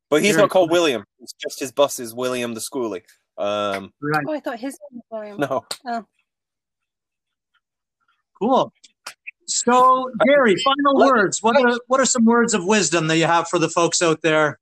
But 0.09 0.21
he's 0.21 0.35
Very 0.35 0.43
not 0.43 0.49
called 0.49 0.69
cool. 0.69 0.73
William. 0.73 1.05
It's 1.21 1.33
just 1.33 1.59
his 1.59 1.71
bus 1.71 1.99
is 1.99 2.13
William 2.13 2.53
the 2.53 2.59
Skoolie. 2.59 3.03
Um, 3.37 3.93
Right. 4.01 4.23
Oh, 4.27 4.33
I 4.33 4.39
thought 4.41 4.59
his 4.59 4.77
name 4.91 5.01
was 5.09 5.37
William. 5.39 5.65
no, 5.85 6.05
Cool. 8.41 8.73
So, 9.47 10.09
Gary, 10.25 10.55
final 10.63 10.95
words. 10.95 11.41
What 11.41 11.57
are 11.57 11.77
what 11.87 11.99
are 11.99 12.05
some 12.05 12.25
words 12.25 12.53
of 12.53 12.65
wisdom 12.65 13.07
that 13.07 13.17
you 13.17 13.25
have 13.25 13.47
for 13.49 13.59
the 13.59 13.69
folks 13.69 14.01
out 14.01 14.21
there? 14.21 14.59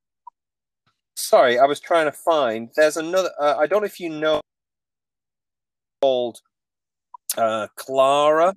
Sorry, 1.19 1.59
I 1.59 1.65
was 1.65 1.79
trying 1.81 2.05
to 2.05 2.11
find. 2.13 2.69
There's 2.75 2.95
another. 2.97 3.29
Uh, 3.39 3.55
I 3.57 3.67
don't 3.67 3.81
know 3.81 3.85
if 3.85 3.99
you 3.99 4.09
know 4.09 4.39
called 6.01 6.39
uh, 7.37 7.67
Clara, 7.75 8.55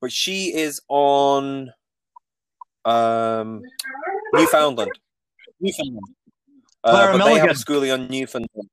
but 0.00 0.12
she 0.12 0.54
is 0.54 0.80
on 0.88 1.72
um, 2.84 3.60
Newfoundland. 4.32 4.92
Newfoundland. 5.60 5.98
Uh, 6.84 6.90
Clara 6.92 7.18
but 7.18 7.24
they 7.24 7.30
have 7.32 7.42
a 7.42 7.46
Milligan. 7.46 7.56
skoolie 7.56 7.92
on 7.92 8.08
Newfoundland. 8.08 8.68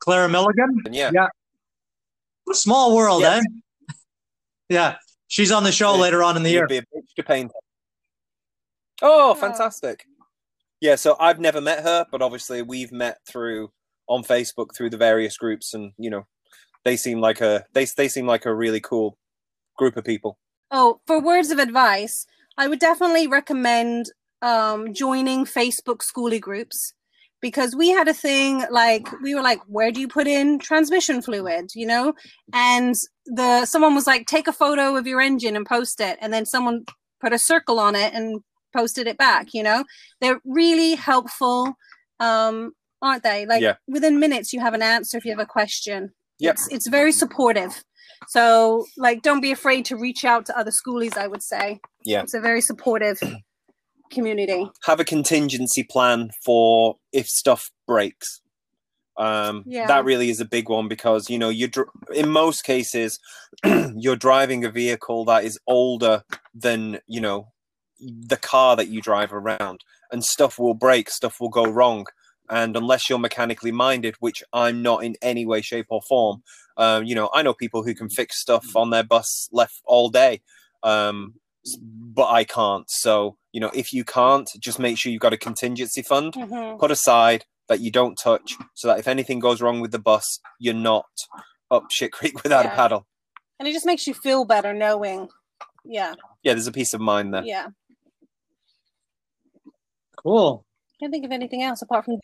Clara 0.00 0.28
Milligan. 0.28 0.80
Yeah. 0.90 1.10
Yeah. 1.12 1.28
Small 2.52 2.96
world, 2.96 3.22
Yeah. 3.22 3.36
eh? 3.36 3.94
Yeah. 4.70 4.96
She's 5.28 5.52
on 5.52 5.64
the 5.64 5.72
show 5.72 5.94
Yeah. 5.96 6.00
later 6.02 6.22
on 6.22 6.36
in 6.36 6.42
the 6.42 6.50
year. 6.50 6.62
You'd 6.62 6.68
be 6.68 6.76
a 6.78 6.82
bitch 6.82 7.14
to 7.16 7.22
paint. 7.22 7.52
Oh. 9.02 9.34
fantastic! 9.34 10.06
Yeah, 10.84 10.96
so 10.96 11.16
I've 11.18 11.40
never 11.40 11.62
met 11.62 11.82
her, 11.82 12.04
but 12.12 12.20
obviously 12.20 12.60
we've 12.60 12.92
met 12.92 13.16
through 13.26 13.70
on 14.06 14.22
Facebook 14.22 14.76
through 14.76 14.90
the 14.90 14.98
various 14.98 15.38
groups, 15.38 15.72
and 15.72 15.92
you 15.96 16.10
know, 16.10 16.26
they 16.84 16.94
seem 16.98 17.22
like 17.22 17.40
a 17.40 17.64
they 17.72 17.86
they 17.96 18.06
seem 18.06 18.26
like 18.26 18.44
a 18.44 18.54
really 18.54 18.80
cool 18.80 19.16
group 19.78 19.96
of 19.96 20.04
people. 20.04 20.36
Oh, 20.70 21.00
for 21.06 21.22
words 21.22 21.50
of 21.50 21.58
advice, 21.58 22.26
I 22.58 22.68
would 22.68 22.80
definitely 22.80 23.26
recommend 23.26 24.10
um, 24.42 24.92
joining 24.92 25.46
Facebook 25.46 26.02
skoolie 26.02 26.38
groups 26.38 26.92
because 27.40 27.74
we 27.74 27.88
had 27.88 28.06
a 28.06 28.12
thing 28.12 28.66
like 28.70 29.08
we 29.22 29.34
were 29.34 29.40
like, 29.40 29.60
where 29.66 29.90
do 29.90 30.02
you 30.02 30.06
put 30.06 30.26
in 30.26 30.58
transmission 30.58 31.22
fluid? 31.22 31.70
You 31.74 31.86
know, 31.86 32.12
and 32.52 32.94
the 33.24 33.64
someone 33.64 33.94
was 33.94 34.06
like, 34.06 34.26
take 34.26 34.48
a 34.48 34.52
photo 34.52 34.96
of 34.96 35.06
your 35.06 35.22
engine 35.22 35.56
and 35.56 35.64
post 35.64 35.98
it, 35.98 36.18
and 36.20 36.30
then 36.30 36.44
someone 36.44 36.84
put 37.22 37.32
a 37.32 37.38
circle 37.38 37.80
on 37.80 37.96
it 37.96 38.12
and 38.12 38.42
posted 38.74 39.06
it 39.06 39.16
back. 39.18 39.48
You 39.54 39.62
know, 39.62 39.84
they're 40.20 40.40
really 40.44 40.94
helpful, 40.94 41.74
um, 42.20 42.72
aren't 43.00 43.22
they? 43.22 43.46
Like 43.46 43.62
Yeah. 43.62 43.76
within 43.86 44.18
minutes, 44.18 44.52
you 44.52 44.60
have 44.60 44.74
an 44.74 44.82
answer 44.82 45.16
if 45.18 45.24
you 45.24 45.30
have 45.32 45.40
a 45.40 45.46
question. 45.46 46.12
Yep. 46.40 46.54
It's 46.54 46.68
it's 46.70 46.88
very 46.88 47.12
supportive. 47.12 47.84
So 48.28 48.84
like 48.96 49.22
don't 49.22 49.40
be 49.40 49.52
afraid 49.52 49.84
to 49.86 49.96
reach 49.96 50.24
out 50.24 50.46
to 50.46 50.58
other 50.58 50.70
skoolies, 50.72 51.16
I 51.16 51.26
would 51.26 51.42
say. 51.42 51.80
Yeah. 52.04 52.22
It's 52.22 52.34
a 52.34 52.40
very 52.40 52.60
supportive 52.60 53.18
community. 54.10 54.66
Have 54.84 55.00
a 55.00 55.04
contingency 55.04 55.82
plan 55.82 56.30
for 56.44 56.96
if 57.12 57.28
stuff 57.28 57.70
breaks. 57.86 58.40
Um, 59.16 59.62
Yeah. 59.66 59.86
that 59.86 60.04
really 60.04 60.28
is 60.28 60.40
a 60.40 60.44
big 60.44 60.68
one 60.68 60.88
because 60.88 61.30
you 61.30 61.38
know 61.38 61.48
you 61.48 61.68
dr- 61.68 61.88
in 62.12 62.28
most 62.28 62.62
cases 62.64 63.20
you're 63.96 64.16
driving 64.16 64.64
a 64.64 64.70
vehicle 64.70 65.24
that 65.26 65.44
is 65.44 65.56
older 65.68 66.24
than 66.52 66.98
you 67.06 67.20
know 67.20 67.46
the 68.00 68.36
car 68.36 68.76
that 68.76 68.88
you 68.88 69.00
drive 69.00 69.32
around 69.32 69.80
and 70.10 70.24
stuff 70.24 70.58
will 70.58 70.74
break 70.74 71.08
stuff 71.10 71.40
will 71.40 71.48
go 71.48 71.64
wrong 71.64 72.06
and 72.50 72.76
unless 72.76 73.08
you're 73.08 73.18
mechanically 73.18 73.72
minded 73.72 74.14
which 74.20 74.42
i'm 74.52 74.82
not 74.82 75.02
in 75.04 75.14
any 75.22 75.46
way 75.46 75.60
shape 75.62 75.86
or 75.88 76.02
form 76.02 76.42
um, 76.76 77.04
you 77.04 77.14
know 77.14 77.30
i 77.32 77.40
know 77.42 77.54
people 77.54 77.82
who 77.84 77.94
can 77.94 78.08
fix 78.08 78.38
stuff 78.40 78.66
on 78.76 78.90
their 78.90 79.04
bus 79.04 79.48
left 79.52 79.80
all 79.86 80.08
day 80.10 80.42
um, 80.82 81.34
but 81.80 82.28
i 82.28 82.44
can't 82.44 82.90
so 82.90 83.36
you 83.52 83.60
know 83.60 83.70
if 83.74 83.92
you 83.92 84.04
can't 84.04 84.50
just 84.58 84.78
make 84.78 84.98
sure 84.98 85.10
you've 85.10 85.20
got 85.22 85.32
a 85.32 85.38
contingency 85.38 86.02
fund 86.02 86.34
Mhm. 86.34 86.78
put 86.78 86.90
aside 86.90 87.44
that 87.68 87.80
you 87.80 87.90
don't 87.90 88.18
touch 88.22 88.54
so 88.74 88.88
that 88.88 88.98
if 88.98 89.08
anything 89.08 89.38
goes 89.38 89.62
wrong 89.62 89.80
with 89.80 89.92
the 89.92 89.98
bus 89.98 90.40
you're 90.58 90.74
not 90.74 91.06
up 91.70 91.84
shit 91.90 92.12
creek 92.12 92.34
without 92.42 92.66
a 92.66 92.70
paddle 92.70 93.06
And 93.58 93.66
it 93.68 93.72
just 93.72 93.86
makes 93.86 94.06
you 94.06 94.12
feel 94.14 94.44
better 94.44 94.74
knowing. 94.74 95.28
Yeah. 95.86 96.14
yeah 96.42 96.52
there's 96.54 96.66
a 96.66 96.72
peace 96.72 96.92
of 96.92 97.00
mind 97.00 97.32
there 97.32 97.44
Yeah. 97.44 97.68
Cool. 100.24 100.64
Can't 101.00 101.12
think 101.12 101.24
of 101.24 101.32
anything 101.32 101.62
else 101.62 101.82
apart 101.82 102.04
from 102.04 102.18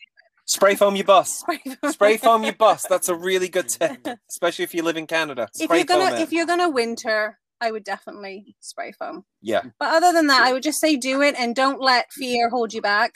spray 0.45 0.75
foam 0.75 0.95
your 0.95 1.05
bus 1.05 1.37
spray 1.39 1.59
foam. 1.63 1.91
spray 1.91 2.17
foam 2.17 2.43
your 2.43 2.53
bus 2.53 2.85
that's 2.89 3.07
a 3.09 3.15
really 3.15 3.47
good 3.47 3.69
tip 3.69 4.05
especially 4.27 4.63
if 4.63 4.73
you 4.73 4.81
live 4.81 4.97
in 4.97 5.05
canada 5.05 5.47
if 5.59 5.69
you're 5.69 5.85
gonna 5.85 6.09
foam 6.09 6.17
it. 6.17 6.21
if 6.21 6.33
you're 6.33 6.47
gonna 6.47 6.69
winter, 6.69 7.37
I 7.61 7.71
would 7.71 7.83
definitely 7.83 8.55
spray 8.59 8.91
foam. 8.91 9.23
yeah 9.41 9.61
But 9.79 9.93
other 9.93 10.11
than 10.11 10.27
that, 10.27 10.41
I 10.41 10.51
would 10.51 10.63
just 10.63 10.81
say 10.81 10.97
do 10.97 11.21
it 11.21 11.35
and 11.37 11.55
don't 11.55 11.79
let 11.79 12.11
fear 12.11 12.49
hold 12.49 12.73
you 12.73 12.81
back. 12.81 13.13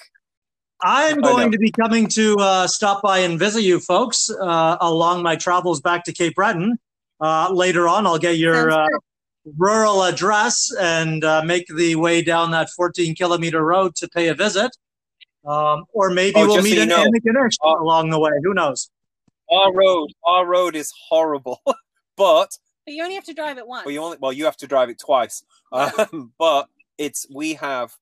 I'm 0.81 1.19
going 1.19 1.51
to 1.51 1.57
be 1.57 1.71
coming 1.71 2.07
to 2.09 2.35
uh, 2.39 2.67
stop 2.67 3.01
by 3.01 3.19
and 3.19 3.39
visit 3.39 3.61
you 3.61 3.79
folks 3.79 4.29
uh, 4.29 4.77
along 4.81 5.23
my 5.23 5.35
travels 5.35 5.81
back 5.81 6.03
to 6.03 6.13
Cape 6.13 6.35
Breton. 6.35 6.77
Uh, 7.19 7.49
later 7.51 7.87
on, 7.87 8.05
I'll 8.05 8.19
get 8.19 8.37
your 8.37 8.69
uh, 8.69 8.85
good. 8.85 8.99
Rural 9.57 10.03
address 10.03 10.71
and 10.79 11.23
uh, 11.23 11.41
make 11.43 11.67
the 11.67 11.95
way 11.95 12.21
down 12.21 12.51
that 12.51 12.69
14 12.71 13.15
kilometer 13.15 13.63
road 13.63 13.95
to 13.95 14.07
pay 14.09 14.27
a 14.29 14.33
visit. 14.33 14.75
Um, 15.45 15.85
or 15.93 16.09
maybe 16.09 16.33
Oh, 16.37 16.47
we'll 16.47 16.55
just 16.55 16.67
so 16.67 16.69
meet 16.71 16.77
you 16.77 16.83
an 16.83 16.89
know, 16.89 17.05
Antigonish 17.05 17.55
uh, 17.63 17.79
along 17.79 18.09
the 18.09 18.19
way. 18.19 18.31
Who 18.43 18.53
knows? 18.53 18.89
our 19.51 19.71
road 19.71 20.09
our 20.25 20.43
road 20.47 20.75
is 20.75 20.91
horrible 21.07 21.61
but 22.17 22.49
But 22.83 22.93
you 22.95 23.03
only 23.03 23.13
have 23.13 23.25
to 23.25 23.33
drive 23.35 23.59
it 23.59 23.67
once. 23.67 23.85
well 23.85 23.93
you 23.93 24.01
only 24.01 24.17
well 24.19 24.33
you 24.33 24.43
have 24.45 24.57
to 24.57 24.65
drive 24.65 24.89
it 24.89 24.97
twice 24.97 25.43
um, 25.71 26.31
but 26.39 26.67
it's 26.97 27.27
we 27.31 27.53
have 27.53 27.93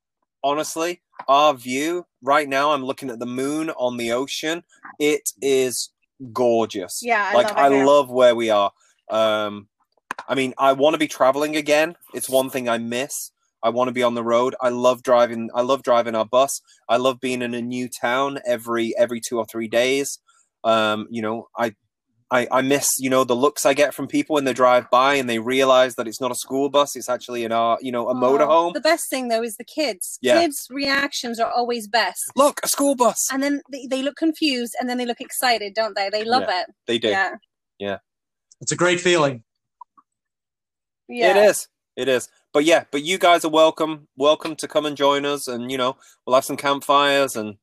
honestly 0.41 1.01
our 1.27 1.53
view 1.53 2.05
right 2.21 2.47
now 2.47 2.71
i'm 2.71 2.85
looking 2.85 3.09
at 3.09 3.19
the 3.19 3.25
moon 3.25 3.71
on 3.71 3.97
the 3.97 4.13
ocean 4.13 4.63
it 4.99 5.31
is 5.41 5.89
gorgeous 6.31 7.01
Yeah, 7.03 7.25
I 7.29 7.33
like 7.33 7.47
love 7.49 7.57
it 7.57 7.61
i 7.61 7.69
here. 7.69 7.85
love 7.85 8.09
where 8.09 8.35
we 8.35 8.49
are 8.49 8.71
um 9.09 9.67
i 10.27 10.35
mean 10.35 10.53
i 10.57 10.71
want 10.71 10.93
to 10.93 10.97
be 10.97 11.07
traveling 11.07 11.55
again 11.55 11.95
it's 12.13 12.29
one 12.29 12.49
thing 12.49 12.67
i 12.69 12.77
miss 12.77 13.31
i 13.61 13.69
want 13.69 13.87
to 13.87 13.93
be 13.93 14.03
on 14.03 14.13
the 14.13 14.23
road 14.23 14.55
i 14.61 14.69
love 14.69 15.03
driving 15.03 15.49
i 15.53 15.61
love 15.61 15.83
driving 15.83 16.15
our 16.15 16.25
bus 16.25 16.61
i 16.89 16.97
love 16.97 17.19
being 17.19 17.41
in 17.41 17.53
a 17.53 17.61
new 17.61 17.87
town 17.89 18.39
every 18.45 18.93
every 18.97 19.19
two 19.19 19.37
or 19.37 19.45
three 19.45 19.67
days 19.67 20.19
um 20.63 21.07
you 21.09 21.21
know 21.21 21.47
i 21.57 21.73
I, 22.33 22.47
I 22.49 22.61
miss, 22.61 22.89
you 22.97 23.11
know, 23.11 23.23
the 23.23 23.35
looks 23.35 23.63
I 23.63 23.75
get 23.75 23.93
from 23.93 24.07
people 24.07 24.33
when 24.33 24.43
they 24.43 24.53
drive 24.53 24.89
by 24.89 25.13
and 25.13 25.29
they 25.29 25.37
realize 25.37 25.93
that 25.95 26.07
it's 26.07 26.19
not 26.19 26.31
a 26.31 26.35
school 26.35 26.67
bus; 26.67 26.95
it's 26.95 27.07
actually 27.07 27.45
an, 27.45 27.51
uh, 27.51 27.75
you 27.79 27.91
know, 27.91 28.07
a 28.07 28.11
Oh, 28.11 28.15
motorhome. 28.15 28.73
The 28.73 28.81
best 28.81 29.07
thing 29.07 29.27
though 29.27 29.43
is 29.43 29.55
the 29.57 29.63
kids. 29.63 30.17
Yeah. 30.19 30.41
Kids' 30.41 30.65
reactions 30.71 31.39
are 31.39 31.51
always 31.51 31.87
best. 31.87 32.23
Look, 32.35 32.59
a 32.63 32.67
school 32.67 32.95
bus. 32.95 33.27
And 33.31 33.43
then 33.43 33.61
they, 33.71 33.85
they 33.85 34.01
look 34.01 34.15
confused 34.15 34.73
and 34.79 34.89
then 34.89 34.97
they 34.97 35.05
look 35.05 35.21
excited, 35.21 35.75
don't 35.75 35.95
they? 35.95 36.09
They 36.09 36.23
love 36.23 36.45
it. 36.47 36.65
They 36.87 36.97
do. 36.97 37.09
Yeah. 37.09 37.35
Yeah. 37.77 37.97
It's 38.61 38.71
a 38.71 38.75
great 38.75 38.99
feeling. 38.99 39.43
Yeah. 41.13 41.29
It 41.29 41.49
is. 41.49 41.67
It 41.95 42.07
is. 42.07 42.27
But 42.53 42.65
yeah, 42.65 42.85
but 42.91 43.03
you 43.03 43.19
guys 43.19 43.45
are 43.45 43.51
welcome. 43.51 44.07
Welcome 44.17 44.55
to 44.57 44.67
come 44.67 44.87
and 44.87 44.97
join 44.97 45.25
us, 45.25 45.47
and 45.47 45.71
you 45.71 45.77
know, 45.77 45.95
we'll 46.25 46.33
have 46.35 46.43
some 46.43 46.57
campfires 46.57 47.35
and 47.35 47.57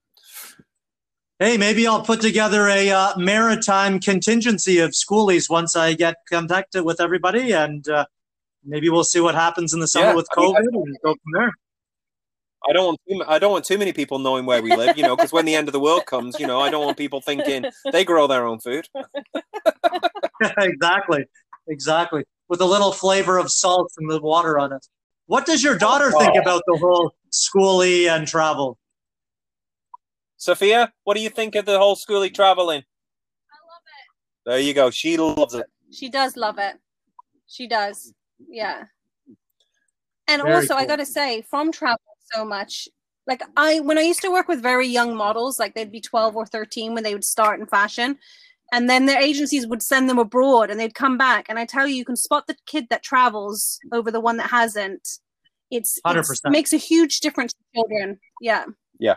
Hey, 1.41 1.57
maybe 1.57 1.87
I'll 1.87 2.05
put 2.05 2.21
together 2.21 2.69
a 2.69 2.91
uh, 2.91 3.17
maritime 3.17 3.99
contingency 3.99 4.79
of 4.79 4.91
skoolies 4.91 5.49
once 5.49 5.75
I 5.75 5.95
get 5.95 6.17
contacted 6.31 6.85
with 6.85 7.01
everybody, 7.01 7.53
and 7.53 7.89
uh, 7.89 8.05
maybe 8.63 8.89
we'll 8.89 9.05
see 9.05 9.21
what 9.21 9.35
happens 9.35 9.73
in 9.73 9.81
the 9.81 9.89
summer 9.89 10.09
Yeah, 10.09 10.15
with 10.15 10.29
I 10.37 10.41
mean, 10.41 10.55
COVID 10.55 10.59
and 10.59 10.97
go 11.03 11.15
from 11.15 11.33
there. 11.33 11.53
I 12.69 12.73
don't 12.75 12.85
want 12.85 13.01
too, 13.09 13.25
I 13.27 13.39
don't 13.39 13.53
want 13.53 13.65
too 13.65 13.79
many 13.79 13.93
people 13.93 14.19
knowing 14.19 14.45
where 14.45 14.63
we 14.63 14.77
live, 14.77 14.97
you 14.99 15.03
know, 15.03 15.17
because 15.17 15.33
when 15.33 15.47
the 15.47 15.55
end 15.55 15.67
of 15.67 15.73
the 15.73 15.81
world 15.81 16.05
comes, 16.07 16.39
you 16.39 16.47
know, 16.47 16.61
I 16.61 16.71
don't 16.71 16.85
want 16.85 16.99
people 16.99 17.23
thinking 17.23 17.65
they 17.91 18.05
grow 18.05 18.27
their 18.27 18.47
own 18.47 18.61
food. 18.61 18.87
exactly, 20.59 21.25
exactly. 21.67 22.25
With 22.51 22.61
a 22.61 22.67
little 22.67 22.91
flavor 22.93 23.39
of 23.39 23.49
salt 23.51 23.93
and 23.97 24.11
the 24.11 24.21
water 24.21 24.59
on 24.59 24.73
it. 24.73 24.85
What 25.27 25.47
does 25.47 25.63
your 25.63 25.79
daughter 25.79 26.11
think 26.11 26.33
Oh. 26.35 26.41
about 26.41 26.63
the 26.67 26.77
whole 26.79 27.15
skoolie 27.31 28.09
and 28.11 28.27
travel? 28.27 28.77
Sophia, 30.37 30.93
what 31.05 31.15
do 31.15 31.21
you 31.21 31.31
think 31.31 31.55
of 31.55 31.65
the 31.65 31.79
whole 31.79 31.95
skoolie 31.95 32.35
traveling? 32.35 32.83
I 33.53 33.55
love 33.55 33.83
it. 33.87 34.51
There 34.51 34.59
you 34.59 34.75
go. 34.75 34.91
She 34.91 35.17
loves 35.17 35.55
it. 35.55 35.61
it. 35.61 35.95
She 35.95 36.09
does 36.09 36.37
love 36.37 36.59
it. 36.59 36.81
She 37.47 37.69
does. 37.69 38.13
Yeah. 38.49 38.87
And 40.27 40.43
Very 40.43 40.55
also, 40.55 40.75
I 40.75 40.87
got 40.87 40.97
to 40.97 41.07
say, 41.07 41.43
from 41.43 41.71
traveling 41.71 41.99
so 42.35 42.45
much, 42.45 42.89
like 43.29 43.43
I, 43.57 43.79
when 43.79 43.97
I 43.97 44.03
used 44.03 44.23
to 44.23 44.31
work 44.33 44.49
with 44.49 44.61
very 44.61 44.89
young 44.89 45.15
models, 45.15 45.61
like 45.61 45.75
they'd 45.75 45.93
be 45.93 46.01
12 46.01 46.35
or 46.35 46.47
13 46.47 46.95
when 46.95 47.05
they 47.05 47.15
would 47.15 47.25
start 47.25 47.61
in 47.61 47.67
fashion. 47.67 48.19
And 48.73 48.89
then 48.89 49.07
their 49.07 49.21
agencies 49.21 49.67
would 49.67 49.83
send 49.83 50.09
them 50.09 50.19
abroad 50.19 50.71
and 50.71 50.79
they'd 50.79 50.95
come 50.95 51.19
back. 51.19 51.47
And 51.49 51.59
I 51.59 51.65
tell 51.67 51.87
you, 51.89 51.95
you 51.97 52.05
can 52.05 52.17
spot 52.17 52.47
the 52.47 52.57
kid 52.67 52.87
that 52.91 53.03
travels 53.03 53.79
over 53.93 54.11
the 54.11 54.21
one 54.21 54.37
that 54.37 54.51
hasn't. 54.51 55.03
It's, 55.71 55.99
it's 56.05 56.41
100%. 56.45 56.51
makes 56.51 56.73
a 56.73 56.77
huge 56.77 57.21
difference 57.21 57.53
to 57.53 57.59
children. 57.75 58.19
Yeah. 58.41 58.65
Yeah. 58.99 59.17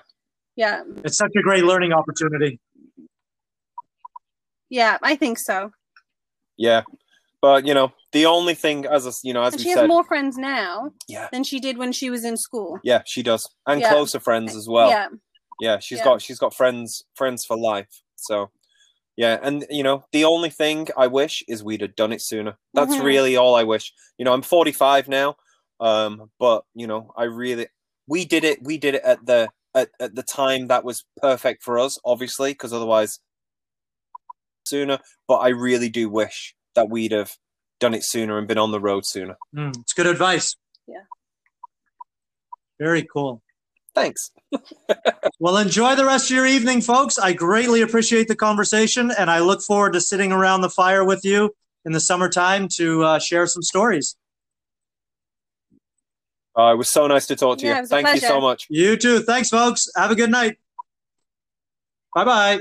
Yeah. 0.56 0.82
It's 1.04 1.18
such 1.18 1.32
a 1.38 1.42
great 1.42 1.64
learning 1.64 1.94
opportunity. 1.94 2.60
Yeah. 4.70 4.98
I 5.02 5.16
think 5.16 5.38
so. 5.40 5.72
Yeah, 6.58 6.84
but 7.42 7.66
you 7.66 7.74
know, 7.74 7.92
the 8.12 8.28
only 8.28 8.54
thing, 8.54 8.86
as 8.86 9.08
a, 9.08 9.12
you 9.24 9.34
know, 9.34 9.42
as 9.42 9.54
And 9.54 9.60
we 9.60 9.64
she 9.64 9.74
said, 9.74 9.82
has 9.82 9.88
more 9.88 10.04
friends 10.04 10.38
now 10.38 10.92
yeah, 11.08 11.30
than 11.32 11.44
she 11.44 11.60
did 11.60 11.80
when 11.80 11.92
she 11.92 12.12
was 12.12 12.24
in 12.24 12.38
school. 12.38 12.80
yeah, 12.84 13.02
she 13.08 13.24
does, 13.24 13.50
and 13.66 13.82
Yeah. 13.82 13.90
closer 13.90 14.20
friends 14.20 14.56
as 14.56 14.68
well. 14.70 14.90
Yeah. 14.90 15.08
yeah 15.60 15.80
she's 15.80 15.98
Yeah. 15.98 16.04
got 16.04 16.22
she's 16.22 16.38
got 16.38 16.54
friends 16.54 17.04
friends 17.16 17.44
for 17.44 17.58
life 17.58 18.02
so 18.16 18.52
Yeah, 19.16 19.40
and 19.44 19.66
you 19.70 19.84
know, 19.84 20.06
the 20.12 20.24
only 20.26 20.50
thing 20.50 20.88
I 20.98 21.08
wish 21.08 21.44
is 21.48 21.64
we'd 21.64 21.82
have 21.82 21.96
done 21.96 22.12
it 22.12 22.22
sooner. 22.22 22.58
That's 22.74 22.96
Mhm. 22.96 23.04
really 23.04 23.38
all 23.38 23.54
I 23.56 23.64
wish. 23.64 23.94
You 24.18 24.26
know, 24.26 24.34
I'm 24.34 24.42
45 24.42 25.08
now, 25.08 25.36
um, 25.80 26.32
but 26.40 26.64
you 26.74 26.88
know, 26.88 27.14
I 27.16 27.26
really 27.26 27.68
we 28.08 28.26
did 28.26 28.44
it. 28.44 28.60
We 28.64 28.78
did 28.78 28.96
it 28.96 29.04
at 29.04 29.26
the 29.26 29.50
at, 29.76 29.90
at 30.00 30.16
the 30.16 30.24
time 30.24 30.68
that 30.68 30.84
was 30.84 31.06
perfect 31.18 31.64
for 31.64 31.78
us, 31.80 31.98
obviously, 32.04 32.52
because 32.54 32.74
otherwise 32.74 33.20
sooner. 34.66 35.00
But 35.28 35.38
I 35.38 35.50
really 35.50 35.90
do 35.90 36.10
wish 36.10 36.56
that 36.76 36.90
we'd 36.90 37.12
have 37.12 37.34
done 37.80 37.94
it 37.94 38.04
sooner 38.04 38.38
and 38.38 38.48
been 38.48 38.58
on 38.58 38.72
the 38.72 38.80
road 38.80 39.06
sooner. 39.06 39.36
Mm, 39.56 39.78
it's 39.80 39.94
good 39.94 40.08
advice. 40.08 40.56
Yeah. 40.88 41.04
Very 42.80 43.04
cool. 43.04 43.42
Thanks. 43.96 44.32
Well, 45.40 45.58
enjoy 45.58 45.96
the 45.96 46.06
rest 46.06 46.30
of 46.32 46.36
your 46.36 46.48
evening, 46.48 46.82
folks. 46.82 47.20
I 47.20 47.34
greatly 47.34 47.82
appreciate 47.82 48.28
the 48.28 48.36
conversation, 48.36 49.12
and 49.12 49.30
I 49.30 49.40
look 49.40 49.62
forward 49.62 49.94
to 49.94 50.02
sitting 50.02 50.32
around 50.32 50.62
the 50.62 50.70
fire 50.70 51.04
with 51.06 51.24
you 51.24 51.54
in 51.86 51.92
the 51.92 52.00
summertime 52.00 52.68
to 52.76 53.04
uh, 53.04 53.20
share 53.20 53.46
some 53.46 53.62
stories. 53.62 54.16
Uh, 56.58 56.74
it 56.74 56.78
was 56.78 56.90
so 56.90 57.08
nice 57.08 57.26
to 57.28 57.36
talk 57.36 57.58
to 57.60 57.66
Yeah, 57.66 57.76
you. 57.76 57.82
was 57.82 57.92
a 57.92 58.02
Thank 58.02 58.22
you 58.22 58.28
so 58.28 58.40
much. 58.42 58.68
You 58.70 58.96
too. 58.96 59.20
Thanks, 59.20 59.50
folks. 59.50 59.88
Have 59.96 60.12
a 60.12 60.16
good 60.16 60.30
night. 60.32 60.58
Bye 62.16 62.26
bye. 62.26 62.60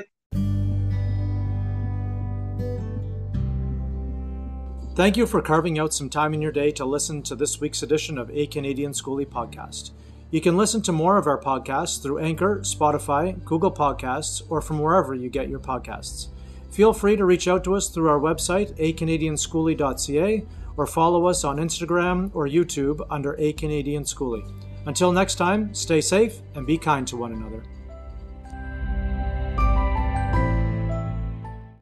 Thank 4.95 5.17
you 5.17 5.27
for 5.27 5.41
carving 5.41 5.79
out 5.79 5.95
some 5.95 6.11
time 6.11 6.35
in 6.35 6.43
your 6.43 6.53
day 6.53 6.71
to 6.73 6.85
listen 6.85 7.23
to 7.23 7.35
this 7.35 7.61
week's 7.61 7.83
edition 7.83 8.19
of 8.19 8.31
A 8.31 8.47
Canadian 8.47 8.93
Skoolie 8.93 9.27
podcast. 9.27 9.93
You 10.33 10.41
can 10.41 10.57
listen 10.57 10.81
to 10.83 10.93
more 10.93 11.19
of 11.19 11.27
our 11.27 11.39
podcasts 11.39 12.03
through 12.03 12.21
Anchor, 12.21 12.61
Spotify, 12.61 13.45
Google 13.45 13.71
Podcasts, 13.71 14.41
or 14.49 14.63
from 14.63 14.79
wherever 14.79 15.13
you 15.13 15.29
get 15.29 15.51
your 15.51 15.59
podcasts. 15.59 16.29
Feel 16.71 16.95
free 16.95 17.17
to 17.17 17.27
reach 17.27 17.49
out 17.49 17.65
to 17.65 17.75
us 17.75 17.91
through 17.91 18.09
our 18.09 18.19
website, 18.19 18.73
acanadianskoolie.ca, 18.79 20.47
or 20.79 20.87
follow 20.87 21.27
us 21.27 21.45
on 21.45 21.59
Instagram 21.59 22.31
or 22.33 22.49
YouTube 22.49 23.07
under 23.11 23.37
A 23.39 23.53
Canadian. 23.53 24.07
Until 24.87 25.13
next 25.13 25.35
time, 25.35 25.75
stay 25.75 26.01
safe 26.01 26.41
and 26.55 26.67
be 26.67 26.79
kind 26.79 27.07
to 27.09 27.19
one 27.19 27.33
another. 27.33 27.63